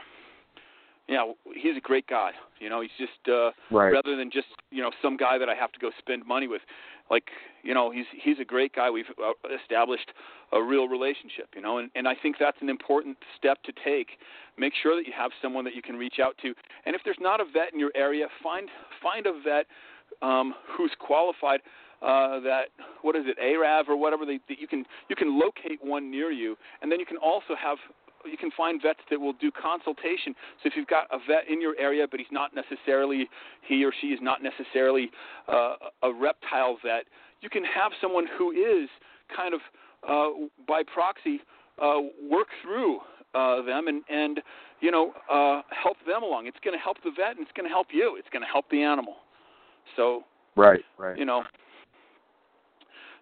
yeah, 1.10 1.26
he's 1.56 1.76
a 1.76 1.82
great 1.82 2.06
guy. 2.08 2.32
You 2.60 2.70
know, 2.70 2.82
he's 2.82 2.92
just 2.98 3.28
uh, 3.28 3.52
right. 3.72 3.92
rather 3.92 4.16
than 4.16 4.30
just 4.32 4.48
you 4.72 4.82
know 4.82 4.92
some 5.02 5.18
guy 5.18 5.38
that 5.40 5.50
I 5.50 5.56
have 5.56 5.72
to 5.72 5.80
go 5.80 5.90
spend 5.98 6.26
money 6.26 6.48
with. 6.48 6.62
Like, 7.10 7.30
you 7.64 7.74
know, 7.74 7.90
he's 7.90 8.06
he's 8.24 8.38
a 8.40 8.46
great 8.46 8.76
guy. 8.76 8.92
We've 8.92 9.10
uh, 9.18 9.32
established 9.62 10.12
a 10.54 10.62
real 10.62 10.88
relationship. 10.88 11.50
You 11.56 11.62
know, 11.64 11.80
and 11.80 11.90
and 11.96 12.08
I 12.08 12.14
think 12.22 12.36
that's 12.40 12.58
an 12.62 12.70
important 12.70 13.18
step 13.36 13.64
to 13.64 13.74
take. 13.84 14.20
Make 14.58 14.74
sure 14.82 14.96
that 14.96 15.08
you 15.08 15.14
have 15.18 15.32
someone 15.42 15.66
that 15.66 15.76
you 15.76 15.82
can 15.82 15.96
reach 15.96 16.20
out 16.22 16.38
to. 16.44 16.54
And 16.86 16.96
if 16.96 17.02
there's 17.04 17.18
not 17.20 17.42
a 17.42 17.46
vet 17.46 17.74
in 17.74 17.80
your 17.80 17.92
area, 17.96 18.28
find 18.44 18.70
find 19.02 19.26
a 19.26 19.34
vet 19.34 19.66
um, 20.22 20.54
who's 20.78 20.92
qualified 21.00 21.62
uh, 22.02 22.40
that 22.40 22.70
what 23.02 23.16
is 23.16 23.26
it 23.26 23.38
ARAV 23.40 23.90
or 23.90 23.98
whatever 23.98 24.26
they, 24.26 24.40
that 24.48 24.60
you 24.60 24.68
can 24.68 24.86
you 25.10 25.16
can 25.16 25.40
locate 25.40 25.84
one 25.84 26.10
near 26.10 26.32
you, 26.32 26.56
and 26.82 26.92
then 26.92 27.00
you 27.00 27.06
can 27.06 27.18
also 27.18 27.56
have 27.62 27.78
you 28.32 28.38
can 28.38 28.52
find 28.56 28.82
vets 28.82 29.00
that 29.10 29.20
will 29.20 29.34
do 29.34 29.52
consultation. 29.52 30.34
So 30.62 30.68
if 30.68 30.74
you've 30.76 30.88
got 30.88 31.08
a 31.12 31.18
vet 31.18 31.50
in 31.50 31.62
your 31.62 31.76
area, 31.80 32.08
but 32.10 32.20
he's 32.20 32.32
not 32.32 32.52
necessarily 32.56 33.30
he 33.68 33.84
or 33.84 33.92
she 34.02 34.08
is 34.08 34.20
not 34.22 34.40
necessarily 34.44 35.12
uh, 35.48 35.76
a 36.04 36.14
reptile 36.14 36.78
vet, 36.84 37.06
you 37.42 37.50
can 37.50 37.64
have 37.64 37.92
someone 38.02 38.28
who 38.38 38.52
is 38.52 38.90
kind 39.36 39.54
of 39.54 39.62
uh, 40.08 40.30
by 40.68 40.84
proxy 40.84 41.42
uh, 41.82 42.00
work 42.30 42.48
through 42.62 43.00
uh, 43.34 43.62
them 43.62 43.88
and 43.88 44.04
and 44.10 44.42
you 44.82 44.92
know 44.92 45.14
uh, 45.32 45.62
help 45.72 45.98
them 46.06 46.24
along. 46.24 46.48
It's 46.48 46.58
going 46.64 46.78
to 46.78 46.82
help 46.82 46.98
the 47.04 47.12
vet 47.12 47.38
and 47.38 47.42
it's 47.42 47.52
going 47.56 47.68
to 47.68 47.74
help 47.74 47.88
you. 47.92 48.16
It's 48.18 48.30
going 48.32 48.42
to 48.42 48.52
help 48.52 48.70
the 48.70 48.82
animal. 48.82 49.18
So 49.96 50.24
right, 50.56 50.82
right. 50.98 51.18
You 51.18 51.26
know, 51.26 51.44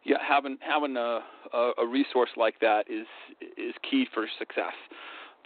yeah, 0.04 0.18
having 0.28 0.58
having 0.62 0.96
a, 0.98 1.20
a 1.54 1.72
a 1.80 1.88
resource 1.88 2.30
like 2.38 2.60
that 2.62 2.86
is 2.90 3.08
is 3.58 3.74
key 3.90 4.08
for 4.14 4.28
success. 4.40 4.74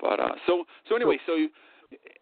But 0.01 0.19
uh, 0.19 0.33
so 0.47 0.65
so 0.89 0.95
anyway, 0.95 1.17
so 1.25 1.35
you, 1.35 1.49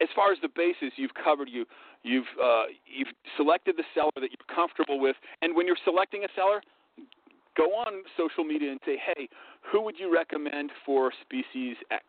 as 0.02 0.10
far 0.16 0.32
as 0.32 0.38
the 0.42 0.50
basis 0.54 0.94
you've 0.98 1.16
covered, 1.16 1.48
you 1.50 1.66
you've 2.04 2.28
uh, 2.42 2.64
you've 2.86 3.08
selected 3.38 3.78
the 3.78 3.84
seller 3.96 4.12
that 4.16 4.30
you're 4.30 4.54
comfortable 4.54 5.00
with, 5.00 5.16
and 5.42 5.56
when 5.56 5.66
you're 5.66 5.80
selecting 5.86 6.26
a 6.26 6.28
seller, 6.36 6.62
go 7.58 7.66
on 7.76 8.04
social 8.18 8.44
media 8.44 8.72
and 8.72 8.80
say, 8.86 8.98
hey, 8.98 9.28
who 9.72 9.82
would 9.82 9.96
you 10.00 10.14
recommend 10.14 10.72
for 10.86 11.12
species 11.22 11.76
X? 11.92 12.04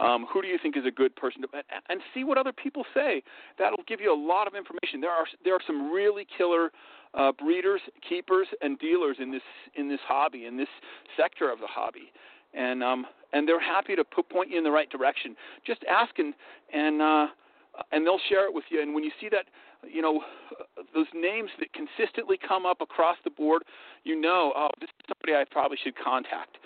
Um, 0.00 0.26
who 0.32 0.40
do 0.42 0.48
you 0.48 0.58
think 0.62 0.76
is 0.76 0.86
a 0.86 0.90
good 0.90 1.14
person 1.16 1.42
to, 1.42 1.48
and 1.88 2.00
see 2.14 2.22
what 2.22 2.38
other 2.38 2.52
people 2.52 2.84
say. 2.94 3.22
That'll 3.58 3.84
give 3.88 4.00
you 4.00 4.14
a 4.14 4.20
lot 4.20 4.46
of 4.46 4.54
information. 4.54 5.00
There 5.00 5.10
are 5.10 5.26
there 5.44 5.54
are 5.54 5.64
some 5.66 5.90
really 5.92 6.26
killer 6.36 6.70
uh, 7.14 7.32
breeders, 7.32 7.80
keepers, 8.08 8.46
and 8.60 8.78
dealers 8.78 9.16
in 9.20 9.32
this 9.32 9.42
in 9.74 9.88
this 9.88 10.00
hobby, 10.06 10.46
in 10.46 10.56
this 10.56 10.68
sector 11.16 11.50
of 11.50 11.58
the 11.58 11.66
hobby, 11.66 12.12
and 12.54 12.82
um, 12.82 13.06
and 13.32 13.46
they're 13.46 13.60
happy 13.60 13.94
to 13.94 14.04
put, 14.04 14.28
point 14.28 14.50
you 14.50 14.58
in 14.58 14.64
the 14.64 14.70
right 14.70 14.88
direction. 14.90 15.36
Just 15.66 15.84
ask 15.90 16.18
and 16.18 16.34
and 16.72 17.02
uh, 17.02 17.26
and 17.92 18.06
they'll 18.06 18.20
share 18.28 18.46
it 18.46 18.54
with 18.54 18.64
you. 18.70 18.82
And 18.82 18.94
when 18.94 19.04
you 19.04 19.10
see 19.20 19.28
that, 19.30 19.46
you 19.88 20.02
know, 20.02 20.22
those 20.94 21.06
names 21.14 21.50
that 21.58 21.68
consistently 21.72 22.36
come 22.36 22.66
up 22.66 22.80
across 22.80 23.16
the 23.24 23.30
board, 23.30 23.62
you 24.04 24.20
know, 24.20 24.52
oh, 24.56 24.68
this 24.80 24.88
is 24.88 25.06
somebody 25.14 25.40
I 25.40 25.44
probably 25.50 25.78
should 25.82 25.94
contact. 25.96 26.58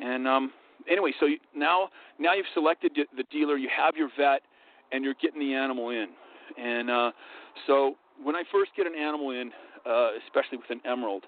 And 0.00 0.28
um, 0.28 0.52
anyway, 0.88 1.12
so 1.18 1.26
now 1.54 1.88
now 2.18 2.34
you've 2.34 2.46
selected 2.54 2.92
the 3.16 3.24
dealer, 3.30 3.56
you 3.56 3.68
have 3.74 3.96
your 3.96 4.10
vet, 4.16 4.42
and 4.92 5.04
you're 5.04 5.14
getting 5.20 5.40
the 5.40 5.54
animal 5.54 5.90
in. 5.90 6.08
And 6.58 6.90
uh, 6.90 7.10
so 7.66 7.94
when 8.22 8.36
I 8.36 8.42
first 8.52 8.72
get 8.76 8.86
an 8.86 8.94
animal 8.94 9.30
in, 9.30 9.50
uh, 9.86 10.10
especially 10.26 10.58
with 10.58 10.70
an 10.70 10.80
emerald, 10.84 11.24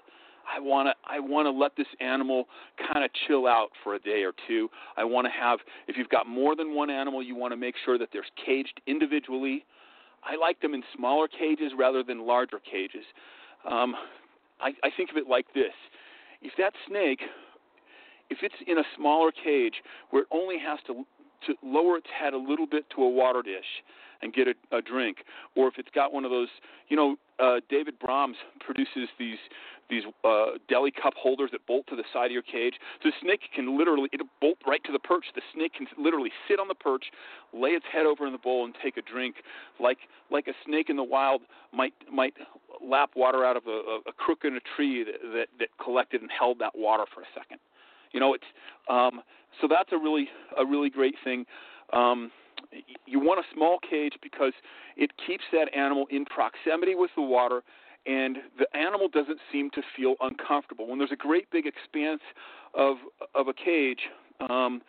I 0.51 0.59
want 0.59 0.87
to 0.87 0.93
I 1.09 1.19
want 1.19 1.45
to 1.45 1.51
let 1.51 1.75
this 1.75 1.87
animal 1.99 2.45
kind 2.91 3.03
of 3.03 3.11
chill 3.27 3.47
out 3.47 3.69
for 3.83 3.95
a 3.95 3.99
day 3.99 4.23
or 4.23 4.33
two. 4.47 4.69
I 4.97 5.03
want 5.03 5.25
to 5.25 5.31
have 5.31 5.59
if 5.87 5.97
you've 5.97 6.09
got 6.09 6.27
more 6.27 6.55
than 6.55 6.75
one 6.75 6.89
animal, 6.89 7.23
you 7.23 7.35
want 7.35 7.51
to 7.51 7.57
make 7.57 7.75
sure 7.85 7.97
that 7.97 8.09
they're 8.11 8.25
caged 8.45 8.81
individually. 8.87 9.65
I 10.23 10.35
like 10.35 10.61
them 10.61 10.73
in 10.73 10.83
smaller 10.95 11.27
cages 11.27 11.73
rather 11.77 12.03
than 12.03 12.25
larger 12.25 12.59
cages. 12.59 13.03
Um, 13.69 13.95
I, 14.61 14.69
I 14.83 14.89
think 14.95 15.09
of 15.09 15.17
it 15.17 15.27
like 15.27 15.47
this: 15.53 15.73
if 16.41 16.53
that 16.57 16.73
snake, 16.87 17.21
if 18.29 18.39
it's 18.41 18.55
in 18.67 18.77
a 18.77 18.83
smaller 18.97 19.31
cage 19.31 19.75
where 20.11 20.23
it 20.23 20.27
only 20.31 20.57
has 20.59 20.79
to 20.87 21.05
to 21.47 21.55
lower 21.61 21.97
its 21.97 22.07
head 22.17 22.33
a 22.33 22.37
little 22.37 22.65
bit 22.65 22.85
to 22.95 23.03
a 23.03 23.09
water 23.09 23.41
dish 23.41 23.83
and 24.23 24.33
get 24.33 24.47
a, 24.47 24.75
a 24.75 24.81
drink, 24.81 25.17
or 25.55 25.67
if 25.67 25.75
it's 25.77 25.89
got 25.93 26.13
one 26.13 26.25
of 26.25 26.31
those, 26.31 26.47
you 26.87 26.95
know, 26.95 27.17
uh, 27.39 27.59
David 27.69 27.99
Brahms 27.99 28.37
produces 28.59 29.09
these 29.19 29.37
these 29.89 30.03
uh, 30.23 30.57
deli 30.69 30.91
cup 30.91 31.13
holders 31.15 31.49
that 31.51 31.65
bolt 31.67 31.85
to 31.87 31.95
the 31.95 32.03
side 32.13 32.27
of 32.27 32.31
your 32.31 32.41
cage. 32.41 32.75
The 33.03 33.11
snake 33.21 33.41
can 33.53 33.77
literally 33.77 34.09
it'll 34.13 34.27
bolt 34.41 34.57
right 34.65 34.83
to 34.85 34.91
the 34.91 34.99
perch. 34.99 35.25
The 35.35 35.41
snake 35.53 35.73
can 35.73 35.87
literally 36.01 36.31
sit 36.47 36.59
on 36.59 36.67
the 36.67 36.75
perch, 36.75 37.05
lay 37.53 37.71
its 37.71 37.85
head 37.91 38.05
over 38.05 38.25
in 38.25 38.31
the 38.31 38.39
bowl, 38.39 38.65
and 38.65 38.73
take 38.81 38.97
a 38.97 39.01
drink, 39.01 39.35
like 39.79 39.99
like 40.31 40.47
a 40.47 40.53
snake 40.65 40.89
in 40.89 40.95
the 40.95 41.03
wild 41.03 41.41
might 41.73 41.93
might 42.11 42.33
lap 42.83 43.11
water 43.15 43.45
out 43.45 43.57
of 43.57 43.63
a, 43.67 43.99
a 44.07 44.13
crook 44.13 44.39
in 44.45 44.55
a 44.55 44.61
tree 44.75 45.03
that, 45.03 45.21
that 45.33 45.47
that 45.59 45.69
collected 45.83 46.21
and 46.21 46.31
held 46.31 46.59
that 46.59 46.75
water 46.75 47.03
for 47.13 47.21
a 47.21 47.27
second. 47.35 47.59
You 48.13 48.19
know, 48.19 48.33
it's 48.33 48.45
um, 48.89 49.21
so 49.61 49.67
that's 49.67 49.91
a 49.91 49.97
really 49.97 50.29
a 50.57 50.65
really 50.65 50.89
great 50.89 51.15
thing. 51.23 51.45
Um, 51.91 52.31
you 53.05 53.19
want 53.19 53.39
a 53.39 53.43
small 53.53 53.77
cage 53.79 54.13
because 54.21 54.53
it 54.97 55.11
keeps 55.27 55.43
that 55.51 55.73
animal 55.75 56.05
in 56.09 56.25
proximity 56.25 56.95
with 56.95 57.11
the 57.15 57.21
water 57.21 57.61
and 58.05 58.37
the 58.59 58.67
animal 58.77 59.07
doesn't 59.07 59.39
seem 59.51 59.69
to 59.71 59.81
feel 59.95 60.15
uncomfortable. 60.21 60.87
When 60.87 60.99
there's 60.99 61.11
a 61.11 61.17
great 61.17 61.49
big 61.51 61.65
expanse 61.65 62.21
of 62.73 62.97
of 63.33 63.47
a 63.47 63.53
cage, 63.53 63.99
um, 64.49 64.81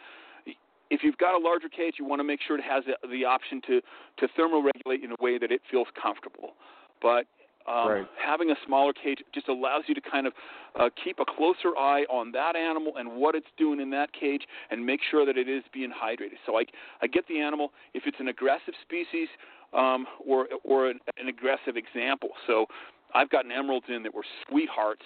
if 0.90 1.02
you've 1.02 1.18
got 1.18 1.34
a 1.34 1.38
larger 1.38 1.68
cage, 1.68 1.94
you 1.98 2.04
want 2.04 2.20
to 2.20 2.24
make 2.24 2.40
sure 2.46 2.58
it 2.58 2.64
has 2.64 2.84
the, 2.86 3.08
the 3.08 3.24
option 3.24 3.60
to 3.68 3.80
to 4.18 4.28
thermoregulate 4.38 5.04
in 5.04 5.12
a 5.12 5.22
way 5.22 5.38
that 5.38 5.52
it 5.52 5.60
feels 5.70 5.88
comfortable. 6.00 6.54
But 7.00 7.26
um, 7.66 7.88
right. 7.88 8.06
having 8.22 8.50
a 8.50 8.54
smaller 8.66 8.92
cage 8.92 9.18
just 9.34 9.48
allows 9.48 9.84
you 9.86 9.94
to 9.94 10.00
kind 10.00 10.26
of 10.26 10.32
uh, 10.78 10.90
keep 11.02 11.18
a 11.18 11.24
closer 11.24 11.76
eye 11.78 12.04
on 12.10 12.32
that 12.32 12.56
animal 12.56 12.92
and 12.96 13.10
what 13.10 13.34
it's 13.34 13.46
doing 13.56 13.80
in 13.80 13.90
that 13.90 14.12
cage, 14.12 14.42
and 14.70 14.84
make 14.84 15.00
sure 15.10 15.24
that 15.24 15.38
it 15.38 15.48
is 15.48 15.62
being 15.72 15.90
hydrated. 15.90 16.36
So 16.46 16.58
I 16.58 16.64
I 17.00 17.06
get 17.06 17.26
the 17.28 17.40
animal 17.40 17.72
if 17.94 18.04
it's 18.06 18.18
an 18.20 18.28
aggressive 18.28 18.74
species 18.82 19.28
um, 19.72 20.06
or 20.26 20.48
or 20.62 20.88
an, 20.88 21.00
an 21.18 21.28
aggressive 21.28 21.76
example. 21.76 22.30
So 22.46 22.66
I've 23.14 23.30
gotten 23.30 23.50
emeralds 23.50 23.86
in 23.88 24.02
that 24.02 24.14
were 24.14 24.24
sweethearts, 24.48 25.04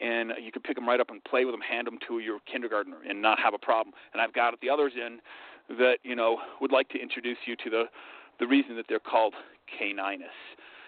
and 0.00 0.32
you 0.42 0.50
could 0.52 0.64
pick 0.64 0.76
them 0.76 0.88
right 0.88 1.00
up 1.00 1.10
and 1.10 1.22
play 1.24 1.44
with 1.44 1.52
them, 1.52 1.60
hand 1.60 1.86
them 1.86 1.98
to 2.08 2.18
your 2.18 2.40
kindergartner, 2.50 2.98
and 3.08 3.20
not 3.20 3.38
have 3.38 3.54
a 3.54 3.58
problem. 3.58 3.94
And 4.12 4.20
I've 4.20 4.32
got 4.32 4.58
the 4.60 4.70
others 4.70 4.92
in 4.96 5.20
that 5.78 5.98
you 6.02 6.16
know 6.16 6.38
would 6.60 6.72
like 6.72 6.88
to 6.90 6.98
introduce 7.00 7.38
you 7.46 7.56
to 7.56 7.70
the 7.70 7.84
the 8.40 8.46
reason 8.46 8.76
that 8.76 8.86
they're 8.88 8.98
called 8.98 9.34
caninus. 9.80 10.36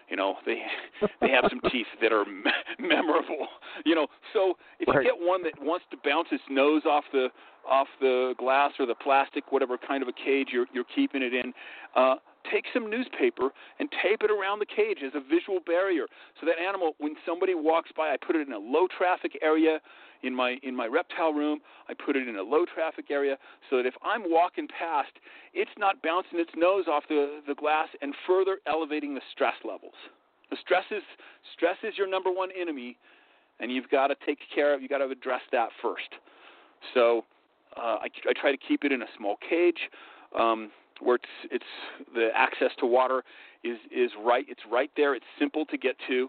You 0.08 0.16
know, 0.16 0.36
they 0.44 0.62
they 1.20 1.30
have 1.30 1.44
some 1.48 1.60
teeth 1.70 1.86
that 2.00 2.12
are 2.12 2.24
me- 2.24 2.50
memorable. 2.78 3.48
You 3.84 3.94
know, 3.94 4.06
so 4.32 4.54
if 4.78 4.88
right. 4.88 5.04
you 5.04 5.12
get 5.12 5.14
one 5.18 5.42
that 5.44 5.54
wants 5.60 5.86
to 5.90 5.96
bounce 6.04 6.28
its 6.30 6.44
nose 6.48 6.82
off 6.84 7.04
the 7.12 7.28
off 7.68 7.88
the 8.00 8.34
glass 8.38 8.72
or 8.78 8.86
the 8.86 8.94
plastic, 8.94 9.50
whatever 9.50 9.78
kind 9.78 10.02
of 10.02 10.08
a 10.08 10.12
cage 10.12 10.48
you're 10.52 10.66
you're 10.72 10.84
keeping 10.94 11.22
it 11.22 11.32
in, 11.32 11.52
uh, 11.96 12.16
take 12.50 12.64
some 12.72 12.90
newspaper 12.90 13.50
and 13.78 13.88
tape 14.02 14.22
it 14.22 14.30
around 14.30 14.58
the 14.58 14.66
cage 14.66 14.98
as 15.04 15.12
a 15.14 15.20
visual 15.20 15.60
barrier 15.64 16.06
so 16.40 16.46
that 16.46 16.58
animal 16.58 16.94
when 16.98 17.14
somebody 17.26 17.54
walks 17.54 17.90
by 17.96 18.12
i 18.12 18.16
put 18.16 18.36
it 18.36 18.46
in 18.46 18.52
a 18.52 18.58
low 18.58 18.86
traffic 18.98 19.38
area 19.42 19.80
in 20.24 20.34
my 20.34 20.56
in 20.62 20.74
my 20.74 20.86
reptile 20.86 21.32
room. 21.32 21.60
I 21.88 21.94
put 21.94 22.16
it 22.16 22.26
in 22.26 22.36
a 22.36 22.42
low 22.42 22.64
traffic 22.64 23.06
area 23.10 23.36
so 23.68 23.76
that 23.76 23.86
if 23.86 23.94
i'm 24.02 24.22
walking 24.26 24.66
past 24.66 25.12
it's 25.52 25.70
not 25.78 26.02
bouncing 26.02 26.40
its 26.40 26.50
nose 26.56 26.86
off 26.88 27.04
the 27.08 27.40
the 27.46 27.54
glass 27.54 27.88
and 28.00 28.14
further 28.26 28.58
elevating 28.66 29.14
the 29.14 29.20
stress 29.32 29.54
levels. 29.64 29.94
The 30.50 30.56
stress 30.64 30.84
is 30.90 31.02
stress 31.54 31.76
is 31.82 31.94
your 31.96 32.08
number 32.08 32.30
one 32.30 32.50
enemy 32.58 32.96
and 33.60 33.70
you've 33.70 33.90
got 33.90 34.08
to 34.08 34.16
take 34.26 34.38
care 34.54 34.74
of 34.74 34.82
you 34.82 34.88
got 34.88 34.98
to 34.98 35.08
address 35.08 35.42
that 35.52 35.68
first. 35.82 36.10
So 36.94 37.24
uh, 37.76 37.98
I, 38.02 38.08
I 38.28 38.32
try 38.40 38.50
to 38.50 38.58
keep 38.68 38.84
it 38.84 38.92
in 38.92 39.02
a 39.02 39.10
small 39.16 39.36
cage 39.48 39.78
um, 40.38 40.70
where 41.00 41.16
it's 41.16 41.24
it's 41.50 41.64
the 42.14 42.28
access 42.34 42.70
to 42.78 42.86
water 42.86 43.24
is 43.62 43.78
is 43.94 44.10
right 44.24 44.44
it's 44.48 44.62
right 44.70 44.90
there. 44.96 45.14
It's 45.14 45.26
simple 45.38 45.64
to 45.66 45.78
get 45.78 45.96
to 46.08 46.28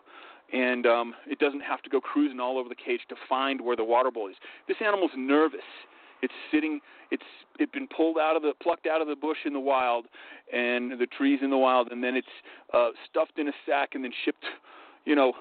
and 0.53 0.85
um, 0.85 1.13
it 1.27 1.39
doesn't 1.39 1.61
have 1.61 1.81
to 1.83 1.89
go 1.89 1.99
cruising 1.99 2.39
all 2.39 2.57
over 2.57 2.69
the 2.69 2.75
cage 2.75 3.01
to 3.09 3.15
find 3.27 3.61
where 3.61 3.75
the 3.75 3.83
water 3.83 4.11
bowl 4.11 4.29
is. 4.29 4.35
This 4.67 4.77
animal's 4.85 5.11
nervous. 5.15 5.59
It's 6.21 6.33
sitting 6.51 6.79
it's 7.11 7.23
it's 7.59 7.71
been 7.71 7.87
pulled 7.87 8.17
out 8.17 8.35
of 8.35 8.41
the 8.41 8.53
plucked 8.61 8.87
out 8.87 9.01
of 9.01 9.07
the 9.07 9.15
bush 9.15 9.37
in 9.45 9.53
the 9.53 9.59
wild 9.59 10.05
and 10.51 10.93
the 10.99 11.05
trees 11.05 11.39
in 11.41 11.49
the 11.49 11.57
wild 11.57 11.91
and 11.91 12.03
then 12.03 12.15
it's 12.15 12.27
uh, 12.73 12.89
stuffed 13.09 13.37
in 13.37 13.47
a 13.47 13.51
sack 13.65 13.89
and 13.93 14.03
then 14.03 14.11
shipped 14.23 14.45
you 15.05 15.15
know 15.15 15.33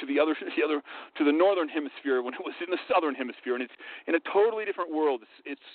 to 0.00 0.06
the 0.06 0.18
other 0.18 0.34
the 0.56 0.62
other 0.64 0.82
to 1.16 1.24
the 1.24 1.32
northern 1.32 1.68
hemisphere 1.68 2.22
when 2.22 2.34
it 2.34 2.40
was 2.40 2.54
in 2.64 2.70
the 2.70 2.78
southern 2.92 3.14
hemisphere 3.14 3.54
and 3.54 3.62
it's 3.62 3.74
in 4.06 4.14
a 4.14 4.20
totally 4.32 4.64
different 4.64 4.92
world 4.92 5.20
it's 5.22 5.58
it's 5.58 5.68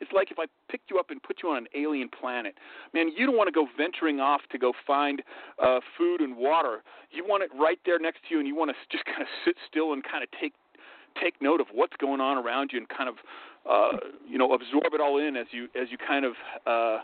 it's 0.00 0.12
like 0.12 0.30
if 0.30 0.38
I 0.38 0.46
picked 0.70 0.90
you 0.90 0.98
up 0.98 1.10
and 1.10 1.22
put 1.22 1.38
you 1.42 1.50
on 1.50 1.58
an 1.58 1.66
alien 1.74 2.08
planet. 2.08 2.54
Man, 2.94 3.10
you 3.16 3.26
don't 3.26 3.36
want 3.36 3.48
to 3.48 3.52
go 3.52 3.66
venturing 3.76 4.20
off 4.20 4.40
to 4.50 4.58
go 4.58 4.72
find 4.86 5.22
uh, 5.62 5.80
food 5.96 6.20
and 6.20 6.36
water. 6.36 6.82
You 7.10 7.24
want 7.26 7.42
it 7.42 7.50
right 7.58 7.78
there 7.84 7.98
next 7.98 8.20
to 8.28 8.34
you, 8.34 8.38
and 8.38 8.46
you 8.46 8.54
want 8.54 8.70
to 8.70 8.76
just 8.90 9.04
kind 9.04 9.22
of 9.22 9.28
sit 9.44 9.56
still 9.68 9.92
and 9.92 10.02
kind 10.02 10.22
of 10.22 10.28
take 10.40 10.54
take 11.20 11.40
note 11.42 11.60
of 11.60 11.66
what's 11.72 11.96
going 11.98 12.20
on 12.20 12.38
around 12.38 12.70
you 12.72 12.78
and 12.78 12.88
kind 12.88 13.08
of 13.08 13.16
uh, 13.68 13.98
you 14.28 14.38
know 14.38 14.52
absorb 14.52 14.94
it 14.94 15.00
all 15.00 15.18
in 15.18 15.36
as 15.36 15.46
you 15.50 15.64
as 15.80 15.88
you 15.90 15.98
kind 15.98 16.24
of 16.24 16.34
uh, 16.66 16.98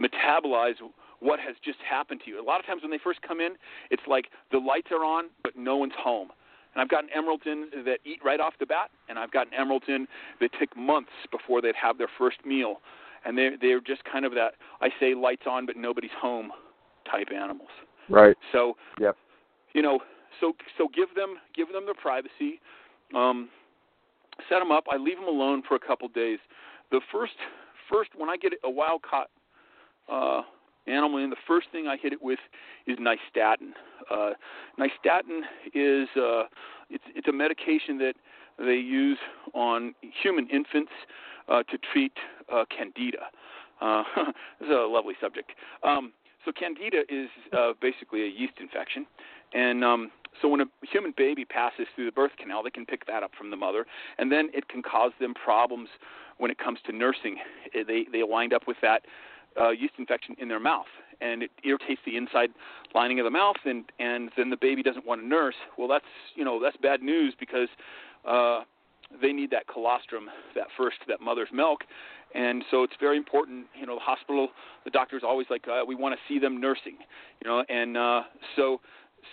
metabolize 0.00 0.74
what 1.22 1.38
has 1.38 1.54
just 1.64 1.78
happened 1.88 2.20
to 2.24 2.30
you. 2.30 2.42
A 2.42 2.44
lot 2.44 2.58
of 2.58 2.66
times 2.66 2.82
when 2.82 2.90
they 2.90 2.98
first 3.02 3.22
come 3.22 3.40
in, 3.40 3.52
it's 3.90 4.02
like 4.08 4.26
the 4.50 4.58
lights 4.58 4.88
are 4.90 5.04
on, 5.04 5.26
but 5.42 5.56
no 5.56 5.76
one's 5.76 5.92
home. 5.96 6.28
And 6.74 6.82
I've 6.82 6.88
gotten 6.88 7.10
emeralds 7.14 7.44
in 7.46 7.68
that 7.84 7.98
eat 8.04 8.18
right 8.24 8.40
off 8.40 8.54
the 8.58 8.66
bat, 8.66 8.90
and 9.08 9.18
I've 9.18 9.30
gotten 9.30 9.52
emeralds 9.54 9.84
in 9.88 10.08
that 10.40 10.50
take 10.58 10.76
months 10.76 11.12
before 11.30 11.62
they'd 11.62 11.76
have 11.80 11.96
their 11.98 12.08
first 12.18 12.44
meal. 12.44 12.80
And 13.24 13.38
they're, 13.38 13.56
they're 13.60 13.80
just 13.80 14.02
kind 14.04 14.24
of 14.24 14.32
that, 14.32 14.54
I 14.80 14.88
say 14.98 15.14
lights 15.14 15.42
on, 15.48 15.64
but 15.64 15.76
nobody's 15.76 16.10
home 16.18 16.50
type 17.08 17.28
animals. 17.32 17.68
Right. 18.08 18.36
So, 18.50 18.76
yep. 18.98 19.16
you 19.74 19.82
know, 19.82 20.00
so 20.40 20.54
so 20.76 20.88
give 20.94 21.14
them 21.14 21.36
give 21.54 21.72
them 21.72 21.84
their 21.84 21.94
privacy. 21.94 22.60
Um, 23.14 23.48
set 24.48 24.58
them 24.58 24.72
up. 24.72 24.84
I 24.90 24.96
leave 24.96 25.16
them 25.16 25.28
alone 25.28 25.62
for 25.66 25.76
a 25.76 25.78
couple 25.78 26.08
days. 26.08 26.38
The 26.90 27.00
first 27.12 27.34
first 27.90 28.10
when 28.16 28.28
I 28.28 28.36
get 28.36 28.52
a 28.64 28.70
wild 28.70 29.02
caught 29.02 29.30
uh, 30.10 30.42
animal 30.86 31.18
in, 31.18 31.30
the 31.30 31.36
first 31.46 31.68
thing 31.70 31.86
I 31.86 31.96
hit 31.96 32.12
it 32.12 32.22
with 32.22 32.38
is 32.86 32.98
nystatin. 32.98 33.72
Uh, 34.10 34.30
nystatin 34.78 35.42
is 35.74 36.08
uh, 36.16 36.44
it's 36.90 37.04
it's 37.14 37.28
a 37.28 37.32
medication 37.32 37.98
that 37.98 38.14
they 38.58 38.74
use 38.74 39.18
on 39.54 39.94
human 40.22 40.48
infants 40.48 40.92
uh, 41.48 41.62
to 41.64 41.78
treat 41.92 42.12
uh, 42.52 42.64
candida. 42.76 43.26
Uh, 43.80 44.02
this 44.60 44.66
is 44.66 44.70
a 44.70 44.86
lovely 44.88 45.14
subject. 45.20 45.52
Um, 45.82 46.12
so 46.44 46.52
candida 46.52 47.02
is 47.08 47.28
uh, 47.56 47.72
basically 47.80 48.22
a 48.22 48.26
yeast 48.26 48.54
infection, 48.60 49.06
and 49.54 49.84
um, 49.84 50.10
so 50.40 50.48
when 50.48 50.60
a 50.60 50.64
human 50.82 51.14
baby 51.16 51.44
passes 51.44 51.86
through 51.94 52.06
the 52.06 52.12
birth 52.12 52.32
canal, 52.38 52.62
they 52.62 52.70
can 52.70 52.86
pick 52.86 53.06
that 53.06 53.22
up 53.22 53.32
from 53.36 53.50
the 53.50 53.56
mother, 53.56 53.86
and 54.18 54.32
then 54.32 54.48
it 54.52 54.68
can 54.68 54.82
cause 54.82 55.12
them 55.20 55.34
problems 55.34 55.88
when 56.38 56.50
it 56.50 56.58
comes 56.58 56.78
to 56.86 56.92
nursing. 56.92 57.36
They 57.72 58.06
they 58.10 58.22
wind 58.22 58.52
up 58.52 58.66
with 58.66 58.78
that 58.82 59.02
uh, 59.60 59.70
yeast 59.70 59.94
infection 59.98 60.34
in 60.38 60.48
their 60.48 60.60
mouth, 60.60 60.86
and 61.20 61.42
it 61.42 61.50
irritates 61.64 62.00
the 62.04 62.16
inside 62.16 62.50
lining 62.94 63.20
of 63.20 63.24
the 63.24 63.30
mouth, 63.30 63.56
and 63.64 63.84
and 63.98 64.30
then 64.36 64.50
the 64.50 64.56
baby 64.56 64.82
doesn't 64.82 65.06
want 65.06 65.20
to 65.20 65.26
nurse. 65.26 65.54
Well, 65.78 65.88
that's 65.88 66.04
you 66.34 66.44
know 66.44 66.60
that's 66.60 66.76
bad 66.76 67.02
news 67.02 67.34
because 67.38 67.68
uh, 68.26 68.62
they 69.20 69.32
need 69.32 69.50
that 69.50 69.66
colostrum, 69.66 70.28
that 70.54 70.66
first 70.76 70.96
that 71.08 71.20
mother's 71.20 71.48
milk, 71.52 71.80
and 72.34 72.64
so 72.70 72.82
it's 72.82 72.94
very 73.00 73.16
important. 73.16 73.66
You 73.78 73.86
know, 73.86 73.96
the 73.96 74.00
hospital, 74.00 74.48
the 74.84 74.90
doctor's 74.90 75.22
always 75.24 75.46
like, 75.50 75.66
uh, 75.68 75.82
we 75.86 75.94
want 75.94 76.14
to 76.14 76.32
see 76.32 76.38
them 76.38 76.60
nursing. 76.60 76.96
You 77.44 77.50
know, 77.50 77.64
and 77.68 77.96
uh, 77.96 78.22
so 78.56 78.80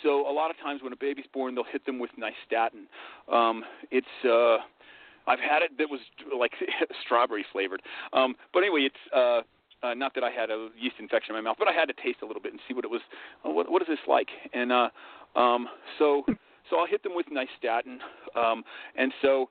so 0.04 0.30
a 0.30 0.34
lot 0.34 0.52
of 0.52 0.58
times 0.58 0.82
when 0.84 0.94
a 0.94 0.98
baby's 0.98 1.26
born, 1.34 1.56
they'll 1.56 1.64
hit 1.64 1.86
them 1.86 2.00
with 2.00 2.12
nystatin. 2.18 2.88
Um, 3.34 3.64
it's 3.92 4.08
uh, 4.26 4.58
I've 5.28 5.40
had 5.40 5.62
it 5.62 5.78
that 5.78 5.90
was 5.90 6.00
like 6.38 6.52
strawberry 7.06 7.46
flavored. 7.52 7.82
Um, 8.14 8.36
but 8.54 8.60
anyway, 8.60 8.82
it's 8.82 9.16
uh, 9.16 9.42
uh, 9.84 9.94
not 9.94 10.14
that 10.16 10.24
I 10.24 10.32
had 10.32 10.50
a 10.50 10.70
yeast 10.78 10.96
infection 11.00 11.36
in 11.36 11.44
my 11.44 11.50
mouth, 11.50 11.58
but 11.60 11.68
I 11.68 11.74
had 11.74 11.86
to 11.86 11.94
taste 11.94 12.20
a 12.22 12.26
little 12.26 12.42
bit 12.42 12.52
and 12.52 12.62
see 12.68 12.74
what 12.74 12.86
it 12.86 12.92
was. 12.92 13.02
Uh, 13.46 13.50
what, 13.52 13.72
what 13.72 13.82
is 13.82 13.88
this 13.88 14.00
like? 14.08 14.30
And 14.54 14.72
uh, 14.72 14.90
um, 15.36 15.68
so 15.98 16.24
so 16.70 16.78
I'll 16.78 16.88
hit 16.88 17.04
them 17.04 17.16
with 17.16 17.28
nystatin. 17.28 17.98
Um, 18.36 18.64
and 18.96 19.12
so 19.22 19.50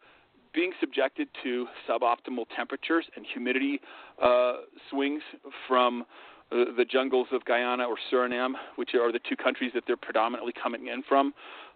being 0.55 0.73
subjected 0.81 1.29
to 1.43 1.67
suboptimal 1.89 2.47
temperatures 2.57 3.05
and 3.17 3.27
humidity 3.33 3.81
uh, 4.23 4.55
swings 4.91 5.23
from 5.67 6.03
uh, 6.51 6.65
the 6.77 6.85
jungles 6.85 7.29
of 7.33 7.45
Guyana 7.45 7.85
or 7.85 7.97
Suriname, 8.11 8.55
which 8.77 8.95
are 8.95 9.13
the 9.13 9.21
two 9.29 9.37
countries 9.37 9.73
that 9.75 9.85
they're 9.87 9.97
predominantly 9.97 10.53
coming 10.61 10.87
in 10.89 11.03
from, 11.03 11.35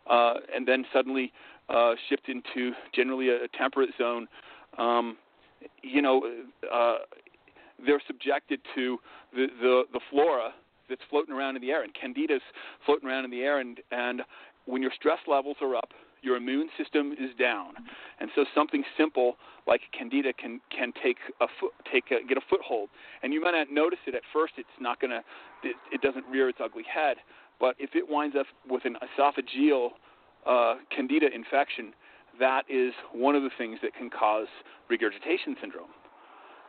uh, 0.09 0.34
and 0.55 0.66
then 0.66 0.84
suddenly 0.92 1.32
uh, 1.68 1.92
shift 2.09 2.28
into 2.28 2.72
generally 2.94 3.28
a, 3.28 3.44
a 3.44 3.48
temperate 3.57 3.90
zone. 3.98 4.26
Um, 4.78 5.16
you 5.82 6.03
know, 6.03 6.22
uh, 6.72 6.96
they're 7.85 8.03
subjected 8.07 8.61
to 8.74 8.99
the, 9.35 9.47
the, 9.61 9.83
the 9.93 10.01
flora 10.11 10.51
that's 10.89 11.03
floating 11.11 11.35
around 11.35 11.57
in 11.57 11.62
the 11.62 11.70
air, 11.70 11.83
and 11.83 11.93
candida's 11.95 12.43
floating 12.85 13.09
around 13.09 13.24
in 13.24 13.30
the 13.30 13.41
air, 13.41 13.61
and, 13.61 13.80
and 13.91 14.22
when 14.66 14.83
your 14.83 14.93
stress 14.95 15.18
levels 15.26 15.57
are 15.61 15.74
up, 15.74 15.91
your 16.22 16.37
immune 16.37 16.68
system 16.78 17.12
is 17.12 17.30
down, 17.39 17.74
and 18.20 18.30
so 18.37 18.45
something 18.55 18.85
simple 18.97 19.37
like 19.66 19.80
candida 19.97 20.33
can 20.33 20.61
can 20.76 20.93
take 21.03 21.16
a 21.41 21.47
foot 21.59 21.72
take 21.93 22.05
a, 22.12 22.24
get 22.26 22.39
a 22.39 22.41
foothold, 22.49 22.89
and 23.22 23.33
you 23.33 23.41
might 23.41 23.53
not 23.53 23.72
notice 23.72 23.99
it 24.07 24.14
at 24.14 24.22
first. 24.33 24.53
It's 24.57 24.68
not 24.80 25.01
gonna 25.01 25.22
it, 25.64 25.74
it 25.91 26.01
doesn't 26.01 26.24
rear 26.26 26.49
its 26.49 26.59
ugly 26.62 26.85
head, 26.85 27.16
but 27.59 27.74
if 27.80 27.91
it 27.95 28.05
winds 28.09 28.37
up 28.39 28.47
with 28.68 28.85
an 28.85 28.97
esophageal 29.03 29.91
uh, 30.47 30.76
candida 30.95 31.26
infection, 31.35 31.93
that 32.39 32.62
is 32.70 32.93
one 33.12 33.35
of 33.35 33.43
the 33.43 33.51
things 33.59 33.78
that 33.83 33.95
can 33.95 34.09
cause 34.09 34.47
regurgitation 34.89 35.57
syndrome, 35.61 35.91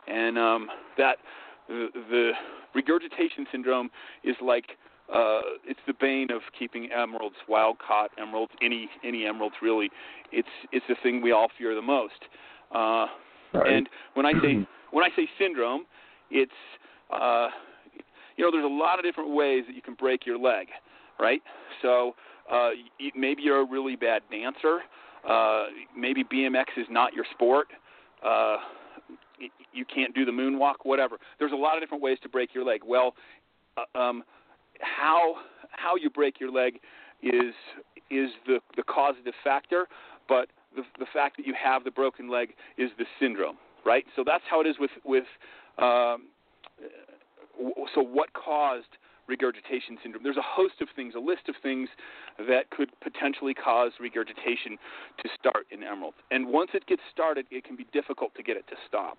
and 0.06 0.38
um, 0.38 0.68
that 0.98 1.16
the, 1.68 1.88
the 2.10 2.30
regurgitation 2.74 3.46
syndrome 3.50 3.90
is 4.22 4.36
like 4.42 4.76
uh, 5.12 5.40
it's 5.66 5.80
the 5.86 5.92
bane 6.00 6.28
of 6.30 6.40
keeping 6.58 6.90
emeralds, 6.90 7.36
wild 7.48 7.76
caught 7.78 8.10
emeralds, 8.18 8.52
any 8.62 8.88
any 9.04 9.26
emeralds 9.26 9.56
really. 9.60 9.90
It's 10.32 10.48
it's 10.72 10.84
the 10.88 10.96
thing 11.02 11.20
we 11.20 11.32
all 11.32 11.48
fear 11.58 11.74
the 11.74 11.82
most. 11.82 12.12
Uh, 12.74 13.06
right. 13.52 13.72
And 13.72 13.88
when 14.14 14.26
I 14.26 14.32
say 14.32 14.66
when 14.92 15.04
I 15.04 15.14
say 15.14 15.28
syndrome, 15.38 15.84
it's 16.30 16.52
uh, 17.12 17.48
you 18.36 18.44
know 18.44 18.50
there's 18.50 18.64
a 18.64 18.74
lot 18.74 18.98
of 18.98 19.04
different 19.04 19.34
ways 19.34 19.64
that 19.66 19.76
you 19.76 19.82
can 19.82 19.94
break 19.94 20.24
your 20.24 20.38
leg, 20.38 20.68
right? 21.20 21.42
So 21.82 22.14
uh, 22.50 22.70
maybe 23.14 23.42
you're 23.42 23.60
a 23.60 23.66
really 23.66 23.96
bad 23.96 24.22
dancer. 24.30 24.80
Uh, 25.28 25.66
maybe 25.96 26.24
BMX 26.24 26.64
is 26.76 26.86
not 26.90 27.12
your 27.12 27.24
sport. 27.32 27.68
Uh, 28.24 28.56
you 29.72 29.84
can't 29.84 30.14
do 30.14 30.24
the 30.24 30.32
moonwalk, 30.32 30.74
whatever. 30.82 31.18
There's 31.38 31.52
a 31.52 31.56
lot 31.56 31.76
of 31.76 31.82
different 31.82 32.02
ways 32.02 32.18
to 32.22 32.28
break 32.28 32.54
your 32.54 32.64
leg. 32.64 32.80
Well, 32.86 33.14
uh, 33.76 33.98
um, 33.98 34.24
how 34.80 35.36
how 35.70 35.96
you 35.96 36.10
break 36.10 36.40
your 36.40 36.50
leg 36.50 36.80
is 37.22 37.54
is 38.10 38.30
the 38.46 38.60
the 38.76 38.82
causative 38.82 39.34
factor, 39.42 39.86
but 40.28 40.48
the 40.74 40.82
the 40.98 41.06
fact 41.12 41.36
that 41.36 41.46
you 41.46 41.54
have 41.62 41.84
the 41.84 41.90
broken 41.90 42.30
leg 42.30 42.54
is 42.78 42.90
the 42.98 43.04
syndrome, 43.20 43.56
right? 43.84 44.04
So 44.16 44.24
that's 44.26 44.44
how 44.48 44.60
it 44.60 44.66
is 44.66 44.76
with 44.78 44.90
with. 45.04 45.24
Um, 45.78 46.28
so 47.94 48.02
what 48.02 48.32
caused 48.32 48.98
regurgitation 49.28 49.96
syndrome? 50.02 50.22
There's 50.22 50.36
a 50.36 50.42
host 50.42 50.74
of 50.80 50.88
things, 50.94 51.14
a 51.16 51.20
list 51.20 51.48
of 51.48 51.54
things 51.62 51.88
that 52.48 52.70
could 52.70 52.90
potentially 53.00 53.54
cause 53.54 53.92
regurgitation 54.00 54.76
to 55.22 55.28
start 55.38 55.66
in 55.70 55.82
emerald. 55.82 56.14
And 56.30 56.48
once 56.48 56.70
it 56.74 56.86
gets 56.86 57.02
started, 57.12 57.46
it 57.50 57.64
can 57.64 57.76
be 57.76 57.86
difficult 57.92 58.34
to 58.34 58.42
get 58.42 58.56
it 58.56 58.66
to 58.68 58.76
stop. 58.88 59.18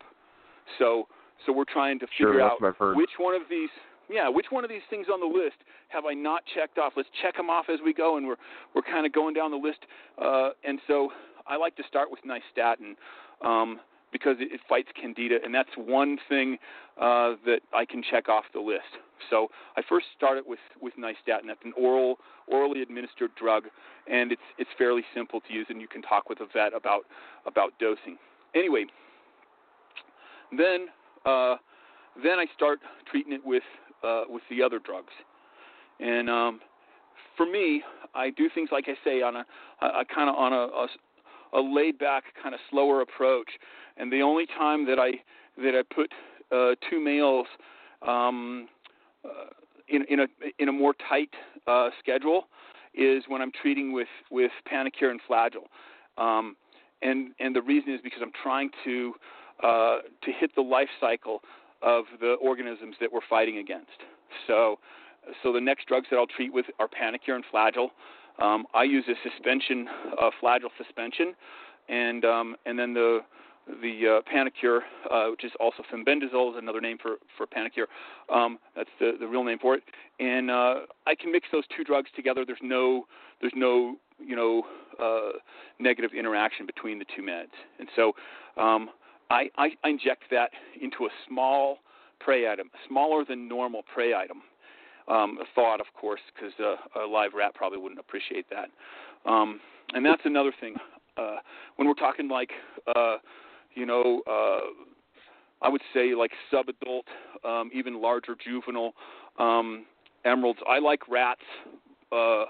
So 0.79 1.07
so 1.45 1.53
we're 1.53 1.65
trying 1.65 1.99
to 1.99 2.07
figure 2.17 2.33
sure, 2.33 2.41
out 2.41 2.95
which 2.95 3.11
one 3.17 3.35
of 3.35 3.43
these 3.49 3.69
yeah, 4.09 4.29
which 4.29 4.47
one 4.49 4.63
of 4.63 4.69
these 4.69 4.85
things 4.89 5.07
on 5.11 5.19
the 5.19 5.25
list 5.25 5.57
have 5.89 6.05
I 6.05 6.13
not 6.13 6.43
checked 6.53 6.77
off? 6.77 6.93
Let's 6.95 7.09
check 7.21 7.35
them 7.37 7.49
off 7.49 7.65
as 7.69 7.79
we 7.83 7.93
go, 7.93 8.17
and 8.17 8.27
we're 8.27 8.37
we're 8.73 8.83
kind 8.83 9.05
of 9.05 9.13
going 9.13 9.33
down 9.33 9.51
the 9.51 9.57
list. 9.57 9.79
Uh, 10.21 10.49
and 10.63 10.79
so 10.87 11.09
I 11.47 11.57
like 11.57 11.75
to 11.77 11.83
start 11.87 12.09
with 12.11 12.19
nystatin 12.23 12.95
um, 13.45 13.79
because 14.11 14.37
it, 14.39 14.51
it 14.51 14.61
fights 14.69 14.89
candida, 14.99 15.37
and 15.43 15.53
that's 15.53 15.69
one 15.75 16.17
thing 16.29 16.57
uh, 16.99 17.33
that 17.45 17.59
I 17.73 17.85
can 17.85 18.03
check 18.09 18.29
off 18.29 18.45
the 18.53 18.59
list. 18.59 19.01
So 19.29 19.47
I 19.75 19.81
first 19.87 20.07
started 20.15 20.43
with 20.45 20.59
with 20.81 20.93
nystatin. 20.95 21.47
That's 21.47 21.63
an 21.63 21.73
oral 21.77 22.17
orally 22.47 22.81
administered 22.81 23.31
drug, 23.35 23.63
and 24.07 24.31
it's 24.31 24.41
it's 24.57 24.69
fairly 24.77 25.03
simple 25.15 25.41
to 25.41 25.53
use, 25.53 25.65
and 25.69 25.81
you 25.81 25.87
can 25.87 26.01
talk 26.01 26.29
with 26.29 26.41
a 26.41 26.47
vet 26.53 26.73
about 26.75 27.05
about 27.45 27.73
dosing. 27.79 28.17
Anyway, 28.53 28.85
then. 30.51 30.87
Uh, 31.25 31.55
then 32.23 32.39
I 32.39 32.45
start 32.55 32.79
treating 33.09 33.33
it 33.33 33.41
with 33.45 33.63
uh, 34.03 34.23
with 34.29 34.43
the 34.49 34.61
other 34.61 34.79
drugs. 34.79 35.11
And 35.99 36.29
um, 36.29 36.59
for 37.35 37.45
me, 37.45 37.81
I 38.13 38.29
do 38.29 38.49
things 38.53 38.69
like 38.71 38.85
I 38.87 38.95
say 39.03 39.21
on 39.21 39.37
a, 39.37 39.45
a, 39.81 40.05
kind 40.13 40.29
of 40.29 40.35
on 40.35 40.53
a, 40.53 40.55
a, 40.55 41.59
a 41.59 41.61
laid 41.61 41.97
back, 41.97 42.23
kind 42.41 42.53
of 42.53 42.61
slower 42.69 43.01
approach. 43.01 43.49
And 43.97 44.11
the 44.11 44.21
only 44.21 44.45
time 44.45 44.85
that 44.85 44.99
I 44.99 45.11
that 45.57 45.73
I 45.75 45.93
put 45.93 46.11
uh, 46.51 46.75
two 46.89 46.99
males 46.99 47.47
um, 48.05 48.67
uh, 49.23 49.29
in, 49.87 50.05
in 50.09 50.21
a 50.21 50.27
in 50.59 50.69
a 50.69 50.71
more 50.71 50.93
tight 51.09 51.31
uh, 51.67 51.89
schedule 51.99 52.47
is 52.93 53.23
when 53.27 53.41
I'm 53.41 53.51
treating 53.61 53.91
with 53.91 54.07
with 54.31 54.51
Panacur 54.71 55.11
and 55.11 55.19
Flagyl. 55.29 55.67
Um, 56.17 56.55
and 57.01 57.31
and 57.39 57.55
the 57.55 57.61
reason 57.61 57.93
is 57.93 58.01
because 58.03 58.19
I'm 58.21 58.31
trying 58.43 58.69
to 58.85 59.13
uh, 59.63 59.97
to 60.23 60.31
hit 60.39 60.51
the 60.55 60.61
life 60.61 60.89
cycle 60.99 61.41
of 61.81 62.05
the 62.19 62.33
organisms 62.41 62.95
that 62.99 63.11
we're 63.11 63.25
fighting 63.29 63.57
against. 63.57 63.91
So, 64.47 64.79
so 65.43 65.53
the 65.53 65.61
next 65.61 65.87
drugs 65.87 66.07
that 66.11 66.17
I'll 66.17 66.27
treat 66.27 66.53
with 66.53 66.65
are 66.79 66.87
Panacur 66.87 67.35
and 67.35 67.43
Flagyl. 67.53 67.89
Um, 68.39 68.65
I 68.73 68.83
use 68.83 69.05
a 69.07 69.29
suspension, 69.29 69.87
uh, 70.21 70.29
Flagyl 70.41 70.69
suspension, 70.77 71.33
and 71.87 72.25
um, 72.25 72.55
and 72.65 72.77
then 72.77 72.93
the 72.93 73.19
the 73.81 74.19
uh, 74.19 74.31
Panacur, 74.31 74.81
uh, 75.09 75.31
which 75.31 75.43
is 75.43 75.51
also 75.59 75.83
fenbendazole, 75.91 76.51
is 76.51 76.57
another 76.57 76.81
name 76.81 76.97
for 77.01 77.15
for 77.37 77.47
Panacur. 77.47 77.85
Um, 78.33 78.59
that's 78.75 78.89
the 78.99 79.13
the 79.19 79.27
real 79.27 79.43
name 79.43 79.59
for 79.59 79.75
it. 79.75 79.83
And 80.19 80.51
uh, 80.51 80.81
I 81.07 81.15
can 81.15 81.31
mix 81.31 81.47
those 81.51 81.63
two 81.75 81.83
drugs 81.83 82.09
together. 82.15 82.43
There's 82.45 82.59
no 82.61 83.05
there's 83.41 83.53
no 83.55 83.95
you 84.19 84.35
know 84.35 84.63
uh, 84.99 85.39
negative 85.79 86.11
interaction 86.17 86.65
between 86.65 86.99
the 86.99 87.05
two 87.15 87.21
meds. 87.21 87.55
And 87.79 87.87
so 87.95 88.13
um, 88.61 88.89
I, 89.29 89.49
I 89.57 89.69
inject 89.85 90.23
that 90.31 90.51
into 90.81 91.05
a 91.05 91.09
small 91.27 91.79
prey 92.19 92.47
item, 92.47 92.69
smaller 92.87 93.25
than 93.25 93.47
normal 93.47 93.83
prey 93.93 94.13
item. 94.13 94.41
Um, 95.07 95.37
a 95.39 95.45
thought, 95.53 95.79
of 95.79 95.87
course, 95.93 96.21
because 96.33 96.53
uh, 96.59 97.03
a 97.03 97.05
live 97.05 97.31
rat 97.35 97.53
probably 97.53 97.77
wouldn't 97.77 97.99
appreciate 97.99 98.47
that. 98.49 98.69
Um, 99.29 99.59
and 99.93 100.03
that's 100.03 100.21
another 100.25 100.51
thing. 100.59 100.75
Uh, 101.17 101.37
when 101.75 101.87
we're 101.87 101.93
talking 101.93 102.27
like, 102.27 102.49
uh, 102.95 103.17
you 103.75 103.85
know, 103.85 104.21
uh, 104.27 104.61
I 105.61 105.69
would 105.69 105.81
say 105.93 106.15
like 106.15 106.31
subadult, 106.51 107.03
um, 107.43 107.69
even 107.73 108.01
larger 108.01 108.35
juvenile 108.43 108.93
um, 109.37 109.85
emeralds. 110.25 110.59
I 110.67 110.79
like 110.79 111.07
rats 111.07 111.41
uh, 112.11 112.45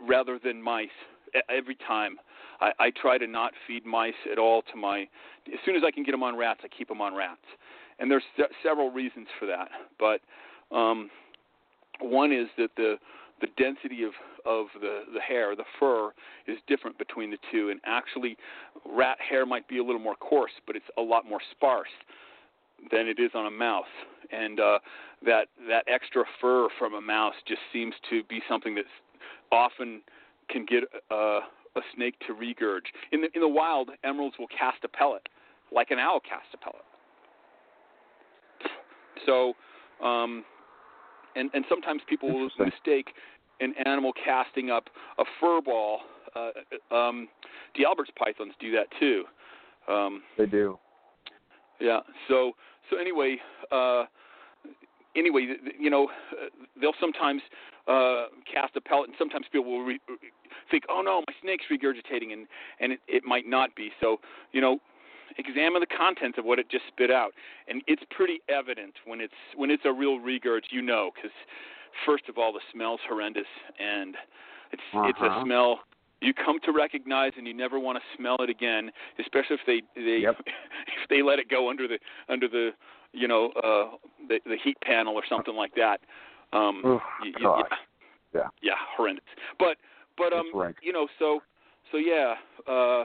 rather 0.00 0.38
than 0.42 0.62
mice 0.62 0.88
every 1.48 1.76
time. 1.86 2.18
I, 2.60 2.72
I 2.78 2.90
try 2.90 3.18
to 3.18 3.26
not 3.26 3.52
feed 3.66 3.84
mice 3.84 4.12
at 4.30 4.38
all 4.38 4.62
to 4.62 4.76
my. 4.76 5.00
As 5.46 5.58
soon 5.64 5.76
as 5.76 5.82
I 5.86 5.90
can 5.90 6.02
get 6.02 6.12
them 6.12 6.22
on 6.22 6.36
rats, 6.36 6.60
I 6.64 6.68
keep 6.68 6.88
them 6.88 7.00
on 7.00 7.14
rats, 7.14 7.40
and 7.98 8.10
there's 8.10 8.22
se- 8.36 8.54
several 8.62 8.90
reasons 8.90 9.28
for 9.38 9.46
that. 9.46 9.68
But 9.98 10.20
um, 10.74 11.10
one 12.00 12.32
is 12.32 12.48
that 12.58 12.70
the 12.76 12.96
the 13.40 13.48
density 13.56 14.04
of 14.04 14.12
of 14.44 14.66
the 14.80 15.02
the 15.12 15.20
hair, 15.20 15.56
the 15.56 15.64
fur, 15.78 16.10
is 16.46 16.58
different 16.66 16.98
between 16.98 17.30
the 17.30 17.38
two, 17.50 17.70
and 17.70 17.80
actually, 17.84 18.36
rat 18.86 19.18
hair 19.20 19.46
might 19.46 19.66
be 19.68 19.78
a 19.78 19.84
little 19.84 20.00
more 20.00 20.16
coarse, 20.16 20.52
but 20.66 20.76
it's 20.76 20.86
a 20.98 21.02
lot 21.02 21.28
more 21.28 21.40
sparse 21.50 21.88
than 22.90 23.06
it 23.06 23.18
is 23.18 23.30
on 23.34 23.46
a 23.46 23.50
mouse, 23.50 23.84
and 24.30 24.60
uh, 24.60 24.78
that 25.24 25.48
that 25.68 25.84
extra 25.86 26.24
fur 26.40 26.68
from 26.78 26.94
a 26.94 27.00
mouse 27.00 27.34
just 27.46 27.60
seems 27.72 27.94
to 28.08 28.22
be 28.24 28.40
something 28.48 28.74
that's 28.74 28.88
often 29.52 30.00
can 30.48 30.64
get 30.64 30.84
uh, 31.10 31.40
a 31.76 31.80
snake 31.94 32.14
to 32.26 32.34
regurge. 32.34 32.86
In 33.12 33.22
the 33.22 33.28
in 33.34 33.40
the 33.40 33.48
wild, 33.48 33.90
emeralds 34.04 34.36
will 34.38 34.48
cast 34.48 34.84
a 34.84 34.88
pellet, 34.88 35.28
like 35.72 35.90
an 35.90 35.98
owl 35.98 36.20
casts 36.20 36.48
a 36.54 36.58
pellet. 36.58 36.84
So, 39.26 39.54
um, 40.04 40.44
and 41.36 41.50
and 41.54 41.64
sometimes 41.68 42.02
people 42.08 42.32
will 42.32 42.50
mistake 42.58 43.08
an 43.60 43.74
animal 43.84 44.12
casting 44.24 44.70
up 44.70 44.88
a 45.18 45.24
fur 45.40 45.60
ball. 45.60 46.00
Uh, 46.34 46.94
um, 46.94 47.28
D'Albertis 47.76 48.14
pythons 48.16 48.54
do 48.60 48.72
that 48.72 48.86
too. 48.98 49.24
Um, 49.88 50.22
they 50.38 50.46
do. 50.46 50.78
Yeah. 51.80 52.00
So 52.28 52.52
so 52.88 52.98
anyway, 52.98 53.36
uh, 53.70 54.04
anyway, 55.16 55.54
you 55.78 55.90
know, 55.90 56.08
they'll 56.80 56.98
sometimes 57.00 57.42
uh, 57.88 58.26
cast 58.52 58.76
a 58.76 58.80
pellet, 58.80 59.08
and 59.08 59.16
sometimes 59.18 59.46
people 59.50 59.70
will 59.70 59.84
re- 59.84 60.00
think, 60.70 60.84
"Oh 60.88 61.02
no, 61.02 61.22
my 61.26 61.34
snake's 61.42 61.64
regurgitating," 61.70 62.32
and 62.32 62.46
and 62.80 62.92
it, 62.92 63.00
it 63.08 63.24
might 63.24 63.46
not 63.46 63.74
be. 63.74 63.90
So 64.00 64.18
you 64.52 64.60
know, 64.60 64.78
examine 65.38 65.80
the 65.80 65.86
contents 65.86 66.38
of 66.38 66.44
what 66.44 66.58
it 66.58 66.70
just 66.70 66.84
spit 66.88 67.10
out, 67.10 67.32
and 67.68 67.82
it's 67.86 68.02
pretty 68.10 68.40
evident 68.48 68.94
when 69.04 69.20
it's 69.20 69.34
when 69.56 69.70
it's 69.70 69.84
a 69.84 69.92
real 69.92 70.18
regurg. 70.18 70.62
You 70.70 70.82
know, 70.82 71.10
because 71.14 71.32
first 72.06 72.28
of 72.28 72.38
all, 72.38 72.52
the 72.52 72.60
smell's 72.72 73.00
horrendous, 73.08 73.48
and 73.78 74.16
it's 74.72 74.82
uh-huh. 74.92 75.08
it's 75.08 75.20
a 75.20 75.42
smell 75.44 75.80
you 76.22 76.34
come 76.34 76.60
to 76.60 76.72
recognize 76.72 77.32
and 77.38 77.46
you 77.46 77.54
never 77.54 77.78
want 77.78 77.96
to 77.96 78.02
smell 78.14 78.36
it 78.40 78.50
again 78.50 78.90
especially 79.18 79.56
if 79.56 79.60
they 79.66 79.80
they 80.00 80.18
yep. 80.18 80.36
if 80.46 81.08
they 81.08 81.22
let 81.22 81.38
it 81.38 81.48
go 81.48 81.70
under 81.70 81.88
the 81.88 81.98
under 82.28 82.46
the 82.46 82.70
you 83.12 83.28
know 83.28 83.50
uh 83.62 83.96
the 84.28 84.40
the 84.46 84.56
heat 84.62 84.76
panel 84.82 85.14
or 85.14 85.22
something 85.28 85.54
like 85.54 85.74
that 85.74 86.00
um 86.52 86.82
oh, 86.84 87.00
you, 87.24 87.32
you, 87.38 87.54
yeah 87.56 87.76
yeah 88.34 88.48
yeah 88.62 88.74
horrendous 88.96 89.24
but 89.58 89.76
but 90.16 90.32
um 90.32 90.46
you 90.82 90.92
know 90.92 91.08
so 91.18 91.40
so 91.90 91.98
yeah 91.98 92.34
uh 92.66 93.04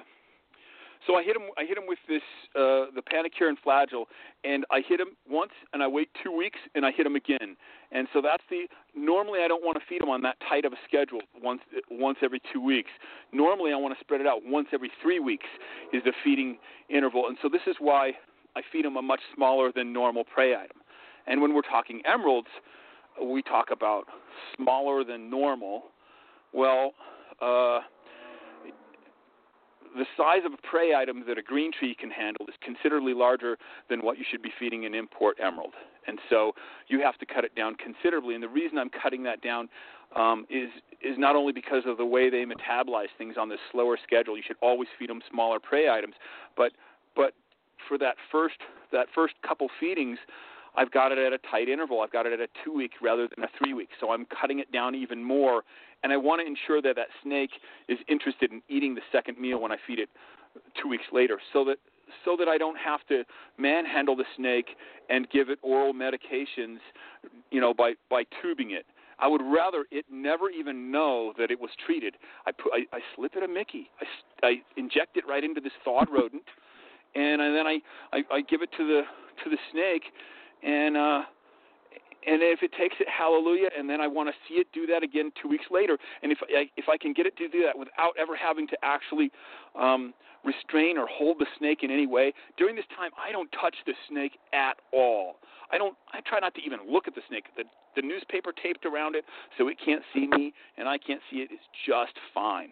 so 1.06 1.16
I 1.16 1.24
hit 1.24 1.36
him. 1.36 1.44
I 1.58 1.66
hit 1.66 1.78
him 1.78 1.86
with 1.88 2.00
this 2.08 2.22
uh, 2.56 2.90
the 2.94 3.02
and 3.12 3.58
Flagyl, 3.62 4.06
and 4.44 4.66
I 4.72 4.82
hit 4.88 5.00
him 5.00 5.10
once, 5.30 5.52
and 5.74 5.84
I 5.84 5.88
wait 5.88 6.10
two 6.24 6.32
weeks, 6.32 6.58
and 6.74 6.86
I 6.86 6.92
hit 6.92 7.06
him 7.06 7.16
again. 7.16 7.56
And 7.92 8.08
so 8.14 8.22
that's 8.22 8.44
the. 8.50 8.68
Normally, 8.96 9.42
I 9.44 9.48
don't 9.48 9.64
want 9.64 9.78
to 9.78 9.84
feed 9.88 10.02
him 10.02 10.10
on 10.10 10.22
that 10.24 10.38
tight 10.48 10.66
of 10.66 10.74
a 10.74 10.78
schedule 10.88 11.22
once 11.42 11.62
once 11.92 12.18
every 12.24 12.42
two 12.52 12.62
weeks. 12.62 12.90
Normally, 13.32 13.72
I 13.72 13.76
want 13.76 13.96
to 13.96 14.04
spread 14.04 14.22
it 14.22 14.28
out 14.28 14.42
once 14.44 14.68
every 14.74 14.92
three 15.02 15.20
weeks 15.20 15.48
is 15.94 16.04
the 16.04 16.14
feeding 16.24 16.58
interval. 16.90 17.28
And 17.28 17.38
so 17.42 17.50
this 17.50 17.62
is 17.68 17.76
why 17.80 18.14
I 18.56 18.62
feed 18.72 18.86
them 18.86 18.98
a 18.98 19.02
much 19.02 19.22
smaller 19.36 19.72
than 19.74 19.94
normal 19.94 20.24
prey 20.24 20.56
item. 20.56 20.78
And 21.28 21.42
when 21.42 21.54
we're 21.54 21.62
talking 21.62 22.02
emeralds, 22.06 22.48
we 23.22 23.42
talk 23.42 23.72
about 23.72 24.06
smaller 24.56 25.04
than 25.04 25.30
normal. 25.30 25.84
Well. 26.54 26.94
Uh, 27.42 27.80
the 29.96 30.06
size 30.18 30.42
of 30.46 30.52
a 30.54 30.58
prey 30.68 30.94
item 30.94 31.24
that 31.28 31.38
a 31.38 31.42
green 31.42 31.72
tree 31.72 31.96
can 31.98 32.10
handle 32.10 32.46
is 32.48 32.56
considerably 32.62 33.14
larger 33.14 33.58
than 33.90 34.02
what 34.02 34.18
you 34.18 34.26
should 34.30 34.42
be 34.42 34.52
feeding 34.60 34.86
an 34.86 34.94
import 34.94 35.38
emerald. 35.42 35.74
And 36.08 36.20
so 36.30 36.52
you 36.88 37.02
have 37.02 37.18
to 37.20 37.26
cut 37.26 37.44
it 37.46 37.56
down 37.56 37.76
considerably. 37.76 38.36
And 38.36 38.44
the 38.44 38.50
reason 38.50 38.78
I'm 38.78 38.90
cutting 38.90 39.24
that 39.24 39.42
down 39.42 39.70
um, 40.16 40.46
is 40.50 40.70
is 41.02 41.18
not 41.18 41.36
only 41.36 41.54
because 41.54 41.84
of 41.86 41.98
the 41.98 42.06
way 42.06 42.30
they 42.30 42.46
metabolize 42.46 43.12
things 43.18 43.36
on 43.40 43.50
this 43.50 43.60
slower 43.72 43.98
schedule. 44.06 44.38
You 44.38 44.44
should 44.46 44.58
always 44.62 44.90
feed 45.00 45.10
them 45.10 45.22
smaller 45.32 45.60
prey 45.60 45.90
items, 45.90 46.16
but 46.58 46.74
but 47.16 47.34
for 47.88 47.98
that 47.98 48.16
first 48.32 48.56
that 48.92 49.08
first 49.14 49.34
couple 49.48 49.68
feedings, 49.80 50.18
I've 50.78 50.92
got 50.92 51.12
it 51.12 51.18
at 51.18 51.34
a 51.34 51.40
tight 51.50 51.70
interval. 51.70 52.02
I've 52.02 52.12
got 52.12 52.26
it 52.26 52.34
at 52.34 52.40
a 52.40 52.48
two 52.64 52.74
week 52.74 52.92
rather 53.02 53.28
than 53.28 53.44
a 53.44 53.50
three 53.58 53.74
week. 53.74 53.90
So 54.00 54.12
I'm 54.12 54.26
cutting 54.26 54.60
it 54.60 54.72
down 54.72 54.96
even 54.96 55.24
more 55.24 55.64
and 56.06 56.14
I 56.14 56.18
want 56.18 56.40
to 56.40 56.46
ensure 56.46 56.84
that 56.84 56.96
that 56.98 57.08
snake 57.24 57.50
is 57.90 57.98
interested 58.08 58.52
in 58.52 58.62
eating 58.70 58.94
the 58.94 59.02
second 59.12 59.40
meal 59.40 59.60
when 59.60 59.72
I 59.72 59.78
feed 59.88 59.98
it 59.98 60.08
two 60.80 60.88
weeks 60.88 61.06
later, 61.12 61.40
so 61.52 61.66
that 61.66 61.78
so 62.24 62.36
that 62.38 62.48
I 62.48 62.60
don't 62.60 62.78
have 62.78 63.00
to 63.10 63.24
manhandle 63.58 64.16
the 64.16 64.26
snake 64.38 64.68
and 65.10 65.28
give 65.32 65.50
it 65.50 65.58
oral 65.64 65.94
medications, 65.94 66.78
you 67.50 67.60
know, 67.60 67.74
by 67.74 67.94
by 68.08 68.24
tubing 68.40 68.70
it. 68.70 68.86
I 69.18 69.28
would 69.28 69.42
rather 69.42 69.86
it 69.90 70.06
never 70.12 70.52
even 70.52 70.92
know 70.92 71.34
that 71.40 71.50
it 71.50 71.60
was 71.60 71.72
treated. 71.84 72.18
I 72.46 72.52
put 72.52 72.72
I, 72.72 72.96
I 72.96 73.00
slip 73.16 73.36
it 73.36 73.42
a 73.42 73.48
Mickey. 73.48 73.90
I, 74.44 74.48
I 74.48 74.52
inject 74.78 75.18
it 75.18 75.24
right 75.28 75.44
into 75.44 75.60
this 75.60 75.74
thawed 75.84 76.08
rodent, 76.12 76.44
and, 77.16 77.42
and 77.42 77.56
then 77.56 77.68
I, 77.68 77.80
I 78.14 78.24
I 78.32 78.42
give 78.42 78.62
it 78.62 78.70
to 78.78 78.86
the 78.86 79.02
to 79.44 79.50
the 79.50 79.58
snake, 79.72 80.04
and 80.64 80.98
uh 80.98 81.24
and 82.26 82.42
if 82.42 82.64
it 82.64 82.72
takes 82.74 82.96
it, 83.00 83.08
hallelujah. 83.08 83.70
And 83.78 83.90
then 83.90 84.02
I 84.02 84.08
want 84.08 84.30
to 84.30 84.36
see 84.48 84.56
it 84.56 84.68
do 84.74 84.88
that 84.88 85.04
again 85.04 85.32
two 85.42 85.48
weeks 85.48 85.66
later. 85.70 85.98
And 86.24 86.32
if 86.32 86.40
I, 86.42 86.66
if 86.76 86.90
I 86.90 86.98
can 86.98 87.14
get 87.14 87.26
it 87.26 87.38
to 87.38 87.48
do 87.48 87.62
that 87.64 87.78
without 87.78 88.14
ever 88.18 88.36
having 88.36 88.68
to 88.68 88.78
actually 88.82 89.32
um, 89.80 90.14
restrain 90.44 90.98
or 90.98 91.06
hold 91.06 91.38
the 91.38 91.46
snake 91.60 91.84
in 91.84 91.92
any 91.92 92.08
way, 92.08 92.34
during 92.58 92.76
this 92.76 92.86
time 92.98 93.12
I 93.14 93.32
don't 93.32 93.50
touch 93.62 93.76
the 93.86 93.94
snake 94.10 94.34
at 94.54 94.78
all. 94.92 95.36
I 95.72 95.78
don't. 95.78 95.96
I 96.14 96.22
try 96.22 96.40
not 96.40 96.54
to 96.56 96.62
even 96.62 96.80
look 96.90 97.08
at 97.08 97.16
the 97.16 97.22
snake. 97.30 97.46
The 97.58 97.64
the 97.96 98.02
newspaper 98.02 98.52
taped 98.52 98.86
around 98.86 99.16
it 99.16 99.24
so 99.58 99.68
it 99.68 99.78
can't 99.84 100.04
see 100.14 100.28
me 100.28 100.54
and 100.78 100.88
I 100.88 100.98
can't 100.98 101.22
see 101.32 101.38
it 101.38 101.52
is 101.52 101.62
just 101.88 102.14
fine. 102.34 102.72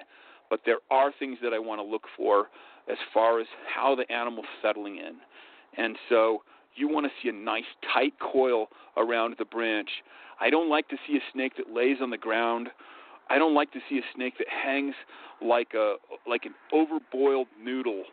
But 0.50 0.62
there 0.66 0.80
are 0.92 1.12
things 1.18 1.38
that 1.42 1.54
I 1.54 1.60
want 1.60 1.80
to 1.80 1.84
look 1.84 2.04
for 2.18 2.50
as 2.90 2.98
far 3.14 3.40
as 3.40 3.48
how 3.74 3.96
the 3.96 4.12
animal's 4.12 4.46
settling 4.62 4.98
in. 4.98 5.16
And 5.78 5.96
so 6.10 6.44
you 6.76 6.88
want 6.88 7.06
to 7.06 7.12
see 7.22 7.30
a 7.30 7.34
nice 7.34 7.64
tight 7.94 8.14
coil 8.20 8.68
around 8.98 9.36
the 9.40 9.46
branch. 9.46 9.90
I 10.40 10.50
don't 10.50 10.70
like 10.70 10.90
to 10.90 10.98
see 11.08 11.16
a 11.18 11.22
snake 11.34 11.54
that 11.58 11.74
lays 11.74 11.98
on 12.02 12.10
the 12.10 12.18
ground. 12.18 12.70
I 13.30 13.38
don't 13.38 13.54
like 13.54 13.72
to 13.74 13.80
see 13.90 13.98
a 13.98 14.02
snake 14.16 14.34
that 14.38 14.48
hangs 14.48 14.96
like 15.42 15.74
a 15.74 15.96
like 16.28 16.46
an 16.46 16.54
overboiled 16.74 17.46
noodle 17.62 18.04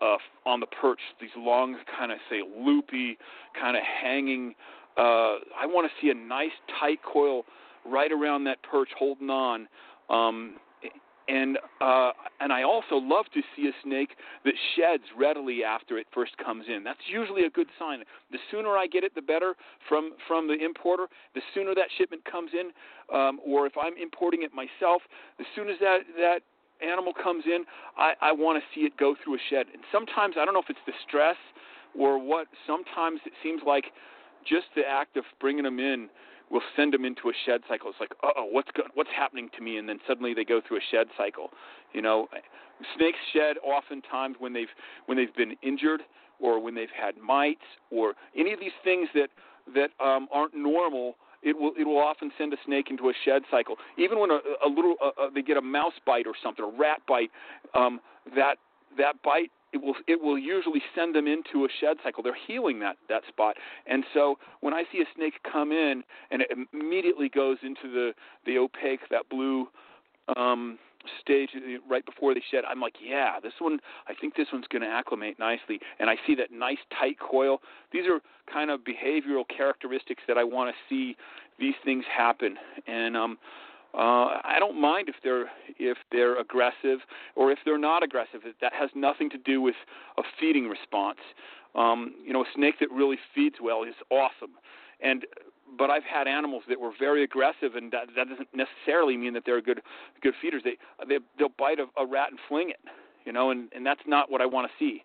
uh, 0.00 0.16
on 0.46 0.60
the 0.60 0.66
perch. 0.66 1.00
These 1.20 1.30
long, 1.36 1.76
kind 1.98 2.12
of 2.12 2.18
say 2.30 2.42
loopy, 2.58 3.18
kind 3.58 3.76
of 3.76 3.82
hanging. 3.82 4.54
Uh, 4.96 5.40
I 5.58 5.66
want 5.66 5.90
to 5.90 5.92
see 6.00 6.10
a 6.10 6.14
nice 6.14 6.50
tight 6.78 6.98
coil 7.02 7.44
right 7.84 8.12
around 8.12 8.44
that 8.44 8.62
perch, 8.62 8.90
holding 8.98 9.30
on. 9.30 9.68
Um, 10.10 10.54
and 11.28 11.58
uh, 11.80 12.10
and 12.40 12.52
I 12.52 12.62
also 12.62 12.96
love 12.96 13.26
to 13.34 13.40
see 13.54 13.68
a 13.68 13.72
snake 13.84 14.10
that 14.44 14.54
sheds 14.76 15.04
readily 15.16 15.62
after 15.64 15.98
it 15.98 16.06
first 16.12 16.32
comes 16.38 16.64
in. 16.68 16.82
That's 16.84 17.00
usually 17.10 17.44
a 17.44 17.50
good 17.50 17.68
sign. 17.78 18.02
The 18.30 18.38
sooner 18.50 18.76
I 18.76 18.86
get 18.86 19.04
it, 19.04 19.14
the 19.14 19.22
better 19.22 19.54
from 19.88 20.12
from 20.26 20.48
the 20.48 20.54
importer. 20.54 21.06
The 21.34 21.42
sooner 21.54 21.74
that 21.74 21.86
shipment 21.96 22.24
comes 22.24 22.50
in, 22.52 22.70
um, 23.16 23.40
or 23.44 23.66
if 23.66 23.74
I'm 23.80 23.96
importing 24.00 24.42
it 24.42 24.52
myself, 24.52 25.02
as 25.38 25.46
soon 25.54 25.68
as 25.68 25.76
that 25.80 26.00
that 26.18 26.40
animal 26.82 27.12
comes 27.14 27.44
in, 27.46 27.64
I, 27.96 28.14
I 28.20 28.32
want 28.32 28.62
to 28.62 28.64
see 28.74 28.84
it 28.84 28.96
go 28.96 29.14
through 29.22 29.36
a 29.36 29.42
shed. 29.50 29.66
And 29.72 29.82
sometimes 29.92 30.34
I 30.38 30.44
don't 30.44 30.54
know 30.54 30.60
if 30.60 30.70
it's 30.70 30.86
the 30.86 30.92
stress 31.06 31.36
or 31.96 32.18
what. 32.18 32.48
Sometimes 32.66 33.20
it 33.24 33.32
seems 33.42 33.62
like 33.64 33.84
just 34.44 34.66
the 34.74 34.82
act 34.82 35.16
of 35.16 35.24
bringing 35.40 35.62
them 35.62 35.78
in 35.78 36.08
will 36.52 36.62
send 36.76 36.92
them 36.92 37.04
into 37.04 37.30
a 37.30 37.32
shed 37.46 37.62
cycle. 37.68 37.88
It's 37.88 37.98
like, 37.98 38.12
oh, 38.22 38.44
what's 38.44 38.70
go- 38.72 38.86
what's 38.94 39.10
happening 39.16 39.48
to 39.56 39.62
me? 39.62 39.78
And 39.78 39.88
then 39.88 39.98
suddenly 40.06 40.34
they 40.34 40.44
go 40.44 40.60
through 40.60 40.76
a 40.76 40.86
shed 40.90 41.08
cycle. 41.16 41.50
You 41.92 42.02
know, 42.02 42.28
snakes 42.96 43.18
shed 43.32 43.56
oftentimes 43.64 44.36
when 44.38 44.52
they've 44.52 44.68
when 45.06 45.16
they've 45.16 45.34
been 45.34 45.56
injured 45.62 46.02
or 46.38 46.60
when 46.60 46.74
they've 46.74 46.92
had 46.94 47.16
mites 47.16 47.64
or 47.90 48.14
any 48.36 48.52
of 48.52 48.60
these 48.60 48.76
things 48.84 49.08
that 49.14 49.30
that 49.74 49.90
um, 50.04 50.28
aren't 50.30 50.54
normal. 50.54 51.16
It 51.42 51.58
will 51.58 51.72
it 51.76 51.84
will 51.84 51.98
often 51.98 52.30
send 52.38 52.52
a 52.52 52.56
snake 52.64 52.88
into 52.90 53.08
a 53.08 53.12
shed 53.24 53.42
cycle. 53.50 53.76
Even 53.98 54.20
when 54.20 54.30
a, 54.30 54.38
a 54.64 54.68
little 54.68 54.94
uh, 55.02 55.08
uh, 55.20 55.30
they 55.34 55.42
get 55.42 55.56
a 55.56 55.62
mouse 55.62 55.94
bite 56.06 56.26
or 56.26 56.34
something, 56.40 56.64
a 56.64 56.78
rat 56.78 57.00
bite, 57.08 57.30
um, 57.74 57.98
that 58.36 58.58
that 58.96 59.20
bite 59.24 59.50
it 59.72 59.82
will 59.82 59.94
it 60.06 60.20
will 60.20 60.38
usually 60.38 60.82
send 60.94 61.14
them 61.14 61.26
into 61.26 61.64
a 61.64 61.68
shed 61.80 61.96
cycle. 62.02 62.22
They're 62.22 62.36
healing 62.46 62.80
that 62.80 62.96
that 63.08 63.22
spot, 63.28 63.56
and 63.86 64.04
so 64.12 64.38
when 64.60 64.74
I 64.74 64.84
see 64.92 64.98
a 64.98 65.06
snake 65.16 65.34
come 65.50 65.72
in 65.72 66.04
and 66.30 66.42
it 66.42 66.50
immediately 66.72 67.28
goes 67.28 67.58
into 67.62 67.92
the 67.92 68.12
the 68.46 68.58
opaque 68.58 69.08
that 69.10 69.28
blue 69.28 69.68
um, 70.36 70.78
stage 71.20 71.50
uh, 71.56 71.78
right 71.88 72.04
before 72.04 72.34
they 72.34 72.42
shed, 72.50 72.64
I'm 72.68 72.80
like, 72.80 72.94
yeah, 73.02 73.40
this 73.42 73.54
one. 73.58 73.80
I 74.08 74.14
think 74.14 74.36
this 74.36 74.48
one's 74.52 74.66
going 74.70 74.82
to 74.82 74.88
acclimate 74.88 75.38
nicely, 75.38 75.80
and 75.98 76.10
I 76.10 76.16
see 76.26 76.34
that 76.36 76.52
nice 76.52 76.78
tight 76.98 77.18
coil. 77.18 77.60
These 77.92 78.04
are 78.06 78.20
kind 78.52 78.70
of 78.70 78.80
behavioral 78.80 79.44
characteristics 79.48 80.22
that 80.28 80.38
I 80.38 80.44
want 80.44 80.74
to 80.74 80.94
see 80.94 81.16
these 81.58 81.74
things 81.84 82.04
happen, 82.14 82.56
and 82.86 83.16
um, 83.16 83.38
uh, 83.94 84.40
I 84.44 84.56
don't 84.58 84.80
mind 84.80 85.08
if 85.08 85.16
they're 85.22 85.50
if 85.78 85.98
they're 86.10 86.38
aggressive 86.38 87.00
or 87.36 87.52
if 87.52 87.58
they're 87.64 87.78
not 87.78 88.02
aggressive. 88.02 88.40
That 88.60 88.72
has 88.72 88.90
nothing 88.94 89.28
to 89.30 89.38
do 89.38 89.60
with 89.60 89.74
a 90.16 90.22
feeding 90.40 90.68
response. 90.68 91.18
Um, 91.74 92.14
you 92.24 92.32
know, 92.32 92.42
a 92.42 92.46
snake 92.54 92.76
that 92.80 92.90
really 92.90 93.18
feeds 93.34 93.56
well 93.62 93.82
is 93.82 93.94
awesome, 94.10 94.52
and 95.00 95.26
but 95.78 95.90
I've 95.90 96.04
had 96.04 96.26
animals 96.26 96.64
that 96.68 96.80
were 96.80 96.92
very 96.98 97.24
aggressive, 97.24 97.74
and 97.74 97.90
that, 97.92 98.08
that 98.16 98.28
doesn't 98.28 98.48
necessarily 98.54 99.16
mean 99.16 99.34
that 99.34 99.44
they're 99.44 99.60
good 99.60 99.82
good 100.22 100.34
feeders. 100.40 100.62
They 100.64 100.76
they 101.06 101.18
they'll 101.38 101.48
bite 101.58 101.78
a, 101.78 101.86
a 102.00 102.06
rat 102.06 102.30
and 102.30 102.38
fling 102.48 102.70
it, 102.70 102.80
you 103.24 103.32
know, 103.32 103.50
and 103.50 103.68
and 103.74 103.84
that's 103.84 104.02
not 104.06 104.30
what 104.30 104.40
I 104.40 104.46
want 104.46 104.70
to 104.70 104.72
see. 104.78 105.02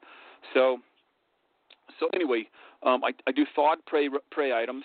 So 0.53 0.79
so 1.99 2.07
anyway, 2.13 2.47
um, 2.83 3.03
I, 3.03 3.11
I 3.27 3.31
do 3.31 3.45
thawed 3.55 3.85
prey 3.85 4.09
prey 4.31 4.53
items, 4.53 4.83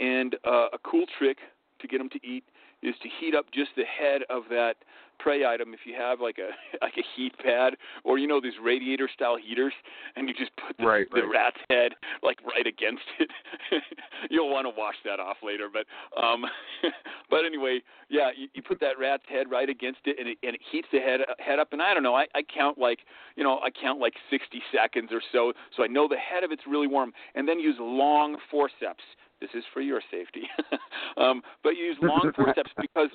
and 0.00 0.34
uh, 0.44 0.68
a 0.72 0.78
cool 0.82 1.04
trick 1.18 1.38
to 1.80 1.86
get 1.86 1.98
them 1.98 2.08
to 2.10 2.26
eat 2.26 2.44
is 2.86 2.94
to 3.02 3.08
heat 3.20 3.34
up 3.34 3.46
just 3.52 3.70
the 3.76 3.84
head 3.84 4.22
of 4.30 4.44
that 4.50 4.76
prey 5.18 5.44
item 5.44 5.72
if 5.72 5.80
you 5.84 5.94
have 5.94 6.20
like 6.20 6.38
a 6.38 6.50
like 6.84 6.94
a 6.96 7.04
heat 7.14 7.32
pad 7.38 7.74
or 8.04 8.18
you 8.18 8.26
know 8.26 8.40
these 8.40 8.54
radiator 8.62 9.08
style 9.12 9.36
heaters 9.36 9.72
and 10.14 10.28
you 10.28 10.34
just 10.34 10.50
put 10.56 10.76
the, 10.76 10.84
right, 10.84 11.06
the 11.12 11.22
right. 11.22 11.30
rat's 11.30 11.60
head 11.70 11.92
like 12.22 12.38
right 12.44 12.66
against 12.66 13.02
it 13.18 13.30
you'll 14.30 14.50
want 14.50 14.66
to 14.66 14.72
wash 14.78 14.96
that 15.04 15.20
off 15.20 15.36
later 15.42 15.68
but 15.72 15.86
um 16.22 16.44
but 17.30 17.44
anyway 17.44 17.80
yeah 18.08 18.30
you, 18.36 18.48
you 18.54 18.62
put 18.62 18.80
that 18.80 18.98
rat's 18.98 19.24
head 19.28 19.50
right 19.50 19.68
against 19.68 20.00
it 20.04 20.16
and 20.18 20.28
it 20.28 20.38
and 20.42 20.54
it 20.54 20.60
heats 20.70 20.88
the 20.92 20.98
head 20.98 21.20
head 21.38 21.58
up 21.58 21.72
and 21.72 21.80
I 21.80 21.94
don't 21.94 22.02
know 22.02 22.14
I 22.14 22.26
I 22.34 22.42
count 22.42 22.78
like 22.78 23.00
you 23.36 23.44
know 23.44 23.58
I 23.60 23.70
count 23.70 24.00
like 24.00 24.14
60 24.30 24.62
seconds 24.74 25.10
or 25.12 25.22
so 25.32 25.52
so 25.76 25.82
I 25.82 25.86
know 25.86 26.08
the 26.08 26.16
head 26.16 26.44
of 26.44 26.52
it's 26.52 26.62
really 26.68 26.86
warm 26.86 27.12
and 27.34 27.48
then 27.48 27.58
use 27.58 27.76
long 27.78 28.36
forceps 28.50 29.02
this 29.40 29.50
is 29.54 29.64
for 29.72 29.80
your 29.80 30.00
safety 30.10 30.42
um 31.16 31.42
but 31.62 31.70
use 31.70 31.96
long 32.02 32.32
forceps 32.36 32.70
because 32.80 33.10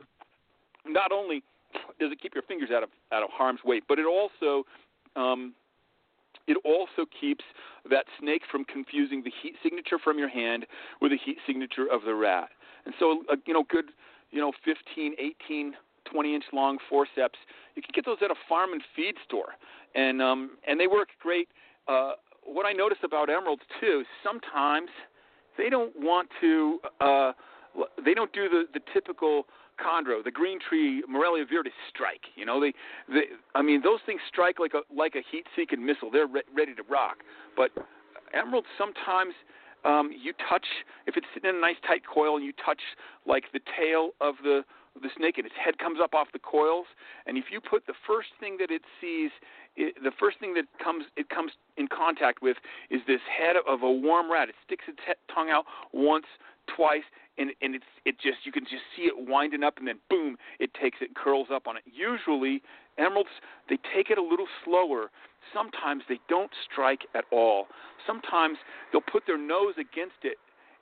not 0.86 1.12
only 1.12 1.44
does 2.00 2.12
it 2.12 2.22
keep 2.22 2.34
your 2.34 2.44
fingers 2.44 2.70
out 2.76 2.84
of 2.84 2.90
out 3.12 3.24
of 3.24 3.30
harm's 3.32 3.64
way, 3.64 3.82
but 3.88 4.00
it 4.00 4.06
also 4.06 4.66
um, 5.16 5.54
it 6.48 6.58
also 6.66 7.08
keeps 7.20 7.44
that 7.90 8.06
snake 8.20 8.42
from 8.50 8.66
confusing 8.66 9.24
the 9.24 9.32
heat 9.42 9.56
signature 9.64 10.00
from 10.00 10.18
your 10.18 10.30
hand 10.30 10.66
with 11.02 11.12
the 11.12 11.18
heat 11.18 11.38
signature 11.46 11.86
of 11.92 12.02
the 12.04 12.16
rat. 12.16 12.50
And 12.86 12.94
so, 13.00 13.24
uh, 13.32 13.36
you 13.46 13.54
know, 13.54 13.64
good, 13.70 13.86
you 14.32 14.42
know, 14.42 14.52
15, 14.66 15.14
18, 15.20 15.74
20 16.12 16.36
inch 16.36 16.44
long 16.52 16.78
forceps, 16.90 17.38
you 17.76 17.82
can 17.82 17.92
get 17.94 18.06
those 18.06 18.18
at 18.24 18.32
a 18.32 18.36
farm 18.50 18.74
and 18.74 18.82
feed 18.96 19.16
store, 19.26 19.54
and 19.96 20.22
um, 20.22 20.52
and 20.68 20.80
they 20.80 20.88
work 20.88 21.10
great. 21.22 21.48
Uh, 21.88 22.14
what 22.44 22.66
I 22.66 22.74
notice 22.74 22.98
about 23.04 23.30
emeralds 23.30 23.62
too, 23.80 24.04
sometimes 24.24 24.90
they 25.58 25.70
don't 25.70 25.93
want 25.97 26.30
to, 26.41 26.80
uh, 26.99 27.32
they 28.04 28.14
don't 28.14 28.32
do 28.34 28.49
the 28.49 28.66
the 28.74 28.82
typical 28.93 29.45
chondro, 29.80 30.24
the 30.24 30.32
green 30.32 30.60
tree, 30.60 31.04
Morelia 31.08 31.45
viridis 31.45 31.72
strike. 31.89 32.22
You 32.36 32.45
know, 32.45 32.60
they, 32.60 32.74
they, 33.08 33.24
I 33.56 33.62
mean, 33.62 33.82
those 33.82 33.99
things 34.06 34.22
strike 34.28 34.60
like 34.60 34.74
a 34.74 34.82
like 34.93 35.16
a 35.16 35.24
heat-seeking 35.32 35.84
missile. 35.84 36.12
They're 36.12 36.28
re- 36.28 36.43
ready 36.56 36.76
to 36.76 36.84
rock. 36.84 37.18
But 37.56 37.72
emeralds 38.34 38.68
sometimes 38.78 39.34
um, 39.84 40.12
you 40.12 40.34
touch 40.49 40.66
if 41.08 41.18
it's 41.18 41.26
sitting 41.34 41.49
in 41.49 41.56
a 41.56 41.60
nice 41.60 41.78
tight 41.88 42.04
coil 42.06 42.36
and 42.36 42.45
you 42.45 42.54
touch 42.64 42.82
like 43.26 43.45
the 43.54 43.60
tail 43.78 44.12
of 44.22 44.36
the 44.43 44.64
the 45.00 45.10
snake 45.18 45.38
and 45.38 45.46
its 45.46 45.56
head 45.56 45.78
comes 45.78 46.00
up 46.02 46.14
off 46.14 46.28
the 46.34 46.39
coils 46.39 46.86
and 47.26 47.38
if 47.38 47.46
you 47.52 47.62
put 47.62 47.88
the 47.88 47.94
first 48.06 48.30
thing 48.39 48.58
that 48.60 48.72
it 48.72 48.82
sees 49.00 49.32
it, 49.76 49.96
the 50.04 50.12
first 50.20 50.39
thing 50.39 50.54
that 50.54 50.66
comes 50.84 51.06
it 51.16 51.30
comes 51.30 51.52
in 51.78 51.88
contact 51.88 52.42
with 52.42 52.58
is 52.89 53.02
this 53.08 53.22
head 53.26 53.56
of 53.68 53.84
a 53.84 53.92
warm 53.92 54.32
rat. 54.32 54.50
It 54.50 54.56
sticks 54.66 54.86
its 54.88 55.00
head, 55.06 55.16
tongue 55.34 55.50
out 55.50 55.66
once 55.94 56.26
twice 56.76 57.08
and 57.38 57.52
and 57.62 57.76
it's 57.76 57.86
it 58.06 58.16
just 58.20 58.46
you 58.46 58.52
can 58.52 58.64
just 58.64 58.84
see 58.96 59.04
it 59.04 59.14
winding 59.18 59.64
up 59.64 59.78
and 59.78 59.88
then 59.88 60.00
boom 60.10 60.38
it 60.60 60.74
takes 60.74 60.98
it 61.02 61.16
curls 61.16 61.48
up 61.52 61.68
on 61.68 61.78
it. 61.78 61.84
Usually 61.86 62.62
emeralds 62.98 63.30
they 63.70 63.78
take 63.96 64.10
it 64.10 64.18
a 64.18 64.24
little 64.24 64.48
slower. 64.66 65.10
Sometimes 65.54 66.04
they 66.08 66.20
don't 66.30 66.52
strike 66.70 67.08
at 67.16 67.24
all. 67.32 67.68
Sometimes 68.06 68.58
they'll 68.92 69.02
put 69.02 69.24
their 69.26 69.38
nose 69.38 69.74
against 69.80 70.24
it 70.24 70.38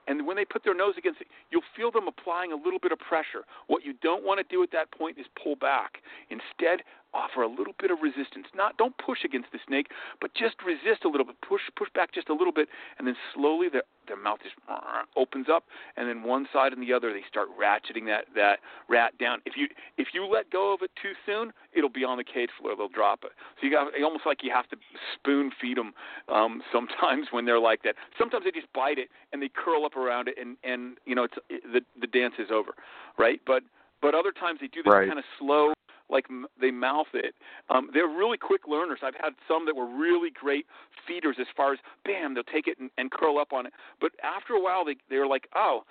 and 0.10 0.26
when 0.26 0.36
they 0.36 0.44
put 0.44 0.64
their 0.64 0.74
nose 0.74 0.96
against 0.98 1.22
it, 1.22 1.28
you'll 1.52 1.70
feel 1.78 1.92
them 1.92 2.08
applying 2.08 2.52
a 2.52 2.56
little 2.56 2.80
bit 2.80 2.92
of 2.92 2.98
pressure. 2.98 3.46
What 3.68 3.86
you 3.86 3.94
don't 4.02 4.26
want 4.26 4.40
to 4.40 4.56
do 4.56 4.64
at 4.64 4.72
that 4.72 4.92
point 4.92 5.20
is 5.20 5.28
pull 5.42 5.56
back. 5.56 6.02
Instead, 6.30 6.82
offer 7.14 7.42
a 7.42 7.48
little 7.48 7.74
bit 7.80 7.92
of 7.92 8.00
resistance. 8.02 8.48
Not 8.56 8.78
don't 8.78 8.98
push 8.98 9.20
against 9.24 9.52
the 9.52 9.60
snake, 9.68 9.88
but 10.22 10.34
just 10.34 10.56
resist 10.66 11.06
a 11.06 11.10
little 11.10 11.26
bit. 11.26 11.36
Push 11.42 11.62
push 11.76 11.90
back 11.94 12.14
just 12.14 12.30
a 12.30 12.34
little 12.34 12.54
bit, 12.54 12.70
and 12.98 13.08
then 13.08 13.16
slowly 13.34 13.70
their 13.70 13.84
their 14.08 14.18
mouth 14.18 14.40
just 14.44 14.56
opens 15.16 15.48
up, 15.50 15.66
and 15.98 16.08
then 16.08 16.24
one 16.24 16.48
side 16.52 16.74
and 16.74 16.82
the 16.82 16.94
other 16.94 17.12
they 17.14 17.24
start 17.28 17.48
ratcheting 17.60 18.06
that 18.08 18.26
that 18.36 18.60
rat 18.88 19.18
down. 19.18 19.42
If 19.46 19.54
you 19.58 19.68
if 19.98 20.10
you 20.14 20.26
let 20.26 20.52
go 20.52 20.74
of 20.74 20.82
it 20.82 20.92
too 21.02 21.14
soon, 21.26 21.52
it'll 21.74 21.90
be 21.90 22.04
on 22.04 22.18
the 22.18 22.24
cage 22.24 22.50
floor. 22.60 22.76
They'll 22.76 22.90
drop 22.90 23.24
it. 23.24 23.32
So 23.60 23.68
you 23.68 23.72
got 23.72 23.88
almost 24.04 24.26
like 24.26 24.44
you 24.44 24.52
have 24.54 24.68
to 24.70 24.78
spoon 25.16 25.52
feed 25.60 25.78
them 25.78 25.94
um, 26.28 26.62
sometimes 26.72 27.28
when 27.32 27.46
they're 27.46 27.60
like 27.60 27.84
that. 27.84 27.96
Sometimes 28.18 28.46
they 28.46 28.52
just 28.52 28.72
bite 28.74 28.98
it 29.00 29.10
and 29.34 29.42
they 29.42 29.50
curl 29.50 29.86
up 29.86 29.96
around 29.96 30.28
it, 30.28 30.36
and 30.40 30.58
and 30.64 30.98
you 31.06 31.16
know 31.16 31.24
it's 31.24 31.36
it, 31.50 31.64
the 31.72 31.82
the 32.00 32.08
dance 32.08 32.36
is 32.40 32.50
over, 32.52 32.72
right? 33.18 33.42
But 33.46 33.64
but 34.02 34.16
other 34.16 34.32
times 34.32 34.60
they 34.62 34.68
do 34.68 34.84
this 34.84 34.92
Right. 34.92 35.08
kind 35.08 35.20
of 35.20 35.26
slow 35.38 35.74
like 36.10 36.26
they 36.60 36.72
mouth 36.72 37.08
it. 37.14 37.36
Um, 37.70 37.90
they're 37.94 38.08
really 38.08 38.38
quick 38.38 38.62
learners. 38.68 39.00
I've 39.04 39.16
had 39.16 39.34
some 39.48 39.66
that 39.66 39.76
were 39.76 39.86
really 39.86 40.30
great 40.30 40.66
feeders 41.08 41.38
as 41.40 41.48
far 41.56 41.74
as 41.74 41.80
bam, 42.06 42.34
they'll 42.34 42.44
take 42.44 42.68
it 42.68 42.80
and, 42.80 42.90
and 42.98 43.12
curl 43.12 43.38
up 43.38 43.54
on 43.54 43.66
it. 43.66 43.74
But 44.02 44.12
after 44.24 44.54
a 44.54 44.62
while, 44.62 44.86
they 44.86 44.96
they're 45.10 45.28
like, 45.28 45.48
oh, 45.56 45.84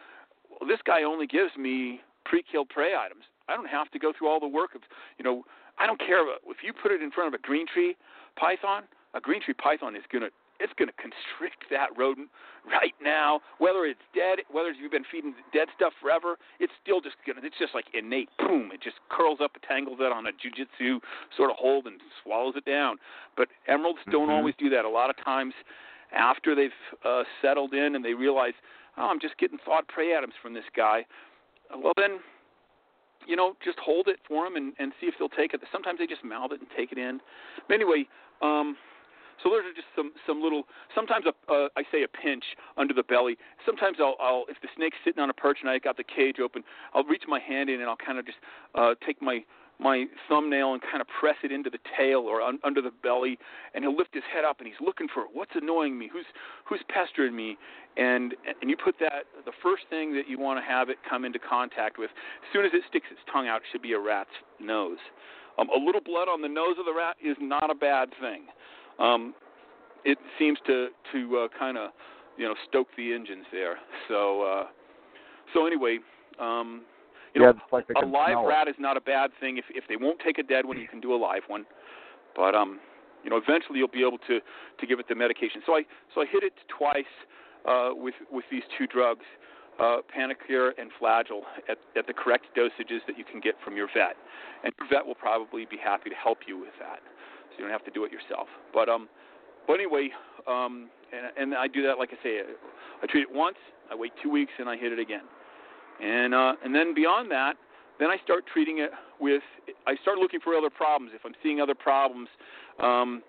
well, 0.50 0.68
this 0.68 0.80
guy 0.84 1.02
only 1.02 1.26
gives 1.26 1.56
me 1.56 2.00
pre-killed 2.24 2.68
prey 2.68 2.94
items. 2.94 3.24
I 3.48 3.54
don't 3.54 3.68
have 3.68 3.90
to 3.92 3.98
go 3.98 4.12
through 4.16 4.28
all 4.28 4.40
the 4.40 4.48
work 4.48 4.74
of, 4.74 4.82
you 5.18 5.24
know, 5.24 5.44
I 5.78 5.86
don't 5.86 6.00
care 6.00 6.20
if 6.46 6.58
you 6.62 6.72
put 6.72 6.92
it 6.92 7.02
in 7.02 7.10
front 7.10 7.32
of 7.32 7.38
a 7.38 7.42
green 7.42 7.66
tree 7.66 7.96
python. 8.36 8.84
A 9.14 9.20
green 9.20 9.40
tree 9.42 9.54
python 9.54 9.96
is 9.96 10.02
gonna 10.12 10.28
it's 10.60 10.72
going 10.78 10.88
to 10.88 10.94
constrict 10.98 11.64
that 11.70 11.88
rodent 11.96 12.28
right 12.66 12.94
now. 13.02 13.40
Whether 13.58 13.86
it's 13.86 14.02
dead, 14.14 14.40
whether 14.50 14.70
you've 14.72 14.92
been 14.92 15.06
feeding 15.10 15.34
dead 15.52 15.68
stuff 15.74 15.92
forever, 16.00 16.36
it's 16.60 16.72
still 16.82 17.00
just 17.00 17.16
going 17.26 17.40
to, 17.40 17.46
it's 17.46 17.58
just 17.58 17.74
like 17.74 17.86
innate. 17.94 18.28
Boom, 18.38 18.70
it 18.72 18.80
just 18.82 18.96
curls 19.08 19.38
up, 19.42 19.52
tangles 19.66 19.98
it 20.00 20.12
on 20.12 20.26
a 20.26 20.30
jujitsu 20.32 21.00
sort 21.36 21.50
of 21.50 21.56
hold 21.56 21.86
and 21.86 22.00
swallows 22.22 22.54
it 22.56 22.64
down. 22.64 22.96
But 23.36 23.48
emeralds 23.66 24.00
don't 24.10 24.28
Mhm. 24.28 24.36
always 24.36 24.54
do 24.56 24.68
that. 24.70 24.84
A 24.84 24.88
lot 24.88 25.10
of 25.10 25.16
times 25.16 25.54
after 26.12 26.54
they've 26.54 26.74
uh, 27.04 27.24
settled 27.40 27.74
in 27.74 27.94
and 27.94 28.04
they 28.04 28.14
realize, 28.14 28.54
oh, 28.96 29.06
I'm 29.06 29.20
just 29.20 29.36
getting 29.38 29.58
thought 29.58 29.86
prey 29.88 30.16
items 30.16 30.34
from 30.40 30.54
this 30.54 30.64
guy, 30.74 31.04
well, 31.76 31.92
then 31.96 32.20
you 33.26 33.36
know, 33.36 33.54
just 33.62 33.78
hold 33.78 34.08
it 34.08 34.18
for 34.26 34.44
them 34.44 34.56
and, 34.56 34.72
and 34.78 34.92
see 35.00 35.06
if 35.06 35.14
they'll 35.18 35.28
take 35.28 35.52
it. 35.52 35.60
Sometimes 35.70 35.98
they 35.98 36.06
just 36.06 36.24
mouth 36.24 36.50
it 36.50 36.60
and 36.60 36.68
take 36.74 36.92
it 36.92 36.98
in. 36.98 37.20
But 37.66 37.74
anyway, 37.74 38.08
um, 38.40 38.76
so 39.42 39.50
those 39.50 39.62
are 39.64 39.74
just 39.74 39.88
some 39.94 40.12
some 40.26 40.42
little. 40.42 40.64
Sometimes 40.94 41.26
a, 41.26 41.52
uh, 41.52 41.68
I 41.76 41.82
say 41.92 42.02
a 42.02 42.08
pinch 42.08 42.44
under 42.76 42.94
the 42.94 43.02
belly. 43.02 43.36
Sometimes 43.64 43.98
I'll, 44.00 44.16
I'll 44.20 44.44
if 44.48 44.60
the 44.62 44.68
snake's 44.76 44.96
sitting 45.04 45.22
on 45.22 45.30
a 45.30 45.34
perch 45.34 45.58
and 45.60 45.70
I 45.70 45.78
got 45.78 45.96
the 45.96 46.04
cage 46.04 46.36
open, 46.42 46.62
I'll 46.94 47.04
reach 47.04 47.24
my 47.28 47.38
hand 47.40 47.70
in 47.70 47.80
and 47.80 47.88
I'll 47.88 47.96
kind 47.96 48.18
of 48.18 48.26
just 48.26 48.38
uh, 48.74 48.94
take 49.06 49.22
my 49.22 49.44
my 49.80 50.06
thumbnail 50.28 50.72
and 50.72 50.82
kind 50.82 51.00
of 51.00 51.06
press 51.20 51.36
it 51.44 51.52
into 51.52 51.70
the 51.70 51.78
tail 51.96 52.20
or 52.20 52.42
un, 52.42 52.58
under 52.64 52.82
the 52.82 52.90
belly, 53.02 53.38
and 53.74 53.84
he'll 53.84 53.96
lift 53.96 54.12
his 54.12 54.24
head 54.32 54.44
up 54.44 54.58
and 54.58 54.66
he's 54.66 54.80
looking 54.84 55.06
for 55.12 55.26
what's 55.32 55.52
annoying 55.54 55.96
me, 55.96 56.10
who's 56.12 56.26
who's 56.64 56.80
pestering 56.88 57.34
me, 57.34 57.56
and 57.96 58.34
and 58.60 58.70
you 58.70 58.76
put 58.76 58.96
that 58.98 59.24
the 59.44 59.52
first 59.62 59.84
thing 59.88 60.12
that 60.14 60.28
you 60.28 60.38
want 60.38 60.58
to 60.58 60.66
have 60.66 60.88
it 60.88 60.98
come 61.08 61.24
into 61.24 61.38
contact 61.38 61.98
with. 61.98 62.10
As 62.10 62.52
soon 62.52 62.64
as 62.64 62.72
it 62.74 62.82
sticks 62.88 63.06
its 63.10 63.20
tongue 63.32 63.46
out, 63.46 63.58
it 63.58 63.68
should 63.70 63.82
be 63.82 63.92
a 63.92 64.00
rat's 64.00 64.34
nose. 64.58 64.98
Um, 65.58 65.68
a 65.70 65.78
little 65.78 66.00
blood 66.00 66.28
on 66.28 66.40
the 66.40 66.48
nose 66.48 66.76
of 66.78 66.86
the 66.86 66.94
rat 66.94 67.16
is 67.22 67.36
not 67.40 67.70
a 67.70 67.74
bad 67.74 68.10
thing. 68.20 68.46
Um, 68.98 69.34
it 70.04 70.18
seems 70.38 70.58
to 70.66 70.88
to 71.12 71.38
uh, 71.38 71.48
kind 71.58 71.78
of 71.78 71.90
you 72.36 72.46
know 72.46 72.54
stoke 72.68 72.88
the 72.96 73.12
engines 73.12 73.46
there. 73.52 73.76
So 74.08 74.42
uh, 74.42 74.66
so 75.54 75.66
anyway, 75.66 75.98
um, 76.38 76.82
you 77.34 77.42
yeah, 77.42 77.52
know, 77.52 77.58
like 77.72 77.86
a 78.02 78.06
live 78.06 78.44
rat 78.46 78.68
is 78.68 78.76
not 78.78 78.96
a 78.96 79.00
bad 79.00 79.30
thing 79.40 79.58
if 79.58 79.64
if 79.70 79.84
they 79.88 79.96
won't 79.96 80.20
take 80.24 80.38
a 80.38 80.42
dead 80.42 80.64
one, 80.66 80.78
you 80.78 80.88
can 80.88 81.00
do 81.00 81.14
a 81.14 81.16
live 81.16 81.42
one. 81.46 81.64
But 82.36 82.54
um, 82.54 82.80
you 83.24 83.30
know, 83.30 83.36
eventually 83.36 83.78
you'll 83.78 83.88
be 83.88 84.06
able 84.06 84.18
to 84.28 84.40
to 84.40 84.86
give 84.86 84.98
it 84.98 85.08
the 85.08 85.14
medication. 85.14 85.62
So 85.66 85.74
I 85.74 85.82
so 86.14 86.22
I 86.22 86.26
hit 86.26 86.42
it 86.42 86.54
twice 86.68 87.04
uh, 87.66 87.90
with 87.92 88.14
with 88.30 88.44
these 88.50 88.62
two 88.76 88.86
drugs, 88.86 89.24
uh, 89.78 89.98
Panacur 90.08 90.70
and 90.78 90.90
Flagyl, 91.00 91.42
at 91.68 91.78
at 91.96 92.06
the 92.06 92.12
correct 92.12 92.46
dosages 92.56 93.00
that 93.06 93.18
you 93.18 93.24
can 93.24 93.40
get 93.40 93.54
from 93.64 93.76
your 93.76 93.88
vet, 93.88 94.16
and 94.64 94.72
your 94.78 94.88
vet 94.88 95.06
will 95.06 95.14
probably 95.14 95.66
be 95.66 95.76
happy 95.76 96.10
to 96.10 96.16
help 96.16 96.38
you 96.46 96.58
with 96.58 96.74
that. 96.78 97.00
You 97.58 97.64
don't 97.64 97.72
have 97.72 97.84
to 97.84 97.90
do 97.90 98.04
it 98.04 98.12
yourself. 98.12 98.48
But 98.72 98.88
um, 98.88 99.08
but 99.66 99.74
anyway, 99.74 100.10
um, 100.46 100.88
and 101.12 101.52
and 101.52 101.54
I 101.54 101.66
do 101.66 101.82
that 101.82 101.98
like 101.98 102.10
I 102.12 102.22
say, 102.22 102.40
I 103.02 103.06
treat 103.06 103.22
it 103.22 103.32
once, 103.32 103.56
I 103.90 103.94
wait 103.94 104.12
two 104.22 104.30
weeks, 104.30 104.52
and 104.58 104.68
I 104.68 104.76
hit 104.76 104.92
it 104.92 104.98
again. 104.98 105.24
And 106.00 106.34
uh, 106.34 106.52
and 106.64 106.74
then 106.74 106.94
beyond 106.94 107.30
that, 107.32 107.54
then 107.98 108.08
I 108.08 108.16
start 108.22 108.44
treating 108.52 108.78
it 108.78 108.90
with. 109.20 109.42
I 109.86 109.96
start 110.02 110.18
looking 110.18 110.40
for 110.40 110.54
other 110.54 110.70
problems. 110.70 111.12
If 111.14 111.22
I'm 111.24 111.34
seeing 111.42 111.60
other 111.60 111.74
problems, 111.74 112.28
um, 112.78 113.22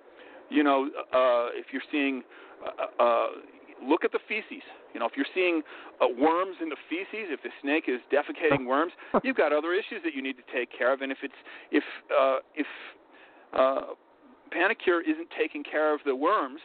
you 0.50 0.64
know, 0.64 0.90
uh, 1.14 1.50
if 1.58 1.68
you're 1.74 1.82
seeing, 1.92 2.24
uh, 2.64 3.04
uh, 3.04 3.28
look 3.84 4.06
at 4.06 4.12
the 4.12 4.20
feces. 4.28 4.64
You 4.94 5.00
know, 5.00 5.06
if 5.06 5.14
you're 5.16 5.30
seeing 5.34 5.62
uh, 6.02 6.08
worms 6.08 6.58
in 6.62 6.70
the 6.70 6.78
feces, 6.90 7.30
if 7.30 7.42
the 7.44 7.50
snake 7.62 7.86
is 7.88 8.00
defecating 8.14 8.66
worms, 8.68 8.94
you've 9.24 9.38
got 9.38 9.54
other 9.54 9.74
issues 9.74 10.02
that 10.04 10.14
you 10.14 10.22
need 10.22 10.38
to 10.38 10.44
take 10.54 10.70
care 10.76 10.94
of. 10.94 11.02
And 11.02 11.12
if 11.12 11.20
it's 11.24 11.34
if 11.72 11.84
uh, 12.10 12.38
if 12.56 12.68
uh, 13.54 13.82
Panacur 14.50 15.02
isn't 15.02 15.30
taking 15.38 15.64
care 15.64 15.94
of 15.94 16.02
the 16.06 16.16
worms, 16.16 16.62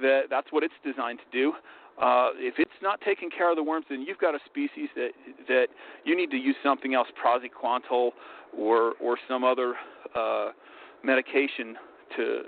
that 0.00 0.22
that's 0.30 0.48
what 0.50 0.62
it's 0.62 0.74
designed 0.84 1.18
to 1.18 1.38
do. 1.38 1.52
Uh, 2.00 2.30
if 2.36 2.54
it's 2.58 2.70
not 2.82 3.00
taking 3.02 3.28
care 3.28 3.50
of 3.50 3.56
the 3.56 3.62
worms, 3.62 3.84
then 3.90 4.00
you've 4.00 4.18
got 4.18 4.34
a 4.34 4.38
species 4.46 4.88
that 4.96 5.10
that 5.48 5.66
you 6.04 6.16
need 6.16 6.30
to 6.30 6.36
use 6.36 6.56
something 6.62 6.94
else, 6.94 7.08
praziquantel 7.22 8.12
or 8.56 8.94
or 9.00 9.18
some 9.28 9.44
other 9.44 9.74
uh, 10.14 10.50
medication 11.04 11.76
to 12.16 12.42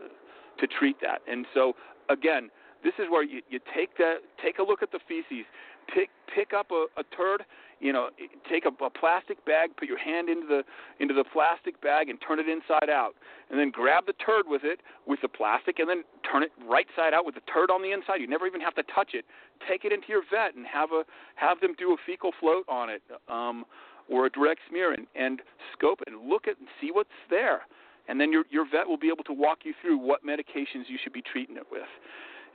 to 0.59 0.67
treat 0.67 0.97
that. 1.03 1.21
And 1.31 1.45
so 1.53 1.75
again, 2.09 2.51
this 2.83 2.95
is 2.99 3.07
where 3.11 3.23
you, 3.23 3.43
you 3.51 3.61
take 3.75 3.97
that 3.99 4.19
take 4.43 4.59
a 4.59 4.63
look 4.63 4.83
at 4.83 4.91
the 4.91 5.01
feces, 5.07 5.45
pick 5.93 6.09
pick 6.35 6.53
up 6.55 6.71
a, 6.71 6.87
a 6.97 7.05
turd 7.15 7.45
you 7.83 7.93
know, 7.93 8.11
take 8.49 8.65
a, 8.65 8.85
a 8.85 8.89
plastic 8.89 9.45
bag, 9.45 9.71
put 9.77 9.89
your 9.89 9.99
hand 9.99 10.29
into 10.29 10.47
the 10.47 10.63
into 11.01 11.13
the 11.13 11.25
plastic 11.25 11.81
bag 11.83 12.09
and 12.09 12.19
turn 12.27 12.39
it 12.39 12.49
inside 12.49 12.89
out, 12.89 13.15
and 13.51 13.59
then 13.59 13.71
grab 13.71 14.07
the 14.07 14.13
turd 14.25 14.47
with 14.47 14.63
it 14.65 14.81
with 15.05 15.21
the 15.21 15.29
plastic, 15.29 15.81
and 15.81 15.89
then 15.91 16.05
turn 16.31 16.45
it 16.45 16.53
right 16.65 16.87
side 16.95 17.13
out 17.13 17.27
with 17.27 17.35
the 17.35 17.43
turd 17.53 17.71
on 17.71 17.83
the 17.83 17.91
inside. 17.91 18.21
You 18.21 18.29
never 18.29 18.47
even 18.47 18.61
have 18.61 18.77
to 18.77 18.85
touch 18.95 19.11
it. 19.15 19.25
Take 19.69 19.85
it 19.85 19.93
into 19.93 20.07
your 20.09 20.23
vet 20.31 20.55
and 20.55 20.65
have 20.65 20.91
a 20.93 21.03
have 21.35 21.59
them 21.61 21.75
do 21.77 21.93
a 21.93 21.97
fecal 22.07 22.31
float 22.39 22.65
on 22.69 22.89
it, 22.89 23.03
um, 23.29 23.65
or 24.09 24.27
a 24.27 24.31
direct 24.31 24.61
smear, 24.71 24.93
and, 24.93 25.09
and 25.17 25.43
scope 25.73 26.01
it 26.07 26.13
and 26.13 26.31
look 26.31 26.47
at 26.47 26.59
and 26.59 26.69
see 26.81 26.93
what's 26.93 27.19
there, 27.31 27.63
and 28.07 28.21
then 28.21 28.31
your 28.31 28.45
your 28.49 28.65
vet 28.65 28.87
will 28.87 28.97
be 28.97 29.09
able 29.09 29.25
to 29.25 29.35
walk 29.35 29.59
you 29.65 29.75
through 29.83 29.99
what 29.99 30.25
medications 30.25 30.87
you 30.87 30.99
should 31.03 31.13
be 31.13 31.23
treating 31.23 31.57
it 31.57 31.67
with. 31.69 31.91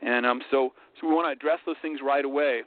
And 0.02 0.26
um, 0.26 0.42
so, 0.52 0.74
so 1.02 1.08
we 1.08 1.14
want 1.14 1.26
to 1.28 1.32
address 1.32 1.60
those 1.66 1.76
things 1.82 2.00
right 2.06 2.24
away, 2.24 2.62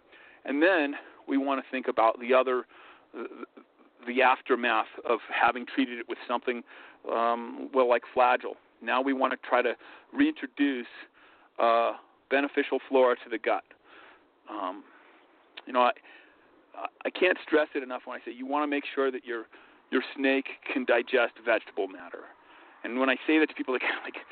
and 0.44 0.60
then 0.60 0.94
we 1.28 1.36
want 1.36 1.62
to 1.64 1.70
think 1.70 1.88
about 1.88 2.18
the 2.20 2.34
other, 2.34 2.66
the 4.06 4.22
aftermath 4.22 4.86
of 5.08 5.20
having 5.28 5.66
treated 5.66 5.98
it 5.98 6.08
with 6.08 6.18
something, 6.26 6.62
um, 7.10 7.70
well, 7.72 7.88
like 7.88 8.02
Flagyl. 8.14 8.54
Now 8.82 9.02
we 9.02 9.12
want 9.12 9.32
to 9.32 9.38
try 9.48 9.62
to 9.62 9.74
reintroduce 10.12 10.86
uh, 11.58 11.92
beneficial 12.30 12.78
flora 12.88 13.16
to 13.16 13.30
the 13.30 13.38
gut. 13.38 13.64
Um, 14.50 14.84
you 15.66 15.72
know, 15.72 15.82
I, 15.82 15.92
I 17.04 17.10
can't 17.10 17.38
stress 17.46 17.68
it 17.74 17.82
enough 17.82 18.02
when 18.04 18.18
I 18.18 18.24
say 18.24 18.32
you 18.32 18.46
want 18.46 18.62
to 18.62 18.66
make 18.66 18.84
sure 18.94 19.10
that 19.10 19.24
your 19.24 19.46
your 19.90 20.02
snake 20.16 20.46
can 20.72 20.84
digest 20.84 21.34
vegetable 21.44 21.88
matter. 21.88 22.30
And 22.84 22.98
when 22.98 23.10
I 23.10 23.16
say 23.26 23.38
that 23.38 23.48
to 23.48 23.54
people, 23.54 23.74
they're 23.74 23.80
kind 23.88 23.98
of 23.98 24.04
like, 24.04 24.22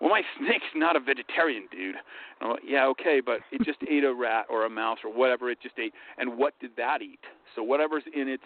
well, 0.00 0.10
my 0.10 0.22
snake's 0.38 0.66
not 0.74 0.96
a 0.96 1.00
vegetarian, 1.00 1.64
dude. 1.70 1.96
And 1.96 2.42
I'm 2.42 2.50
like, 2.50 2.62
yeah, 2.66 2.86
okay, 2.86 3.20
but 3.24 3.40
it 3.52 3.62
just 3.64 3.78
ate 3.90 4.04
a 4.04 4.14
rat 4.14 4.46
or 4.50 4.64
a 4.64 4.70
mouse 4.70 4.98
or 5.04 5.12
whatever 5.12 5.50
it 5.50 5.58
just 5.62 5.78
ate. 5.78 5.94
And 6.18 6.36
what 6.36 6.54
did 6.60 6.72
that 6.76 7.02
eat? 7.02 7.20
So 7.54 7.62
whatever's 7.62 8.04
in 8.14 8.28
its 8.28 8.44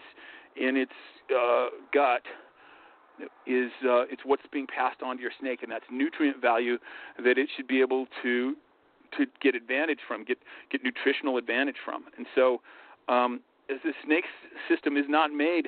in 0.55 0.75
its 0.75 0.91
uh, 1.33 1.67
gut 1.93 2.23
is 3.45 3.71
uh, 3.83 4.03
it's 4.09 4.23
what's 4.25 4.43
being 4.51 4.67
passed 4.67 5.01
on 5.01 5.17
to 5.17 5.21
your 5.21 5.31
snake, 5.39 5.63
and 5.63 5.71
that's 5.71 5.85
nutrient 5.91 6.41
value 6.41 6.77
that 7.23 7.37
it 7.37 7.49
should 7.55 7.67
be 7.67 7.81
able 7.81 8.07
to 8.23 8.55
to 9.17 9.25
get 9.41 9.55
advantage 9.55 9.99
from, 10.07 10.23
get 10.23 10.37
get 10.71 10.83
nutritional 10.83 11.37
advantage 11.37 11.75
from. 11.83 12.05
And 12.17 12.25
so, 12.35 12.61
um, 13.07 13.41
the 13.67 13.93
snake's 14.05 14.27
system 14.69 14.97
is 14.97 15.05
not 15.07 15.31
made 15.31 15.67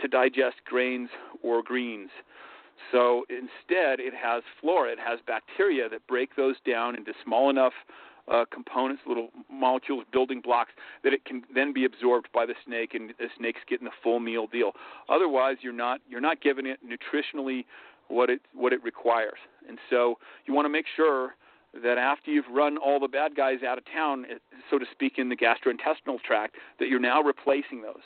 to 0.00 0.08
digest 0.08 0.56
grains 0.64 1.10
or 1.42 1.62
greens. 1.62 2.10
So 2.90 3.24
instead, 3.28 4.00
it 4.00 4.14
has 4.14 4.42
flora, 4.60 4.92
it 4.92 4.98
has 4.98 5.20
bacteria 5.26 5.88
that 5.88 6.06
break 6.06 6.36
those 6.36 6.56
down 6.66 6.96
into 6.96 7.12
small 7.24 7.50
enough 7.50 7.72
uh, 8.30 8.44
components, 8.52 9.02
little 9.06 9.30
molecules, 9.50 10.04
building 10.12 10.40
blocks, 10.40 10.70
that 11.02 11.12
it 11.12 11.24
can 11.24 11.42
then 11.54 11.72
be 11.72 11.84
absorbed 11.84 12.28
by 12.32 12.46
the 12.46 12.54
snake, 12.64 12.94
and 12.94 13.10
the 13.18 13.26
snake's 13.36 13.60
getting 13.68 13.84
the 13.84 13.92
full 14.02 14.20
meal 14.20 14.46
deal. 14.46 14.72
Otherwise, 15.08 15.56
you're 15.60 15.72
not 15.72 16.00
you're 16.08 16.20
not 16.20 16.40
giving 16.40 16.66
it 16.66 16.78
nutritionally 16.86 17.64
what 18.08 18.30
it 18.30 18.40
what 18.54 18.72
it 18.72 18.82
requires. 18.82 19.38
And 19.68 19.78
so 19.90 20.18
you 20.46 20.54
want 20.54 20.66
to 20.66 20.70
make 20.70 20.86
sure 20.94 21.34
that 21.82 21.98
after 21.98 22.30
you've 22.30 22.48
run 22.52 22.76
all 22.76 23.00
the 23.00 23.08
bad 23.08 23.34
guys 23.34 23.62
out 23.66 23.78
of 23.78 23.84
town, 23.92 24.26
eh, 24.30 24.34
so 24.70 24.78
to 24.78 24.84
speak, 24.92 25.14
in 25.16 25.28
the 25.28 25.36
gastrointestinal 25.36 26.20
tract, 26.22 26.56
that 26.78 26.88
you're 26.88 27.00
now 27.00 27.22
replacing 27.22 27.82
those. 27.82 28.02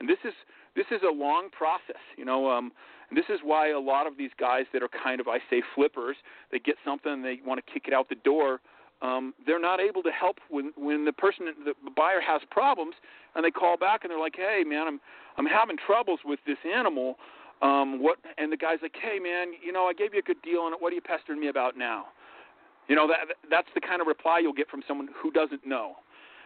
And 0.00 0.08
this 0.08 0.18
is 0.24 0.34
this 0.76 0.86
is 0.90 1.00
a 1.08 1.12
long 1.12 1.48
process. 1.50 2.02
You 2.16 2.24
know, 2.24 2.50
um, 2.50 2.72
this 3.16 3.26
is 3.28 3.40
why 3.42 3.70
a 3.70 3.78
lot 3.78 4.06
of 4.06 4.16
these 4.16 4.30
guys 4.38 4.64
that 4.72 4.82
are 4.82 4.88
kind 4.88 5.20
of, 5.20 5.28
I 5.28 5.38
say, 5.50 5.62
flippers, 5.74 6.16
they 6.50 6.58
get 6.58 6.76
something 6.84 7.22
they 7.22 7.38
want 7.44 7.64
to 7.64 7.72
kick 7.72 7.84
it 7.86 7.94
out 7.94 8.08
the 8.08 8.16
door. 8.16 8.60
Um, 9.02 9.34
they're 9.46 9.60
not 9.60 9.80
able 9.80 10.02
to 10.02 10.10
help 10.10 10.38
when 10.48 10.72
when 10.76 11.04
the 11.04 11.12
person, 11.12 11.46
the 11.64 11.74
buyer 11.96 12.20
has 12.20 12.40
problems, 12.50 12.94
and 13.34 13.44
they 13.44 13.50
call 13.50 13.76
back 13.76 14.04
and 14.04 14.10
they're 14.10 14.20
like, 14.20 14.36
"Hey, 14.36 14.62
man, 14.64 14.86
I'm 14.86 15.00
I'm 15.36 15.46
having 15.46 15.76
troubles 15.76 16.20
with 16.24 16.38
this 16.46 16.58
animal. 16.64 17.18
Um, 17.60 18.02
what?" 18.02 18.18
And 18.38 18.50
the 18.50 18.56
guy's 18.56 18.78
like, 18.80 18.96
"Hey, 19.00 19.18
man, 19.18 19.48
you 19.62 19.72
know, 19.72 19.84
I 19.84 19.92
gave 19.92 20.14
you 20.14 20.20
a 20.20 20.22
good 20.22 20.40
deal 20.42 20.60
on 20.60 20.72
it. 20.72 20.80
What 20.80 20.92
are 20.92 20.94
you 20.94 21.02
pestering 21.02 21.40
me 21.40 21.48
about 21.48 21.76
now?" 21.76 22.06
You 22.88 22.96
know, 22.96 23.06
that 23.08 23.36
that's 23.50 23.68
the 23.74 23.80
kind 23.80 24.00
of 24.00 24.06
reply 24.06 24.38
you'll 24.38 24.52
get 24.54 24.70
from 24.70 24.82
someone 24.86 25.08
who 25.14 25.30
doesn't 25.30 25.66
know, 25.66 25.96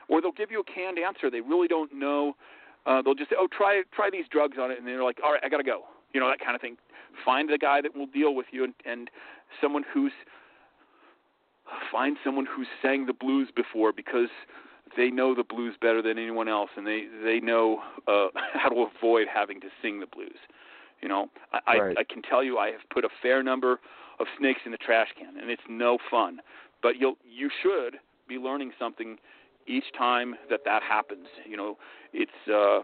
or 0.08 0.20
they'll 0.20 0.32
give 0.32 0.50
you 0.50 0.60
a 0.60 0.64
canned 0.64 0.98
answer. 0.98 1.30
They 1.30 1.42
really 1.42 1.68
don't 1.68 1.92
know. 1.92 2.34
Uh, 2.86 3.02
they'll 3.02 3.14
just 3.14 3.30
say, 3.30 3.36
"Oh, 3.38 3.46
try 3.46 3.82
try 3.92 4.10
these 4.10 4.26
drugs 4.30 4.56
on 4.58 4.70
it," 4.70 4.78
and 4.78 4.86
they're 4.86 5.04
like, 5.04 5.20
"All 5.22 5.32
right, 5.32 5.42
I 5.44 5.48
gotta 5.48 5.62
go." 5.62 5.84
You 6.12 6.20
know 6.20 6.28
that 6.28 6.40
kind 6.40 6.54
of 6.54 6.61
thing. 6.61 6.76
Find 7.24 7.48
the 7.48 7.59
guy 7.59 7.80
that 7.80 7.96
will 7.96 8.06
deal 8.06 8.34
with 8.34 8.46
you, 8.52 8.64
and, 8.64 8.74
and 8.84 9.11
someone 9.61 9.84
who's 9.92 10.12
find 11.92 12.16
someone 12.24 12.46
who's 12.46 12.68
sang 12.80 13.06
the 13.06 13.12
blues 13.12 13.48
before 13.54 13.92
because 13.92 14.30
they 14.96 15.11
know 15.11 15.34
the 15.34 15.44
blues 15.44 15.74
better 15.80 16.00
than 16.02 16.18
anyone 16.18 16.48
else, 16.48 16.70
and 16.76 16.86
they 16.86 17.04
they 17.22 17.40
know 17.40 17.80
uh, 18.06 18.28
how 18.54 18.68
to 18.68 18.86
avoid 18.96 19.26
having 19.32 19.61
to 19.61 19.68
sing 19.82 20.00
the 20.00 20.06
blues. 20.06 20.38
You 21.00 21.09
know, 21.09 21.28
I, 21.66 21.78
right. 21.78 21.96
I 21.96 22.00
I 22.00 22.04
can 22.04 22.22
tell 22.22 22.42
you 22.42 22.59
I 22.59 22.68
have 22.68 22.80
put 22.92 23.04
a 23.04 23.09
fair 23.22 23.42
number 23.42 23.80
of 24.18 24.26
snakes 24.38 24.61
in 24.64 24.72
the 24.72 24.78
trash 24.78 25.09
can, 25.16 25.38
and 25.40 25.50
it's 25.50 25.62
no 25.68 25.98
fun. 26.11 26.40
But 26.82 26.96
you'll 26.98 27.16
you 27.28 27.50
should 27.62 27.98
be 28.28 28.36
learning 28.36 28.72
something 28.78 29.18
each 29.66 29.84
time 29.96 30.34
that 30.50 30.61
that 30.64 30.82
happens. 30.82 31.26
You 31.48 31.56
know, 31.56 31.78
it's 32.12 32.30
uh, 32.52 32.80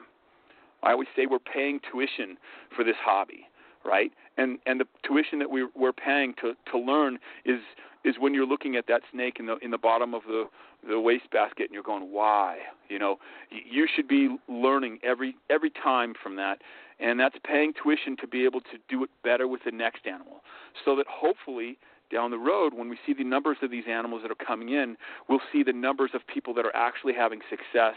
I 0.84 0.92
always 0.92 1.08
say 1.16 1.26
we're 1.26 1.38
paying 1.38 1.80
tuition 1.90 2.36
for 2.74 2.84
this 2.84 2.96
hobby, 3.00 3.46
right? 3.84 4.12
And 4.36 4.58
and 4.66 4.80
the 4.80 4.86
tuition 5.06 5.38
that 5.40 5.50
we 5.50 5.66
we're 5.74 5.92
paying 5.92 6.34
to 6.40 6.54
to 6.70 6.78
learn 6.78 7.18
is 7.44 7.60
is 8.04 8.16
when 8.18 8.34
you're 8.34 8.46
looking 8.46 8.76
at 8.76 8.86
that 8.88 9.02
snake 9.12 9.36
in 9.38 9.46
the 9.46 9.56
in 9.58 9.70
the 9.70 9.78
bottom 9.78 10.14
of 10.14 10.22
the 10.26 10.44
the 10.86 11.00
wastebasket 11.00 11.66
and 11.66 11.72
you're 11.72 11.82
going 11.82 12.12
why? 12.12 12.58
You 12.88 12.98
know 12.98 13.18
you 13.50 13.86
should 13.94 14.08
be 14.08 14.36
learning 14.48 14.98
every 15.02 15.36
every 15.50 15.70
time 15.70 16.14
from 16.22 16.36
that. 16.36 16.60
And 17.00 17.18
that's 17.18 17.36
paying 17.44 17.72
tuition 17.82 18.16
to 18.18 18.26
be 18.28 18.44
able 18.44 18.60
to 18.60 18.78
do 18.88 19.02
it 19.02 19.10
better 19.24 19.48
with 19.48 19.62
the 19.64 19.72
next 19.72 20.06
animal. 20.06 20.42
So 20.84 20.94
that 20.94 21.06
hopefully 21.08 21.76
down 22.12 22.30
the 22.30 22.38
road 22.38 22.74
when 22.74 22.88
we 22.88 22.96
see 23.06 23.12
the 23.14 23.24
numbers 23.24 23.56
of 23.62 23.70
these 23.70 23.84
animals 23.88 24.22
that 24.22 24.30
are 24.30 24.46
coming 24.46 24.68
in 24.68 24.96
we'll 25.28 25.40
see 25.52 25.62
the 25.62 25.72
numbers 25.72 26.10
of 26.14 26.20
people 26.26 26.52
that 26.54 26.64
are 26.64 26.76
actually 26.76 27.14
having 27.14 27.40
success 27.48 27.96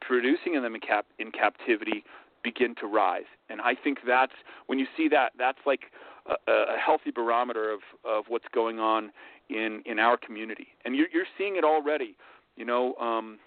producing 0.00 0.60
them 0.60 0.74
in, 0.74 0.80
cap- 0.80 1.06
in 1.18 1.30
captivity 1.30 2.04
begin 2.42 2.74
to 2.76 2.86
rise. 2.86 3.24
And 3.48 3.60
I 3.60 3.74
think 3.74 3.98
that's 4.06 4.32
when 4.66 4.78
you 4.78 4.86
see 4.96 5.08
that, 5.08 5.32
that's 5.38 5.58
like 5.66 5.82
a, 6.26 6.52
a 6.52 6.76
healthy 6.78 7.10
barometer 7.10 7.70
of, 7.70 7.80
of 8.04 8.24
what's 8.28 8.46
going 8.54 8.78
on 8.78 9.10
in, 9.48 9.82
in 9.86 9.98
our 9.98 10.16
community. 10.16 10.68
And 10.84 10.94
you're, 10.94 11.08
you're 11.12 11.26
seeing 11.36 11.56
it 11.56 11.64
already. 11.64 12.16
You 12.56 12.64
know, 12.64 12.94
um, 12.94 13.38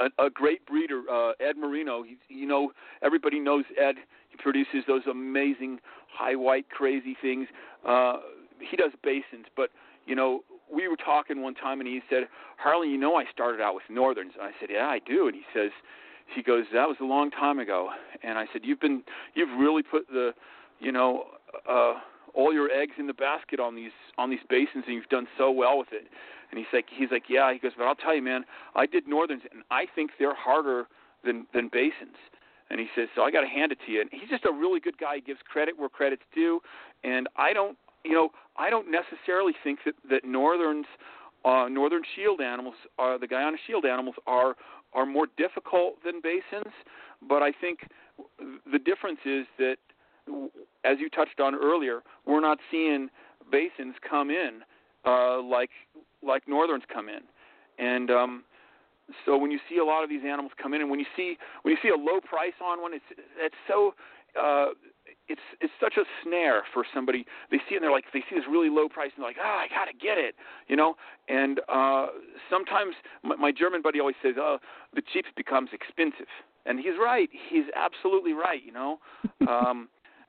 a, 0.00 0.26
a 0.26 0.30
great 0.30 0.66
breeder, 0.66 1.02
uh, 1.10 1.32
Ed 1.40 1.56
Marino. 1.56 2.02
He, 2.02 2.16
you 2.28 2.46
know, 2.46 2.72
everybody 3.02 3.40
knows 3.40 3.64
Ed. 3.78 3.96
He 4.30 4.36
produces 4.36 4.84
those 4.86 5.02
amazing 5.10 5.78
high 6.12 6.36
white 6.36 6.68
crazy 6.70 7.16
things. 7.20 7.48
Uh, 7.86 8.16
he 8.58 8.76
does 8.76 8.92
basins, 9.02 9.46
but 9.56 9.70
you 10.06 10.14
know, 10.14 10.42
we 10.72 10.88
were 10.88 10.96
talking 10.96 11.42
one 11.42 11.54
time, 11.54 11.80
and 11.80 11.88
he 11.88 12.00
said, 12.08 12.28
"Harley, 12.56 12.88
you 12.88 12.98
know, 12.98 13.16
I 13.16 13.24
started 13.32 13.60
out 13.60 13.74
with 13.74 13.84
Northerns." 13.88 14.32
And 14.34 14.42
I 14.42 14.52
said, 14.60 14.70
"Yeah, 14.70 14.86
I 14.86 15.00
do." 15.00 15.26
And 15.26 15.34
he 15.34 15.44
says, 15.52 15.70
he 16.34 16.42
goes, 16.42 16.64
"That 16.72 16.88
was 16.88 16.96
a 17.00 17.04
long 17.04 17.30
time 17.30 17.58
ago." 17.58 17.90
And 18.22 18.38
I 18.38 18.46
said, 18.52 18.64
"You've 18.64 18.80
been, 18.80 19.02
you've 19.34 19.58
really 19.58 19.82
put 19.82 20.08
the, 20.08 20.34
you 20.78 20.92
know, 20.92 21.26
uh, 21.68 21.94
all 22.34 22.52
your 22.52 22.70
eggs 22.70 22.92
in 22.98 23.06
the 23.06 23.14
basket 23.14 23.60
on 23.60 23.74
these 23.74 23.92
on 24.18 24.30
these 24.30 24.40
basins, 24.48 24.84
and 24.86 24.94
you've 24.94 25.08
done 25.08 25.26
so 25.36 25.50
well 25.50 25.78
with 25.78 25.92
it." 25.92 26.06
And 26.50 26.58
he's 26.58 26.68
like, 26.72 26.86
he's 26.90 27.10
like, 27.10 27.24
"Yeah." 27.28 27.52
He 27.52 27.58
goes, 27.58 27.72
"But 27.76 27.84
I'll 27.84 27.94
tell 27.94 28.14
you, 28.14 28.22
man, 28.22 28.44
I 28.74 28.86
did 28.86 29.08
Northerns, 29.08 29.42
and 29.52 29.62
I 29.70 29.86
think 29.94 30.12
they're 30.18 30.34
harder 30.34 30.86
than 31.24 31.46
than 31.52 31.68
basins." 31.68 32.16
And 32.70 32.78
he 32.78 32.88
says, 32.94 33.08
"So 33.16 33.22
I 33.22 33.30
got 33.30 33.40
to 33.40 33.48
hand 33.48 33.72
it 33.72 33.78
to 33.86 33.92
you." 33.92 34.00
And 34.00 34.10
he's 34.12 34.28
just 34.28 34.44
a 34.44 34.52
really 34.52 34.80
good 34.80 34.98
guy. 34.98 35.16
He 35.16 35.20
gives 35.20 35.40
credit 35.42 35.78
where 35.78 35.88
credit's 35.88 36.22
due, 36.34 36.60
and 37.02 37.28
I 37.36 37.52
don't 37.52 37.76
you 38.04 38.12
know, 38.12 38.30
I 38.56 38.70
don't 38.70 38.88
necessarily 38.90 39.52
think 39.62 39.80
that 39.84 39.94
that 40.10 40.24
northerns, 40.24 40.86
uh, 41.44 41.68
northern 41.70 42.02
shield 42.14 42.40
animals, 42.40 42.74
uh, 42.98 43.18
the 43.18 43.26
Guyana 43.26 43.56
shield 43.66 43.84
animals, 43.84 44.16
are 44.26 44.56
are 44.92 45.06
more 45.06 45.26
difficult 45.36 46.02
than 46.04 46.20
basins. 46.20 46.72
But 47.28 47.42
I 47.42 47.52
think 47.52 47.80
the 48.70 48.78
difference 48.78 49.20
is 49.24 49.46
that, 49.58 49.76
as 50.84 50.98
you 50.98 51.08
touched 51.10 51.40
on 51.40 51.54
earlier, 51.54 52.00
we're 52.26 52.40
not 52.40 52.58
seeing 52.70 53.08
basins 53.50 53.94
come 54.08 54.30
in 54.30 54.60
uh, 55.04 55.42
like 55.42 55.70
like 56.22 56.46
northerns 56.46 56.84
come 56.92 57.08
in, 57.08 57.20
and 57.78 58.10
um, 58.10 58.44
so 59.24 59.36
when 59.36 59.50
you 59.50 59.58
see 59.68 59.78
a 59.78 59.84
lot 59.84 60.02
of 60.04 60.10
these 60.10 60.22
animals 60.24 60.52
come 60.60 60.74
in, 60.74 60.80
and 60.80 60.90
when 60.90 61.00
you 61.00 61.06
see 61.16 61.36
when 61.62 61.72
you 61.72 61.78
see 61.82 61.88
a 61.88 61.96
low 61.96 62.20
price 62.20 62.54
on 62.62 62.80
one, 62.80 62.94
it's 62.94 63.04
it's 63.38 63.54
so 63.66 63.94
uh, 64.40 64.66
it's 65.30 65.40
it's 65.60 65.72
such 65.80 65.94
a 65.96 66.04
snare 66.22 66.62
for 66.74 66.84
somebody. 66.92 67.24
They 67.50 67.58
see 67.68 67.74
it 67.74 67.76
and 67.76 67.84
they're 67.84 67.92
like 67.92 68.04
they 68.12 68.20
see 68.28 68.34
this 68.36 68.44
really 68.50 68.68
low 68.68 68.88
price 68.88 69.10
and 69.14 69.22
they're 69.22 69.30
like, 69.30 69.42
oh, 69.42 69.62
I 69.62 69.66
gotta 69.68 69.92
get 69.92 70.18
it, 70.18 70.34
you 70.66 70.76
know. 70.76 70.96
And 71.28 71.60
uh, 71.68 72.06
sometimes 72.50 72.94
my, 73.22 73.36
my 73.36 73.52
German 73.52 73.80
buddy 73.82 74.00
always 74.00 74.16
says, 74.22 74.34
oh, 74.38 74.58
the 74.94 75.02
cheap 75.12 75.26
becomes 75.36 75.70
expensive, 75.72 76.26
and 76.66 76.78
he's 76.80 76.98
right. 77.00 77.30
He's 77.48 77.66
absolutely 77.76 78.32
right, 78.32 78.60
you 78.64 78.72
know. 78.72 78.98
um, 79.48 79.88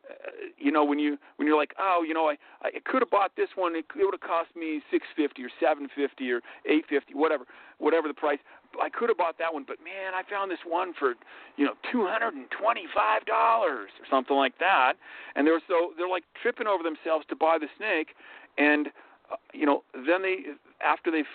uh, 0.09 0.13
you 0.57 0.71
know 0.71 0.83
when 0.83 0.99
you 0.99 1.17
when 1.37 1.47
you're 1.47 1.57
like 1.57 1.73
oh 1.79 2.03
you 2.05 2.13
know 2.13 2.25
I 2.27 2.35
I 2.63 2.71
could 2.85 3.01
have 3.01 3.09
bought 3.09 3.31
this 3.37 3.49
one 3.55 3.75
it, 3.75 3.85
it 3.95 4.03
would 4.03 4.13
have 4.13 4.21
cost 4.21 4.49
me 4.55 4.81
six 4.91 5.05
fifty 5.15 5.43
or 5.43 5.49
seven 5.59 5.87
fifty 5.95 6.31
or 6.31 6.41
eight 6.65 6.85
fifty 6.89 7.13
whatever 7.13 7.45
whatever 7.77 8.07
the 8.07 8.13
price 8.13 8.39
I 8.81 8.89
could 8.89 9.09
have 9.09 9.17
bought 9.17 9.37
that 9.39 9.53
one 9.53 9.65
but 9.67 9.77
man 9.83 10.13
I 10.13 10.23
found 10.29 10.51
this 10.51 10.63
one 10.67 10.93
for 10.97 11.13
you 11.57 11.65
know 11.65 11.73
two 11.91 12.05
hundred 12.05 12.33
and 12.35 12.45
twenty 12.51 12.85
five 12.93 13.25
dollars 13.25 13.89
or 13.99 14.05
something 14.09 14.35
like 14.35 14.57
that. 14.59 14.93
And 15.35 15.47
they're 15.47 15.61
so 15.67 15.93
they're 15.97 16.09
like 16.09 16.23
tripping 16.41 16.67
over 16.67 16.83
themselves 16.83 17.25
to 17.29 17.35
buy 17.35 17.57
the 17.59 17.67
snake. 17.77 18.15
And 18.57 18.87
uh, 19.31 19.35
you 19.53 19.65
know 19.65 19.83
then 19.93 20.21
they 20.21 20.37
after 20.83 21.11
they've 21.11 21.25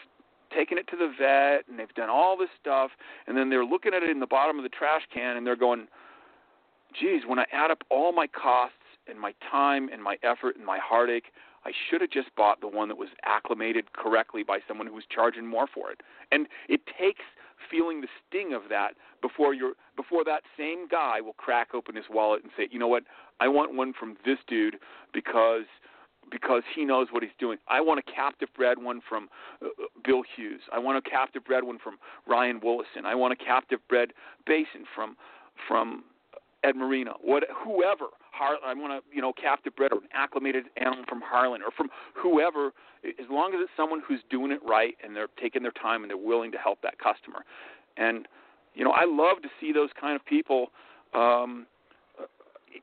taken 0.54 0.78
it 0.78 0.86
to 0.88 0.96
the 0.96 1.12
vet 1.18 1.66
and 1.68 1.78
they've 1.78 1.92
done 1.94 2.08
all 2.08 2.36
this 2.36 2.48
stuff 2.60 2.92
and 3.26 3.36
then 3.36 3.50
they're 3.50 3.64
looking 3.64 3.92
at 3.92 4.02
it 4.02 4.10
in 4.10 4.20
the 4.20 4.26
bottom 4.26 4.56
of 4.58 4.62
the 4.62 4.68
trash 4.68 5.02
can 5.12 5.36
and 5.36 5.46
they're 5.46 5.56
going 5.56 5.88
geez, 6.98 7.22
when 7.26 7.38
I 7.38 7.46
add 7.52 7.70
up 7.70 7.82
all 7.90 8.12
my 8.12 8.26
costs 8.26 8.76
and 9.08 9.18
my 9.18 9.34
time 9.50 9.88
and 9.92 10.02
my 10.02 10.16
effort 10.22 10.56
and 10.56 10.64
my 10.64 10.78
heartache, 10.82 11.26
I 11.66 11.72
should 11.90 12.00
have 12.00 12.10
just 12.10 12.32
bought 12.36 12.60
the 12.60 12.68
one 12.68 12.88
that 12.88 12.96
was 12.96 13.08
acclimated 13.24 13.92
correctly 13.92 14.44
by 14.44 14.60
someone 14.68 14.86
who 14.86 14.94
was 14.94 15.04
charging 15.10 15.46
more 15.46 15.66
for 15.66 15.90
it. 15.90 16.00
And 16.30 16.46
it 16.68 16.80
takes 16.86 17.24
feeling 17.68 18.00
the 18.00 18.08
sting 18.28 18.54
of 18.54 18.62
that 18.70 18.94
before 19.20 19.52
you're 19.52 19.72
before 19.96 20.22
that 20.24 20.42
same 20.56 20.86
guy 20.86 21.20
will 21.20 21.32
crack 21.32 21.74
open 21.74 21.96
his 21.96 22.04
wallet 22.08 22.44
and 22.44 22.52
say, 22.56 22.68
"You 22.70 22.78
know 22.78 22.86
what? 22.86 23.02
I 23.40 23.48
want 23.48 23.74
one 23.74 23.92
from 23.92 24.16
this 24.24 24.38
dude 24.46 24.76
because 25.12 25.64
because 26.30 26.62
he 26.72 26.84
knows 26.84 27.08
what 27.10 27.22
he's 27.22 27.32
doing. 27.38 27.58
I 27.68 27.80
want 27.80 27.98
a 27.98 28.12
captive 28.12 28.48
bred 28.54 28.82
one 28.82 29.00
from 29.08 29.28
uh, 29.60 29.68
Bill 30.04 30.22
Hughes. 30.22 30.60
I 30.72 30.78
want 30.78 30.98
a 30.98 31.10
captive 31.10 31.44
bred 31.44 31.64
one 31.64 31.78
from 31.78 31.98
Ryan 32.26 32.60
Woolison. 32.60 33.04
I 33.04 33.14
want 33.14 33.32
a 33.32 33.36
captive 33.36 33.80
bred 33.88 34.12
basin 34.46 34.84
from 34.94 35.16
from 35.66 36.04
Ed 36.66 36.74
Marino, 36.74 37.16
what, 37.22 37.44
whoever, 37.64 38.06
Har, 38.32 38.56
I 38.64 38.74
want 38.74 38.92
to, 38.92 39.14
you 39.14 39.22
know, 39.22 39.32
captive 39.32 39.76
bred 39.76 39.92
or 39.92 39.98
an 39.98 40.08
acclimated 40.12 40.64
animal 40.76 41.04
from 41.08 41.22
Harlin 41.22 41.60
or 41.60 41.70
from 41.76 41.88
whoever, 42.14 42.72
as 43.04 43.26
long 43.30 43.54
as 43.54 43.60
it's 43.62 43.70
someone 43.76 44.02
who's 44.06 44.20
doing 44.30 44.50
it 44.50 44.60
right 44.66 44.96
and 45.02 45.14
they're 45.14 45.28
taking 45.40 45.62
their 45.62 45.72
time 45.72 46.02
and 46.02 46.10
they're 46.10 46.16
willing 46.16 46.50
to 46.52 46.58
help 46.58 46.82
that 46.82 46.98
customer. 46.98 47.44
And, 47.96 48.26
you 48.74 48.84
know, 48.84 48.90
I 48.90 49.04
love 49.04 49.42
to 49.42 49.48
see 49.60 49.72
those 49.72 49.90
kind 49.98 50.16
of 50.16 50.26
people 50.26 50.72
um, 51.14 51.66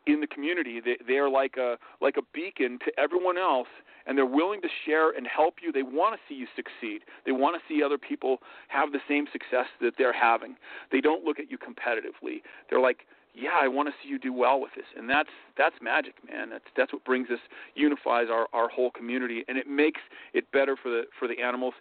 in 0.07 0.21
the 0.21 0.27
community. 0.27 0.79
They, 0.79 0.97
they're 1.05 1.29
like 1.29 1.57
a 1.57 1.77
like 2.01 2.15
a 2.17 2.23
beacon 2.34 2.79
to 2.86 2.99
everyone 2.99 3.38
else, 3.38 3.67
and 4.07 4.17
they're 4.17 4.25
willing 4.25 4.61
to 4.61 4.67
share 4.86 5.11
and 5.11 5.27
help 5.27 5.55
you. 5.61 5.71
They 5.71 5.84
want 5.84 6.15
to 6.15 6.19
see 6.27 6.36
you 6.36 6.47
succeed. 6.55 7.01
They 7.25 7.31
want 7.31 7.55
to 7.59 7.61
see 7.67 7.84
other 7.84 7.97
people 7.97 8.38
have 8.69 8.91
the 8.91 8.99
same 9.07 9.25
success 9.31 9.67
that 9.81 9.93
they're 9.97 10.13
having. 10.13 10.55
They 10.91 11.01
don't 11.01 11.23
look 11.23 11.39
at 11.39 11.51
you 11.51 11.57
competitively. 11.57 12.41
They're 12.69 12.81
like, 12.81 13.05
yeah, 13.34 13.57
I 13.59 13.67
want 13.67 13.89
to 13.89 13.93
see 14.01 14.09
you 14.09 14.19
do 14.19 14.31
well 14.31 14.61
with 14.61 14.71
this, 14.75 14.86
and 14.95 15.09
that's 15.09 15.29
that's 15.57 15.75
magic, 15.81 16.13
man. 16.29 16.49
That's 16.49 16.65
that's 16.77 16.93
what 16.93 17.03
brings 17.03 17.29
us, 17.29 17.39
unifies 17.75 18.27
our 18.31 18.47
our 18.53 18.69
whole 18.69 18.91
community, 18.91 19.43
and 19.47 19.57
it 19.57 19.67
makes 19.67 20.01
it 20.34 20.51
better 20.51 20.75
for 20.75 20.89
the 20.89 21.03
for 21.17 21.27
the 21.27 21.41
animals. 21.41 21.73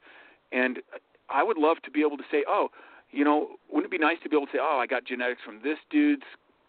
And 0.51 0.79
I 1.29 1.43
would 1.43 1.59
love 1.59 1.79
to 1.85 1.91
be 1.91 2.01
able 2.01 2.17
to 2.17 2.25
say, 2.31 2.45
oh, 2.49 2.69
you 3.11 3.25
know, 3.25 3.57
wouldn't 3.71 3.93
it 3.93 3.99
be 3.99 4.03
nice 4.03 4.17
to 4.23 4.29
be 4.29 4.37
able 4.37 4.47
to 4.47 4.53
say, 4.53 4.59
oh, 4.61 4.79
I 4.81 4.87
got 4.87 5.05
genetics 5.05 5.41
from 5.45 5.61
this 5.63 5.79
dude's 5.91 6.25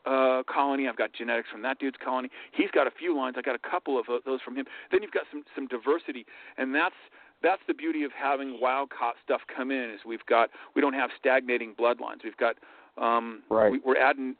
uh, 0.05 0.43
colony. 0.47 0.87
I've 0.87 0.97
got 0.97 1.13
genetics 1.13 1.49
from 1.49 1.61
that 1.61 1.79
dude's 1.79 1.97
colony. 2.03 2.29
He's 2.51 2.71
got 2.71 2.87
a 2.87 2.91
few 2.91 3.15
lines. 3.15 3.35
I 3.37 3.41
got 3.41 3.55
a 3.55 3.69
couple 3.69 3.97
of 3.97 4.05
uh, 4.09 4.19
those 4.25 4.41
from 4.41 4.55
him. 4.55 4.65
Then 4.91 5.01
you've 5.01 5.11
got 5.11 5.23
some 5.31 5.43
some 5.55 5.67
diversity, 5.67 6.25
and 6.57 6.75
that's 6.75 6.95
that's 7.41 7.61
the 7.67 7.73
beauty 7.73 8.03
of 8.03 8.11
having 8.11 8.59
wild 8.59 8.89
caught 8.89 9.15
stuff 9.23 9.41
come 9.53 9.71
in. 9.71 9.91
Is 9.91 10.01
we've 10.05 10.25
got 10.25 10.49
we 10.75 10.81
don't 10.81 10.93
have 10.93 11.09
stagnating 11.17 11.73
bloodlines. 11.75 12.23
We've 12.23 12.37
got 12.37 12.57
um, 12.97 13.43
right. 13.49 13.71
we, 13.71 13.79
we're 13.83 13.97
adding 13.97 14.35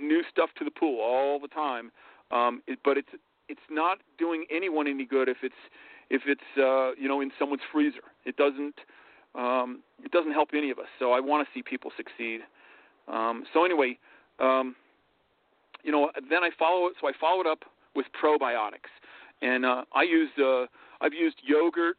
new 0.00 0.22
stuff 0.30 0.50
to 0.58 0.64
the 0.64 0.70
pool 0.70 1.00
all 1.00 1.38
the 1.38 1.48
time. 1.48 1.90
Um, 2.30 2.62
it, 2.66 2.78
but 2.84 2.96
it's 2.96 3.08
it's 3.48 3.60
not 3.70 3.98
doing 4.18 4.46
anyone 4.50 4.86
any 4.86 5.04
good 5.04 5.28
if 5.28 5.38
it's 5.42 5.54
if 6.10 6.22
it's 6.26 6.40
uh, 6.58 6.92
you 7.00 7.08
know 7.08 7.20
in 7.20 7.30
someone's 7.38 7.62
freezer. 7.72 8.04
It 8.24 8.36
doesn't 8.36 8.76
um, 9.34 9.80
it 10.02 10.10
doesn't 10.10 10.32
help 10.32 10.50
any 10.54 10.70
of 10.70 10.78
us. 10.78 10.88
So 10.98 11.12
I 11.12 11.20
want 11.20 11.46
to 11.46 11.52
see 11.54 11.62
people 11.62 11.90
succeed. 11.96 12.40
Um, 13.08 13.44
so 13.52 13.64
anyway, 13.64 13.98
um, 14.40 14.74
you 15.82 15.92
know, 15.92 16.10
then 16.30 16.42
I 16.42 16.50
follow 16.58 16.86
it. 16.86 16.94
So 17.00 17.08
I 17.08 17.12
follow 17.20 17.40
it 17.40 17.46
up 17.46 17.64
with 17.94 18.06
probiotics, 18.22 18.90
and 19.42 19.64
uh, 19.64 19.84
I 19.94 20.02
use 20.02 20.30
uh, 20.38 20.66
I've 21.00 21.12
used 21.12 21.36
yogurt 21.44 21.98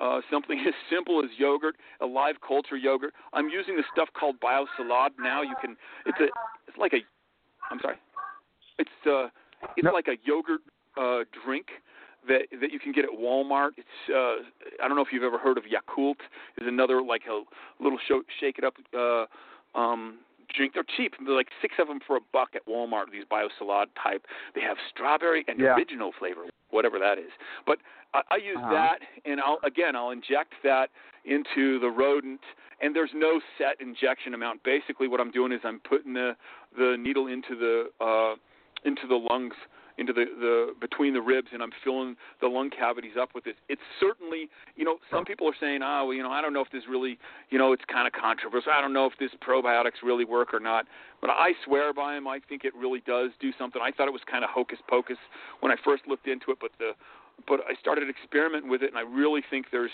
uh, 0.00 0.20
something 0.30 0.58
as 0.66 0.74
simple 0.90 1.22
as 1.22 1.30
yogurt, 1.38 1.76
a 2.00 2.06
live 2.06 2.36
culture 2.46 2.76
yogurt. 2.76 3.14
I'm 3.32 3.48
using 3.48 3.76
this 3.76 3.86
stuff 3.92 4.08
called 4.18 4.36
BioSalad 4.40 5.10
now. 5.18 5.42
You 5.42 5.54
can, 5.60 5.76
it's 6.04 6.18
a, 6.20 6.24
it's 6.68 6.78
like 6.78 6.92
a, 6.92 7.00
I'm 7.70 7.80
sorry, 7.80 7.96
it's 8.78 8.90
uh, 9.06 9.28
it's 9.76 9.84
no. 9.84 9.92
like 9.92 10.08
a 10.08 10.16
yogurt 10.24 10.60
uh, 10.96 11.24
drink 11.44 11.66
that 12.28 12.42
that 12.60 12.72
you 12.72 12.78
can 12.78 12.92
get 12.92 13.04
at 13.04 13.10
Walmart. 13.10 13.70
It's 13.76 14.10
uh, 14.10 14.44
I 14.82 14.88
don't 14.88 14.96
know 14.96 15.02
if 15.02 15.08
you've 15.12 15.22
ever 15.22 15.38
heard 15.38 15.58
of 15.58 15.64
Yakult. 15.64 16.20
Is 16.60 16.66
another 16.66 17.02
like 17.02 17.22
a 17.30 17.42
little 17.82 17.98
show, 18.06 18.22
shake 18.40 18.58
it 18.58 18.64
up 18.64 18.74
uh, 18.96 19.26
um, 19.78 20.18
drink. 20.54 20.74
They're 20.74 20.84
cheap. 20.96 21.14
They're 21.24 21.34
like 21.34 21.48
six 21.60 21.74
of 21.78 21.88
them 21.88 22.00
for 22.06 22.16
a 22.16 22.20
buck 22.32 22.50
at 22.54 22.66
Walmart. 22.66 23.10
These 23.12 23.24
BioSalad 23.30 23.86
type. 24.02 24.26
They 24.54 24.60
have 24.60 24.76
strawberry 24.90 25.44
and 25.48 25.58
yeah. 25.58 25.74
original 25.74 26.12
flavor, 26.18 26.42
whatever 26.70 26.98
that 26.98 27.18
is. 27.18 27.30
But 27.66 27.78
I, 28.14 28.22
I 28.30 28.36
use 28.36 28.58
uh-huh. 28.58 28.72
that, 28.72 28.98
and 29.24 29.40
I'll 29.40 29.58
again 29.64 29.96
I'll 29.96 30.10
inject 30.10 30.54
that 30.64 30.90
into 31.24 31.78
the 31.80 31.88
rodent. 31.88 32.40
And 32.82 32.94
there's 32.94 33.10
no 33.14 33.40
set 33.56 33.80
injection 33.80 34.34
amount. 34.34 34.62
Basically, 34.62 35.08
what 35.08 35.18
I'm 35.20 35.30
doing 35.30 35.50
is 35.52 35.60
I'm 35.64 35.80
putting 35.80 36.12
the 36.12 36.32
the 36.76 36.96
needle 36.98 37.26
into 37.26 37.56
the 37.56 38.04
uh, 38.04 38.34
into 38.84 39.06
the 39.08 39.16
lungs 39.16 39.54
into 39.98 40.12
the, 40.12 40.24
the 40.38 40.74
between 40.80 41.14
the 41.14 41.20
ribs 41.20 41.48
and 41.52 41.62
I'm 41.62 41.72
filling 41.82 42.16
the 42.40 42.48
lung 42.48 42.70
cavities 42.70 43.14
up 43.18 43.30
with 43.34 43.46
it. 43.46 43.56
It's 43.68 43.82
certainly, 44.00 44.48
you 44.76 44.84
know, 44.84 44.98
some 45.10 45.24
people 45.24 45.48
are 45.48 45.56
saying, 45.60 45.80
oh, 45.82 46.06
well, 46.06 46.14
you 46.14 46.22
know, 46.22 46.30
I 46.30 46.40
don't 46.40 46.52
know 46.52 46.60
if 46.60 46.70
this 46.70 46.82
really, 46.88 47.18
you 47.50 47.58
know, 47.58 47.72
it's 47.72 47.84
kind 47.90 48.06
of 48.06 48.12
controversial. 48.12 48.72
I 48.72 48.80
don't 48.80 48.92
know 48.92 49.06
if 49.06 49.14
this 49.18 49.30
probiotics 49.46 50.02
really 50.02 50.24
work 50.24 50.52
or 50.52 50.60
not. 50.60 50.86
But 51.20 51.30
I 51.30 51.52
swear 51.64 51.94
by 51.94 52.14
them. 52.14 52.28
I 52.28 52.40
think 52.48 52.64
it 52.64 52.74
really 52.74 53.00
does 53.06 53.30
do 53.40 53.52
something. 53.58 53.80
I 53.82 53.90
thought 53.90 54.08
it 54.08 54.12
was 54.12 54.22
kind 54.30 54.44
of 54.44 54.50
hocus 54.50 54.78
pocus 54.88 55.18
when 55.60 55.72
I 55.72 55.76
first 55.84 56.02
looked 56.06 56.28
into 56.28 56.50
it, 56.50 56.58
but 56.60 56.70
the 56.78 56.92
but 57.46 57.60
I 57.68 57.78
started 57.78 58.08
experimenting 58.08 58.70
with 58.70 58.82
it, 58.82 58.88
and 58.88 58.98
I 58.98 59.02
really 59.02 59.42
think 59.48 59.66
there's 59.70 59.90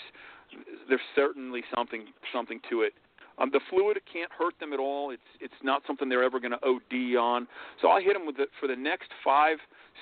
there's 0.87 1.01
certainly 1.15 1.63
something 1.73 2.05
something 2.33 2.59
to 2.69 2.81
it. 2.81 2.93
Um, 3.39 3.49
the 3.51 3.59
fluid 3.69 3.99
can't 4.11 4.31
hurt 4.31 4.53
them 4.59 4.73
at 4.73 4.79
all. 4.79 5.11
It's 5.11 5.21
it's 5.39 5.61
not 5.63 5.81
something 5.87 6.09
they're 6.09 6.23
ever 6.23 6.39
going 6.39 6.51
to 6.51 6.65
OD 6.65 7.17
on. 7.17 7.47
So 7.81 7.89
I 7.89 8.01
hit 8.01 8.13
them 8.13 8.25
with 8.25 8.39
it 8.39 8.49
for 8.59 8.67
the 8.67 8.75
next 8.75 9.09
five, 9.23 9.57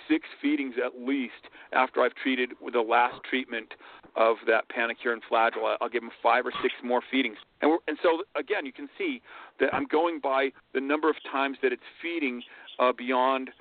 six 0.08 0.28
feedings 0.42 0.76
at 0.84 1.00
least 1.00 1.50
after 1.74 2.02
I've 2.02 2.16
treated 2.16 2.52
with 2.62 2.74
the 2.74 2.82
last 2.82 3.22
treatment 3.30 3.74
of 4.16 4.38
that 4.48 4.66
panacurin 4.70 5.20
Flagyl. 5.30 5.78
I'll 5.80 5.90
give 5.90 6.02
them 6.02 6.12
five 6.22 6.46
or 6.46 6.52
six 6.62 6.74
more 6.84 7.02
feedings. 7.10 7.38
And 7.62 7.80
and 7.88 7.98
so 8.02 8.24
again, 8.38 8.66
you 8.66 8.74
can 8.74 8.90
see 8.98 9.22
that 9.60 9.74
I'm 9.74 9.86
going 9.86 10.20
by 10.22 10.50
the 10.74 10.82
number 10.82 11.10
of 11.10 11.16
times 11.32 11.58
that 11.62 11.72
it's 11.72 11.82
feeding 12.02 12.44
uh, 12.80 12.92
beyond 12.92 13.52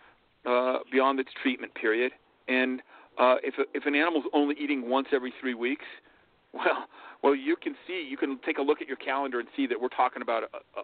uh, 0.46 0.78
beyond 0.90 1.20
its 1.20 1.30
treatment 1.42 1.74
period. 1.74 2.12
And 2.48 2.80
uh, 3.18 3.36
if 3.42 3.54
a, 3.58 3.64
if 3.74 3.86
an 3.86 3.94
animal's 3.94 4.24
only 4.32 4.56
eating 4.58 4.88
once 4.88 5.08
every 5.12 5.32
three 5.40 5.54
weeks, 5.54 5.84
well, 6.52 6.86
well, 7.22 7.34
you 7.34 7.56
can 7.56 7.74
see, 7.86 8.06
you 8.08 8.16
can 8.16 8.38
take 8.44 8.58
a 8.58 8.62
look 8.62 8.80
at 8.80 8.88
your 8.88 8.96
calendar 8.96 9.40
and 9.40 9.48
see 9.54 9.66
that 9.66 9.80
we're 9.80 9.88
talking 9.88 10.22
about 10.22 10.44
a, 10.44 10.80
a, 10.80 10.82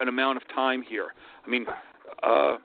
an 0.00 0.08
amount 0.08 0.36
of 0.36 0.46
time 0.54 0.82
here. 0.82 1.08
I 1.44 1.50
mean, 1.50 1.66
uh, 2.22 2.56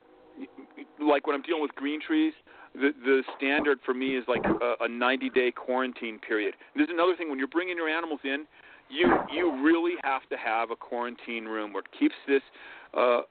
like 1.00 1.28
when 1.28 1.36
I'm 1.36 1.42
dealing 1.42 1.62
with 1.62 1.76
green 1.76 2.02
trees, 2.02 2.34
the 2.74 2.92
the 3.04 3.24
standard 3.38 3.80
for 3.86 3.94
me 3.94 4.16
is 4.16 4.26
like 4.28 4.44
a, 4.46 4.86
a 4.86 4.88
90 4.88 5.30
day 5.32 5.52
quarantine 5.52 6.20
period. 6.20 6.56
There's 6.76 6.90
another 6.92 7.16
thing 7.16 7.30
when 7.30 7.40
you're 7.40 7.48
bringing 7.48 7.78
your 7.78 7.90
animals 7.90 8.20
in, 8.24 8.46
you 8.90 9.14
you 9.34 9.64
really 9.64 9.96
have 10.04 10.28
to 10.30 10.38
have 10.38 10.72
a 10.72 10.76
quarantine 10.76 11.46
room 11.46 11.74
where 11.74 11.84
it 11.84 11.92
keeps 11.98 12.16
this 12.28 12.42
uh, 12.94 13.22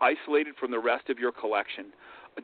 isolated 0.00 0.54
from 0.58 0.70
the 0.70 0.78
rest 0.78 1.08
of 1.08 1.18
your 1.18 1.32
collection. 1.32 1.86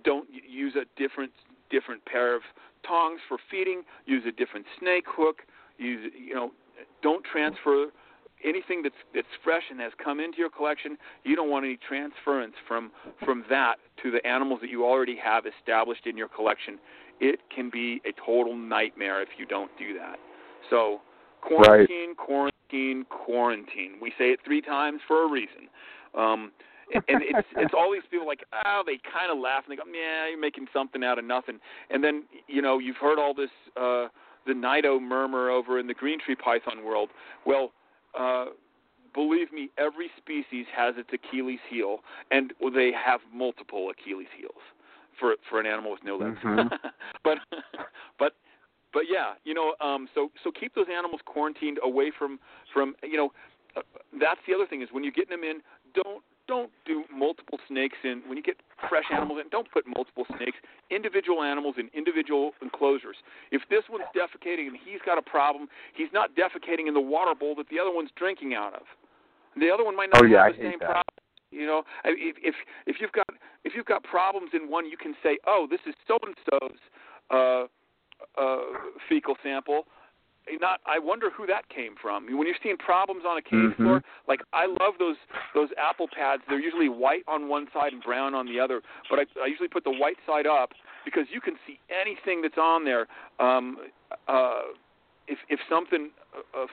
Don't 0.05 0.29
use 0.31 0.75
a 0.77 0.85
different 0.99 1.33
different 1.71 2.05
pair 2.05 2.35
of 2.35 2.43
tongs 2.87 3.21
for 3.29 3.39
feeding. 3.51 3.83
Use 4.07 4.25
a 4.27 4.33
different 4.33 4.67
snake 4.79 5.05
hook. 5.07 5.43
Use 5.79 6.13
you 6.17 6.35
know 6.35 6.53
don't 7.03 7.25
transfer 7.25 7.87
anything 8.45 8.83
that's 8.83 8.95
that's 9.15 9.29
fresh 9.43 9.63
and 9.71 9.81
has 9.81 9.93
come 10.03 10.21
into 10.21 10.39
your 10.39 10.51
collection. 10.51 10.97
You 11.25 11.37
don't 11.37 11.51
want 11.51 11.65
any 11.65 11.79
transference 11.87 12.55
from 12.67 12.91
from 13.25 13.45
that 13.51 13.77
to 14.03 14.11
the 14.11 14.25
animals 14.27 14.61
that 14.61 14.71
you 14.71 14.85
already 14.85 15.17
have 15.23 15.45
established 15.47 16.07
in 16.07 16.17
your 16.17 16.29
collection. 16.29 16.79
It 17.21 17.41
can 17.55 17.71
be 17.71 18.01
a 18.05 18.13
total 18.25 18.57
nightmare 18.57 19.23
if 19.23 19.29
you 19.39 19.47
don't 19.47 19.71
do 19.79 19.95
that. 19.99 20.17
So 20.71 21.01
quarantine, 21.41 22.09
right. 22.09 22.17
quarantine, 22.17 23.07
quarantine. 23.09 23.95
We 24.01 24.13
say 24.19 24.31
it 24.31 24.41
three 24.45 24.61
times 24.61 25.01
for 25.07 25.25
a 25.25 25.31
reason. 25.31 25.69
Um, 26.17 26.53
and, 26.95 27.03
it's 27.09 27.49
it's 27.57 27.75
all 27.77 27.93
these 27.93 28.03
people 28.11 28.27
like 28.27 28.45
oh 28.67 28.83
they 28.85 28.99
kind 29.13 29.31
of 29.33 29.39
laugh 29.39 29.65
and 29.67 29.73
they 29.73 29.77
go 29.77 29.89
yeah 29.91 30.29
you're 30.29 30.41
making 30.41 30.67
something 30.73 31.03
out 31.03 31.19
of 31.19 31.25
nothing 31.25 31.59
and 31.91 32.05
then 32.05 32.25
you 32.49 32.61
know 32.61 32.79
you've 32.79 32.97
heard 32.97 33.19
all 33.19 33.33
this 33.33 33.51
uh 33.81 34.09
the 34.47 34.55
Nido 34.55 34.99
murmur 34.99 35.51
over 35.51 35.79
in 35.79 35.87
the 35.87 35.95
green 35.95 36.19
tree 36.21 36.35
python 36.35 36.85
world. 36.85 37.11
Well, 37.47 37.73
uh, 38.19 38.47
believe 39.15 39.53
me, 39.53 39.71
every 39.79 40.11
species 40.17 40.67
has 40.75 40.95
its 40.97 41.11
Achilles 41.13 41.61
heel, 41.69 41.99
and 42.31 42.53
they 42.75 42.93
have 42.93 43.21
multiple 43.33 43.91
Achilles 43.91 44.29
heels. 44.37 44.63
for 45.19 45.35
for 45.49 45.61
an 45.61 45.67
animal 45.67 45.91
with 45.91 46.03
no 46.05 46.17
legs. 46.17 46.39
Mhm. 46.43 46.71
but 47.25 47.39
but 48.19 48.35
but 48.93 49.05
yeah, 49.11 49.35
you 49.45 49.55
know, 49.55 49.75
um, 49.81 50.09
so 50.15 50.31
so 50.43 50.51
keep 50.51 50.75
those 50.75 50.87
animals 50.95 51.21
quarantined 51.25 51.79
away 51.83 52.11
from 52.17 52.39
from 52.73 52.95
you 53.03 53.17
know. 53.17 53.33
Uh, 53.77 53.81
that's 54.21 54.41
the 54.47 54.55
other 54.55 54.67
thing 54.67 54.83
is 54.83 54.89
when 54.93 55.03
you're 55.03 55.13
getting 55.13 55.31
them 55.31 55.45
in, 55.45 55.63
don't 55.95 56.23
don't 56.49 56.71
do 56.87 57.05
multiple 57.13 57.59
snakes 57.69 57.99
in 58.05 58.23
when 58.27 58.37
you 58.37 58.43
get 58.43 58.57
fresh 58.89 59.05
animals 59.13 59.41
in. 59.43 59.49
Don't 59.51 59.71
put 59.71 59.85
multiple 59.87 60.27
snakes, 60.37 60.59
individual 60.91 61.43
animals 61.43 61.77
in 61.79 61.89
individual 61.95 62.53
enclosures. 62.61 63.17
If 63.51 63.63
this 63.71 63.85
one's 63.91 64.05
defecating 64.15 64.67
and 64.67 64.77
he's 64.77 65.01
got 65.05 65.19
a 65.19 65.23
problem, 65.23 65.69
he's 65.95 66.13
not 66.13 66.31
defecating 66.35 66.89
in 66.89 66.95
the 66.95 67.01
water 67.01 67.35
bowl 67.35 67.55
that 67.57 67.69
the 67.69 67.79
other 67.79 67.93
one's 67.93 68.11
drinking 68.17 68.55
out 68.55 68.75
of. 68.75 68.83
The 69.57 69.71
other 69.71 69.85
one 69.85 69.97
might 69.97 70.11
not 70.13 70.25
Oh, 70.25 70.27
yeah, 70.27 70.47
have 70.47 70.57
the 70.57 70.63
hate 70.63 70.71
same 70.73 70.79
problem. 70.79 71.05
You 71.51 71.67
know, 71.67 71.83
if 72.05 72.37
if 72.43 72.55
if 72.87 72.97
you've 73.01 73.13
got 73.13 73.29
if 73.65 73.75
you've 73.77 73.87
got 73.87 74.03
problems 74.03 74.51
in 74.55 74.71
one, 74.71 74.89
you 74.89 74.97
can 74.97 75.15
say, 75.23 75.39
"Oh, 75.47 75.67
this 75.69 75.81
is 75.87 75.95
so 76.09 76.19
and 76.25 76.35
so's 76.49 76.79
uh, 77.31 77.67
uh, 78.41 78.57
fecal 79.09 79.37
sample." 79.43 79.85
Not, 80.61 80.81
I 80.87 80.99
wonder 80.99 81.31
who 81.31 81.47
that 81.47 81.69
came 81.69 81.95
from. 82.01 82.27
When 82.27 82.47
you're 82.47 82.57
seeing 82.63 82.77
problems 82.77 83.25
on 83.27 83.39
a 83.39 83.43
cave 83.43 83.71
Mhm. 83.71 83.77
floor, 83.77 84.03
like 84.27 84.43
I 84.53 84.67
love 84.67 84.99
those 84.99 85.17
those 85.55 85.71
apple 85.79 86.09
pads. 86.09 86.43
They're 86.49 86.59
usually 86.61 86.89
white 86.89 87.25
on 87.29 87.49
one 87.49 87.71
side 87.73 87.93
and 87.93 88.03
brown 88.03 88.35
on 88.35 88.47
the 88.47 88.59
other. 88.59 88.83
But 89.09 89.21
I, 89.21 89.27
I 89.41 89.47
usually 89.47 89.69
put 89.69 89.85
the 89.85 89.93
white 89.93 90.19
side 90.27 90.47
up 90.47 90.73
because 91.05 91.31
you 91.31 91.41
can 91.41 91.59
see 91.67 91.79
anything 91.89 92.43
that's 92.43 92.59
on 92.59 92.85
there. 92.85 93.07
Um, 93.39 93.79
uh, 94.29 94.63
if 95.29 95.39
if 95.49 95.61
something 95.69 96.11
uh, 96.35 96.63
uh, 96.63 96.67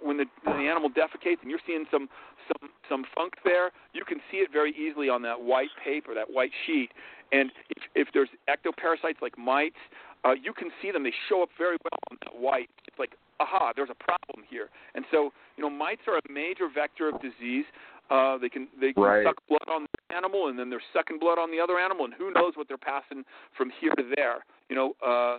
when 0.00 0.18
the 0.18 0.26
when 0.44 0.58
the 0.58 0.68
animal 0.68 0.90
defecates 0.90 1.40
and 1.42 1.50
you're 1.50 1.64
seeing 1.66 1.86
some 1.90 2.08
some 2.46 2.70
some 2.88 3.04
funk 3.14 3.34
there, 3.44 3.72
you 3.94 4.04
can 4.04 4.20
see 4.30 4.38
it 4.38 4.50
very 4.52 4.72
easily 4.76 5.08
on 5.08 5.22
that 5.22 5.40
white 5.40 5.70
paper, 5.82 6.14
that 6.14 6.30
white 6.30 6.52
sheet. 6.66 6.90
And 7.32 7.50
if 7.70 7.82
if 7.94 8.08
there's 8.12 8.28
ectoparasites 8.48 9.20
like 9.20 9.36
mites, 9.36 9.76
uh, 10.24 10.32
you 10.32 10.52
can 10.52 10.70
see 10.80 10.90
them. 10.90 11.02
They 11.02 11.14
show 11.28 11.42
up 11.42 11.50
very 11.56 11.76
well 11.84 11.98
on 12.10 12.18
that 12.24 12.40
white. 12.40 12.70
It's 12.86 12.98
like, 12.98 13.12
aha, 13.40 13.72
there's 13.74 13.90
a 13.90 14.02
problem 14.02 14.44
here. 14.48 14.68
And 14.94 15.04
so, 15.10 15.32
you 15.56 15.62
know, 15.62 15.70
mites 15.70 16.02
are 16.06 16.16
a 16.18 16.32
major 16.32 16.68
vector 16.72 17.08
of 17.08 17.20
disease. 17.20 17.64
Uh, 18.10 18.38
they 18.38 18.48
can 18.48 18.68
they 18.80 18.92
can 18.92 19.02
Right. 19.02 19.24
suck 19.24 19.36
blood 19.48 19.68
on 19.68 19.84
the 19.84 20.16
animal, 20.16 20.48
and 20.48 20.58
then 20.58 20.70
they're 20.70 20.82
sucking 20.92 21.18
blood 21.18 21.38
on 21.38 21.50
the 21.50 21.60
other 21.60 21.78
animal, 21.78 22.06
and 22.06 22.14
who 22.14 22.30
knows 22.32 22.56
what 22.56 22.66
they're 22.66 22.78
passing 22.78 23.24
from 23.56 23.70
here 23.80 23.92
to 23.96 24.04
there. 24.16 24.44
You 24.70 24.76
know, 24.76 24.92
uh, 25.04 25.38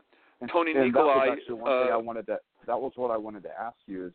Tony 0.51 0.71
and 0.71 0.81
Nicolai, 0.85 1.25
That 1.25 1.29
was 1.31 1.37
actually 1.39 1.55
one 1.55 1.71
thing 1.83 1.91
uh, 1.91 1.95
I 1.95 1.97
wanted 1.97 2.25
to. 2.27 2.39
That 2.67 2.79
was 2.79 2.91
what 2.95 3.09
I 3.11 3.17
wanted 3.17 3.43
to 3.43 3.59
ask 3.59 3.77
you 3.87 4.05
is, 4.05 4.13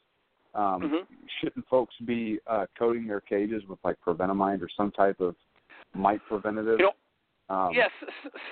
um, 0.54 0.82
Mhm. 0.82 1.06
shouldn't 1.40 1.66
folks 1.68 1.94
be 2.04 2.38
uh, 2.46 2.66
coating 2.78 3.06
their 3.08 3.20
cages 3.20 3.66
with 3.66 3.78
like 3.84 4.00
Provent-a-Mite 4.00 4.62
or 4.62 4.68
some 4.68 4.92
type 4.92 5.20
of 5.20 5.34
mite 5.94 6.20
preventative? 6.28 6.78
You 6.78 6.86
know, 6.86 6.94
um, 7.50 7.70
yes, 7.74 7.90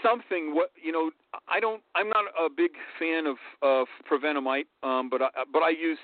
something. 0.02 0.54
What 0.54 0.70
you 0.82 0.92
know, 0.92 1.10
I 1.48 1.60
don't. 1.60 1.82
I'm 1.94 2.08
not 2.08 2.24
a 2.38 2.48
big 2.54 2.72
fan 2.98 3.26
of 3.26 3.36
of 3.62 3.86
Provent-a-Mite, 4.04 4.66
um, 4.82 5.08
but 5.08 5.22
I, 5.22 5.28
but 5.52 5.60
I 5.62 5.70
use 5.70 5.98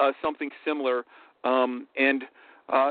uh, 0.00 0.12
something 0.22 0.50
similar, 0.64 1.04
um, 1.44 1.86
and 1.96 2.24
uh, 2.68 2.90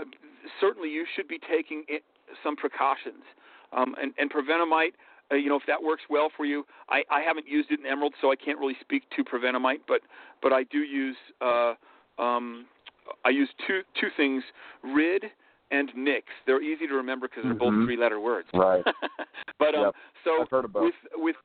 certainly 0.60 0.90
you 0.90 1.06
should 1.16 1.28
be 1.28 1.40
taking 1.50 1.84
it, 1.88 2.04
some 2.44 2.56
precautions. 2.56 3.24
Um, 3.72 3.96
and 4.02 4.14
and 4.18 4.30
Provent-a-Mite, 4.30 4.96
uh, 5.32 5.36
you 5.36 5.50
know, 5.50 5.56
if 5.56 5.64
that 5.68 5.82
works 5.82 6.04
well 6.10 6.30
for 6.36 6.46
you, 6.46 6.66
I, 6.90 7.04
I 7.12 7.22
haven't 7.22 7.48
used 7.48 7.72
it 7.72 7.80
in 7.80 7.86
emerald, 7.86 8.14
so 8.22 8.32
I 8.32 8.36
can't 8.36 8.58
really 8.58 8.78
speak 8.82 9.04
to 9.16 9.24
Provent-a-Mite, 9.24 9.82
but 9.88 10.02
but 10.42 10.52
I 10.52 10.64
do 10.64 10.80
use. 10.80 11.18
Uh, 11.42 11.74
um, 12.18 12.66
I 13.26 13.30
use 13.30 13.50
two 13.68 13.82
two 14.00 14.08
things: 14.18 14.44
rid 14.84 15.26
and 15.74 15.90
nix. 15.96 16.28
They're 16.46 16.62
easy 16.62 16.86
to 16.88 16.94
remember 16.94 17.28
because 17.28 17.44
they're 17.44 17.54
both 17.66 17.74
Mhm. 17.74 17.86
three-letter 17.86 18.20
words. 18.20 18.48
Right. 18.54 18.84
but 19.60 19.74
um, 19.76 19.86
Yep. 19.88 19.96
so 20.24 20.42
I've 20.42 20.50
heard 20.50 20.66
of 20.66 20.74
with 20.76 20.96
with 21.16 21.36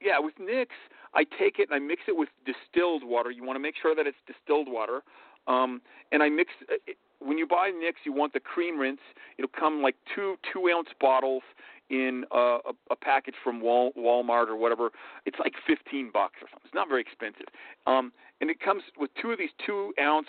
yeah 0.00 0.18
with 0.18 0.34
Nix, 0.38 0.70
I 1.14 1.24
take 1.24 1.58
it 1.58 1.68
and 1.70 1.74
I 1.74 1.78
mix 1.78 2.02
it 2.08 2.16
with 2.16 2.28
distilled 2.44 3.04
water. 3.04 3.30
You 3.30 3.44
want 3.44 3.56
to 3.56 3.60
make 3.60 3.76
sure 3.80 3.94
that 3.94 4.06
it's 4.06 4.18
distilled 4.26 4.68
water, 4.68 5.02
um, 5.46 5.80
and 6.12 6.22
I 6.22 6.28
mix. 6.28 6.50
uh, 6.70 6.74
It, 6.86 6.96
when 7.20 7.36
you 7.36 7.46
buy 7.46 7.70
Nix, 7.70 8.00
you 8.04 8.14
want 8.14 8.32
the 8.32 8.40
cream 8.40 8.78
rinse. 8.78 9.04
It'll 9.36 9.50
come 9.64 9.82
like 9.82 9.96
two 10.14 10.36
two 10.52 10.70
ounce 10.74 10.88
bottles 11.00 11.42
in 11.90 12.24
uh, 12.34 12.58
a, 12.70 12.72
a 12.92 12.96
package 12.96 13.34
from 13.44 13.60
Wal, 13.60 13.92
Walmart 13.92 14.48
or 14.48 14.56
whatever. 14.56 14.90
It's 15.26 15.38
like 15.38 15.54
fifteen 15.66 16.10
bucks 16.10 16.36
or 16.40 16.48
something. 16.50 16.64
It's 16.64 16.74
not 16.74 16.88
very 16.88 17.02
expensive, 17.02 17.48
um, 17.86 18.12
and 18.40 18.48
it 18.48 18.58
comes 18.60 18.82
with 18.98 19.10
two 19.20 19.32
of 19.32 19.38
these 19.38 19.54
two 19.66 19.92
ounce 20.00 20.28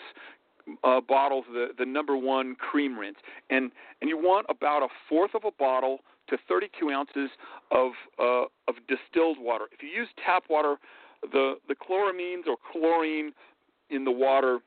uh, 0.83 1.01
bottles, 1.01 1.45
the 1.51 1.67
the 1.77 1.85
number 1.85 2.17
one 2.17 2.55
cream 2.55 2.97
rinse, 2.97 3.17
and 3.49 3.71
and 4.01 4.09
you 4.09 4.17
want 4.17 4.45
about 4.49 4.83
a 4.83 4.87
fourth 5.09 5.35
of 5.35 5.43
a 5.45 5.51
bottle 5.51 5.99
to 6.29 6.37
32 6.47 6.89
ounces 6.89 7.29
of 7.71 7.91
uh, 8.19 8.43
of 8.67 8.75
distilled 8.87 9.37
water. 9.39 9.65
If 9.71 9.83
you 9.83 9.89
use 9.89 10.07
tap 10.25 10.43
water, 10.49 10.77
the 11.31 11.55
the 11.67 11.75
chloramines 11.75 12.47
or 12.47 12.57
chlorine 12.71 13.33
in 13.89 14.05
the 14.05 14.11
water 14.11 14.59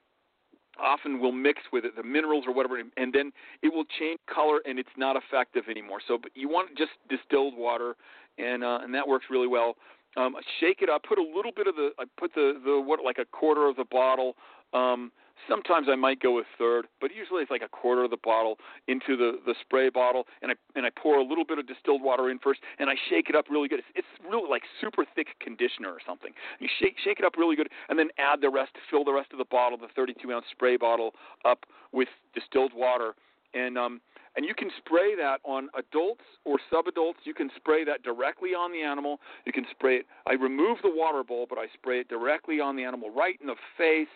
often 0.80 1.20
will 1.20 1.32
mix 1.32 1.62
with 1.72 1.84
it, 1.84 1.96
the 1.96 2.02
minerals 2.02 2.44
or 2.46 2.54
whatever, 2.54 2.78
and 2.78 3.12
then 3.12 3.32
it 3.62 3.72
will 3.72 3.84
change 3.98 4.18
color 4.32 4.60
and 4.66 4.78
it's 4.78 4.96
not 4.96 5.16
effective 5.16 5.64
anymore. 5.70 6.00
So, 6.06 6.18
but 6.20 6.32
you 6.34 6.48
want 6.48 6.76
just 6.76 6.92
distilled 7.08 7.56
water, 7.56 7.94
and 8.38 8.64
uh, 8.64 8.80
and 8.82 8.94
that 8.94 9.06
works 9.06 9.26
really 9.30 9.48
well. 9.48 9.76
Um, 10.16 10.36
shake 10.60 10.80
it 10.80 10.88
up. 10.88 11.02
Put 11.08 11.18
a 11.18 11.22
little 11.22 11.52
bit 11.54 11.66
of 11.66 11.74
the. 11.74 11.90
I 11.98 12.04
put 12.18 12.34
the 12.34 12.60
the 12.64 12.80
what 12.80 13.00
like 13.04 13.18
a 13.18 13.24
quarter 13.24 13.68
of 13.68 13.76
the 13.76 13.84
bottle. 13.90 14.34
Um, 14.72 15.12
sometimes 15.48 15.88
I 15.90 15.94
might 15.96 16.20
go 16.20 16.38
a 16.38 16.42
third, 16.58 16.86
but 17.00 17.10
usually 17.14 17.42
it's 17.42 17.50
like 17.50 17.62
a 17.62 17.68
quarter 17.68 18.04
of 18.04 18.10
the 18.10 18.18
bottle 18.22 18.58
into 18.88 19.16
the 19.16 19.38
the 19.46 19.54
spray 19.60 19.90
bottle, 19.90 20.24
and 20.42 20.52
I 20.52 20.54
and 20.76 20.86
I 20.86 20.90
pour 20.90 21.18
a 21.18 21.22
little 21.22 21.44
bit 21.44 21.58
of 21.58 21.66
distilled 21.66 22.02
water 22.02 22.30
in 22.30 22.38
first, 22.38 22.60
and 22.78 22.90
I 22.90 22.94
shake 23.08 23.28
it 23.28 23.36
up 23.36 23.46
really 23.50 23.68
good. 23.68 23.80
It's, 23.80 23.88
it's 23.94 24.30
really 24.30 24.48
like 24.48 24.62
super 24.80 25.04
thick 25.14 25.28
conditioner 25.40 25.90
or 25.90 26.00
something. 26.06 26.32
You 26.60 26.68
shake 26.80 26.96
shake 27.02 27.18
it 27.18 27.24
up 27.24 27.36
really 27.36 27.56
good, 27.56 27.68
and 27.88 27.98
then 27.98 28.08
add 28.18 28.40
the 28.40 28.50
rest. 28.50 28.72
Fill 28.90 29.04
the 29.04 29.12
rest 29.12 29.32
of 29.32 29.38
the 29.38 29.44
bottle, 29.50 29.78
the 29.78 29.88
32 29.94 30.32
ounce 30.32 30.46
spray 30.50 30.76
bottle, 30.76 31.12
up 31.44 31.64
with 31.92 32.08
distilled 32.34 32.72
water, 32.74 33.14
and 33.54 33.78
um 33.78 34.00
and 34.36 34.44
you 34.44 34.54
can 34.54 34.70
spray 34.78 35.14
that 35.16 35.40
on 35.44 35.68
adults 35.78 36.24
or 36.44 36.58
subadults. 36.72 37.24
You 37.24 37.34
can 37.34 37.50
spray 37.56 37.84
that 37.84 38.02
directly 38.02 38.50
on 38.50 38.72
the 38.72 38.82
animal. 38.82 39.20
You 39.44 39.52
can 39.52 39.66
spray 39.70 39.96
it. 39.98 40.06
I 40.26 40.32
remove 40.34 40.78
the 40.82 40.90
water 40.92 41.22
bowl, 41.22 41.46
but 41.48 41.58
I 41.58 41.66
spray 41.74 42.00
it 42.00 42.08
directly 42.08 42.60
on 42.60 42.76
the 42.76 42.84
animal, 42.84 43.10
right 43.10 43.38
in 43.40 43.46
the 43.46 43.56
face. 43.76 44.08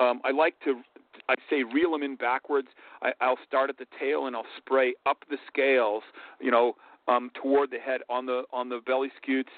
Um, 0.00 0.20
I 0.24 0.30
like 0.30 0.54
to, 0.64 0.80
I 1.28 1.34
say, 1.50 1.62
reel 1.62 1.92
them 1.92 2.02
in 2.02 2.16
backwards. 2.16 2.68
I, 3.02 3.12
I'll 3.20 3.38
start 3.46 3.70
at 3.70 3.78
the 3.78 3.86
tail 3.98 4.26
and 4.26 4.36
I'll 4.36 4.46
spray 4.56 4.94
up 5.06 5.24
the 5.28 5.38
scales, 5.46 6.02
you 6.40 6.50
know, 6.50 6.76
um, 7.06 7.30
toward 7.34 7.70
the 7.70 7.78
head 7.78 8.00
on 8.08 8.26
the 8.26 8.44
on 8.52 8.68
the 8.68 8.80
belly 8.86 9.10
scutes, 9.20 9.52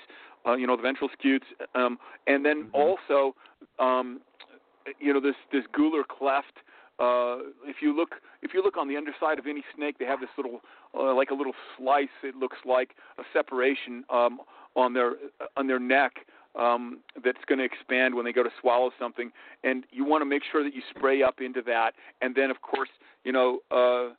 uh, 0.46 0.54
you 0.54 0.66
know, 0.66 0.76
the 0.76 0.82
ventral 0.82 1.08
scutes, 1.12 1.46
um, 1.74 1.98
and 2.26 2.44
then 2.44 2.64
Mhm. 2.64 2.74
also, 2.74 3.36
um, 3.78 4.20
you 4.98 5.12
know, 5.12 5.20
this 5.20 5.36
this 5.52 5.64
gular 5.68 6.06
cleft. 6.06 6.58
Uh, 6.98 7.38
if 7.64 7.76
you 7.82 7.94
look 7.94 8.16
if 8.42 8.54
you 8.54 8.62
look 8.62 8.76
on 8.76 8.88
the 8.88 8.96
underside 8.96 9.38
of 9.38 9.46
any 9.46 9.62
snake, 9.74 9.98
they 9.98 10.04
have 10.06 10.20
this 10.20 10.30
little 10.36 10.60
uh, 10.94 11.14
like 11.14 11.30
a 11.30 11.34
little 11.34 11.54
slice. 11.76 12.08
It 12.22 12.36
looks 12.36 12.56
like 12.64 12.90
a 13.18 13.22
separation 13.32 14.04
um, 14.10 14.40
on 14.74 14.94
their 14.94 15.12
on 15.56 15.66
their 15.66 15.78
neck 15.78 16.14
um, 16.58 17.00
that's 17.24 17.44
going 17.46 17.58
to 17.58 17.64
expand 17.64 18.14
when 18.14 18.24
they 18.24 18.32
go 18.32 18.42
to 18.42 18.50
swallow 18.60 18.90
something, 18.98 19.30
and 19.62 19.84
you 19.90 20.04
want 20.04 20.22
to 20.22 20.26
make 20.26 20.42
sure 20.50 20.64
that 20.64 20.74
you 20.74 20.82
spray 20.96 21.22
up 21.22 21.40
into 21.40 21.62
that. 21.62 21.92
And 22.22 22.34
then, 22.34 22.50
of 22.50 22.62
course, 22.62 22.88
you 23.24 23.32
know, 23.32 23.60
uh, 23.70 24.14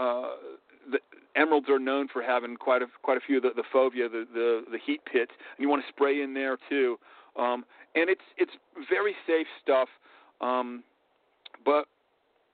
uh, 0.00 0.36
the 0.90 0.98
emeralds 1.36 1.68
are 1.68 1.78
known 1.78 2.08
for 2.08 2.22
having 2.22 2.56
quite 2.56 2.82
a 2.82 2.86
quite 3.02 3.18
a 3.18 3.20
few 3.20 3.36
of 3.36 3.42
the, 3.42 3.50
the 3.54 3.64
fovea, 3.74 4.10
the, 4.10 4.26
the 4.32 4.64
the 4.72 4.78
heat 4.78 5.00
pits, 5.10 5.32
and 5.56 5.62
you 5.62 5.68
want 5.68 5.82
to 5.82 5.88
spray 5.88 6.22
in 6.22 6.34
there 6.34 6.56
too. 6.68 6.98
Um, 7.38 7.64
and 7.94 8.08
it's 8.08 8.24
it's 8.38 8.52
very 8.88 9.14
safe 9.26 9.46
stuff, 9.62 9.88
um, 10.40 10.82
but 11.64 11.86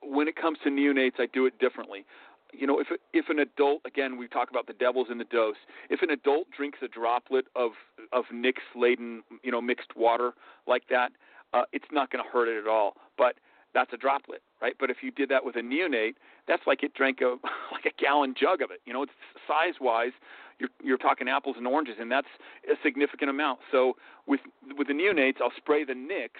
when 0.02 0.28
it 0.28 0.36
comes 0.36 0.58
to 0.64 0.70
neonates, 0.70 1.18
I 1.18 1.26
do 1.32 1.46
it 1.46 1.58
differently. 1.58 2.04
You 2.52 2.66
know, 2.66 2.80
if 2.80 2.88
if 3.12 3.28
an 3.28 3.38
adult, 3.38 3.82
again, 3.86 4.16
we 4.16 4.26
talk 4.26 4.50
about 4.50 4.66
the 4.66 4.72
devil's 4.72 5.08
in 5.10 5.18
the 5.18 5.24
dose. 5.24 5.56
If 5.88 6.02
an 6.02 6.10
adult 6.10 6.48
drinks 6.56 6.78
a 6.82 6.88
droplet 6.88 7.46
of 7.54 7.72
of 8.12 8.24
Nix 8.32 8.60
laden, 8.74 9.22
you 9.44 9.52
know, 9.52 9.60
mixed 9.60 9.96
water 9.96 10.32
like 10.66 10.82
that, 10.90 11.12
uh, 11.52 11.62
it's 11.72 11.86
not 11.92 12.10
going 12.10 12.24
to 12.24 12.28
hurt 12.28 12.48
it 12.48 12.58
at 12.58 12.66
all. 12.66 12.94
But 13.16 13.36
that's 13.72 13.92
a 13.92 13.96
droplet, 13.96 14.42
right? 14.60 14.74
But 14.80 14.90
if 14.90 14.98
you 15.02 15.12
did 15.12 15.28
that 15.28 15.44
with 15.44 15.54
a 15.54 15.60
neonate, 15.60 16.14
that's 16.48 16.62
like 16.66 16.82
it 16.82 16.94
drank 16.94 17.20
a 17.20 17.36
like 17.72 17.86
a 17.86 18.02
gallon 18.02 18.34
jug 18.38 18.62
of 18.62 18.70
it. 18.70 18.80
You 18.84 18.92
know, 18.92 19.02
it's 19.04 19.12
size 19.46 19.74
wise, 19.80 20.12
you're 20.58 20.70
you're 20.82 20.98
talking 20.98 21.28
apples 21.28 21.56
and 21.56 21.66
oranges, 21.66 21.96
and 22.00 22.10
that's 22.10 22.28
a 22.70 22.74
significant 22.82 23.30
amount. 23.30 23.60
So 23.70 23.94
with 24.26 24.40
with 24.76 24.88
the 24.88 24.94
neonates, 24.94 25.40
I'll 25.40 25.52
spray 25.56 25.84
the 25.84 25.94
Nix 25.94 26.34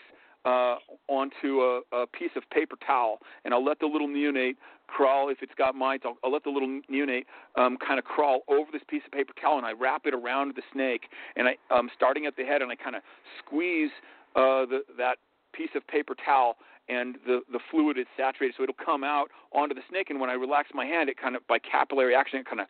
uh, 0.45 0.77
onto 1.09 1.61
a, 1.61 1.81
a 1.93 2.07
piece 2.07 2.31
of 2.37 2.43
paper 2.51 2.77
towel, 2.87 3.19
and 3.45 3.53
I'll 3.53 3.65
let 3.65 3.79
the 3.81 3.87
little 3.87 4.09
neonate 4.09 4.57
crawl. 4.87 5.29
If 5.29 5.39
it's 5.43 5.53
got 5.57 5.75
mites, 5.75 6.05
I'll, 6.07 6.17
I'll 6.25 6.33
let 6.33 6.45
the 6.45 6.51
little 6.51 6.81
neonate 6.91 7.25
um, 7.57 7.77
kind 7.77 7.99
of 7.99 8.05
crawl 8.05 8.41
over 8.49 8.71
this 8.73 8.83
piece 8.89 9.03
of 9.07 9.13
paper 9.13 9.33
towel, 9.41 9.59
and 9.59 9.67
I 9.67 9.73
wrap 9.73 10.03
it 10.07 10.15
around 10.15 10.55
the 10.57 10.63
snake, 10.73 11.03
and 11.37 11.49
I 11.49 11.57
um, 11.75 11.91
starting 11.95 12.27
at 12.27 12.37
the 12.37 12.45
head, 12.45 12.63
and 12.63 12.71
I 12.71 12.77
kind 12.77 12.97
of 12.97 13.03
squeeze 13.39 13.91
uh, 14.37 14.65
the, 14.67 14.81
that 14.97 15.19
piece 15.53 15.71
of 15.75 15.87
paper 15.87 16.15
towel, 16.15 16.57
and 16.89 17.17
the 17.27 17.41
the 17.53 17.61
fluid 17.71 17.99
is 17.99 18.07
saturated, 18.17 18.55
so 18.57 18.63
it'll 18.63 18.75
come 18.85 19.05
out 19.05 19.31
onto 19.53 19.75
the 19.75 19.83
snake. 19.89 20.11
And 20.11 20.21
when 20.21 20.31
I 20.31 20.35
relax 20.35 20.71
my 20.75 20.87
hand, 20.87 21.09
it 21.09 21.17
kind 21.17 21.37
of 21.37 21.47
by 21.47 21.59
capillary 21.59 22.15
action, 22.15 22.41
it 22.41 22.47
kind 22.47 22.61
of 22.61 22.67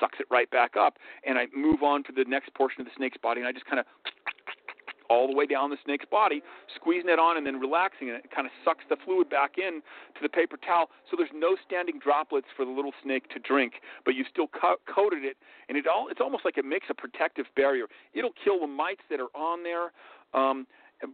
sucks 0.00 0.18
it 0.20 0.26
right 0.30 0.50
back 0.50 0.76
up, 0.76 0.96
and 1.26 1.38
I 1.38 1.46
move 1.54 1.82
on 1.82 2.02
to 2.04 2.12
the 2.12 2.24
next 2.26 2.54
portion 2.54 2.80
of 2.80 2.86
the 2.86 2.92
snake's 2.96 3.18
body, 3.18 3.40
and 3.40 3.48
I 3.48 3.52
just 3.52 3.66
kind 3.66 3.78
of 3.78 3.86
all 5.10 5.26
the 5.26 5.34
way 5.34 5.44
down 5.44 5.68
the 5.70 5.76
snake's 5.84 6.06
body, 6.10 6.40
squeezing 6.76 7.10
it 7.10 7.18
on 7.18 7.36
and 7.36 7.44
then 7.44 7.58
relaxing 7.58 8.08
it. 8.08 8.22
It 8.24 8.30
kind 8.30 8.46
of 8.46 8.52
sucks 8.64 8.84
the 8.88 8.96
fluid 9.04 9.28
back 9.28 9.58
in 9.58 9.82
to 10.14 10.20
the 10.22 10.28
paper 10.28 10.56
towel, 10.56 10.88
so 11.10 11.16
there's 11.18 11.34
no 11.34 11.56
standing 11.66 11.98
droplets 11.98 12.46
for 12.56 12.64
the 12.64 12.70
little 12.70 12.92
snake 13.02 13.28
to 13.34 13.40
drink, 13.40 13.74
but 14.04 14.14
you 14.14 14.24
still 14.30 14.46
co- 14.46 14.78
coated 14.86 15.24
it, 15.24 15.36
and 15.68 15.76
it 15.76 15.86
all 15.86 16.06
it's 16.08 16.20
almost 16.20 16.44
like 16.44 16.56
it 16.56 16.64
makes 16.64 16.86
a 16.88 16.94
protective 16.94 17.46
barrier. 17.56 17.86
It'll 18.14 18.32
kill 18.42 18.60
the 18.60 18.68
mites 18.68 19.02
that 19.10 19.20
are 19.20 19.34
on 19.34 19.64
there. 19.64 19.90
Um, 20.32 20.66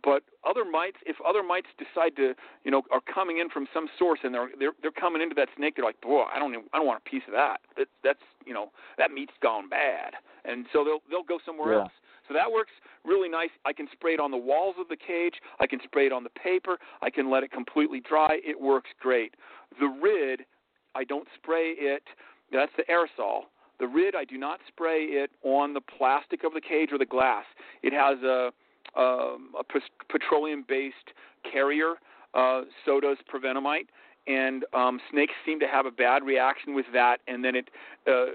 but 0.02 0.24
other 0.44 0.64
mites, 0.64 0.97
if 1.06 1.14
other 1.27 1.44
mites 1.44 1.68
decide 1.78 2.16
to, 2.16 2.35
you 2.64 2.73
know, 2.73 2.82
are 2.90 3.01
coming 3.01 3.39
in 3.39 3.48
from 3.48 3.68
some 3.73 3.86
source 3.98 4.18
and 4.24 4.35
they're 4.35 4.51
they're 4.59 4.73
they're 4.82 4.90
coming 4.90 5.23
into 5.23 5.35
that 5.36 5.48
snake, 5.56 5.77
they're 5.77 5.85
like, 5.85 6.01
boy, 6.01 6.24
I 6.35 6.39
don't 6.40 6.52
even, 6.52 6.64
I 6.74 6.78
don't 6.78 6.86
want 6.86 7.02
a 7.06 7.09
piece 7.09 7.23
of 7.28 7.32
that. 7.35 7.60
That 7.78 7.86
that's 8.02 8.24
you 8.44 8.52
know 8.52 8.73
that 8.98 9.10
meat's 9.12 9.39
gone 9.40 9.68
bad, 9.68 10.14
and 10.44 10.66
so 10.73 10.85
they'll 10.85 11.01
they'll 11.09 11.23
go 11.23 11.39
somewhere 11.47 11.74
Yeah. 11.74 11.81
else. 11.82 11.93
So 12.28 12.35
that 12.35 12.51
works 12.51 12.73
really 13.05 13.28
nice. 13.28 13.51
I 13.65 13.73
can 13.73 13.89
spray 13.93 14.15
it 14.15 14.20
on 14.20 14.31
the 14.31 14.36
walls 14.36 14.74
of 14.81 14.89
the 14.89 14.97
cage. 14.97 15.35
I 15.61 15.66
can 15.66 15.81
spray 15.85 16.07
it 16.07 16.12
on 16.12 16.24
the 16.24 16.31
paper. 16.31 16.78
I 17.03 17.11
can 17.11 17.31
let 17.31 17.43
it 17.43 17.53
completely 17.53 18.01
dry. 18.01 18.39
It 18.44 18.61
works 18.61 18.90
great. 19.01 19.35
The 19.78 19.86
Rid, 19.86 20.44
I 20.94 21.05
don't 21.05 21.28
spray 21.36 21.74
it. 21.77 22.03
That's 22.53 22.73
the 22.77 22.85
aerosol. 22.85 23.43
The 23.78 23.86
Rid, 23.86 24.15
I 24.15 24.24
do 24.24 24.39
not 24.39 24.61
spray 24.66 25.03
it 25.05 25.31
on 25.43 25.74
the 25.74 25.81
plastic 25.81 26.44
of 26.44 26.53
the 26.55 26.61
cage 26.61 26.90
or 26.93 26.98
the 26.98 27.07
glass. 27.07 27.44
It 27.82 27.93
has 27.93 28.23
a 28.23 28.51
um, 28.97 29.51
a 29.59 29.65
petroleum-based 30.09 30.94
carrier. 31.53 31.94
Uh, 32.32 32.62
so 32.85 32.98
does 32.98 33.19
Provent-a-Mite, 33.28 33.89
and 34.27 34.65
um, 34.73 34.98
snakes 35.11 35.35
seem 35.44 35.61
to 35.61 35.66
have 35.66 35.85
a 35.85 35.90
bad 35.90 36.24
reaction 36.24 36.74
with 36.74 36.86
that, 36.93 37.19
and 37.28 37.44
then 37.44 37.55
it. 37.57 37.69
Uh, 38.07 38.27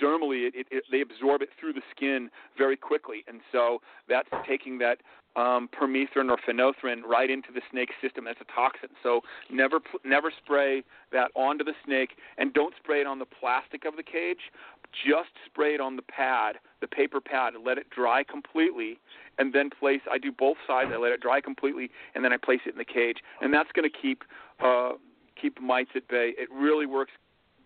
dermally, 0.00 0.46
it, 0.46 0.54
it, 0.54 0.66
it, 0.70 0.84
they 0.90 1.00
absorb 1.00 1.42
it 1.42 1.50
through 1.58 1.72
the 1.72 1.82
skin 1.94 2.30
very 2.56 2.76
quickly, 2.76 3.24
and 3.26 3.40
so 3.52 3.80
that's 4.08 4.28
taking 4.46 4.78
that 4.78 4.98
um, 5.36 5.68
permethrin 5.68 6.30
or 6.30 6.38
phenolphthalein 6.48 7.02
right 7.04 7.30
into 7.30 7.48
the 7.54 7.60
snake 7.70 7.90
system. 8.00 8.24
That's 8.24 8.40
a 8.40 8.52
toxin. 8.52 8.90
So 9.02 9.20
never 9.50 9.80
never 10.04 10.32
spray 10.36 10.82
that 11.12 11.30
onto 11.34 11.64
the 11.64 11.74
snake, 11.84 12.16
and 12.38 12.52
don't 12.52 12.74
spray 12.82 13.00
it 13.00 13.06
on 13.06 13.18
the 13.18 13.26
plastic 13.26 13.84
of 13.84 13.96
the 13.96 14.02
cage. 14.02 14.50
Just 14.92 15.30
spray 15.44 15.74
it 15.74 15.80
on 15.80 15.96
the 15.96 16.02
pad, 16.02 16.56
the 16.80 16.86
paper 16.86 17.20
pad, 17.20 17.54
and 17.54 17.64
let 17.64 17.76
it 17.76 17.90
dry 17.90 18.22
completely, 18.22 18.98
and 19.38 19.52
then 19.52 19.68
place. 19.68 20.00
I 20.10 20.16
do 20.18 20.32
both 20.32 20.56
sides. 20.66 20.90
I 20.92 20.96
let 20.96 21.12
it 21.12 21.20
dry 21.20 21.40
completely, 21.40 21.90
and 22.14 22.24
then 22.24 22.32
I 22.32 22.38
place 22.38 22.60
it 22.64 22.70
in 22.70 22.78
the 22.78 22.84
cage, 22.84 23.18
and 23.42 23.52
that's 23.52 23.70
going 23.72 23.88
to 23.88 23.94
keep 23.94 24.24
uh, 24.64 24.92
keep 25.40 25.60
mites 25.60 25.90
at 25.94 26.08
bay. 26.08 26.32
It 26.38 26.48
really 26.50 26.86
works 26.86 27.12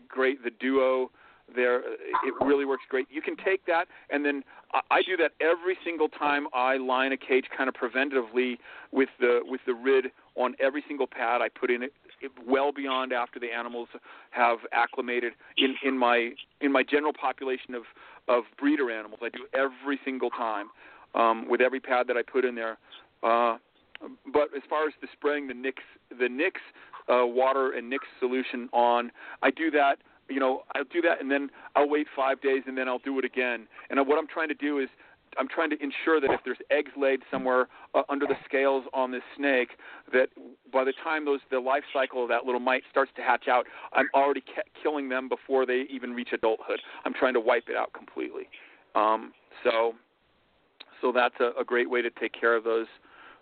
great. 0.09 0.43
The 0.43 0.51
duo 0.51 1.13
there 1.55 1.79
it 1.81 2.35
really 2.41 2.65
works 2.65 2.85
great. 2.89 3.07
You 3.11 3.23
can 3.23 3.37
take 3.37 3.67
that 3.67 3.87
and 4.11 4.25
then 4.25 4.43
I, 4.73 5.03
do 5.03 5.17
that 5.17 5.33
every 5.41 5.77
single 5.85 6.09
time 6.09 6.47
i 6.55 6.77
line 6.77 7.13
a 7.13 7.17
cage 7.17 7.47
kind 7.57 7.69
of 7.69 7.75
preventatively 7.75 8.59
with 8.93 9.09
the 9.19 9.41
with 9.45 9.61
the 9.67 9.75
rid 9.75 10.07
on 10.37 10.55
every 10.61 10.85
single 10.87 11.07
pad 11.07 11.41
i 11.43 11.49
put 11.49 11.71
in 11.71 11.83
it, 11.83 11.93
it 12.21 12.31
well 12.47 12.73
beyond 12.73 13.13
after 13.13 13.41
the 13.41 13.49
animals 13.49 13.89
have 14.31 14.59
acclimated 14.73 15.33
in 15.57 15.75
in 15.83 15.99
my 15.99 16.31
in 16.61 16.71
my 16.71 16.83
general 16.83 17.13
population 17.13 17.75
of 17.75 17.83
of 18.29 18.45
breeder 18.59 18.91
animals. 18.91 19.21
I 19.23 19.31
do 19.31 19.47
every 19.55 19.99
single 20.05 20.31
time 20.31 20.69
um 21.15 21.49
with 21.49 21.61
every 21.61 21.81
pad 21.81 22.07
that 22.09 22.17
i 22.17 22.23
put 22.23 22.45
in 22.45 22.55
there. 22.55 22.79
Uh 23.23 23.57
but 24.33 24.49
as 24.57 24.63
far 24.69 24.87
as 24.87 24.95
the 25.01 25.09
spraying 25.13 25.49
the 25.49 25.55
nix 25.55 25.83
the 26.19 26.29
nix 26.29 26.61
uh, 27.09 27.27
water 27.27 27.73
and 27.73 27.91
nix 27.91 28.05
solution 28.19 28.69
on 28.73 29.11
i 29.43 29.51
do 29.51 29.71
that 29.71 29.97
you 30.31 30.41
know, 30.41 30.63
I'll 30.75 30.85
do 30.85 31.01
that 31.03 31.21
and 31.21 31.31
then 31.31 31.51
I'll 31.77 31.89
wait 31.89 32.07
five 32.15 32.41
days 32.41 32.63
and 32.67 32.77
then 32.77 32.89
I'll 32.89 32.99
do 32.99 33.19
it 33.19 33.25
again. 33.25 33.67
And 33.91 33.99
what 34.07 34.19
I'm 34.19 34.29
trying 34.29 34.49
to 34.49 34.55
do 34.55 34.79
is 34.79 34.89
I'm 35.39 35.49
trying 35.49 35.71
to 35.71 35.77
ensure 35.83 36.21
that 36.21 36.31
if 36.31 36.41
there's 36.45 36.59
eggs 36.71 36.91
laid 36.97 37.21
somewhere 37.31 37.69
uh, 37.95 38.03
under 38.09 38.27
the 38.27 38.35
scales 38.45 38.85
on 38.93 39.13
this 39.13 39.23
snake, 39.37 39.71
that 40.13 40.29
by 40.73 40.85
the 40.85 40.93
time 41.05 41.25
those 41.25 41.41
the 41.51 41.61
life 41.61 41.85
cycle 41.93 42.23
of 42.23 42.29
that 42.31 42.45
little 42.45 42.61
mite 42.61 42.83
starts 42.91 43.13
to 43.17 43.23
hatch 43.23 43.47
out, 43.49 43.67
I'm 43.93 44.09
already 44.15 44.43
killing 44.83 45.09
them 45.09 45.29
before 45.29 45.67
they 45.67 45.85
even 45.91 46.13
reach 46.13 46.31
adulthood. 46.33 46.81
I'm 47.05 47.15
trying 47.15 47.35
to 47.35 47.41
wipe 47.41 47.69
it 47.69 47.77
out 47.77 47.93
completely. 47.93 48.49
Um, 48.95 49.33
so, 49.63 49.95
so 51.01 51.13
that's 51.13 51.37
a, 51.39 51.53
a 51.61 51.65
great 51.65 51.89
way 51.89 52.03
to 52.03 52.11
take 52.11 52.33
care 52.39 52.57
of 52.57 52.65
those 52.65 52.87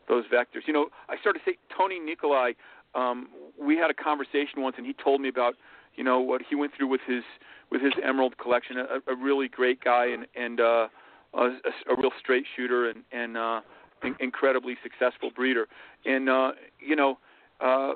those 0.09 0.25
vectors. 0.33 0.67
You 0.67 0.73
know, 0.73 0.87
I 1.09 1.19
started 1.19 1.41
to 1.41 1.51
say 1.51 1.59
Tony 1.77 1.99
Nikolai. 1.99 2.53
Um, 2.95 3.29
we 3.61 3.77
had 3.77 3.91
a 3.91 3.95
conversation 3.95 4.63
once, 4.63 4.77
and 4.79 4.87
he 4.87 4.95
told 4.95 5.21
me 5.21 5.29
about 5.29 5.55
you 5.99 6.05
know 6.05 6.21
what 6.21 6.41
he 6.49 6.55
went 6.55 6.73
through 6.75 6.87
with 6.87 7.01
his 7.07 7.25
with 7.71 7.83
his 7.83 7.93
emerald 8.03 8.39
collection. 8.39 8.77
A, 8.79 9.13
a 9.13 9.17
really 9.17 9.49
great 9.49 9.83
guy 9.83 10.07
and 10.07 10.27
and 10.37 10.61
uh, 10.61 10.89
a, 11.35 11.45
a 11.91 11.97
real 11.99 12.13
straight 12.19 12.45
shooter 12.57 12.89
and 12.89 13.03
and 13.13 13.37
uh, 13.37 13.61
in, 14.05 14.15
incredibly 14.21 14.77
successful 14.83 15.31
breeder. 15.35 15.67
And 16.07 16.31
uh, 16.31 16.53
you 16.81 16.95
know, 16.95 17.19
uh, 17.61 17.95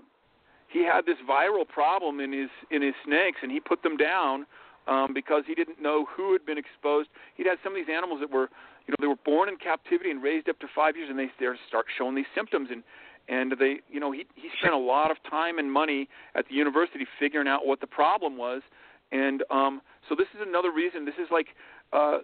he 0.69 0.85
had 0.85 1.07
this 1.07 1.17
viral 1.29 1.67
problem 1.67 2.19
in 2.19 2.33
his 2.33 2.51
in 2.71 2.83
his 2.83 2.95
snakes, 3.07 3.39
and 3.43 3.53
he 3.53 3.61
put 3.61 3.85
them 3.85 3.97
down 3.97 4.47
um, 4.89 5.15
because 5.15 5.45
he 5.47 5.55
didn't 5.55 5.81
know 5.81 6.07
who 6.17 6.33
had 6.33 6.45
been 6.45 6.59
exposed. 6.59 7.09
He'd 7.37 7.47
had 7.47 7.59
some 7.63 7.73
of 7.73 7.77
these 7.77 7.95
animals 7.95 8.21
that 8.21 8.33
were 8.33 8.51
you 8.87 8.91
know 8.91 8.97
they 9.01 9.07
were 9.07 9.23
born 9.25 9.49
in 9.49 9.57
captivity 9.59 10.11
and 10.11 10.21
raised 10.21 10.49
up 10.49 10.59
to 10.59 10.67
five 10.75 10.97
years, 10.97 11.09
and 11.09 11.17
they 11.19 11.31
start 11.69 11.87
showing 11.97 12.17
these 12.17 12.31
symptoms 12.35 12.69
and 12.73 12.83
and 13.29 13.55
they 13.59 13.77
you 13.89 14.01
know 14.01 14.13
he 14.13 14.27
he 14.35 14.49
spent 14.59 14.75
a 14.75 14.79
lot 14.79 15.11
of 15.11 15.17
time 15.29 15.59
and 15.59 15.73
money 15.73 16.09
at 16.35 16.47
the 16.49 16.55
university 16.55 17.07
figuring 17.19 17.49
out 17.49 17.67
what 17.67 17.81
the 17.81 17.87
problem 17.87 18.37
was 18.37 18.63
and 19.13 19.43
um 19.51 19.81
so 20.09 20.15
this 20.15 20.29
is 20.35 20.41
another 20.47 20.73
reason 20.73 21.05
this 21.05 21.15
is 21.15 21.29
like 21.31 21.49
uh 21.93 22.19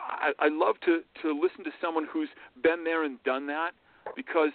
I, 0.00 0.32
I 0.38 0.48
love 0.48 0.76
to 0.84 1.00
to 1.22 1.32
listen 1.32 1.64
to 1.64 1.70
someone 1.80 2.06
who's 2.10 2.28
been 2.62 2.84
there 2.84 3.04
and 3.04 3.22
done 3.24 3.46
that 3.48 3.72
because 4.16 4.50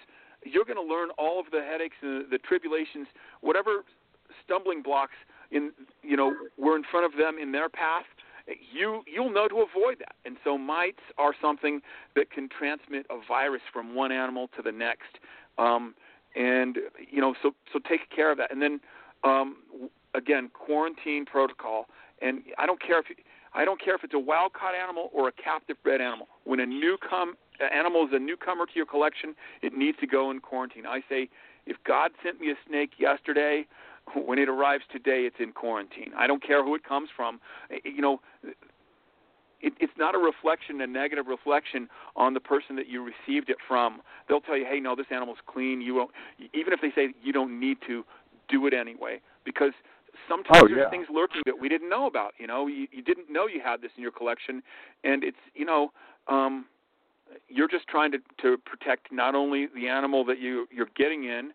you're 0.45 0.65
going 0.65 0.77
to 0.77 0.93
learn 0.93 1.09
all 1.17 1.39
of 1.39 1.45
the 1.51 1.61
headaches 1.61 1.95
and 2.01 2.25
the, 2.25 2.37
the 2.37 2.37
tribulations 2.37 3.07
whatever 3.41 3.83
stumbling 4.43 4.81
blocks 4.81 5.15
in 5.51 5.71
you 6.01 6.17
know 6.17 6.33
were 6.57 6.75
in 6.75 6.83
front 6.89 7.05
of 7.05 7.17
them 7.17 7.37
in 7.41 7.51
their 7.51 7.69
path 7.69 8.05
you 8.47 9.03
you'll 9.07 9.31
know 9.31 9.47
to 9.47 9.55
avoid 9.55 9.99
that. 9.99 10.15
And 10.25 10.37
so 10.43 10.57
mites 10.57 10.99
are 11.17 11.33
something 11.41 11.81
that 12.15 12.31
can 12.31 12.49
transmit 12.49 13.05
a 13.09 13.19
virus 13.27 13.61
from 13.71 13.95
one 13.95 14.11
animal 14.11 14.49
to 14.55 14.61
the 14.61 14.71
next. 14.71 15.19
Um, 15.57 15.93
and 16.35 16.77
you 17.11 17.21
know, 17.21 17.35
so 17.41 17.53
so 17.71 17.79
take 17.79 18.09
care 18.09 18.31
of 18.31 18.37
that. 18.37 18.51
And 18.51 18.61
then 18.61 18.79
um, 19.23 19.57
again, 20.13 20.49
quarantine 20.53 21.25
protocol. 21.25 21.87
And 22.21 22.43
I 22.57 22.65
don't 22.65 22.81
care 22.81 22.99
if 22.99 23.05
I 23.53 23.65
don't 23.65 23.83
care 23.83 23.95
if 23.95 24.03
it's 24.03 24.13
a 24.13 24.19
wild 24.19 24.53
caught 24.53 24.75
animal 24.75 25.09
or 25.13 25.27
a 25.27 25.31
captive 25.31 25.77
bred 25.83 26.01
animal. 26.01 26.27
When 26.43 26.59
a 26.59 26.65
new 26.65 26.97
come 26.97 27.35
animal 27.71 28.05
is 28.05 28.11
a 28.13 28.19
newcomer 28.19 28.65
to 28.65 28.71
your 28.75 28.85
collection, 28.85 29.35
it 29.61 29.73
needs 29.77 29.97
to 29.99 30.07
go 30.07 30.31
in 30.31 30.39
quarantine. 30.39 30.85
I 30.85 31.01
say, 31.07 31.29
if 31.65 31.77
God 31.85 32.11
sent 32.23 32.41
me 32.41 32.49
a 32.49 32.55
snake 32.67 32.91
yesterday, 32.97 33.65
when 34.15 34.39
it 34.39 34.49
arrives 34.49 34.83
today, 34.91 35.21
it's 35.25 35.37
in 35.39 35.51
quarantine. 35.51 36.11
I 36.17 36.27
don't 36.27 36.45
care 36.45 36.63
who 36.63 36.75
it 36.75 36.83
comes 36.83 37.09
from. 37.15 37.39
You 37.83 38.01
know, 38.01 38.21
it, 39.63 39.73
it's 39.79 39.93
not 39.97 40.13
a 40.13 40.19
reflection, 40.19 40.81
a 40.81 40.87
negative 40.87 41.25
reflection 41.27 41.87
on 42.15 42.33
the 42.33 42.39
person 42.39 42.75
that 42.75 42.87
you 42.87 43.01
received 43.01 43.49
it 43.49 43.57
from. 43.67 44.01
They'll 44.27 44.41
tell 44.41 44.57
you, 44.57 44.65
hey, 44.69 44.79
no, 44.79 44.95
this 44.95 45.07
animal's 45.09 45.39
clean. 45.47 45.81
You 45.81 45.95
won't, 45.95 46.11
even 46.53 46.73
if 46.73 46.81
they 46.81 46.91
say 46.95 47.13
you 47.23 47.33
don't 47.33 47.59
need 47.59 47.77
to, 47.87 48.03
do 48.49 48.67
it 48.67 48.73
anyway 48.73 49.21
because 49.45 49.71
sometimes 50.27 50.63
Oh, 50.65 50.67
there's 50.67 50.89
things 50.91 51.07
lurking 51.09 51.41
that 51.45 51.57
we 51.59 51.69
didn't 51.69 51.89
know 51.89 52.07
about. 52.07 52.33
You 52.37 52.45
know, 52.45 52.67
you, 52.67 52.87
you 52.91 53.01
didn't 53.01 53.31
know 53.31 53.47
you 53.47 53.61
had 53.63 53.81
this 53.81 53.89
in 53.95 54.03
your 54.03 54.11
collection, 54.11 54.61
and 55.03 55.23
it's 55.23 55.37
you 55.55 55.65
know. 55.65 55.91
um 56.27 56.65
you're 57.47 57.67
just 57.67 57.87
trying 57.87 58.11
to 58.11 58.19
to 58.41 58.57
protect 58.57 59.11
not 59.11 59.35
only 59.35 59.67
the 59.73 59.87
animal 59.87 60.23
that 60.25 60.39
you 60.39 60.67
you're 60.71 60.89
getting 60.95 61.23
in 61.23 61.51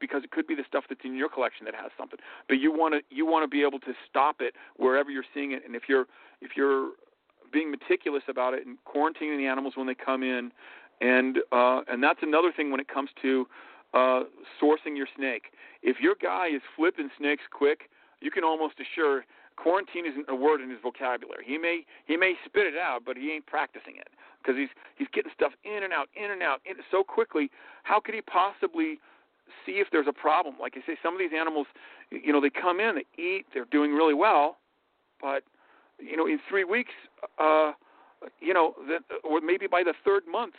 because 0.00 0.22
it 0.24 0.30
could 0.30 0.46
be 0.46 0.54
the 0.54 0.64
stuff 0.66 0.84
that's 0.88 1.00
in 1.04 1.14
your 1.16 1.28
collection 1.28 1.64
that 1.64 1.74
has 1.74 1.90
something 1.98 2.18
but 2.48 2.54
you 2.58 2.72
want 2.72 2.94
to 2.94 3.00
you 3.14 3.26
want 3.26 3.42
to 3.42 3.48
be 3.48 3.62
able 3.62 3.78
to 3.78 3.92
stop 4.08 4.36
it 4.40 4.54
wherever 4.76 5.10
you're 5.10 5.24
seeing 5.34 5.52
it 5.52 5.62
and 5.64 5.74
if 5.74 5.84
you're 5.88 6.06
if 6.40 6.52
you're 6.56 6.90
being 7.52 7.70
meticulous 7.70 8.22
about 8.28 8.54
it 8.54 8.66
and 8.66 8.78
quarantining 8.84 9.38
the 9.38 9.46
animals 9.46 9.74
when 9.76 9.86
they 9.86 9.94
come 9.94 10.22
in. 10.22 10.52
And 11.00 11.38
uh 11.52 11.82
and 11.88 12.02
that's 12.02 12.20
another 12.22 12.52
thing 12.54 12.70
when 12.70 12.80
it 12.80 12.88
comes 12.88 13.10
to 13.22 13.46
uh 13.94 14.22
sourcing 14.60 14.96
your 14.96 15.08
snake. 15.16 15.52
If 15.82 16.00
your 16.00 16.14
guy 16.20 16.48
is 16.48 16.62
flipping 16.76 17.10
snakes 17.18 17.44
quick 17.50 17.90
you 18.20 18.30
can 18.30 18.44
almost 18.44 18.74
assure 18.78 19.24
quarantine 19.56 20.06
isn't 20.06 20.26
a 20.28 20.34
word 20.34 20.60
in 20.60 20.70
his 20.70 20.78
vocabulary. 20.82 21.44
He 21.46 21.58
may 21.58 21.84
he 22.06 22.16
may 22.16 22.34
spit 22.44 22.66
it 22.66 22.78
out 22.78 23.00
but 23.04 23.16
he 23.16 23.32
ain't 23.32 23.46
practicing 23.46 23.96
it 23.96 24.08
because 24.42 24.56
he's 24.58 24.70
he's 24.96 25.08
getting 25.12 25.32
stuff 25.34 25.52
in 25.64 25.82
and 25.82 25.92
out 25.92 26.08
in 26.14 26.30
and 26.30 26.42
out 26.42 26.60
in, 26.64 26.76
so 26.90 27.02
quickly. 27.02 27.50
How 27.82 28.00
could 28.00 28.14
he 28.14 28.22
possibly 28.22 29.00
see 29.66 29.72
if 29.72 29.88
there's 29.90 30.06
a 30.08 30.12
problem? 30.12 30.54
Like 30.60 30.74
i 30.76 30.86
say 30.86 30.96
some 31.02 31.14
of 31.14 31.18
these 31.18 31.36
animals 31.38 31.66
you 32.10 32.32
know 32.32 32.40
they 32.40 32.50
come 32.50 32.80
in 32.80 32.96
they 32.96 33.22
eat 33.22 33.46
they're 33.52 33.64
doing 33.66 33.92
really 33.92 34.14
well 34.14 34.58
but 35.20 35.44
you 35.98 36.16
know 36.16 36.26
in 36.26 36.38
three 36.48 36.64
weeks 36.64 36.92
uh 37.38 37.72
you 38.40 38.54
know 38.54 38.74
that 38.88 39.02
or 39.24 39.40
maybe 39.40 39.66
by 39.66 39.82
the 39.82 39.94
third 40.04 40.22
month 40.30 40.54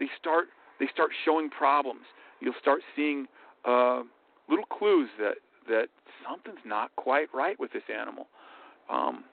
they 0.00 0.08
start 0.18 0.46
they 0.80 0.86
start 0.92 1.10
showing 1.24 1.50
problems 1.50 2.02
you'll 2.40 2.54
start 2.60 2.80
seeing 2.94 3.26
uh, 3.64 4.02
little 4.48 4.64
clues 4.66 5.08
that 5.18 5.36
that 5.68 5.88
something's 6.26 6.64
not 6.64 6.94
quite 6.96 7.28
right 7.34 7.58
with 7.60 7.72
this 7.72 7.82
animal. 7.94 8.28
Um, 8.90 9.24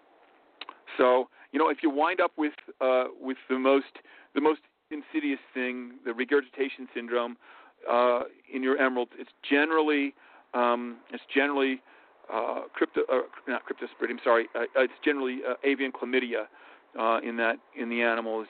so 0.98 1.30
you 1.52 1.60
know, 1.60 1.70
if 1.70 1.78
you 1.82 1.90
wind 1.90 2.20
up 2.20 2.32
with 2.38 2.54
uh, 2.82 3.06
with 3.20 3.38
the 3.50 3.60
most 3.60 4.00
the 4.34 4.42
most 4.42 4.62
insidious 4.92 5.40
thing, 5.54 5.94
the 6.06 6.14
regurgitation 6.14 6.88
syndrome 6.94 7.38
uh, 7.90 8.22
in 8.54 8.64
your 8.64 8.78
emerald, 8.78 9.10
it's 9.18 9.32
generally 9.50 10.14
um, 10.54 10.98
it's 11.12 11.24
generally 11.34 11.82
uh, 12.34 12.62
crypto, 12.74 13.02
uh, 13.12 13.22
not 13.48 13.64
cryptosporidium. 13.66 14.24
Sorry, 14.24 14.48
uh, 14.56 14.66
it's 14.76 14.94
generally 15.04 15.40
uh, 15.48 15.56
avian 15.64 15.92
chlamydia 15.92 16.46
uh, 17.00 17.20
in 17.24 17.38
that 17.38 17.58
in 17.76 17.90
the 17.90 18.02
animal. 18.02 18.42
Is, 18.42 18.48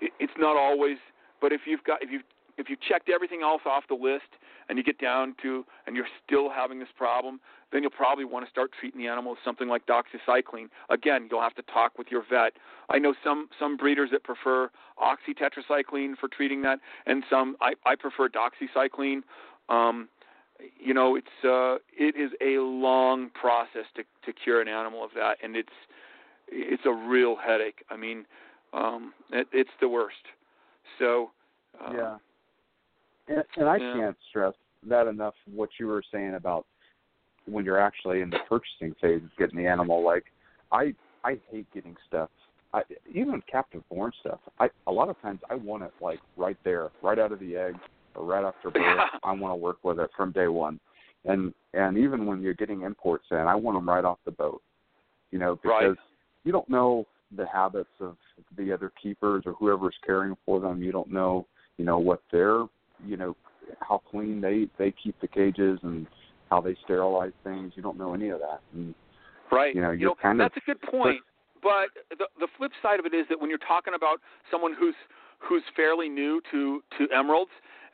is 0.00 0.10
it's 0.18 0.32
not 0.38 0.56
always, 0.56 0.96
but 1.40 1.52
if 1.52 1.62
you've 1.66 1.84
got 1.84 2.02
if 2.02 2.10
you 2.10 2.20
if 2.58 2.68
you 2.68 2.76
checked 2.88 3.08
everything 3.08 3.42
else 3.42 3.62
off 3.64 3.84
the 3.88 3.94
list 3.94 4.28
and 4.68 4.76
you 4.76 4.84
get 4.84 4.98
down 4.98 5.34
to 5.42 5.64
and 5.86 5.96
you're 5.96 6.08
still 6.24 6.50
having 6.50 6.78
this 6.78 6.88
problem, 6.96 7.40
then 7.72 7.82
you'll 7.82 7.90
probably 7.90 8.24
want 8.24 8.44
to 8.44 8.50
start 8.50 8.70
treating 8.78 9.00
the 9.00 9.08
animal 9.08 9.32
with 9.32 9.40
something 9.44 9.68
like 9.68 9.86
doxycycline. 9.86 10.68
Again, 10.90 11.28
you'll 11.30 11.40
have 11.42 11.54
to 11.54 11.62
talk 11.62 11.98
with 11.98 12.08
your 12.10 12.22
vet. 12.28 12.52
I 12.88 12.98
know 12.98 13.14
some 13.24 13.48
some 13.58 13.76
breeders 13.76 14.10
that 14.12 14.24
prefer 14.24 14.70
oxytetracycline 14.98 16.16
for 16.18 16.28
treating 16.28 16.62
that, 16.62 16.78
and 17.06 17.24
some 17.30 17.56
I, 17.60 17.72
I 17.86 17.94
prefer 17.94 18.28
doxycycline. 18.28 19.22
Um, 19.68 20.08
you 20.78 20.94
know, 20.94 21.16
it's 21.16 21.26
uh, 21.44 21.76
it 21.96 22.16
is 22.16 22.30
a 22.40 22.60
long 22.60 23.30
process 23.30 23.84
to 23.96 24.02
to 24.24 24.32
cure 24.32 24.60
an 24.60 24.68
animal 24.68 25.04
of 25.04 25.10
that, 25.14 25.36
and 25.42 25.56
it's 25.56 25.68
it's 26.48 26.82
a 26.86 26.92
real 26.92 27.36
headache. 27.36 27.84
I 27.90 27.96
mean, 27.96 28.24
um, 28.72 29.12
it, 29.32 29.46
it's 29.52 29.70
the 29.80 29.88
worst. 29.88 30.16
So. 30.98 31.30
Uh, 31.80 31.92
yeah. 31.92 32.16
And, 33.28 33.44
and 33.56 33.68
I 33.68 33.76
yeah. 33.76 33.94
can't 33.94 34.16
stress 34.28 34.54
that 34.88 35.06
enough. 35.06 35.34
What 35.54 35.70
you 35.78 35.86
were 35.86 36.02
saying 36.12 36.34
about 36.34 36.66
when 37.46 37.64
you're 37.64 37.80
actually 37.80 38.20
in 38.22 38.30
the 38.30 38.38
purchasing 38.48 38.94
phase, 39.00 39.22
getting 39.38 39.56
the 39.56 39.66
animal. 39.66 40.04
Like, 40.04 40.24
I 40.72 40.94
I 41.24 41.38
hate 41.50 41.66
getting 41.72 41.96
stuff. 42.08 42.30
I, 42.72 42.82
even 43.12 43.42
captive 43.50 43.82
born 43.90 44.12
stuff. 44.20 44.40
I 44.58 44.68
a 44.86 44.92
lot 44.92 45.08
of 45.08 45.20
times 45.22 45.40
I 45.50 45.54
want 45.54 45.82
it 45.82 45.92
like 46.00 46.20
right 46.36 46.56
there, 46.64 46.90
right 47.02 47.18
out 47.18 47.32
of 47.32 47.40
the 47.40 47.56
egg 47.56 47.74
or 48.14 48.24
right 48.24 48.44
after 48.44 48.70
birth. 48.70 48.82
Yeah. 48.84 49.06
I 49.24 49.32
want 49.32 49.52
to 49.52 49.56
work 49.56 49.78
with 49.82 49.98
it 49.98 50.10
from 50.16 50.32
day 50.32 50.48
one. 50.48 50.80
And 51.24 51.52
and 51.74 51.98
even 51.98 52.26
when 52.26 52.40
you're 52.40 52.54
getting 52.54 52.82
imports 52.82 53.24
in, 53.30 53.36
I 53.36 53.54
want 53.54 53.76
them 53.76 53.88
right 53.88 54.04
off 54.04 54.18
the 54.24 54.30
boat. 54.30 54.62
You 55.30 55.38
know, 55.38 55.56
because 55.56 55.82
Right. 55.82 55.96
you 56.44 56.52
don't 56.52 56.68
know 56.68 57.06
the 57.36 57.46
habits 57.46 57.90
of 58.00 58.16
the 58.56 58.72
other 58.72 58.90
keepers 59.00 59.44
or 59.46 59.52
whoever's 59.52 59.94
caring 60.04 60.36
for 60.44 60.58
them. 60.60 60.82
You 60.82 60.90
don't 60.92 61.12
know, 61.12 61.46
you 61.76 61.84
know, 61.84 61.98
what 61.98 62.22
their, 62.32 62.64
you 63.06 63.16
know, 63.16 63.36
how 63.80 64.00
clean 64.10 64.40
they 64.40 64.68
they 64.78 64.92
keep 64.92 65.20
the 65.20 65.28
cages 65.28 65.78
and 65.82 66.06
how 66.50 66.60
they 66.60 66.74
sterilize 66.84 67.32
things. 67.44 67.72
You 67.76 67.82
don't 67.82 67.98
know 67.98 68.14
any 68.14 68.30
of 68.30 68.40
that. 68.40 68.60
And 68.74 68.94
Right. 69.52 69.74
You 69.74 69.82
know, 69.82 69.90
you're 69.90 70.10
know 70.10 70.14
kind 70.14 70.40
of- 70.40 70.44
that's 70.50 70.56
a 70.56 70.66
good 70.66 70.80
point. 70.82 71.20
But 71.62 71.90
the 72.18 72.26
the 72.38 72.48
flip 72.56 72.72
side 72.82 72.98
of 72.98 73.04
it 73.06 73.12
is 73.12 73.26
that 73.28 73.38
when 73.38 73.50
you're 73.50 73.58
talking 73.58 73.92
about 73.94 74.20
someone 74.50 74.72
who's 74.72 74.94
who's 75.38 75.62
fairly 75.76 76.08
new 76.08 76.40
to 76.50 76.82
to 76.98 77.08
emeralds, 77.14 77.50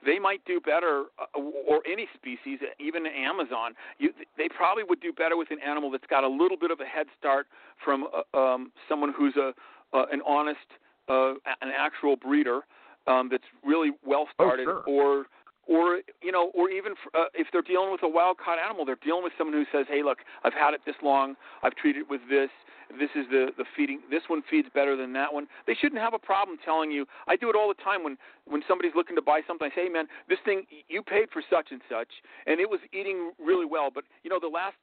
they 0.06 0.18
might 0.18 0.42
do 0.46 0.60
better, 0.60 1.04
uh, 1.18 1.38
or 1.68 1.82
any 1.90 2.06
species, 2.14 2.60
even 2.78 3.04
Amazon. 3.06 3.74
You, 3.98 4.10
they 4.38 4.48
probably 4.48 4.84
would 4.84 5.00
do 5.00 5.12
better 5.12 5.36
with 5.36 5.50
an 5.50 5.58
animal 5.66 5.90
that's 5.90 6.06
got 6.08 6.24
a 6.24 6.28
little 6.28 6.56
bit 6.56 6.70
of 6.70 6.80
a 6.80 6.84
head 6.86 7.06
start 7.18 7.46
from 7.84 8.06
uh, 8.34 8.38
um, 8.38 8.72
someone 8.88 9.12
who's 9.16 9.36
a 9.36 9.52
uh, 9.92 10.04
an 10.12 10.20
honest, 10.26 10.66
uh, 11.08 11.34
an 11.60 11.70
actual 11.76 12.16
breeder 12.16 12.62
um, 13.06 13.28
that's 13.30 13.44
really 13.64 13.90
well 14.04 14.26
started, 14.34 14.64
sure. 14.64 14.82
or 14.86 15.26
or 15.66 16.00
you 16.22 16.32
know, 16.32 16.50
or 16.54 16.70
even 16.70 16.92
f 16.92 16.98
uh, 17.14 17.24
if 17.34 17.48
they're 17.52 17.62
dealing 17.62 17.90
with 17.90 18.02
a 18.02 18.08
wild 18.08 18.38
caught 18.38 18.58
animal, 18.58 18.84
they're 18.84 19.02
dealing 19.02 19.24
with 19.24 19.32
someone 19.36 19.54
who 19.54 19.66
says, 19.76 19.86
"Hey, 19.88 20.02
look, 20.02 20.18
I've 20.44 20.54
had 20.54 20.74
it 20.74 20.80
this 20.86 20.96
long. 21.02 21.34
I've 21.62 21.74
treated 21.74 22.02
it 22.02 22.10
with 22.10 22.20
this. 22.30 22.50
This 22.98 23.10
is 23.14 23.26
the 23.30 23.50
the 23.58 23.64
feeding. 23.76 24.00
This 24.10 24.22
one 24.28 24.42
feeds 24.48 24.68
better 24.72 24.96
than 24.96 25.12
that 25.14 25.32
one." 25.32 25.48
They 25.66 25.74
shouldn't 25.74 26.00
have 26.00 26.14
a 26.14 26.18
problem 26.18 26.58
telling 26.64 26.90
you. 26.90 27.06
I 27.26 27.36
do 27.36 27.50
it 27.50 27.56
all 27.56 27.68
the 27.68 27.82
time 27.82 28.04
when 28.04 28.16
when 28.46 28.62
somebody's 28.68 28.94
looking 28.94 29.16
to 29.16 29.22
buy 29.22 29.40
something. 29.46 29.68
I 29.70 29.74
say, 29.74 29.84
"Hey, 29.84 29.88
man, 29.88 30.06
this 30.28 30.38
thing 30.44 30.66
you 30.88 31.02
paid 31.02 31.30
for 31.32 31.42
such 31.50 31.68
and 31.70 31.80
such, 31.90 32.22
and 32.46 32.60
it 32.60 32.70
was 32.70 32.80
eating 32.92 33.32
really 33.38 33.66
well, 33.66 33.90
but 33.92 34.04
you 34.22 34.30
know, 34.30 34.38
the 34.40 34.48
last." 34.48 34.76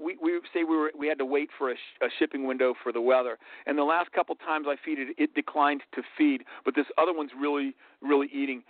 We 0.00 0.16
we 0.22 0.38
say 0.54 0.62
we 0.62 0.76
were 0.76 0.92
we 0.96 1.08
had 1.08 1.18
to 1.18 1.24
wait 1.26 1.50
for 1.58 1.72
a, 1.72 1.74
sh- 1.74 1.98
a 2.00 2.06
shipping 2.20 2.46
window 2.46 2.74
for 2.84 2.92
the 2.92 3.00
weather, 3.00 3.36
and 3.66 3.76
the 3.76 3.82
last 3.82 4.12
couple 4.12 4.36
times 4.36 4.68
I 4.68 4.76
feed 4.84 5.00
it, 5.00 5.08
it 5.18 5.34
declined 5.34 5.82
to 5.96 6.02
feed, 6.16 6.44
but 6.64 6.76
this 6.76 6.86
other 6.96 7.12
one's 7.12 7.32
really 7.36 7.74
really 8.00 8.28
eating 8.32 8.62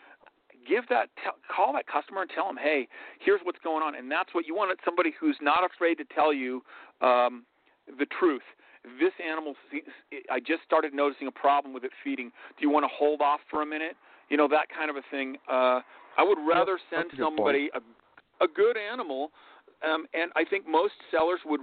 give 0.69 0.85
that 0.89 1.09
tell, 1.23 1.35
call 1.55 1.73
that 1.75 1.87
customer 1.87 2.23
and 2.23 2.31
tell 2.35 2.47
them, 2.47 2.57
hey, 2.57 2.89
here's 3.21 3.41
what's 3.43 3.59
going 3.63 3.83
on, 3.83 3.95
and 3.95 4.11
that's 4.11 4.35
what 4.35 4.47
you 4.47 4.55
want. 4.55 4.79
Somebody 4.85 5.13
who's 5.19 5.37
not 5.41 5.65
afraid 5.65 5.97
to 5.97 6.05
tell 6.15 6.33
you 6.33 6.63
um, 7.01 7.45
the 7.99 8.07
truth. 8.19 8.43
This 9.01 9.13
animal, 9.25 9.55
I 10.31 10.39
just 10.39 10.63
started 10.65 10.95
noticing 10.95 11.27
a 11.27 11.33
problem 11.33 11.75
with 11.75 11.83
it 11.83 11.91
feeding. 12.05 12.31
Do 12.57 12.63
you 12.63 12.71
want 12.71 12.85
to 12.85 12.91
hold 12.93 13.21
off 13.21 13.41
for 13.51 13.63
a 13.63 13.67
minute? 13.67 13.97
You 14.29 14.37
know 14.37 14.49
that 14.49 14.67
kind 14.77 14.91
of 14.91 14.97
a 14.97 15.03
thing. 15.11 15.37
Uh, 15.51 15.81
I 16.19 16.23
would 16.23 16.39
rather 16.39 16.79
send 16.91 17.11
a 17.13 17.17
somebody 17.17 17.69
a, 17.75 18.45
a 18.45 18.49
good 18.49 18.77
animal, 18.77 19.31
um, 19.85 20.07
and 20.15 20.31
I 20.37 20.45
think 20.45 20.69
most 20.69 20.95
sellers 21.11 21.41
would. 21.45 21.61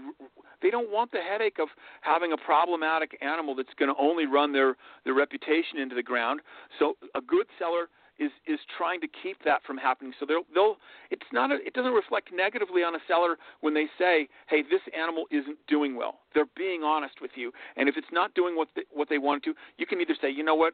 They 0.61 0.69
don't 0.69 0.91
want 0.91 1.11
the 1.11 1.19
headache 1.19 1.57
of 1.59 1.67
having 2.01 2.31
a 2.31 2.37
problematic 2.37 3.17
animal 3.21 3.55
that's 3.55 3.73
going 3.77 3.93
to 3.93 3.99
only 3.99 4.25
run 4.25 4.53
their 4.53 4.75
their 5.05 5.13
reputation 5.13 5.79
into 5.79 5.95
the 5.95 6.03
ground. 6.03 6.41
So 6.79 6.95
a 7.15 7.21
good 7.21 7.47
seller 7.57 7.87
is 8.19 8.31
is 8.47 8.59
trying 8.77 9.01
to 9.01 9.07
keep 9.07 9.43
that 9.43 9.63
from 9.65 9.77
happening. 9.77 10.13
So 10.19 10.25
they'll 10.25 10.43
they'll 10.53 10.77
it's 11.09 11.25
not 11.31 11.51
a, 11.51 11.55
it 11.65 11.73
doesn't 11.73 11.93
reflect 11.93 12.29
negatively 12.33 12.83
on 12.83 12.95
a 12.95 12.99
seller 13.07 13.37
when 13.61 13.73
they 13.73 13.87
say, 13.97 14.27
"Hey, 14.47 14.61
this 14.61 14.81
animal 14.97 15.25
isn't 15.31 15.57
doing 15.67 15.95
well." 15.95 16.19
They're 16.33 16.49
being 16.55 16.83
honest 16.83 17.21
with 17.21 17.31
you, 17.35 17.51
and 17.75 17.89
if 17.89 17.97
it's 17.97 18.11
not 18.11 18.33
doing 18.33 18.55
what 18.55 18.69
they, 18.75 18.83
what 18.91 19.09
they 19.09 19.17
want 19.17 19.43
to, 19.43 19.53
you 19.77 19.85
can 19.85 19.99
either 20.01 20.15
say, 20.21 20.29
"You 20.29 20.43
know 20.43 20.55
what, 20.55 20.73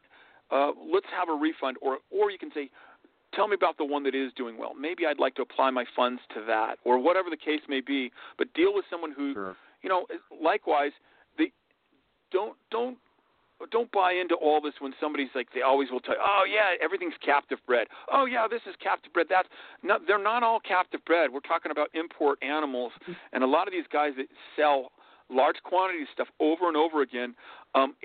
uh, 0.51 0.71
let's 0.91 1.07
have 1.17 1.29
a 1.29 1.33
refund," 1.33 1.77
or 1.81 1.99
or 2.09 2.31
you 2.31 2.37
can 2.37 2.51
say. 2.53 2.69
Tell 3.35 3.47
me 3.47 3.53
about 3.53 3.77
the 3.77 3.85
one 3.85 4.01
that 4.05 4.15
is 4.15 4.33
doing 4.33 4.57
well. 4.57 4.73
Maybe 4.73 5.05
I'd 5.05 5.19
like 5.19 5.35
to 5.35 5.43
apply 5.43 5.69
my 5.69 5.85
funds 5.95 6.19
to 6.33 6.43
that, 6.47 6.79
or 6.83 6.97
whatever 6.97 7.29
the 7.29 7.37
case 7.37 7.61
may 7.69 7.79
be. 7.79 8.11
But 8.39 8.51
deal 8.55 8.73
with 8.73 8.85
someone 8.89 9.11
who, 9.11 9.33
Sure. 9.35 9.55
you 9.83 9.87
know, 9.87 10.07
likewise, 10.41 10.93
they 11.37 11.51
don't 12.31 12.57
don't 12.71 12.97
don't 13.71 13.91
buy 13.91 14.13
into 14.13 14.35
all 14.35 14.61
this 14.61 14.73
when 14.79 14.93
somebody's 14.99 15.29
like 15.35 15.47
they 15.53 15.61
always 15.61 15.91
will 15.91 15.99
tell 15.99 16.15
you, 16.15 16.21
oh 16.23 16.43
yeah, 16.47 16.75
everything's 16.83 17.13
captive 17.23 17.59
bred. 17.67 17.87
Oh 18.11 18.25
yeah, 18.25 18.47
this 18.49 18.61
is 18.67 18.75
captive 18.81 19.13
bred. 19.13 19.27
That's 19.29 19.47
not. 19.83 20.01
They're 20.07 20.21
not 20.21 20.43
all 20.43 20.59
captive 20.59 21.03
bred. 21.05 21.31
We're 21.31 21.41
talking 21.41 21.71
about 21.71 21.89
import 21.93 22.39
animals, 22.41 22.91
and 23.33 23.43
a 23.43 23.47
lot 23.47 23.67
of 23.67 23.73
these 23.73 23.87
guys 23.91 24.11
that 24.17 24.27
sell 24.55 24.91
large 25.29 25.57
quantities 25.63 26.07
of 26.09 26.13
stuff 26.13 26.27
over 26.39 26.67
and 26.67 26.77
over 26.77 27.01
again. 27.01 27.35
Um, 27.75 27.95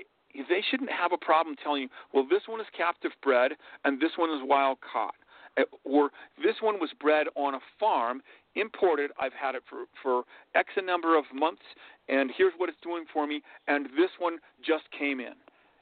they 0.49 0.61
shouldn't 0.69 0.91
have 0.91 1.11
a 1.13 1.17
problem 1.17 1.55
telling 1.63 1.83
you, 1.83 1.89
well, 2.13 2.27
this 2.29 2.41
one 2.47 2.59
is 2.59 2.67
captive 2.75 3.11
bred 3.23 3.53
and 3.85 4.01
this 4.01 4.11
one 4.17 4.29
is 4.29 4.41
wild 4.43 4.77
caught, 4.81 5.15
Uh, 5.57 5.63
or 5.85 6.11
this 6.43 6.55
one 6.61 6.79
was 6.79 6.91
bred 6.99 7.27
on 7.35 7.55
a 7.55 7.59
farm, 7.79 8.21
imported. 8.55 9.11
I've 9.19 9.33
had 9.33 9.55
it 9.55 9.63
for 9.69 9.85
for 10.01 10.23
X 10.53 10.69
a 10.75 10.81
number 10.81 11.17
of 11.17 11.25
months, 11.33 11.63
and 12.09 12.31
here's 12.37 12.53
what 12.57 12.69
it's 12.69 12.81
doing 12.81 13.05
for 13.11 13.25
me. 13.25 13.41
And 13.67 13.85
this 13.97 14.11
one 14.19 14.39
just 14.61 14.83
came 14.91 15.19
in. 15.19 15.35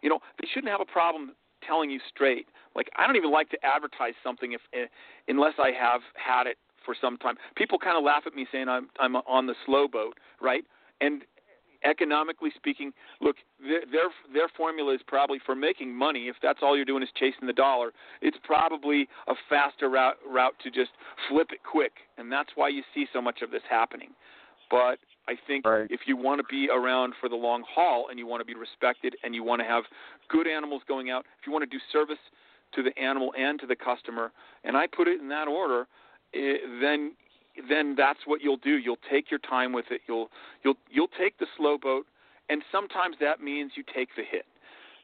You 0.04 0.10
know, 0.10 0.20
they 0.40 0.48
shouldn't 0.54 0.72
have 0.72 0.82
a 0.82 0.92
problem 0.92 1.32
telling 1.66 1.90
you 1.90 2.00
straight. 2.14 2.46
Like 2.76 2.90
I 2.98 3.08
don't 3.08 3.16
even 3.16 3.32
like 3.32 3.50
to 3.50 3.58
advertise 3.64 4.14
something 4.24 4.52
if 4.54 4.62
eh, 4.74 4.86
unless 5.28 5.54
I 5.58 5.72
have 5.72 6.02
had 6.14 6.46
it 6.46 6.58
for 6.86 6.96
some 7.00 7.18
time. 7.18 7.36
People 7.56 7.80
kind 7.80 7.98
of 7.98 8.04
laugh 8.04 8.24
at 8.28 8.36
me 8.36 8.46
saying 8.52 8.68
I'm 8.70 8.90
I'm 9.00 9.16
on 9.16 9.48
the 9.48 9.56
slow 9.66 9.88
boat, 9.88 10.18
right? 10.42 10.64
And 11.02 11.24
economically 11.84 12.50
speaking, 12.56 12.92
look, 13.22 13.38
their 13.62 13.82
their 13.92 14.10
their 14.34 14.50
formula 14.56 14.94
is 14.94 15.02
probably 15.08 15.40
for 15.46 15.56
making 15.56 15.96
money. 15.96 16.28
If 16.28 16.36
that's 16.42 16.60
all 16.62 16.76
you're 16.76 16.86
doing 16.86 17.04
is 17.04 17.10
chasing 17.18 17.48
the 17.48 17.54
dollar, 17.54 17.92
it's 18.22 18.38
probably 18.44 19.08
a 19.28 19.34
faster 19.50 19.90
route 19.90 20.18
route 20.28 20.56
to 20.64 20.72
just 20.72 20.92
flip 21.30 21.50
it 21.52 21.60
quick, 21.64 21.94
and 22.18 22.32
that's 22.32 22.50
why 22.56 22.70
you 22.70 22.84
see 22.94 23.06
so 23.14 23.22
much 23.22 23.42
of 23.42 23.52
this 23.52 23.64
happening. 23.70 24.10
But 24.70 25.00
I 25.28 25.36
think 25.48 25.66
Right. 25.66 25.90
if 25.90 26.02
you 26.06 26.18
want 26.18 26.40
to 26.40 26.46
be 26.50 26.70
around 26.70 27.14
for 27.20 27.30
the 27.30 27.36
long 27.36 27.64
haul 27.68 28.08
and 28.10 28.20
you 28.20 28.28
want 28.28 28.42
to 28.42 28.46
be 28.46 28.56
respected 28.56 29.16
and 29.24 29.34
you 29.34 29.44
want 29.44 29.62
to 29.62 29.66
have 29.68 29.84
good 30.30 30.48
animals 30.48 30.82
going 30.88 31.10
out, 31.10 31.26
if 31.40 31.48
you 31.48 31.54
want 31.54 31.64
to 31.64 31.70
do 31.70 31.80
service 31.92 32.18
to 32.74 32.84
the 32.84 32.98
animal 33.00 33.34
and 33.38 33.60
to 33.60 33.68
the 33.68 33.76
customer, 33.76 34.32
and 34.64 34.76
I 34.76 34.88
put 34.88 35.08
it 35.08 35.22
in 35.22 35.30
that 35.30 35.48
order, 35.48 35.88
eh, 36.34 36.58
then 36.82 37.14
then 37.70 37.94
that's 37.96 38.20
what 38.26 38.42
you'll 38.42 38.58
do. 38.58 38.78
You'll 38.78 38.98
take 39.12 39.30
your 39.30 39.40
time 39.40 39.74
with 39.74 39.86
it. 39.92 40.02
You'll 40.08 40.30
you'll 40.64 40.78
you'll 40.90 41.10
take 41.20 41.38
the 41.38 41.46
slow 41.56 41.78
boat, 41.78 42.06
and 42.50 42.64
sometimes 42.72 43.16
that 43.20 43.42
means 43.42 43.74
you 43.76 43.84
take 43.96 44.10
the 44.18 44.24
hit. 44.24 44.46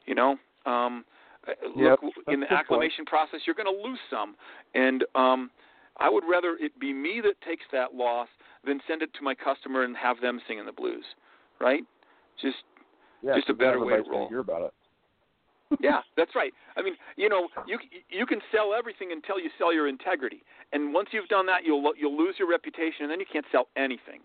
You 0.06 0.14
know, 0.16 0.36
um, 0.66 1.04
uh, 1.46 1.52
Yep, 1.76 1.98
look 2.02 2.14
in 2.28 2.40
the 2.40 2.46
a 2.46 2.48
good 2.48 2.48
point. 2.48 2.60
acclimation 2.60 3.04
process, 3.04 3.40
you're 3.46 3.54
going 3.54 3.72
to 3.72 3.88
lose 3.88 4.00
some, 4.10 4.34
and 4.74 5.04
um, 5.14 5.50
I 5.98 6.10
would 6.10 6.24
rather 6.28 6.56
it 6.60 6.78
be 6.80 6.92
me 6.92 7.20
that 7.22 7.40
takes 7.46 7.64
that 7.72 7.94
loss 7.94 8.28
than 8.64 8.80
send 8.86 9.02
it 9.02 9.12
to 9.14 9.22
my 9.22 9.34
customer 9.34 9.82
and 9.82 9.96
have 9.96 10.20
them 10.20 10.40
singing 10.46 10.66
the 10.66 10.72
blues, 10.72 11.04
right? 11.60 11.82
Just 12.40 12.56
Yeah, 13.22 13.34
Just 13.36 13.48
a 13.48 13.54
better 13.54 13.84
way 13.84 13.96
to 13.96 14.10
roll. 14.10 14.28
Hear 14.28 14.40
about 14.40 14.62
it. 14.62 14.74
yeah, 15.80 16.00
that's 16.16 16.34
right. 16.34 16.52
I 16.76 16.82
mean, 16.82 16.94
you 17.16 17.28
know, 17.28 17.48
you 17.66 17.78
you 18.08 18.26
can 18.26 18.40
sell 18.50 18.74
everything 18.76 19.12
until 19.12 19.38
you 19.38 19.50
sell 19.56 19.72
your 19.72 19.86
integrity, 19.86 20.42
and 20.72 20.92
once 20.92 21.10
you've 21.12 21.28
done 21.28 21.46
that, 21.46 21.64
you'll 21.64 21.92
you'll 21.96 22.16
lose 22.16 22.34
your 22.38 22.48
reputation, 22.48 23.02
and 23.02 23.10
then 23.10 23.20
you 23.20 23.26
can't 23.30 23.46
sell 23.52 23.68
anything. 23.76 24.20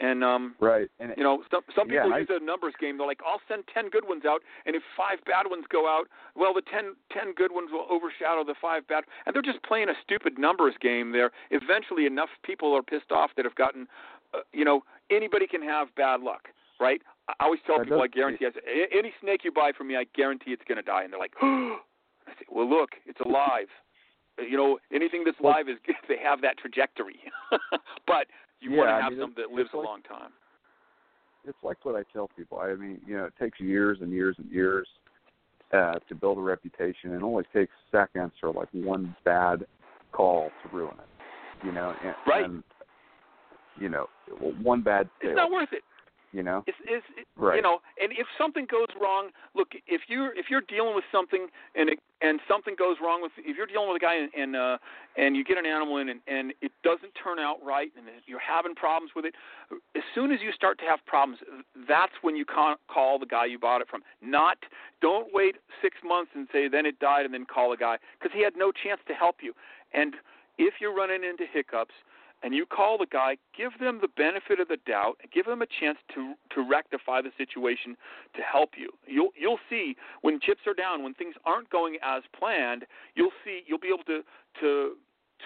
And 0.00 0.24
um, 0.24 0.54
right, 0.60 0.88
and 0.98 1.12
you 1.18 1.22
know, 1.22 1.44
some 1.50 1.60
some 1.76 1.86
people 1.86 2.08
yeah, 2.08 2.18
use 2.18 2.28
a 2.30 2.42
numbers 2.42 2.72
game. 2.80 2.96
They're 2.96 3.06
like, 3.06 3.20
I'll 3.20 3.42
send 3.46 3.64
ten 3.72 3.90
good 3.90 4.08
ones 4.08 4.22
out, 4.26 4.40
and 4.64 4.74
if 4.74 4.82
five 4.96 5.22
bad 5.26 5.44
ones 5.50 5.66
go 5.68 5.86
out, 5.86 6.08
well, 6.34 6.54
the 6.54 6.62
ten 6.62 6.96
ten 7.12 7.34
good 7.34 7.52
ones 7.52 7.68
will 7.70 7.84
overshadow 7.90 8.42
the 8.42 8.54
five 8.60 8.88
bad. 8.88 9.04
And 9.26 9.34
they're 9.34 9.42
just 9.42 9.62
playing 9.62 9.90
a 9.90 9.94
stupid 10.02 10.38
numbers 10.38 10.72
game. 10.80 11.12
There, 11.12 11.32
eventually, 11.50 12.06
enough 12.06 12.30
people 12.42 12.74
are 12.74 12.82
pissed 12.82 13.12
off 13.12 13.30
that 13.36 13.44
have 13.44 13.56
gotten, 13.56 13.88
uh, 14.32 14.38
you 14.54 14.64
know, 14.64 14.84
anybody 15.10 15.46
can 15.46 15.60
have 15.62 15.94
bad 15.96 16.22
luck, 16.22 16.48
right? 16.80 17.02
I 17.28 17.44
always 17.44 17.60
tell 17.66 17.78
people, 17.78 18.00
I 18.00 18.08
guarantee, 18.08 18.46
I 18.46 18.50
say, 18.52 18.88
any 18.96 19.12
snake 19.20 19.44
you 19.44 19.52
buy 19.52 19.72
from 19.76 19.88
me, 19.88 19.96
I 19.96 20.04
guarantee 20.16 20.52
it's 20.52 20.64
going 20.66 20.76
to 20.76 20.82
die. 20.82 21.04
And 21.04 21.12
they're 21.12 21.20
like, 21.20 21.34
I 21.42 22.32
say, 22.38 22.46
well, 22.48 22.68
look, 22.68 22.90
it's 23.06 23.20
alive. 23.20 23.68
You 24.38 24.56
know, 24.56 24.78
anything 24.92 25.24
that's 25.24 25.40
live 25.40 25.68
is 25.68 25.76
they 26.08 26.16
have 26.22 26.40
that 26.40 26.58
trajectory. 26.58 27.20
but 28.06 28.26
you 28.60 28.72
Yeah, 28.72 28.76
want 28.78 28.88
to 28.88 28.92
I 28.94 29.00
have 29.00 29.12
mean, 29.12 29.20
something 29.20 29.44
that 29.44 29.54
lives 29.54 29.70
it's 29.72 29.74
a 29.74 29.78
long 29.78 30.02
time. 30.02 30.30
it's 31.46 31.58
like 31.62 31.84
what 31.84 31.96
I 31.96 32.02
tell 32.12 32.28
people. 32.36 32.58
I 32.58 32.74
mean, 32.74 33.00
you 33.06 33.16
know, 33.16 33.24
it 33.24 33.32
takes 33.40 33.58
years 33.60 33.98
and 34.00 34.12
years 34.12 34.36
and 34.38 34.50
years 34.50 34.86
uh, 35.72 35.94
to 36.08 36.14
build 36.14 36.38
a 36.38 36.40
reputation, 36.42 37.10
and 37.10 37.14
it 37.14 37.22
only 37.22 37.44
takes 37.54 37.72
seconds 37.90 38.32
or 38.42 38.52
like 38.52 38.68
one 38.72 39.14
bad 39.24 39.64
call 40.12 40.50
to 40.62 40.76
ruin 40.76 40.94
it. 40.98 41.66
You 41.66 41.72
know, 41.72 41.94
and, 42.04 42.14
Right. 42.26 42.44
and 42.44 42.62
you 43.80 43.88
know, 43.88 44.06
one 44.62 44.82
bad 44.82 45.08
sale. 45.22 45.30
It's 45.30 45.36
not 45.36 45.50
worth 45.50 45.72
it. 45.72 45.82
You 46.32 46.42
know, 46.42 46.62
It's, 46.66 46.78
it's 46.84 47.06
it, 47.16 47.26
Right. 47.36 47.56
you 47.56 47.62
know, 47.62 47.80
and 48.00 48.12
if 48.12 48.26
something 48.38 48.66
goes 48.70 48.86
wrong, 49.00 49.30
look, 49.54 49.68
if 49.86 50.02
you're 50.08 50.32
if 50.36 50.46
you're 50.50 50.62
dealing 50.68 50.94
with 50.94 51.04
something 51.10 51.48
and 51.74 51.88
it, 51.90 51.98
and 52.20 52.38
something 52.46 52.74
goes 52.78 52.96
wrong 53.02 53.22
with 53.22 53.32
if 53.38 53.56
you're 53.56 53.66
dealing 53.66 53.88
with 53.88 53.96
a 53.96 54.04
guy 54.04 54.14
and 54.14 54.30
and, 54.36 54.56
uh, 54.56 54.78
and 55.16 55.36
you 55.36 55.42
get 55.42 55.58
an 55.58 55.66
animal 55.66 55.96
in 55.96 56.08
and, 56.10 56.20
and 56.28 56.52
it 56.60 56.70
doesn't 56.84 57.12
turn 57.22 57.38
out 57.38 57.56
right 57.64 57.90
and 57.96 58.06
you're 58.26 58.38
having 58.38 58.74
problems 58.74 59.12
with 59.16 59.24
it, 59.24 59.34
as 59.96 60.02
soon 60.14 60.30
as 60.30 60.40
you 60.40 60.52
start 60.52 60.78
to 60.78 60.84
have 60.84 61.00
problems, 61.06 61.40
that's 61.88 62.12
when 62.22 62.36
you 62.36 62.44
ca- 62.44 62.76
call 62.88 63.18
the 63.18 63.26
guy 63.26 63.46
you 63.46 63.58
bought 63.58 63.80
it 63.80 63.88
from. 63.88 64.02
Not 64.22 64.58
don't 65.00 65.28
wait 65.32 65.56
six 65.82 65.96
months 66.04 66.30
and 66.34 66.46
say 66.52 66.68
then 66.68 66.86
it 66.86 66.98
died 67.00 67.24
and 67.24 67.34
then 67.34 67.46
call 67.46 67.72
a 67.72 67.76
guy 67.76 67.96
because 68.18 68.32
he 68.36 68.44
had 68.44 68.54
no 68.56 68.70
chance 68.70 69.00
to 69.08 69.14
help 69.14 69.36
you. 69.42 69.52
And 69.92 70.14
if 70.58 70.74
you're 70.80 70.94
running 70.94 71.24
into 71.24 71.44
hiccups, 71.50 71.94
and 72.42 72.54
you 72.54 72.66
call 72.66 72.98
the 72.98 73.06
guy, 73.06 73.36
give 73.56 73.78
them 73.78 73.98
the 74.00 74.08
benefit 74.08 74.60
of 74.60 74.68
the 74.68 74.78
doubt, 74.86 75.16
and 75.22 75.30
give 75.30 75.46
them 75.46 75.62
a 75.62 75.66
chance 75.66 75.98
to 76.14 76.34
to 76.54 76.68
rectify 76.68 77.20
the 77.20 77.30
situation 77.36 77.96
to 78.34 78.42
help 78.42 78.70
you. 78.76 78.90
You'll 79.06 79.30
you'll 79.36 79.60
see 79.68 79.96
when 80.22 80.40
chips 80.40 80.62
are 80.66 80.74
down, 80.74 81.02
when 81.02 81.14
things 81.14 81.34
aren't 81.44 81.70
going 81.70 81.96
as 82.02 82.22
planned, 82.38 82.84
you'll 83.14 83.32
see 83.44 83.62
you'll 83.66 83.78
be 83.78 83.88
able 83.88 84.04
to 84.04 84.22
to 84.60 84.96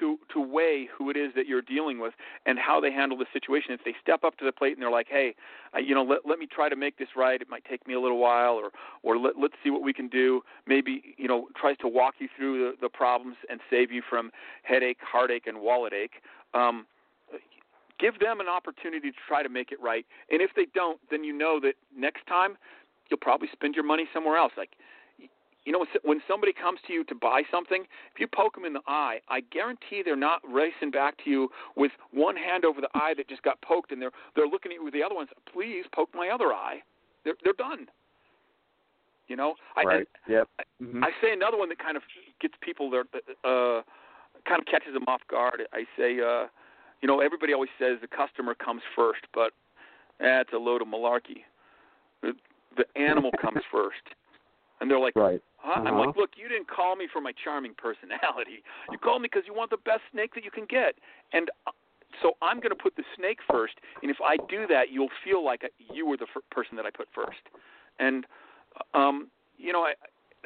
to 0.00 0.18
to 0.32 0.40
weigh 0.40 0.88
who 0.96 1.10
it 1.10 1.16
is 1.16 1.32
that 1.34 1.46
you're 1.46 1.62
dealing 1.62 1.98
with 1.98 2.14
and 2.46 2.58
how 2.58 2.80
they 2.80 2.92
handle 2.92 3.18
the 3.18 3.26
situation. 3.32 3.72
If 3.72 3.84
they 3.84 3.94
step 4.00 4.24
up 4.24 4.36
to 4.38 4.44
the 4.44 4.52
plate 4.52 4.74
and 4.74 4.82
they're 4.82 4.90
like, 4.90 5.08
"Hey, 5.08 5.34
you 5.80 5.94
know, 5.94 6.02
let 6.02 6.20
let 6.26 6.38
me 6.38 6.46
try 6.46 6.68
to 6.68 6.76
make 6.76 6.98
this 6.98 7.08
right. 7.16 7.40
It 7.40 7.48
might 7.48 7.64
take 7.64 7.86
me 7.86 7.94
a 7.94 8.00
little 8.00 8.18
while, 8.18 8.54
or 8.54 8.70
or 9.02 9.18
let 9.18 9.38
let's 9.38 9.54
see 9.62 9.70
what 9.70 9.82
we 9.82 9.92
can 9.92 10.08
do." 10.08 10.42
Maybe 10.66 11.14
you 11.16 11.28
know 11.28 11.48
tries 11.56 11.76
to 11.78 11.88
walk 11.88 12.14
you 12.18 12.28
through 12.36 12.58
the, 12.58 12.76
the 12.80 12.88
problems 12.88 13.36
and 13.48 13.60
save 13.70 13.90
you 13.90 14.02
from 14.08 14.30
headache, 14.62 14.98
heartache, 15.00 15.46
and 15.46 15.60
wallet 15.60 15.92
ache. 15.92 16.22
Um, 16.54 16.86
give 17.98 18.18
them 18.20 18.40
an 18.40 18.48
opportunity 18.48 19.10
to 19.10 19.16
try 19.26 19.42
to 19.42 19.48
make 19.48 19.72
it 19.72 19.80
right. 19.80 20.04
And 20.30 20.40
if 20.40 20.50
they 20.56 20.66
don't, 20.74 21.00
then 21.10 21.24
you 21.24 21.32
know 21.32 21.60
that 21.60 21.74
next 21.96 22.26
time 22.26 22.56
you'll 23.08 23.18
probably 23.18 23.48
spend 23.52 23.74
your 23.74 23.84
money 23.84 24.06
somewhere 24.12 24.36
else. 24.36 24.52
Like, 24.56 24.70
you 25.64 25.72
know, 25.72 25.84
when 26.02 26.20
somebody 26.28 26.52
comes 26.52 26.78
to 26.86 26.92
you 26.92 27.04
to 27.04 27.14
buy 27.14 27.42
something, 27.50 27.84
if 28.12 28.20
you 28.20 28.26
poke 28.26 28.54
them 28.54 28.64
in 28.64 28.74
the 28.74 28.82
eye, 28.86 29.20
I 29.28 29.40
guarantee 29.40 30.02
they're 30.04 30.16
not 30.16 30.40
racing 30.46 30.90
back 30.90 31.16
to 31.24 31.30
you 31.30 31.48
with 31.76 31.92
one 32.12 32.36
hand 32.36 32.64
over 32.64 32.80
the 32.80 32.90
eye 32.94 33.14
that 33.16 33.28
just 33.28 33.42
got 33.42 33.60
poked, 33.62 33.90
and 33.90 34.00
they're 34.00 34.12
they're 34.36 34.46
looking 34.46 34.72
at 34.72 34.76
you 34.76 34.84
with 34.84 34.94
the 34.94 35.02
other 35.02 35.14
ones. 35.14 35.30
Please 35.50 35.84
poke 35.94 36.10
my 36.14 36.28
other 36.28 36.52
eye. 36.52 36.82
They're 37.24 37.36
they're 37.42 37.54
done. 37.54 37.86
You 39.26 39.36
know, 39.36 39.54
I, 39.74 39.82
right? 39.84 40.08
yep. 40.28 40.48
I, 40.58 40.64
Mhm. 40.82 41.02
I 41.02 41.10
say 41.22 41.32
another 41.32 41.56
one 41.56 41.70
that 41.70 41.78
kind 41.78 41.96
of 41.96 42.02
gets 42.40 42.54
people 42.60 42.90
there, 42.90 43.04
uh, 43.42 43.80
kind 44.44 44.60
of 44.60 44.66
catches 44.66 44.92
them 44.92 45.04
off 45.08 45.22
guard. 45.28 45.66
I 45.72 45.86
say, 45.96 46.20
uh, 46.20 46.48
you 47.00 47.08
know, 47.08 47.20
everybody 47.20 47.54
always 47.54 47.70
says 47.78 47.98
the 48.02 48.06
customer 48.06 48.54
comes 48.54 48.82
first, 48.94 49.22
but 49.32 49.52
that's 50.20 50.52
a 50.52 50.58
load 50.58 50.82
of 50.82 50.88
malarkey. 50.88 51.44
The, 52.20 52.32
the 52.76 52.84
animal 53.00 53.30
comes 53.40 53.62
first, 53.72 54.02
and 54.80 54.90
they're 54.90 54.98
like, 54.98 55.16
right. 55.16 55.40
Huh? 55.64 55.80
I'm 55.80 55.86
Uh-huh. 55.86 56.06
like, 56.06 56.16
look, 56.16 56.36
you 56.36 56.46
didn't 56.46 56.68
call 56.68 56.94
me 56.94 57.08
for 57.10 57.22
my 57.22 57.32
charming 57.32 57.72
personality. 57.74 58.62
You 58.92 58.98
called 58.98 59.22
me 59.22 59.28
because 59.32 59.46
you 59.46 59.54
want 59.54 59.70
the 59.70 59.78
best 59.78 60.02
snake 60.12 60.34
that 60.34 60.44
you 60.44 60.50
can 60.50 60.66
get, 60.66 60.96
and 61.32 61.50
uh, 61.66 61.72
so 62.22 62.36
I'm 62.42 62.60
going 62.60 62.70
to 62.70 62.76
put 62.76 62.94
the 62.96 63.04
snake 63.16 63.38
first. 63.50 63.74
And 64.02 64.10
if 64.10 64.18
I 64.20 64.36
do 64.48 64.66
that, 64.68 64.90
you'll 64.92 65.10
feel 65.24 65.42
like 65.42 65.62
you 65.92 66.06
were 66.06 66.16
the 66.16 66.28
f- 66.36 66.42
person 66.50 66.76
that 66.76 66.84
I 66.86 66.90
put 66.90 67.08
first. 67.14 67.40
And 67.98 68.26
um, 68.92 69.30
you 69.56 69.72
know, 69.72 69.82
I, 69.82 69.94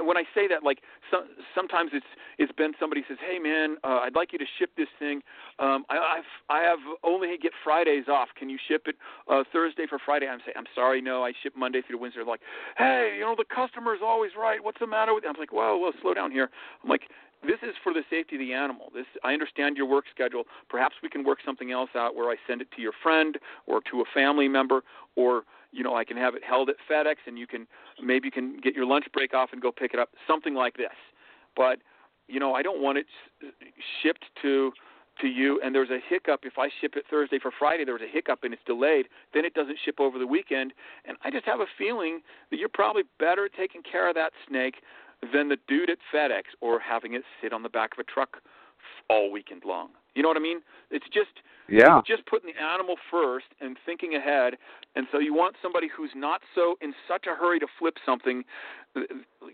when 0.03 0.16
I 0.16 0.25
say 0.35 0.49
that, 0.49 0.62
like 0.62 0.81
some, 1.11 1.25
sometimes 1.55 1.91
it's 1.93 2.07
it's 2.39 2.53
been 2.53 2.73
somebody 2.79 3.05
says, 3.09 3.19
"Hey 3.20 3.39
man, 3.39 3.77
uh, 3.85 4.01
I'd 4.03 4.15
like 4.15 4.33
you 4.33 4.39
to 4.39 4.45
ship 4.59 4.70
this 4.77 4.89
thing. 4.99 5.23
Um, 5.59 5.85
I 5.89 6.19
I've, 6.19 6.31
I 6.49 6.62
have 6.62 6.79
only 7.03 7.37
get 7.41 7.53
Fridays 7.65 8.09
off. 8.09 8.29
Can 8.37 8.49
you 8.49 8.59
ship 8.69 8.83
it 8.87 8.97
uh, 9.29 9.45
Thursday 9.53 9.87
for 9.89 9.99
Friday?" 9.99 10.29
I'm 10.29 10.41
saying, 10.41 10.55
"I'm 10.57 10.70
sorry, 10.75 11.01
no. 11.01 11.25
I 11.25 11.33
ship 11.43 11.55
Monday 11.57 11.83
through 11.87 11.99
Wednesday." 11.99 12.20
They're 12.20 12.27
like, 12.27 12.41
"Hey, 12.77 13.15
you 13.19 13.23
know 13.23 13.35
the 13.37 13.45
customer's 13.45 14.01
always 14.03 14.33
right. 14.39 14.62
What's 14.62 14.81
the 14.81 14.87
matter 14.87 15.15
with?" 15.15 15.25
You? 15.25 15.31
I'm 15.31 15.37
like, 15.39 15.53
"Well, 15.53 15.81
well, 15.81 15.93
slow 16.01 16.15
down 16.15 16.31
here." 16.31 16.51
I'm 16.83 16.91
like, 16.91 17.09
"This 17.43 17.59
is 17.62 17.75
for 17.83 17.93
the 17.93 18.03
safety 18.11 18.37
of 18.37 18.41
the 18.41 18.53
animal. 18.53 18.91
This 18.95 19.07
I 19.25 19.33
understand 19.33 19.77
your 19.77 19.87
work 19.87 20.05
schedule. 20.15 20.45
Perhaps 20.69 20.97
we 21.03 21.09
can 21.09 21.25
work 21.25 21.39
something 21.45 21.73
else 21.73 21.91
out 21.95 22.15
where 22.15 22.31
I 22.31 22.37
send 22.47 22.61
it 22.61 22.69
to 22.77 22.83
your 22.83 22.93
friend 23.03 23.39
or 23.66 23.81
to 23.91 24.01
a 24.01 24.05
family 24.15 24.49
member 24.49 24.83
or." 25.16 25.45
You 25.73 25.82
know, 25.82 25.95
I 25.95 26.05
can 26.05 26.16
have 26.16 26.35
it 26.35 26.43
held 26.43 26.69
at 26.69 26.77
FedEx, 26.90 27.16
and 27.27 27.39
you 27.39 27.47
can 27.47 27.66
maybe 28.03 28.27
you 28.28 28.32
can 28.32 28.59
get 28.62 28.74
your 28.74 28.86
lunch 28.86 29.07
break 29.12 29.35
off 29.35 29.51
and 29.53 29.61
go 29.61 29.70
pick 29.70 29.93
it 29.95 30.01
up, 30.01 30.11
something 30.27 30.55
like 30.55 30.77
this. 30.77 30.97
But 31.57 31.78
you 32.28 32.40
know, 32.40 32.55
I 32.55 32.62
don't 32.62 32.82
want 32.82 32.99
it 32.99 33.07
shipped 34.03 34.24
to 34.43 34.73
to 35.20 35.27
you, 35.27 35.61
and 35.65 35.74
there's 35.74 35.90
a 35.90 35.99
hiccup. 36.09 36.40
If 36.45 36.59
I 36.59 36.69
ship 36.81 36.95
it 36.97 37.05
Thursday 37.11 37.39
for 37.40 37.51
Friday, 37.59 37.85
there 37.85 37.95
was 37.95 38.03
a 38.03 38.12
hiccup 38.12 38.45
and 38.45 38.55
it's 38.55 38.62
delayed, 38.66 39.07
then 39.35 39.45
it 39.45 39.55
doesn't 39.55 39.78
ship 39.85 39.97
over 39.99 40.19
the 40.19 40.27
weekend. 40.27 40.73
And 41.05 41.16
I 41.24 41.31
just 41.31 41.45
have 41.45 41.61
a 41.61 41.66
feeling 41.77 42.20
that 42.51 42.59
you're 42.59 42.69
probably 42.69 43.03
better 43.19 43.49
taking 43.49 43.82
care 43.82 44.09
of 44.09 44.15
that 44.15 44.32
snake 44.49 44.77
than 45.32 45.49
the 45.49 45.57
dude 45.66 45.90
at 45.90 45.99
FedEx 46.15 46.43
or 46.61 46.78
having 46.78 47.15
it 47.15 47.23
sit 47.43 47.53
on 47.53 47.62
the 47.62 47.69
back 47.69 47.93
of 47.95 47.99
a 47.99 48.05
truck 48.05 48.39
all 49.11 49.32
weekend 49.32 49.62
long. 49.65 49.89
You 50.19 50.23
know 50.27 50.28
what 50.35 50.36
I 50.36 50.40
mean? 50.40 50.62
It's 50.90 51.07
just 51.15 51.31
Yeah. 51.69 52.03
just 52.05 52.27
putting 52.27 52.53
the 52.53 52.61
animal 52.61 52.97
first 53.09 53.47
and 53.61 53.78
thinking 53.86 54.16
ahead. 54.16 54.59
And 54.97 55.07
so 55.12 55.19
you 55.20 55.32
want 55.32 55.57
somebody 55.62 55.86
who's 55.86 56.12
not 56.16 56.43
so 56.57 56.77
in 56.81 56.93
such 57.07 57.28
a 57.28 57.36
hurry 57.36 57.61
to 57.61 57.69
flip 57.78 57.99
something. 58.05 58.45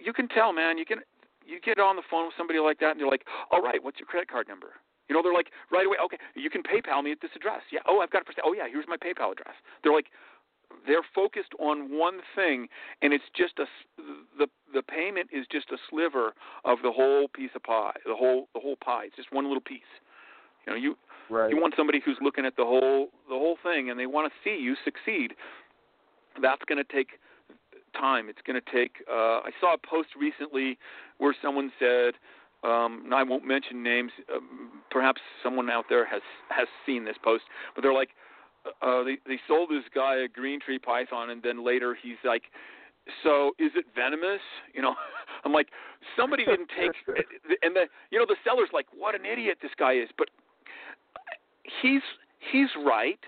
You 0.00 0.14
can 0.14 0.26
tell, 0.28 0.54
man. 0.54 0.78
You 0.78 0.86
can 0.86 1.04
you 1.44 1.60
get 1.60 1.78
on 1.78 1.96
the 1.96 2.02
phone 2.10 2.24
with 2.24 2.34
somebody 2.38 2.58
like 2.60 2.78
that, 2.78 2.92
and 2.92 3.00
they're 3.00 3.06
like, 3.06 3.26
"All 3.50 3.60
right, 3.60 3.82
what's 3.84 4.00
your 4.00 4.06
credit 4.06 4.28
card 4.28 4.48
number?" 4.48 4.72
You 5.10 5.14
know, 5.14 5.20
they're 5.20 5.34
like 5.34 5.50
right 5.70 5.84
away. 5.84 5.98
Okay, 5.98 6.16
you 6.34 6.48
can 6.48 6.62
PayPal 6.62 7.04
me 7.04 7.12
at 7.12 7.20
this 7.20 7.36
address. 7.36 7.60
Yeah. 7.70 7.80
Oh, 7.84 8.00
I've 8.00 8.08
got 8.08 8.22
it 8.22 8.26
for 8.26 8.32
sale. 8.32 8.44
Oh, 8.46 8.54
yeah. 8.54 8.66
Here's 8.66 8.88
my 8.88 8.96
PayPal 8.96 9.32
address. 9.32 9.56
They're 9.82 9.92
like, 9.92 10.10
they're 10.86 11.02
focused 11.14 11.52
on 11.58 11.92
one 11.98 12.20
thing, 12.34 12.68
and 13.02 13.12
it's 13.12 13.28
just 13.36 13.58
a 13.58 13.66
the 14.38 14.48
the 14.72 14.82
payment 14.82 15.28
is 15.30 15.46
just 15.52 15.70
a 15.70 15.76
sliver 15.90 16.32
of 16.64 16.80
the 16.82 16.92
whole 16.92 17.28
piece 17.28 17.50
of 17.54 17.62
pie. 17.64 17.96
The 18.06 18.14
whole 18.14 18.48
the 18.54 18.60
whole 18.60 18.76
pie. 18.76 19.04
It's 19.06 19.16
just 19.16 19.30
one 19.30 19.44
little 19.44 19.60
piece. 19.60 19.82
You 20.66 20.72
know, 20.72 20.78
you 20.78 20.96
Right. 21.30 21.50
you 21.50 21.60
want 21.60 21.74
somebody 21.76 22.00
who's 22.04 22.18
looking 22.20 22.44
at 22.44 22.56
the 22.56 22.64
whole 22.64 23.08
the 23.28 23.34
whole 23.34 23.56
thing, 23.62 23.90
and 23.90 23.98
they 23.98 24.06
want 24.06 24.30
to 24.30 24.38
see 24.44 24.62
you 24.62 24.76
succeed. 24.84 25.34
That's 26.40 26.62
going 26.66 26.82
to 26.84 26.92
take 26.92 27.18
time. 27.98 28.28
It's 28.28 28.42
going 28.46 28.60
to 28.60 28.72
take. 28.72 29.04
Uh, 29.08 29.40
I 29.40 29.50
saw 29.60 29.74
a 29.74 29.78
post 29.78 30.10
recently 30.18 30.78
where 31.18 31.34
someone 31.40 31.72
said, 31.78 32.14
um, 32.62 33.02
and 33.04 33.14
I 33.14 33.22
won't 33.22 33.46
mention 33.46 33.82
names. 33.82 34.10
Um, 34.34 34.82
perhaps 34.90 35.20
someone 35.42 35.70
out 35.70 35.86
there 35.88 36.04
has 36.04 36.22
has 36.50 36.68
seen 36.84 37.04
this 37.04 37.16
post, 37.22 37.44
but 37.74 37.82
they're 37.82 37.94
like, 37.94 38.10
uh, 38.82 39.02
they 39.04 39.16
they 39.26 39.40
sold 39.48 39.70
this 39.70 39.84
guy 39.94 40.16
a 40.16 40.28
green 40.28 40.60
tree 40.60 40.78
python, 40.78 41.30
and 41.30 41.42
then 41.42 41.64
later 41.64 41.96
he's 42.00 42.18
like. 42.24 42.44
So 43.22 43.52
is 43.58 43.70
it 43.76 43.84
venomous? 43.94 44.40
You 44.72 44.80
know, 44.80 44.94
I'm 45.44 45.52
like 45.52 45.68
somebody 46.16 46.46
didn't 46.46 46.70
take, 46.74 46.92
and 47.62 47.76
the 47.76 47.84
you 48.10 48.18
know 48.18 48.24
the 48.26 48.36
seller's 48.42 48.70
like, 48.72 48.86
what 48.96 49.14
an 49.14 49.26
idiot 49.26 49.58
this 49.60 49.72
guy 49.78 49.92
is. 49.92 50.08
But 50.16 50.30
he's 51.82 52.02
he's 52.52 52.68
right. 52.84 53.18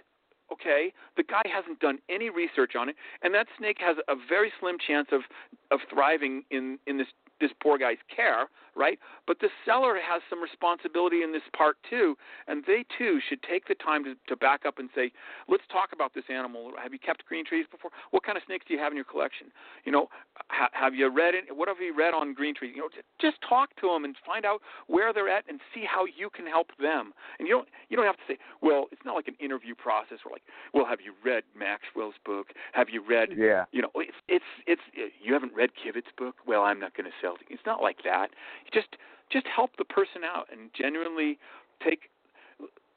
Okay, 0.52 0.92
the 1.16 1.24
guy 1.24 1.42
hasn't 1.52 1.80
done 1.80 1.98
any 2.08 2.30
research 2.30 2.76
on 2.78 2.88
it, 2.88 2.94
and 3.22 3.34
that 3.34 3.48
snake 3.58 3.78
has 3.80 3.96
a 4.08 4.14
very 4.28 4.52
slim 4.60 4.76
chance 4.84 5.08
of 5.10 5.22
of 5.70 5.80
thriving 5.90 6.44
in 6.50 6.78
in 6.86 6.98
this 6.98 7.08
this 7.40 7.50
poor 7.62 7.78
guy's 7.78 7.98
care, 8.14 8.48
right? 8.76 8.98
But 9.26 9.40
the 9.40 9.48
seller 9.64 9.96
has 9.96 10.22
some 10.28 10.42
responsibility 10.42 11.22
in 11.22 11.32
this 11.32 11.42
part 11.56 11.76
too, 11.88 12.16
and 12.46 12.62
they 12.66 12.84
too 12.96 13.18
should 13.28 13.42
take 13.42 13.66
the 13.66 13.74
time 13.74 14.04
to, 14.04 14.14
to 14.28 14.36
back 14.36 14.66
up 14.66 14.78
and 14.78 14.88
say, 14.94 15.10
let's 15.48 15.64
talk 15.72 15.90
about 15.92 16.14
this 16.14 16.24
animal. 16.28 16.72
Have 16.80 16.92
you 16.92 16.98
kept 16.98 17.24
green 17.26 17.44
trees 17.44 17.66
before? 17.70 17.90
What 18.10 18.22
kind 18.22 18.36
of 18.36 18.44
snakes 18.46 18.66
do 18.68 18.74
you 18.74 18.80
have 18.80 18.92
in 18.92 18.96
your 18.96 19.04
collection? 19.04 19.48
You 19.84 19.92
know, 19.92 20.08
ha- 20.48 20.70
have 20.72 20.94
you 20.94 21.08
read 21.08 21.34
it? 21.34 21.44
What 21.54 21.68
have 21.68 21.78
you 21.80 21.96
read 21.96 22.14
on 22.14 22.34
green 22.34 22.54
trees? 22.54 22.72
You 22.76 22.82
know, 22.82 22.88
just 23.20 23.36
talk 23.48 23.74
to 23.80 23.88
them 23.88 24.04
and 24.04 24.14
find 24.24 24.44
out 24.44 24.60
where 24.86 25.12
they're 25.12 25.28
at 25.28 25.44
and 25.48 25.60
see 25.74 25.84
how 25.88 26.04
you 26.04 26.30
can 26.30 26.46
help 26.46 26.68
them. 26.78 27.12
And 27.38 27.48
you 27.48 27.54
don't 27.54 27.68
you 27.88 27.96
don't 27.96 28.06
have 28.06 28.16
to 28.16 28.26
say, 28.28 28.38
well, 28.60 28.86
it's 28.92 29.02
not 29.04 29.14
like 29.14 29.28
an 29.28 29.36
interview 29.40 29.74
process 29.74 30.18
where 30.24 30.32
like, 30.32 30.42
well, 30.74 30.84
have 30.84 31.00
you 31.00 31.12
read 31.24 31.44
Maxwell's 31.56 32.14
book? 32.24 32.48
Have 32.72 32.88
you 32.90 33.02
read? 33.06 33.30
Yeah. 33.36 33.64
You 33.72 33.82
know, 33.82 33.90
it's 33.96 34.16
it's 34.28 34.44
it's 34.66 34.82
you 35.22 35.32
haven't 35.32 35.54
read 35.54 35.70
Kivit's 35.74 36.12
book. 36.16 36.36
Well, 36.46 36.62
I'm 36.62 36.78
not 36.78 36.96
going 36.96 37.06
to 37.06 37.16
sell. 37.20 37.34
It. 37.34 37.46
It's 37.48 37.62
not 37.66 37.80
like 37.80 37.98
that. 38.04 38.30
Just 38.72 38.96
just 39.32 39.46
help 39.54 39.70
the 39.76 39.84
person 39.84 40.22
out 40.24 40.46
and 40.52 40.70
genuinely 40.78 41.38
take. 41.84 42.10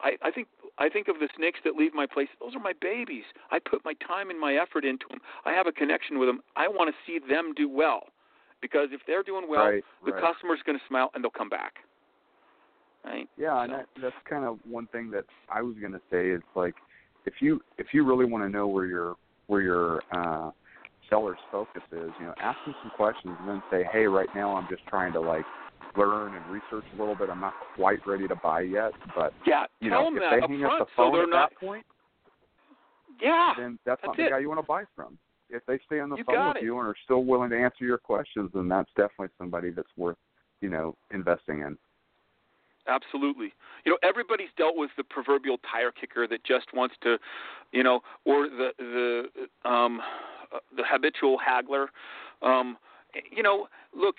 I, 0.02 0.12
I 0.22 0.32
think 0.32 0.48
I 0.78 0.90
think 0.90 1.08
of 1.08 1.20
the 1.20 1.28
snakes 1.36 1.60
that 1.66 1.76
leave 1.76 1.94
my 1.94 2.06
place. 2.06 2.28
Those 2.40 2.56
are 2.56 2.60
my 2.60 2.74
babies. 2.80 3.24
I 3.52 3.60
put 3.60 3.84
my 3.84 3.94
time 4.06 4.30
and 4.30 4.40
my 4.40 4.56
effort 4.56 4.86
into 4.86 5.06
them. 5.10 5.20
I 5.46 5.52
have 5.52 5.68
a 5.68 5.72
connection 5.72 6.20
with 6.20 6.30
them. 6.30 6.41
I 6.56 6.68
want 6.68 6.94
to 6.94 6.96
see 7.06 7.20
them 7.20 7.54
do 7.56 7.68
well, 7.68 8.08
because 8.62 8.90
if 8.91 9.02
they're 9.08 9.24
doing 9.24 9.46
well, 9.50 9.66
right, 9.66 9.84
the 10.06 10.12
right. 10.12 10.22
customer's 10.22 10.60
going 10.66 10.78
to 10.78 10.86
smile 10.88 11.12
and 11.14 11.24
they'll 11.24 11.32
come 11.32 11.50
back. 11.50 11.76
Right. 13.04 13.30
Yeah, 13.38 13.64
and 13.64 13.72
that, 13.72 13.88
that's 14.02 14.16
kind 14.30 14.46
of 14.46 14.60
one 14.70 14.88
thing 14.88 15.10
that 15.12 15.24
I 15.50 15.62
was 15.62 15.76
going 15.80 15.94
to 15.94 16.02
say 16.12 16.30
is 16.30 16.41
like 16.56 16.76
if 17.26 17.36
you 17.40 17.62
if 17.78 17.88
you 17.94 18.06
really 18.06 18.26
want 18.26 18.44
to 18.44 18.50
know 18.50 18.68
where 18.68 18.86
your 18.86 19.16
where 19.48 19.62
your 19.62 20.04
uh, 20.12 20.52
seller's 21.10 21.40
focus 21.52 21.81
is, 21.91 22.11
you 22.19 22.26
know, 22.26 22.34
ask 22.41 22.57
them 22.65 22.76
some 22.81 22.91
questions 22.95 23.36
and 23.40 23.49
then 23.49 23.64
say, 23.72 23.84
hey, 23.91 24.06
right 24.06 24.30
now 24.36 24.56
I'm 24.56 24.68
just 24.69 24.86
trying 24.88 25.14
to 25.14 25.19
like 25.19 25.45
learn 25.98 26.36
and 26.36 26.45
research 26.48 26.86
a 26.95 26.99
little 26.99 27.15
bit. 27.15 27.30
I'm 27.30 27.41
not 27.41 27.53
quite 27.76 28.06
ready 28.06 28.27
to 28.27 28.36
buy 28.36 28.61
yet, 28.61 28.91
but 29.15 29.34
Yeah. 29.45 29.65
you 29.80 29.90
know, 29.90 30.07
if 30.07 30.14
they 30.19 30.40
hang 30.48 30.60
front 30.61 30.81
up 30.81 30.88
the 30.88 30.94
so 30.95 31.03
phone 31.03 31.14
they're 31.14 31.23
at 31.23 31.30
not. 31.30 31.49
that 31.52 31.60
point, 31.60 31.86
Yeah. 33.19 33.53
then 33.57 33.80
that's, 33.86 34.02
not 34.03 34.11
That's 34.15 34.18
the 34.18 34.26
it. 34.27 34.30
guy 34.31 34.40
you 34.40 34.49
want 34.49 34.60
to 34.60 34.65
buy 34.65 34.84
from. 34.95 35.18
If 35.49 35.65
they 35.65 35.80
stay 35.88 35.99
on 35.99 36.10
the 36.10 36.18
You 36.18 36.23
phone 36.26 36.49
with 36.49 36.57
it. 36.57 36.64
you 36.64 36.77
and 36.80 36.88
are 36.88 36.95
still 37.03 37.23
willing 37.26 37.49
to 37.49 37.57
answer 37.60 37.84
your 37.84 37.98
questions, 37.98 38.52
then 38.53 38.68
that's 38.68 38.90
definitely 38.95 39.30
somebody 39.40 39.72
that's 39.72 39.90
worth, 39.98 40.18
you 40.61 40.69
know, 40.69 40.95
investing 41.11 41.61
in. 41.61 41.76
Absolutely. 42.88 43.53
You 43.86 43.91
know, 43.91 43.98
everybody's 44.03 44.49
dealt 44.57 44.76
with 44.76 44.90
the 44.98 45.03
proverbial 45.03 45.57
tire 45.72 45.91
kicker 45.91 46.27
that 46.27 46.44
just 46.44 46.68
wants 46.73 46.95
to, 47.03 47.18
you 47.72 47.84
know, 47.84 48.02
or 48.26 48.48
the 48.48 48.69
the 48.77 49.69
um 49.69 50.02
the 50.76 50.84
habitual 50.86 51.38
haggler. 51.38 51.90
Um 52.42 52.78
you 53.32 53.42
know, 53.42 53.68
look, 53.96 54.16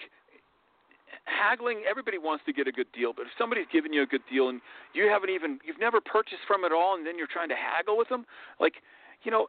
haggling 1.24 1.82
everybody 1.88 2.18
wants 2.18 2.44
to 2.46 2.52
get 2.52 2.66
a 2.66 2.72
good 2.72 2.90
deal, 2.92 3.12
but 3.14 3.22
if 3.22 3.32
somebody's 3.38 3.66
giving 3.72 3.92
you 3.92 4.02
a 4.02 4.06
good 4.06 4.22
deal 4.30 4.48
and 4.48 4.60
you 4.94 5.08
haven't 5.08 5.30
even 5.30 5.58
you've 5.64 5.80
never 5.80 6.00
purchased 6.00 6.42
from 6.46 6.64
it 6.64 6.72
all 6.72 6.94
and 6.96 7.06
then 7.06 7.16
you're 7.18 7.30
trying 7.30 7.48
to 7.48 7.56
haggle 7.56 7.96
with 7.96 8.08
them, 8.08 8.26
like, 8.58 8.74
you 9.22 9.30
know, 9.30 9.46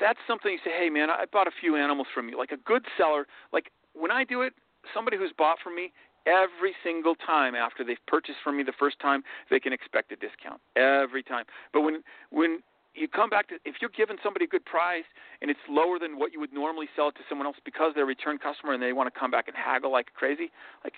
that's 0.00 0.18
something 0.26 0.52
you 0.52 0.58
say, 0.64 0.72
"Hey 0.72 0.90
man, 0.90 1.10
I 1.10 1.24
bought 1.30 1.46
a 1.46 1.52
few 1.60 1.76
animals 1.76 2.08
from 2.14 2.28
you." 2.28 2.38
Like 2.38 2.52
a 2.52 2.56
good 2.56 2.84
seller, 2.96 3.26
like 3.52 3.70
when 3.94 4.10
I 4.10 4.24
do 4.24 4.42
it, 4.42 4.54
somebody 4.94 5.16
who's 5.16 5.32
bought 5.36 5.58
from 5.62 5.74
me, 5.74 5.92
every 6.26 6.74
single 6.82 7.14
time 7.14 7.54
after 7.54 7.84
they've 7.84 8.04
purchased 8.06 8.38
from 8.42 8.56
me 8.56 8.62
the 8.62 8.72
first 8.78 8.98
time, 9.00 9.22
they 9.50 9.60
can 9.60 9.72
expect 9.72 10.12
a 10.12 10.16
discount 10.16 10.60
every 10.74 11.22
time. 11.22 11.44
But 11.72 11.82
when 11.82 12.02
when 12.30 12.62
you 12.96 13.08
come 13.08 13.30
back 13.30 13.48
to 13.48 13.56
if 13.64 13.76
you're 13.80 13.90
giving 13.96 14.16
somebody 14.22 14.44
a 14.44 14.48
good 14.48 14.64
price 14.64 15.04
and 15.40 15.50
it's 15.50 15.60
lower 15.68 15.98
than 15.98 16.18
what 16.18 16.32
you 16.32 16.40
would 16.40 16.52
normally 16.52 16.86
sell 16.96 17.08
it 17.08 17.14
to 17.16 17.20
someone 17.28 17.46
else 17.46 17.56
because 17.64 17.92
they're 17.94 18.04
a 18.04 18.06
return 18.06 18.38
customer 18.38 18.72
and 18.72 18.82
they 18.82 18.92
want 18.92 19.12
to 19.12 19.18
come 19.18 19.30
back 19.30 19.48
and 19.48 19.56
haggle 19.56 19.92
like 19.92 20.08
crazy, 20.14 20.50
like 20.84 20.94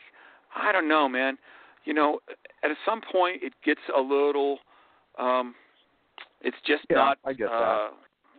I 0.55 0.73
don't 0.73 0.89
know, 0.89 1.09
man. 1.09 1.37
You 1.85 1.95
know, 1.95 2.21
at 2.63 2.71
some 2.85 3.01
point 3.13 3.43
it 3.43 3.53
gets 3.65 3.81
a 3.97 4.01
little 4.01 4.59
um 5.19 5.55
it's 6.41 6.57
just 6.67 6.85
Yeah, 6.91 6.97
not 6.97 7.19
I 7.25 7.33
get 7.33 7.49
that. 7.49 7.55
uh 7.55 7.89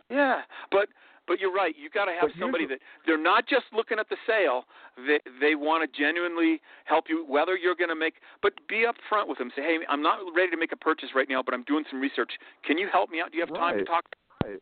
yeah, 0.09 0.41
but 0.71 0.87
but 1.29 1.39
you're 1.39 1.53
right. 1.53 1.75
You 1.77 1.89
got 1.91 2.05
to 2.05 2.11
have 2.19 2.31
somebody 2.39 2.65
that 2.65 2.79
they're 3.05 3.21
not 3.21 3.47
just 3.47 3.65
looking 3.71 3.99
at 3.99 4.09
the 4.09 4.17
sale. 4.25 4.63
They 4.97 5.19
they 5.39 5.53
want 5.53 5.85
to 5.85 5.97
genuinely 5.97 6.59
help 6.85 7.05
you, 7.07 7.23
whether 7.29 7.55
you're 7.55 7.75
going 7.75 7.89
to 7.89 7.95
make. 7.95 8.15
But 8.41 8.53
be 8.67 8.85
upfront 8.89 9.29
with 9.29 9.37
them. 9.37 9.51
Say, 9.55 9.61
hey, 9.61 9.77
I'm 9.87 10.01
not 10.01 10.17
ready 10.35 10.49
to 10.49 10.57
make 10.57 10.71
a 10.71 10.75
purchase 10.75 11.09
right 11.15 11.29
now, 11.29 11.43
but 11.43 11.53
I'm 11.53 11.63
doing 11.63 11.85
some 11.89 12.01
research. 12.01 12.31
Can 12.65 12.79
you 12.79 12.89
help 12.91 13.11
me 13.11 13.21
out? 13.21 13.31
Do 13.31 13.37
you 13.37 13.45
have 13.45 13.53
time 13.53 13.77
to 13.77 13.85
talk? 13.85 14.05
Right. 14.43 14.59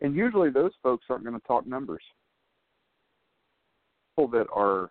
And 0.00 0.14
usually 0.14 0.50
those 0.50 0.72
folks 0.82 1.04
aren't 1.10 1.24
going 1.24 1.38
to 1.38 1.46
talk 1.46 1.66
numbers. 1.66 2.02
People 4.16 4.30
that 4.30 4.46
are, 4.54 4.90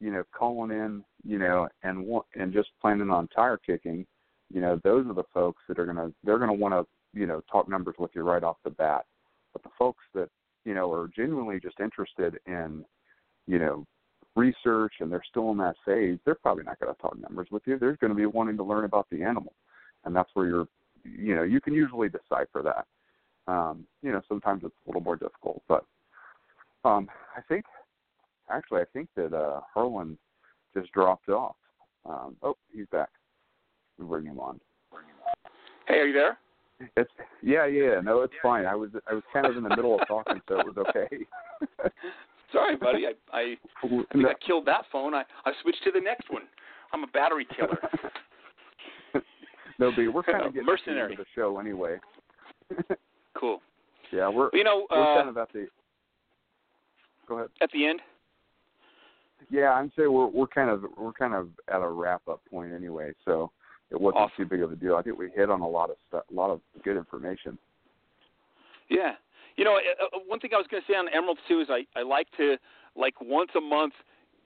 you 0.00 0.10
know, 0.10 0.24
calling 0.36 0.72
in, 0.72 1.04
you 1.22 1.38
know, 1.38 1.68
and 1.84 2.04
want 2.04 2.26
and 2.34 2.52
just 2.52 2.70
planning 2.80 3.10
on 3.10 3.28
tire 3.28 3.60
kicking, 3.64 4.04
you 4.52 4.60
know, 4.60 4.80
those 4.82 5.06
are 5.06 5.14
the 5.14 5.24
folks 5.32 5.62
that 5.68 5.78
are 5.78 5.84
going 5.86 5.96
to 5.96 6.12
they're 6.24 6.38
going 6.38 6.50
to 6.50 6.60
want 6.60 6.74
to, 6.74 6.84
you 7.18 7.26
know, 7.26 7.42
talk 7.50 7.68
numbers 7.68 7.94
with 7.96 8.10
you 8.14 8.22
right 8.22 8.42
off 8.42 8.56
the 8.64 8.70
bat. 8.70 9.04
But 9.54 9.62
the 9.62 9.70
folks 9.78 10.04
that, 10.14 10.28
you 10.66 10.74
know, 10.74 10.92
are 10.92 11.08
genuinely 11.16 11.58
just 11.58 11.80
interested 11.80 12.38
in, 12.46 12.84
you 13.46 13.58
know, 13.58 13.86
research 14.36 14.94
and 15.00 15.10
they're 15.10 15.24
still 15.28 15.50
in 15.52 15.58
that 15.58 15.76
phase, 15.86 16.18
they're 16.24 16.34
probably 16.34 16.64
not 16.64 16.78
going 16.80 16.94
to 16.94 17.00
talk 17.00 17.18
numbers 17.18 17.48
with 17.50 17.62
you. 17.66 17.78
They're 17.78 17.96
going 17.96 18.12
to 18.12 18.16
be 18.16 18.26
wanting 18.26 18.56
to 18.58 18.64
learn 18.64 18.84
about 18.84 19.06
the 19.10 19.22
animal. 19.22 19.54
And 20.04 20.14
that's 20.14 20.30
where 20.34 20.46
you're, 20.46 20.68
you 21.04 21.34
know, 21.34 21.44
you 21.44 21.60
can 21.60 21.72
usually 21.72 22.08
decipher 22.08 22.62
that. 22.62 22.86
Um, 23.50 23.86
you 24.02 24.10
know, 24.10 24.22
sometimes 24.28 24.62
it's 24.64 24.74
a 24.84 24.88
little 24.88 25.02
more 25.02 25.16
difficult, 25.16 25.62
but 25.68 25.84
um, 26.84 27.08
I 27.36 27.42
think 27.42 27.64
actually 28.50 28.80
I 28.80 28.84
think 28.92 29.08
that 29.16 29.34
uh, 29.34 29.60
Harlin 29.74 30.16
just 30.74 30.90
dropped 30.92 31.28
off. 31.28 31.56
Um, 32.06 32.36
oh, 32.42 32.56
he's 32.72 32.86
back. 32.90 33.10
We 33.98 34.06
bring 34.06 34.24
him 34.24 34.40
on. 34.40 34.60
Hey, 35.86 35.96
are 35.96 36.06
you 36.06 36.12
there? 36.12 36.38
It's 36.96 37.10
yeah, 37.42 37.66
yeah. 37.66 38.00
No, 38.02 38.22
it's 38.22 38.32
fine. 38.42 38.66
I 38.66 38.74
was 38.74 38.90
I 39.10 39.14
was 39.14 39.22
kind 39.32 39.46
of 39.46 39.56
in 39.56 39.62
the 39.62 39.68
middle 39.70 39.98
of 40.00 40.06
talking, 40.08 40.40
so 40.48 40.58
it 40.60 40.66
was 40.66 40.76
okay. 40.88 41.08
Sorry, 42.52 42.76
buddy. 42.76 43.06
I 43.06 43.12
I, 43.36 43.40
I 43.40 43.86
think 43.88 44.06
No- 44.14 44.28
I 44.30 44.34
killed 44.44 44.66
that 44.66 44.84
phone. 44.90 45.14
I 45.14 45.22
I 45.44 45.52
switched 45.62 45.82
to 45.84 45.90
the 45.92 46.00
next 46.00 46.30
one. 46.30 46.42
I'm 46.92 47.04
a 47.04 47.08
battery 47.08 47.46
killer. 47.56 47.78
no, 49.78 49.90
but 49.94 50.12
we're 50.12 50.22
kind 50.22 50.44
of 50.46 50.52
getting 50.54 50.66
Mercenary. 50.66 51.12
of 51.12 51.18
the 51.18 51.24
show 51.34 51.58
anyway. 51.58 51.96
cool. 53.34 53.60
yeah, 54.12 54.28
we're 54.28 54.50
You 54.52 54.64
know, 54.64 54.86
we're 54.90 55.02
uh, 55.12 55.16
kind 55.16 55.28
of 55.28 55.36
at 55.38 55.52
the. 55.52 55.66
Go 57.28 57.36
ahead. 57.38 57.48
at 57.62 57.70
the 57.72 57.86
end. 57.86 58.00
Yeah, 59.50 59.70
I'm 59.72 59.92
saying 59.96 60.12
we're 60.12 60.26
we're 60.26 60.46
kind 60.46 60.70
of 60.70 60.84
we're 60.96 61.12
kind 61.12 61.34
of 61.34 61.48
at 61.68 61.80
a 61.82 61.88
wrap 61.88 62.22
up 62.28 62.40
point 62.50 62.72
anyway, 62.72 63.12
so 63.24 63.50
it 63.90 64.00
wasn't 64.00 64.22
Awesome. 64.22 64.36
too 64.36 64.46
big 64.46 64.62
of 64.62 64.72
a 64.72 64.76
deal. 64.76 64.96
I 64.96 65.02
think 65.02 65.18
we 65.18 65.30
hit 65.30 65.50
on 65.50 65.60
a 65.60 65.68
lot 65.68 65.90
of 65.90 65.96
stuff, 66.08 66.24
a 66.30 66.34
lot 66.34 66.50
of 66.50 66.60
good 66.82 66.96
information. 66.96 67.58
Yeah. 68.88 69.14
You 69.56 69.64
know, 69.64 69.76
uh, 69.76 70.16
uh, 70.16 70.18
one 70.26 70.40
thing 70.40 70.50
I 70.54 70.58
was 70.58 70.66
going 70.68 70.82
to 70.82 70.92
say 70.92 70.96
on 70.96 71.08
emeralds 71.08 71.40
too 71.46 71.60
is 71.60 71.68
I 71.70 71.86
I 71.98 72.02
like 72.02 72.26
to 72.38 72.56
like 72.96 73.14
once 73.20 73.50
a 73.56 73.60
month 73.60 73.94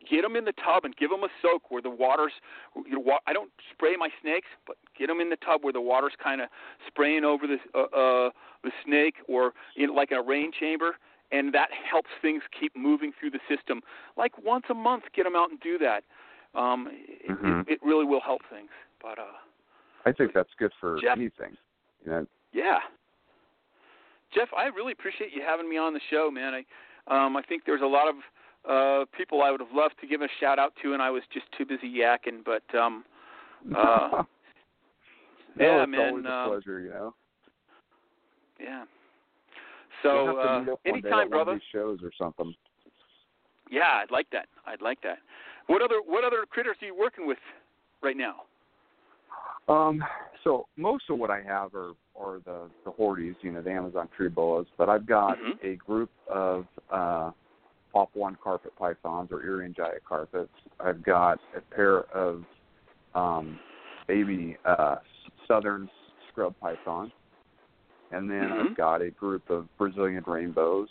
get 0.08 0.22
them 0.22 0.36
in 0.36 0.44
the 0.44 0.52
tub 0.52 0.84
and 0.84 0.94
give 0.96 1.10
them 1.10 1.24
a 1.24 1.28
soak 1.42 1.70
where 1.70 1.82
the 1.82 1.90
water's 1.90 2.32
you 2.86 2.92
know 2.92 3.00
wa- 3.00 3.18
I 3.26 3.32
don't 3.32 3.50
spray 3.72 3.96
my 3.96 4.10
snakes, 4.20 4.48
but 4.66 4.76
get 4.98 5.06
them 5.08 5.20
in 5.20 5.30
the 5.30 5.36
tub 5.36 5.64
where 5.64 5.72
the 5.72 5.80
water's 5.80 6.12
kind 6.22 6.40
of 6.40 6.48
spraying 6.86 7.24
over 7.24 7.46
the 7.46 7.56
uh, 7.74 7.84
uh 7.96 8.30
the 8.62 8.70
snake 8.84 9.14
or 9.28 9.54
know, 9.86 9.92
like 9.94 10.10
a 10.12 10.20
rain 10.20 10.52
chamber 10.52 10.96
and 11.32 11.52
that 11.54 11.68
helps 11.90 12.10
things 12.22 12.42
keep 12.58 12.74
moving 12.76 13.12
through 13.18 13.30
the 13.30 13.40
system. 13.48 13.82
Like 14.16 14.32
once 14.42 14.64
a 14.70 14.74
month 14.74 15.04
get 15.14 15.24
them 15.24 15.36
out 15.36 15.50
and 15.50 15.58
do 15.60 15.78
that. 15.78 16.04
Um 16.54 16.88
Mhm. 17.28 17.62
it, 17.62 17.74
it 17.74 17.82
really 17.82 18.04
will 18.04 18.20
help 18.20 18.42
things. 18.50 18.70
But 19.02 19.18
uh 19.18 19.38
I 20.06 20.12
think 20.12 20.32
that's 20.34 20.50
good 20.58 20.72
for 20.80 20.98
Jeff- 21.00 21.16
anything. 21.16 21.56
You 22.04 22.10
know, 22.10 22.26
yeah. 22.52 22.78
Jeff, 24.34 24.48
I 24.56 24.66
really 24.66 24.92
appreciate 24.92 25.32
you 25.32 25.42
having 25.46 25.68
me 25.68 25.76
on 25.76 25.94
the 25.94 26.00
show, 26.10 26.30
man. 26.30 26.54
I 26.54 27.24
um 27.26 27.36
I 27.36 27.42
think 27.42 27.62
there's 27.64 27.82
a 27.82 27.86
lot 27.86 28.06
of 28.08 28.14
uh 28.68 29.04
people 29.16 29.42
I 29.42 29.50
would 29.50 29.60
have 29.60 29.72
loved 29.72 29.94
to 30.00 30.06
give 30.06 30.22
a 30.22 30.28
shout 30.40 30.58
out 30.58 30.72
to 30.82 30.92
and 30.92 31.02
I 31.02 31.10
was 31.10 31.22
just 31.32 31.46
too 31.56 31.64
busy 31.64 31.88
yakking, 31.88 32.44
but 32.44 32.62
um 32.78 33.04
uh 33.76 34.22
no, 35.56 35.64
yeah, 35.64 35.82
it's 35.82 35.90
man, 35.90 36.08
always 36.10 36.24
a 36.24 36.28
uh, 36.28 36.48
pleasure. 36.48 36.80
You 36.80 36.90
know. 36.90 37.14
yeah. 38.60 38.84
So 40.02 40.38
uh 40.38 40.64
anytime, 40.86 41.12
one 41.12 41.30
brother. 41.30 41.60
shows 41.72 41.98
or 42.02 42.10
something. 42.18 42.54
Yeah, 43.70 44.00
I'd 44.02 44.10
like 44.10 44.28
that. 44.32 44.46
I'd 44.66 44.80
like 44.80 45.00
that. 45.02 45.18
What 45.66 45.82
other 45.82 46.00
what 46.04 46.24
other 46.24 46.44
critters 46.48 46.76
are 46.82 46.86
you 46.86 46.96
working 46.96 47.26
with 47.26 47.38
right 48.02 48.16
now? 48.16 48.42
Um, 49.68 50.02
so 50.44 50.66
most 50.76 51.04
of 51.10 51.18
what 51.18 51.30
I 51.30 51.42
have 51.42 51.74
are 51.74 51.92
are 52.18 52.40
the 52.44 52.70
the 52.84 52.90
Horties, 52.90 53.36
you 53.42 53.52
know, 53.52 53.62
the 53.62 53.70
Amazon 53.70 54.08
tree 54.16 54.28
boas, 54.28 54.66
but 54.76 54.88
I've 54.88 55.06
got 55.06 55.38
Mhm. 55.38 55.58
a 55.62 55.76
group 55.76 56.10
of 56.26 56.66
uh 56.90 57.32
Pop 57.92 58.10
One 58.14 58.36
carpet 58.42 58.74
pythons 58.76 59.30
or 59.30 59.42
Irian 59.42 59.74
Jaya 59.76 60.00
carpets. 60.06 60.52
I've 60.80 61.02
got 61.02 61.38
a 61.56 61.60
pair 61.60 62.04
of 62.14 62.44
um 63.14 63.58
baby 64.06 64.56
uh 64.64 64.96
southern 65.46 65.88
scrub 66.30 66.54
pythons. 66.60 67.12
And 68.10 68.30
then 68.30 68.50
Mhm. 68.50 68.70
I've 68.70 68.76
got 68.76 69.02
a 69.02 69.10
group 69.10 69.50
of 69.50 69.68
Brazilian 69.76 70.24
rainbows 70.26 70.88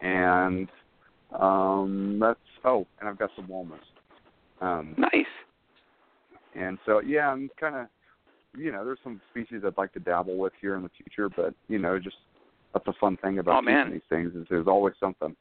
and 0.00 0.68
um 1.38 2.18
that's 2.20 2.38
oh, 2.64 2.86
and 3.00 3.08
I've 3.08 3.18
got 3.18 3.30
some 3.34 3.48
walnuts. 3.48 3.86
Um, 4.60 4.94
nice. 4.98 5.26
And 6.54 6.78
so 6.86 7.00
yeah, 7.00 7.30
I'm 7.30 7.50
kind 7.58 7.76
of 7.76 7.86
you 8.56 8.72
know 8.72 8.84
there's 8.84 8.98
some 9.02 9.20
species 9.30 9.62
I'd 9.66 9.76
like 9.76 9.92
to 9.94 10.00
dabble 10.00 10.36
with 10.36 10.52
here 10.60 10.76
in 10.76 10.82
the 10.82 10.90
future, 10.90 11.28
but 11.28 11.54
you 11.68 11.78
know 11.78 11.98
just 11.98 12.16
that's 12.72 12.86
a 12.88 12.92
fun 13.00 13.16
thing 13.18 13.38
about 13.38 13.58
Oh, 13.58 13.62
man. 13.62 13.92
these 13.92 14.02
things 14.08 14.34
is 14.34 14.46
there's 14.50 14.66
always 14.66 14.94
something. 14.98 15.34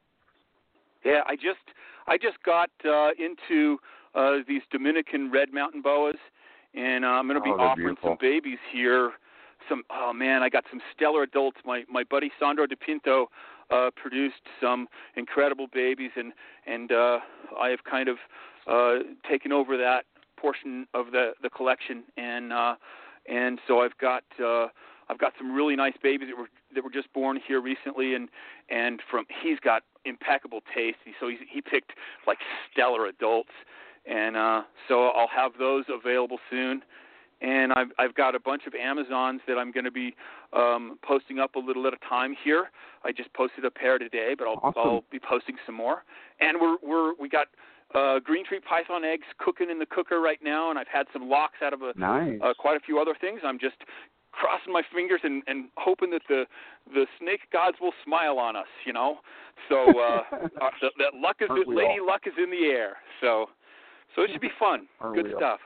Yeah, 1.03 1.21
I 1.27 1.35
just 1.35 1.59
I 2.07 2.17
just 2.17 2.41
got 2.43 2.69
uh, 2.85 3.09
into 3.19 3.77
uh, 4.15 4.37
these 4.47 4.61
Dominican 4.71 5.31
red 5.31 5.53
mountain 5.53 5.81
boas, 5.81 6.15
and 6.73 7.03
uh, 7.03 7.09
I'm 7.09 7.27
going 7.27 7.39
to 7.39 7.43
be 7.43 7.51
Oh, 7.51 7.61
offering 7.61 7.95
some 8.03 8.17
babies 8.19 8.59
here. 8.71 9.11
Some 9.69 9.83
oh 9.89 10.13
man, 10.13 10.43
I 10.43 10.49
got 10.49 10.65
some 10.69 10.81
stellar 10.95 11.23
adults. 11.23 11.57
My 11.65 11.83
my 11.89 12.03
buddy 12.03 12.31
Sandro 12.39 12.65
De 12.67 12.75
Pinto 12.75 13.29
uh, 13.69 13.89
produced 13.95 14.41
some 14.61 14.87
incredible 15.15 15.67
babies, 15.73 16.11
and 16.15 16.33
and 16.67 16.91
uh, 16.91 17.19
I 17.59 17.69
have 17.69 17.83
kind 17.89 18.09
of 18.09 18.17
uh, 18.67 19.03
taken 19.29 19.51
over 19.51 19.77
that 19.77 20.05
portion 20.37 20.85
of 20.93 21.11
the 21.11 21.31
the 21.41 21.49
collection, 21.49 22.03
and 22.17 22.51
uh, 22.53 22.75
and 23.27 23.59
so 23.67 23.81
I've 23.81 23.97
got 23.97 24.23
uh, 24.43 24.67
I've 25.09 25.17
got 25.17 25.33
some 25.37 25.51
really 25.51 25.75
nice 25.75 25.93
babies 26.01 26.29
that 26.29 26.37
were 26.37 26.49
that 26.73 26.83
were 26.83 26.91
just 26.91 27.11
born 27.13 27.39
here 27.45 27.61
recently, 27.61 28.15
and 28.15 28.29
and 28.69 29.01
from 29.09 29.25
he's 29.41 29.59
got 29.59 29.83
impeccable 30.05 30.61
taste. 30.75 30.97
So 31.19 31.27
he's, 31.29 31.39
he 31.49 31.61
picked 31.61 31.93
like 32.27 32.39
stellar 32.71 33.07
adults, 33.07 33.51
and 34.05 34.35
uh, 34.35 34.63
so 34.87 35.07
I'll 35.09 35.29
have 35.29 35.51
those 35.57 35.85
available 35.89 36.39
soon. 36.49 36.81
And 37.41 37.73
I've 37.73 37.89
I've 37.99 38.15
got 38.15 38.35
a 38.35 38.39
bunch 38.39 38.63
of 38.67 38.73
Amazons 38.73 39.41
that 39.47 39.57
I'm 39.57 39.71
going 39.71 39.83
to 39.83 39.91
be 39.91 40.15
um, 40.53 40.97
posting 41.05 41.39
up 41.39 41.55
a 41.55 41.59
little 41.59 41.85
at 41.87 41.93
a 41.93 41.97
time 42.07 42.35
here. 42.41 42.69
I 43.03 43.11
just 43.11 43.33
posted 43.33 43.65
a 43.65 43.71
pair 43.71 43.97
today, 43.97 44.33
but 44.37 44.47
I'll 44.47 44.59
Awesome. 44.63 44.81
I'll 44.81 45.03
be 45.11 45.19
posting 45.19 45.55
some 45.65 45.75
more. 45.75 46.03
And 46.39 46.57
we're 46.61 46.77
we're 46.81 47.13
we 47.19 47.27
got 47.27 47.47
uh, 47.93 48.19
green 48.19 48.45
tree 48.45 48.59
python 48.59 49.03
eggs 49.03 49.25
cooking 49.39 49.69
in 49.69 49.79
the 49.79 49.85
cooker 49.85 50.19
right 50.19 50.39
now, 50.43 50.69
and 50.69 50.79
I've 50.79 50.87
had 50.91 51.05
some 51.13 51.29
locks 51.29 51.57
out 51.63 51.73
of 51.73 51.81
a 51.81 51.93
Nice. 51.95 52.39
uh, 52.43 52.53
quite 52.57 52.77
a 52.77 52.79
few 52.79 52.99
other 52.99 53.15
things. 53.19 53.41
I'm 53.43 53.59
just 53.59 53.75
crossing 54.31 54.73
my 54.73 54.81
fingers 54.93 55.21
and, 55.23 55.43
and 55.47 55.69
hoping 55.77 56.09
that 56.11 56.21
the 56.27 56.45
the 56.93 57.05
snake 57.19 57.41
gods 57.51 57.77
will 57.79 57.93
smile 58.03 58.39
on 58.39 58.55
us. 58.55 58.67
You 58.85 58.93
know, 58.93 59.17
so 59.69 59.75
uh, 59.99 60.21
uh, 60.33 60.69
that, 60.81 60.91
that 60.97 61.13
luck 61.15 61.37
is 61.41 61.47
Aren't 61.49 61.67
lady 61.67 61.99
all? 61.99 62.07
luck 62.07 62.21
is 62.25 62.33
in 62.37 62.49
the 62.49 62.65
air. 62.67 62.97
So 63.21 63.47
so 64.15 64.23
it 64.23 64.29
should 64.31 64.41
be 64.41 64.51
fun. 64.59 64.87
Aren't 64.99 65.15
Good 65.17 65.25
we 65.25 65.33
all? 65.33 65.39
stuff. 65.39 65.59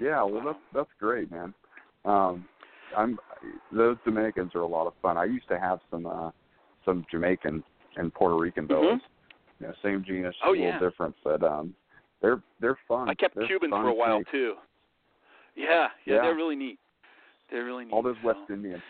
Yeah, 0.00 0.22
well, 0.24 0.42
that's 0.44 0.58
that's 0.74 0.90
great, 0.98 1.30
man. 1.30 1.54
Um, 2.04 2.44
I'm 2.96 3.18
those 3.72 3.96
Dominicans 4.04 4.52
are 4.54 4.60
a 4.60 4.66
lot 4.66 4.86
of 4.86 4.94
fun. 5.00 5.16
I 5.16 5.24
used 5.24 5.48
to 5.48 5.58
have 5.58 5.78
some 5.90 6.06
uh, 6.06 6.30
some 6.84 7.06
Jamaican 7.10 7.62
and 7.96 8.12
Puerto 8.12 8.36
Rican 8.36 8.66
boas. 8.66 9.00
You 9.64 9.70
know, 9.70 9.74
same 9.82 10.04
genus. 10.04 10.34
Oh, 10.44 10.50
a 10.50 10.52
little 10.52 10.66
yeah. 10.66 10.78
different, 10.78 11.14
but 11.24 11.42
um, 11.42 11.74
they're 12.20 12.42
they're 12.60 12.78
fun. 12.86 13.08
I 13.08 13.14
kept 13.14 13.34
They're 13.34 13.46
Cubans 13.46 13.70
for 13.70 13.88
a 13.88 13.94
while 13.94 14.18
snakes. 14.18 14.30
too. 14.30 14.54
Yeah, 15.56 15.88
yeah, 16.04 16.14
Yeah. 16.16 16.20
they're 16.22 16.34
really 16.34 16.56
neat. 16.56 16.78
They're 17.50 17.64
really 17.64 17.84
neat. 17.86 17.92
All 17.92 18.02
those 18.02 18.16
so. 18.20 18.28
West 18.28 18.50
Indian 18.50 18.82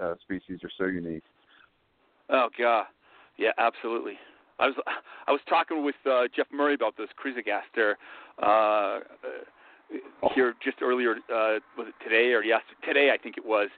uh, 0.00 0.14
species 0.22 0.60
are 0.64 0.70
so 0.78 0.84
unique. 0.84 1.22
Oh 2.30 2.48
god, 2.58 2.86
yeah, 3.36 3.50
absolutely. 3.58 4.18
I 4.58 4.68
was 4.68 4.76
I 5.26 5.32
was 5.32 5.40
talking 5.48 5.84
with 5.84 5.96
uh, 6.10 6.28
Jeff 6.34 6.46
Murray 6.50 6.74
about 6.74 6.96
this 6.96 7.08
Chrysogaster 7.22 7.94
uh, 8.42 8.46
uh, 8.46 9.00
here 10.34 10.54
just 10.64 10.80
earlier. 10.80 11.16
Uh, 11.28 11.60
was 11.76 11.88
it 11.88 11.94
today 12.02 12.32
or 12.32 12.42
yesterday? 12.42 12.80
Today, 12.86 13.10
I 13.12 13.18
think 13.18 13.36
it 13.36 13.44
was. 13.44 13.68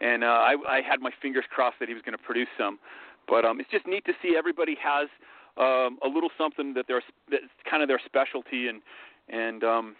And 0.00 0.22
uh, 0.22 0.26
I, 0.26 0.56
I 0.68 0.80
had 0.80 1.00
my 1.00 1.10
fingers 1.22 1.44
crossed 1.50 1.76
that 1.80 1.88
he 1.88 1.94
was 1.94 2.02
going 2.04 2.16
to 2.16 2.22
produce 2.22 2.48
some. 2.58 2.78
But 3.26 3.44
um, 3.44 3.58
it's 3.58 3.70
just 3.70 3.86
neat 3.86 4.04
to 4.04 4.12
see 4.22 4.36
everybody 4.36 4.76
has 4.82 5.08
um, 5.56 5.98
a 6.04 6.08
little 6.08 6.30
something 6.36 6.74
that 6.74 6.86
they're 6.88 7.02
that's 7.30 7.44
kind 7.68 7.82
of 7.82 7.88
their 7.88 8.00
specialty, 8.04 8.68
and 8.68 8.80
and 9.28 9.64
um, 9.64 9.96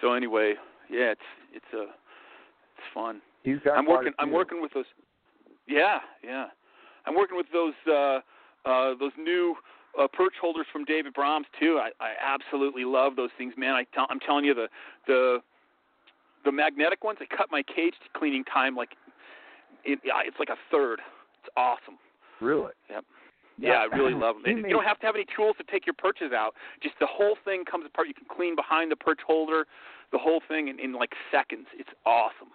so 0.00 0.12
anyway, 0.12 0.54
yeah, 0.90 1.12
it's 1.12 1.20
it's 1.52 1.72
a 1.74 1.82
it's 1.82 2.86
fun. 2.92 3.20
He's 3.42 3.58
got 3.64 3.78
I'm 3.78 3.86
working. 3.86 4.12
I'm 4.18 4.32
working 4.32 4.60
with 4.60 4.72
those. 4.74 4.84
Yeah, 5.66 5.98
yeah. 6.22 6.46
I'm 7.06 7.14
working 7.14 7.36
with 7.36 7.46
those 7.52 7.74
uh, 7.86 8.20
uh, 8.68 8.94
those 8.98 9.12
new 9.18 9.54
uh, 10.00 10.06
perch 10.12 10.34
holders 10.40 10.66
from 10.72 10.84
David 10.84 11.14
Brahms 11.14 11.46
too. 11.58 11.80
I, 11.80 11.90
I 12.02 12.12
absolutely 12.22 12.84
love 12.84 13.16
those 13.16 13.30
things, 13.38 13.54
man. 13.56 13.74
I 13.74 13.84
tell, 13.94 14.06
I'm 14.10 14.20
telling 14.20 14.44
you 14.44 14.54
the 14.54 14.68
the 15.06 15.38
the 16.44 16.52
magnetic 16.52 17.04
ones. 17.04 17.18
They 17.20 17.26
cut 17.34 17.50
my 17.50 17.62
cage 17.62 17.94
cleaning 18.14 18.44
time 18.44 18.76
like 18.76 18.90
it, 19.84 19.98
it's 20.04 20.36
like 20.38 20.50
a 20.50 20.58
third. 20.70 21.00
It's 21.42 21.52
awesome. 21.56 21.98
Really? 22.40 22.72
Yep. 22.90 23.04
Yeah, 23.58 23.84
I 23.84 23.84
really 23.84 24.14
love 24.18 24.36
them. 24.36 24.44
He 24.44 24.62
you 24.62 24.74
don't 24.74 24.84
have 24.84 24.98
to 25.00 25.06
have 25.06 25.14
any 25.14 25.26
tools 25.36 25.56
to 25.58 25.64
take 25.70 25.86
your 25.86 25.94
perches 25.94 26.32
out. 26.32 26.54
Just 26.82 26.94
the 27.00 27.06
whole 27.06 27.36
thing 27.44 27.64
comes 27.64 27.86
apart. 27.86 28.08
You 28.08 28.14
can 28.14 28.26
clean 28.34 28.56
behind 28.56 28.90
the 28.90 28.96
perch 28.96 29.20
holder, 29.26 29.66
the 30.12 30.18
whole 30.18 30.40
thing 30.48 30.68
in, 30.68 30.78
in 30.80 30.92
like 30.92 31.12
seconds. 31.30 31.66
It's 31.78 31.90
awesome. 32.06 32.48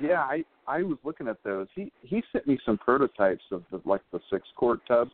Yeah, 0.00 0.20
I 0.20 0.44
I 0.66 0.82
was 0.82 0.98
looking 1.04 1.28
at 1.28 1.42
those. 1.44 1.66
He 1.74 1.92
he 2.02 2.22
sent 2.32 2.46
me 2.46 2.58
some 2.64 2.78
prototypes 2.78 3.44
of 3.50 3.64
the 3.70 3.80
like 3.84 4.02
the 4.12 4.20
six 4.30 4.46
quart 4.56 4.80
tubs. 4.86 5.12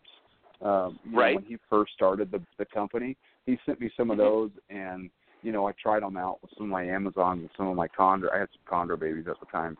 Um, 0.61 0.99
you 1.05 1.13
know, 1.13 1.19
Right. 1.19 1.35
when 1.35 1.45
he 1.45 1.57
first 1.71 1.93
started 1.95 2.31
the 2.31 2.41
the 2.59 2.65
company, 2.67 3.17
he 3.47 3.59
sent 3.67 3.81
me 3.81 3.91
some 3.97 4.11
of 4.11 4.19
Mhm. 4.19 4.21
those, 4.21 4.51
and 4.71 5.11
you 5.43 5.53
know 5.53 5.67
I 5.67 5.73
tried 5.73 6.03
them 6.03 6.17
out 6.17 6.43
with 6.43 6.51
some 6.57 6.65
of 6.67 6.71
my 6.71 6.85
Amazons 6.85 7.41
and 7.41 7.51
some 7.57 7.67
of 7.67 7.77
my 7.77 7.89
Condor. 7.89 8.33
I 8.33 8.39
had 8.39 8.49
some 8.53 8.63
Condor 8.67 8.97
babies 8.97 9.27
at 9.27 9.41
the 9.41 9.47
time, 9.47 9.77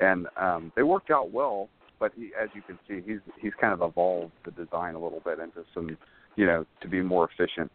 and 0.00 0.26
um, 0.36 0.72
they 0.74 0.82
worked 0.82 1.10
out 1.10 1.30
well. 1.30 1.68
But 1.98 2.12
he, 2.16 2.30
as 2.40 2.48
you 2.54 2.62
can 2.62 2.78
see, 2.86 3.02
he's 3.04 3.20
he's 3.40 3.52
kind 3.60 3.72
of 3.72 3.82
evolved 3.82 4.32
the 4.44 4.50
design 4.52 4.94
a 4.94 4.98
little 4.98 5.20
bit 5.20 5.38
into 5.38 5.64
some, 5.74 5.96
you 6.36 6.46
know, 6.46 6.64
to 6.80 6.88
be 6.88 7.02
more 7.02 7.28
efficient. 7.28 7.70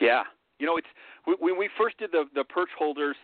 Yeah, 0.00 0.24
you 0.58 0.66
know, 0.66 0.76
it's 0.76 0.88
when- 1.40 1.56
we 1.56 1.68
first 1.78 1.98
did 1.98 2.12
the 2.12 2.24
the 2.34 2.44
perch 2.44 2.70
holders. 2.76 3.16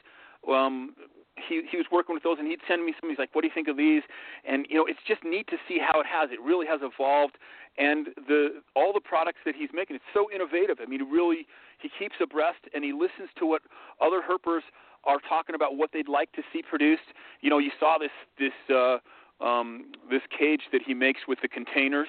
Um, 0.49 0.95
he 1.37 1.63
he 1.71 1.77
was 1.77 1.87
working 1.91 2.15
with 2.15 2.23
those, 2.23 2.39
and 2.39 2.47
he'd 2.47 2.61
send 2.69 2.85
me 2.85 2.95
some. 3.01 3.11
He's 3.11 3.19
like, 3.19 3.35
"What 3.35 3.43
do 3.43 3.49
you 3.49 3.55
think 3.55 3.69
of 3.69 3.77
these?" 3.77 4.03
And 4.45 4.67
you 4.69 4.77
know, 4.77 4.87
it's 4.87 5.03
just 5.07 5.25
neat 5.25 5.47
to 5.49 5.59
see 5.69 5.79
how 5.79 6.01
it 6.01 6.07
has. 6.07 6.31
It 6.31 6.41
really 6.41 6.67
has 6.67 6.81
evolved, 6.83 7.37
and 7.79 8.09
the 8.29 8.63
all 8.75 8.93
the 8.93 9.01
products 9.01 9.41
that 9.45 9.55
he's 9.55 9.71
making. 9.73 9.97
It's 9.97 10.13
so 10.15 10.31
innovative. 10.31 10.79
I 10.81 10.87
mean, 10.87 11.01
he 11.01 11.07
really, 11.07 11.47
he 11.79 11.91
keeps 11.99 12.15
abreast, 12.21 12.61
and 12.75 12.85
he 12.85 12.93
listens 12.93 13.29
to 13.39 13.47
what 13.47 13.63
other 14.01 14.21
herpers 14.23 14.63
are 15.05 15.19
talking 15.29 15.55
about, 15.55 15.77
what 15.77 15.91
they'd 15.93 16.09
like 16.09 16.31
to 16.33 16.43
see 16.53 16.63
produced. 16.63 17.09
You 17.41 17.51
know, 17.51 17.59
you 17.59 17.71
saw 17.79 17.99
this 17.99 18.13
this 18.39 18.75
uh, 18.75 18.99
um, 19.41 19.93
this 20.11 20.23
cage 20.37 20.63
that 20.73 20.83
he 20.87 20.95
makes 20.95 21.21
with 21.29 21.39
the 21.43 21.49
containers. 21.49 22.09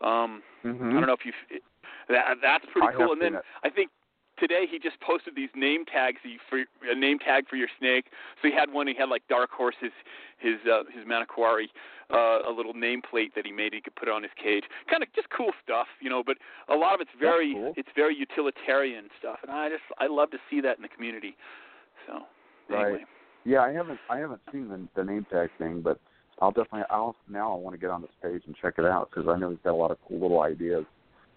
Um, 0.00 0.42
Mm-hmm. 0.64 0.90
I 0.90 0.92
don't 0.92 1.06
know 1.06 1.12
if 1.12 1.26
you 1.26 1.32
that 2.08 2.36
that's 2.40 2.64
pretty 2.72 2.86
I 2.86 2.92
cool. 2.92 3.10
And 3.12 3.20
then 3.20 3.34
it. 3.34 3.42
I 3.64 3.68
think 3.70 3.90
today 4.38 4.64
he 4.70 4.78
just 4.78 5.00
posted 5.00 5.34
these 5.34 5.48
name 5.56 5.84
tags 5.84 6.18
that 6.24 6.32
for 6.48 6.64
a 6.90 6.94
name 6.94 7.18
tag 7.18 7.48
for 7.48 7.56
your 7.56 7.68
snake. 7.78 8.06
So 8.40 8.48
he 8.48 8.54
had 8.54 8.72
one. 8.72 8.86
He 8.86 8.94
had 8.94 9.08
like 9.08 9.22
Dark 9.28 9.50
Horse, 9.50 9.74
his 9.80 9.90
his 10.38 10.56
uh, 10.70 10.84
his 10.94 11.04
Maniquari, 11.04 11.66
uh, 12.12 12.48
a 12.48 12.52
little 12.54 12.74
nameplate 12.74 13.34
that 13.34 13.44
he 13.44 13.52
made. 13.52 13.74
He 13.74 13.80
could 13.80 13.96
put 13.96 14.08
on 14.08 14.22
his 14.22 14.32
cage. 14.40 14.64
Kind 14.88 15.02
of 15.02 15.12
just 15.14 15.28
cool 15.30 15.50
stuff, 15.62 15.86
you 16.00 16.08
know. 16.10 16.22
But 16.24 16.38
a 16.68 16.76
lot 16.76 16.94
of 16.94 17.00
it's 17.00 17.10
very 17.18 17.54
cool. 17.54 17.74
it's 17.76 17.88
very 17.96 18.16
utilitarian 18.16 19.08
stuff, 19.18 19.38
and 19.42 19.50
I 19.50 19.68
just 19.68 19.82
I 19.98 20.06
love 20.06 20.30
to 20.30 20.38
see 20.48 20.60
that 20.60 20.76
in 20.76 20.82
the 20.82 20.88
community. 20.88 21.36
So 22.06 22.22
Right. 22.68 22.86
anyway, 22.86 23.04
Yeah, 23.44 23.60
I 23.62 23.72
haven't 23.72 23.98
I 24.08 24.18
haven't 24.18 24.40
seen 24.52 24.68
the 24.68 24.86
the 24.94 25.04
name 25.04 25.26
tag 25.30 25.50
thing, 25.58 25.80
but 25.80 25.98
I'll 26.42 26.50
definitely 26.50 26.82
I'll 26.90 27.14
now 27.28 27.52
I 27.52 27.56
want 27.56 27.74
to 27.74 27.80
get 27.80 27.90
on 27.90 28.02
this 28.02 28.10
page 28.20 28.42
and 28.46 28.56
check 28.60 28.74
it 28.78 28.84
out 28.84 29.08
because 29.10 29.28
I 29.28 29.38
know 29.38 29.50
he's 29.50 29.60
got 29.62 29.70
a 29.72 29.76
lot 29.78 29.92
of 29.92 29.98
cool 30.06 30.20
little 30.20 30.40
ideas. 30.42 30.84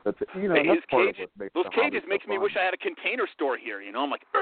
But 0.04 0.16
you 0.36 0.50
know 0.50 0.56
Hey, 0.56 0.66
that's 0.68 0.78
his 0.78 0.86
part 0.90 1.08
cages, 1.08 1.16
of 1.16 1.20
what 1.20 1.30
makes 1.40 1.54
those 1.54 1.66
cages 1.76 2.02
so 2.04 2.10
makes 2.10 2.26
me 2.28 2.36
fun. 2.36 2.44
wish 2.44 2.54
I 2.60 2.64
had 2.66 2.74
a 2.74 2.78
container 2.78 3.28
store 3.34 3.56
here. 3.56 3.82
You 3.82 3.92
know, 3.92 4.04
I'm 4.04 4.10
like. 4.10 4.24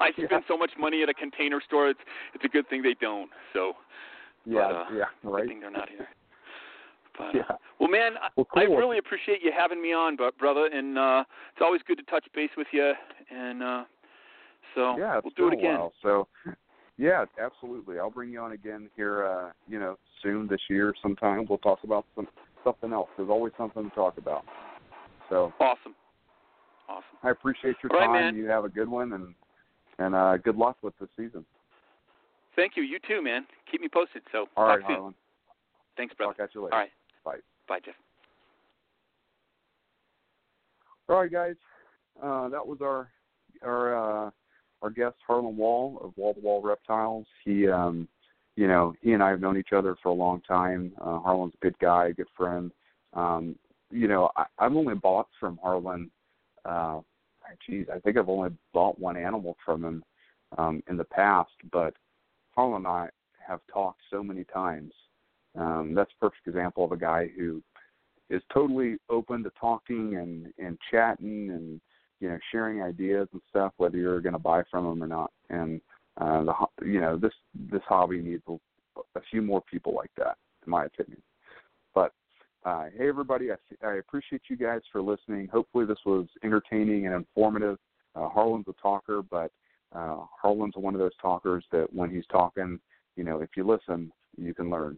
I 0.00 0.10
spend 0.12 0.30
Yeah. 0.30 0.38
so 0.48 0.56
much 0.56 0.70
money 0.78 1.02
at 1.02 1.08
a 1.10 1.14
container 1.14 1.60
store. 1.60 1.90
It's 1.90 2.00
it's 2.34 2.44
a 2.44 2.48
good 2.48 2.66
thing 2.68 2.82
they 2.82 2.96
don't. 3.00 3.30
So 3.52 3.74
Yeah, 4.46 4.68
but, 4.68 4.74
uh, 4.74 4.84
yeah, 4.96 5.04
good 5.22 5.30
right. 5.30 5.46
thing 5.46 5.60
they're 5.60 5.70
not 5.70 5.88
here. 5.90 6.08
But, 7.16 7.24
uh, 7.24 7.32
Yeah. 7.34 7.56
well, 7.78 7.90
man, 7.90 8.16
I- 8.16 8.30
Well, 8.36 8.46
I 8.56 8.64
cool. 8.64 8.78
really 8.78 8.96
appreciate 8.98 9.42
you 9.42 9.52
having 9.56 9.80
me 9.82 9.92
on, 9.92 10.16
but 10.16 10.36
brother, 10.38 10.66
and 10.72 10.98
uh 10.98 11.24
it's 11.52 11.60
always 11.62 11.82
good 11.86 11.98
to 11.98 12.04
touch 12.04 12.26
base 12.34 12.50
with 12.56 12.68
you. 12.72 12.94
And 13.30 13.62
uh 13.62 13.84
so 14.74 14.96
yeah, 14.98 15.20
we'll 15.22 15.32
do 15.36 15.48
it 15.48 15.52
again. 15.52 15.78
while. 15.78 15.92
So, 16.02 16.28
yeah, 17.02 17.24
absolutely. 17.42 17.98
I'll 17.98 18.10
bring 18.10 18.30
you 18.30 18.38
on 18.40 18.52
again 18.52 18.88
here. 18.94 19.26
uh, 19.26 19.50
You 19.68 19.80
know, 19.80 19.98
soon 20.22 20.46
this 20.46 20.60
year, 20.70 20.94
sometime. 21.02 21.44
We'll 21.48 21.58
talk 21.58 21.80
about 21.82 22.06
some 22.14 22.28
something 22.62 22.92
else. 22.92 23.08
There's 23.16 23.28
always 23.28 23.52
something 23.58 23.82
to 23.90 23.94
talk 23.94 24.18
about. 24.18 24.44
So 25.28 25.52
Awesome, 25.58 25.96
awesome. 26.88 27.18
I 27.24 27.30
appreciate 27.30 27.74
your 27.82 27.90
right, 27.90 28.06
time. 28.06 28.12
man. 28.12 28.36
You 28.36 28.46
have 28.46 28.64
a 28.64 28.68
good 28.68 28.88
one, 28.88 29.12
and 29.14 29.34
and 29.98 30.14
uh, 30.14 30.36
good 30.36 30.56
luck 30.56 30.76
with 30.82 30.94
the 31.00 31.08
season. 31.16 31.44
Thank 32.54 32.76
you. 32.76 32.84
You 32.84 32.98
too, 33.08 33.20
man. 33.20 33.46
Keep 33.70 33.80
me 33.80 33.88
posted. 33.92 34.22
So 34.30 34.46
All 34.56 34.66
talk 34.68 34.88
right. 34.88 34.98
Harlin. 34.98 35.14
Thanks, 35.96 36.14
brother. 36.14 36.34
Talk 36.34 36.40
at 36.50 36.54
you 36.54 36.62
later. 36.62 36.74
All 36.74 36.80
right. 36.80 36.90
Bye. 37.24 37.38
Bye, 37.68 37.80
Jeff. 37.84 37.94
All 41.08 41.20
right, 41.20 41.32
guys. 41.32 41.56
Uh, 42.22 42.48
that 42.50 42.64
was 42.64 42.78
our 42.80 43.08
our 43.64 44.26
uh, 44.26 44.30
our 44.82 44.90
guest 44.90 45.16
Harlin 45.28 45.54
Wall 45.54 45.98
of 46.02 46.12
Wall 46.16 46.34
to 46.34 46.40
Wall 46.40 46.62
Reptiles. 46.62 47.26
He, 47.44 47.68
um, 47.68 48.08
you 48.56 48.68
know, 48.68 48.94
he 49.00 49.12
and 49.12 49.22
I 49.22 49.30
have 49.30 49.40
known 49.40 49.56
each 49.56 49.72
other 49.72 49.96
for 50.02 50.10
a 50.10 50.14
long 50.14 50.40
time. 50.42 50.92
Uh, 51.00 51.20
Harlin's 51.20 51.54
a 51.54 51.64
good 51.64 51.78
guy, 51.78 52.08
a 52.08 52.12
good 52.12 52.28
friend. 52.36 52.70
Um, 53.14 53.56
you 53.90 54.08
know, 54.08 54.30
I, 54.36 54.44
I've 54.58 54.74
only 54.74 54.94
bought 54.94 55.28
from 55.38 55.58
Harlin 55.64 56.10
uh, 56.64 57.00
geez, 57.66 57.86
I 57.92 57.98
think 57.98 58.16
I've 58.16 58.28
only 58.28 58.50
bought 58.72 58.98
one 58.98 59.16
animal 59.16 59.56
from 59.64 59.84
him 59.84 60.04
um, 60.58 60.82
in 60.88 60.96
the 60.96 61.04
past, 61.04 61.52
but 61.70 61.94
Harlin 62.56 62.76
and 62.76 62.86
I 62.86 63.08
have 63.46 63.60
talked 63.72 64.00
so 64.10 64.22
many 64.22 64.44
times. 64.44 64.92
Um, 65.58 65.92
that's 65.94 66.10
a 66.16 66.20
perfect 66.20 66.46
example 66.46 66.84
of 66.84 66.92
a 66.92 66.96
guy 66.96 67.28
who 67.36 67.62
is 68.30 68.42
totally 68.52 68.96
open 69.10 69.42
to 69.42 69.50
talking 69.60 70.16
and 70.16 70.52
and 70.58 70.78
chatting 70.90 71.50
and 71.50 71.80
you 72.22 72.28
know 72.28 72.38
sharing 72.52 72.82
ideas 72.82 73.26
and 73.32 73.42
stuff, 73.50 73.72
whether 73.78 73.96
you're 73.98 74.20
going 74.20 74.32
to 74.32 74.38
buy 74.38 74.62
from 74.70 74.86
him 74.86 75.02
or 75.02 75.08
not. 75.08 75.32
And 75.50 75.80
uh, 76.18 76.44
the 76.44 76.86
you 76.86 77.00
know 77.00 77.18
this 77.18 77.32
this 77.70 77.82
hobby 77.86 78.22
needs 78.22 78.44
a, 78.48 78.52
a 79.16 79.20
few 79.30 79.42
more 79.42 79.60
people 79.68 79.92
like 79.92 80.10
that, 80.16 80.36
in 80.64 80.70
my 80.70 80.84
opinion. 80.84 81.20
But 81.94 82.12
uh, 82.64 82.84
hey, 82.96 83.08
everybody, 83.08 83.50
I, 83.50 83.86
I 83.86 83.94
appreciate 83.96 84.42
you 84.48 84.56
guys 84.56 84.82
for 84.92 85.02
listening. 85.02 85.48
Hopefully, 85.48 85.84
this 85.84 85.98
was 86.06 86.26
entertaining 86.44 87.06
and 87.06 87.14
informative. 87.14 87.76
Uh, 88.14 88.28
Harlin's 88.28 88.68
a 88.68 88.80
talker, 88.80 89.22
but 89.28 89.50
uh, 89.92 90.18
Harlin's 90.40 90.76
one 90.76 90.94
of 90.94 91.00
those 91.00 91.16
talkers 91.20 91.64
that 91.72 91.92
when 91.92 92.08
he's 92.08 92.26
talking, 92.30 92.78
you 93.16 93.24
know, 93.24 93.40
if 93.40 93.50
you 93.56 93.66
listen, 93.66 94.12
you 94.36 94.54
can 94.54 94.70
learn. 94.70 94.96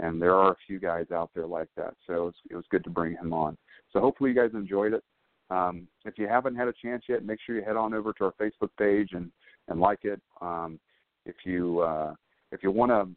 And 0.00 0.20
there 0.20 0.34
are 0.34 0.52
a 0.52 0.56
few 0.66 0.78
guys 0.78 1.06
out 1.12 1.30
there 1.34 1.46
like 1.46 1.68
that. 1.76 1.94
So 2.06 2.12
it 2.12 2.20
was, 2.20 2.34
it 2.50 2.56
was 2.56 2.64
good 2.70 2.84
to 2.84 2.90
bring 2.90 3.14
him 3.14 3.32
on. 3.32 3.56
So 3.92 4.00
hopefully, 4.00 4.30
you 4.30 4.36
guys 4.36 4.50
enjoyed 4.52 4.92
it. 4.92 5.02
Um, 5.50 5.88
if 6.04 6.18
you 6.18 6.28
haven't 6.28 6.56
had 6.56 6.68
a 6.68 6.74
chance 6.82 7.04
yet, 7.08 7.24
make 7.24 7.38
sure 7.44 7.56
you 7.56 7.64
head 7.64 7.76
on 7.76 7.94
over 7.94 8.12
to 8.14 8.24
our 8.24 8.34
Facebook 8.40 8.70
page 8.78 9.10
and, 9.12 9.30
and 9.68 9.80
like 9.80 10.00
it. 10.02 10.20
Um, 10.40 10.78
if 11.24 11.36
you 11.44 11.80
uh, 11.80 12.14
if 12.52 12.62
you 12.62 12.70
want 12.70 12.90
to 12.90 13.08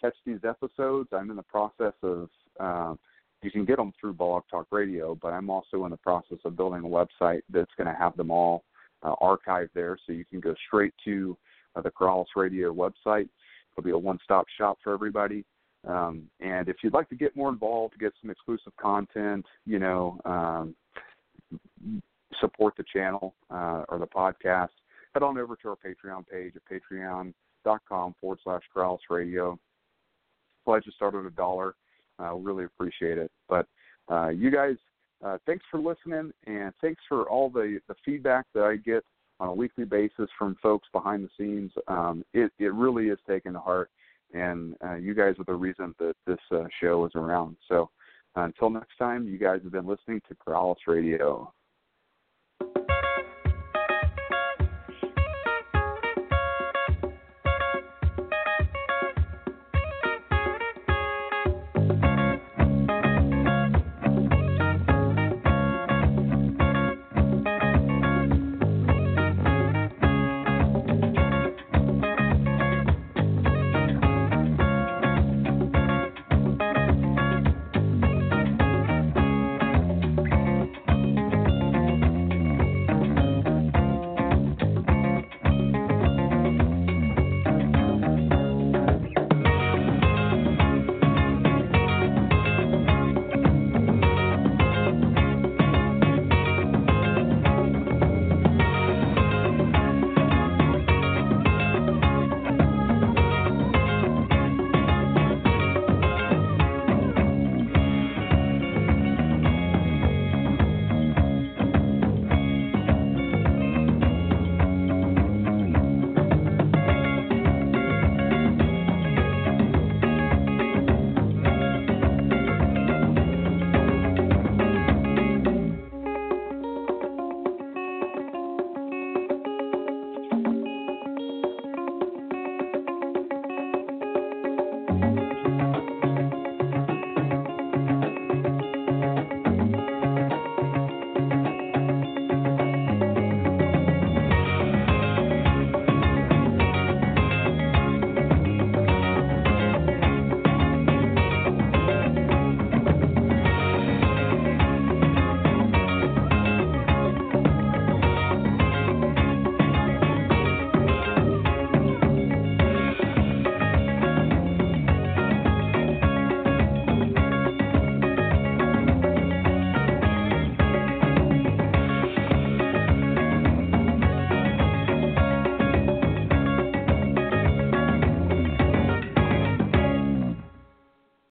catch 0.00 0.16
these 0.24 0.40
episodes, 0.48 1.08
I'm 1.12 1.30
in 1.30 1.36
the 1.36 1.42
process 1.42 1.94
of 2.02 2.28
uh, 2.58 2.94
you 3.42 3.50
can 3.50 3.64
get 3.64 3.76
them 3.76 3.92
through 3.98 4.14
Blog 4.14 4.42
Talk 4.50 4.66
Radio, 4.70 5.14
but 5.20 5.32
I'm 5.32 5.50
also 5.50 5.84
in 5.84 5.90
the 5.90 5.96
process 5.96 6.38
of 6.44 6.56
building 6.56 6.80
a 6.80 6.88
website 6.88 7.40
that's 7.50 7.70
going 7.76 7.86
to 7.86 7.98
have 7.98 8.16
them 8.16 8.30
all 8.30 8.64
uh, 9.02 9.14
archived 9.22 9.70
there, 9.74 9.96
so 10.06 10.12
you 10.12 10.24
can 10.24 10.40
go 10.40 10.54
straight 10.66 10.92
to 11.04 11.36
uh, 11.74 11.80
the 11.80 11.90
Corallus 11.90 12.26
Radio 12.36 12.72
website. 12.72 13.28
It'll 13.72 13.84
be 13.84 13.90
a 13.90 13.98
one-stop 13.98 14.46
shop 14.58 14.78
for 14.82 14.92
everybody. 14.92 15.44
Um, 15.86 16.24
and 16.40 16.68
if 16.68 16.76
you'd 16.82 16.92
like 16.92 17.08
to 17.08 17.16
get 17.16 17.34
more 17.34 17.48
involved, 17.48 17.94
get 17.98 18.12
some 18.20 18.30
exclusive 18.30 18.76
content, 18.76 19.46
you 19.64 19.78
know, 19.78 20.20
um, 20.26 20.74
support 22.40 22.74
the 22.76 22.84
channel 22.92 23.34
uh, 23.50 23.84
or 23.88 23.98
the 23.98 24.06
podcast, 24.06 24.68
head 25.14 25.22
on 25.22 25.38
over 25.38 25.56
to 25.56 25.68
our 25.68 25.76
Patreon 25.76 26.26
page 26.26 26.54
at 26.56 26.62
patreon.com 26.70 28.14
forward 28.20 28.38
slash 28.44 28.62
Corallus 28.74 28.98
Radio. 29.08 29.58
Pledge 30.64 30.84
to 30.84 30.92
start 30.92 31.14
at 31.14 31.24
a 31.24 31.30
dollar. 31.30 31.74
Uh, 32.20 32.34
really 32.34 32.64
appreciate 32.64 33.18
it. 33.18 33.30
But 33.48 33.66
uh, 34.10 34.28
you 34.28 34.50
guys, 34.50 34.76
uh, 35.24 35.38
thanks 35.46 35.64
for 35.70 35.80
listening, 35.80 36.32
and 36.46 36.72
thanks 36.80 37.02
for 37.08 37.24
all 37.24 37.50
the, 37.50 37.80
the 37.88 37.94
feedback 38.04 38.46
that 38.54 38.62
I 38.62 38.76
get 38.76 39.04
on 39.38 39.48
a 39.48 39.54
weekly 39.54 39.84
basis 39.84 40.28
from 40.38 40.56
folks 40.62 40.88
behind 40.92 41.24
the 41.24 41.30
scenes. 41.38 41.72
Um, 41.88 42.24
it, 42.34 42.52
it 42.58 42.72
really 42.74 43.08
is 43.08 43.18
taken 43.28 43.54
to 43.54 43.58
heart, 43.60 43.90
and 44.34 44.76
uh, 44.84 44.94
you 44.94 45.14
guys 45.14 45.34
are 45.38 45.44
the 45.44 45.54
reason 45.54 45.94
that 45.98 46.14
this 46.26 46.38
uh, 46.52 46.64
show 46.80 47.04
is 47.06 47.12
around. 47.14 47.56
So 47.68 47.90
until 48.36 48.70
next 48.70 48.96
time, 48.98 49.26
you 49.26 49.38
guys 49.38 49.60
have 49.62 49.72
been 49.72 49.86
listening 49.86 50.20
to 50.28 50.34
Corallus 50.34 50.76
Radio. 50.86 51.52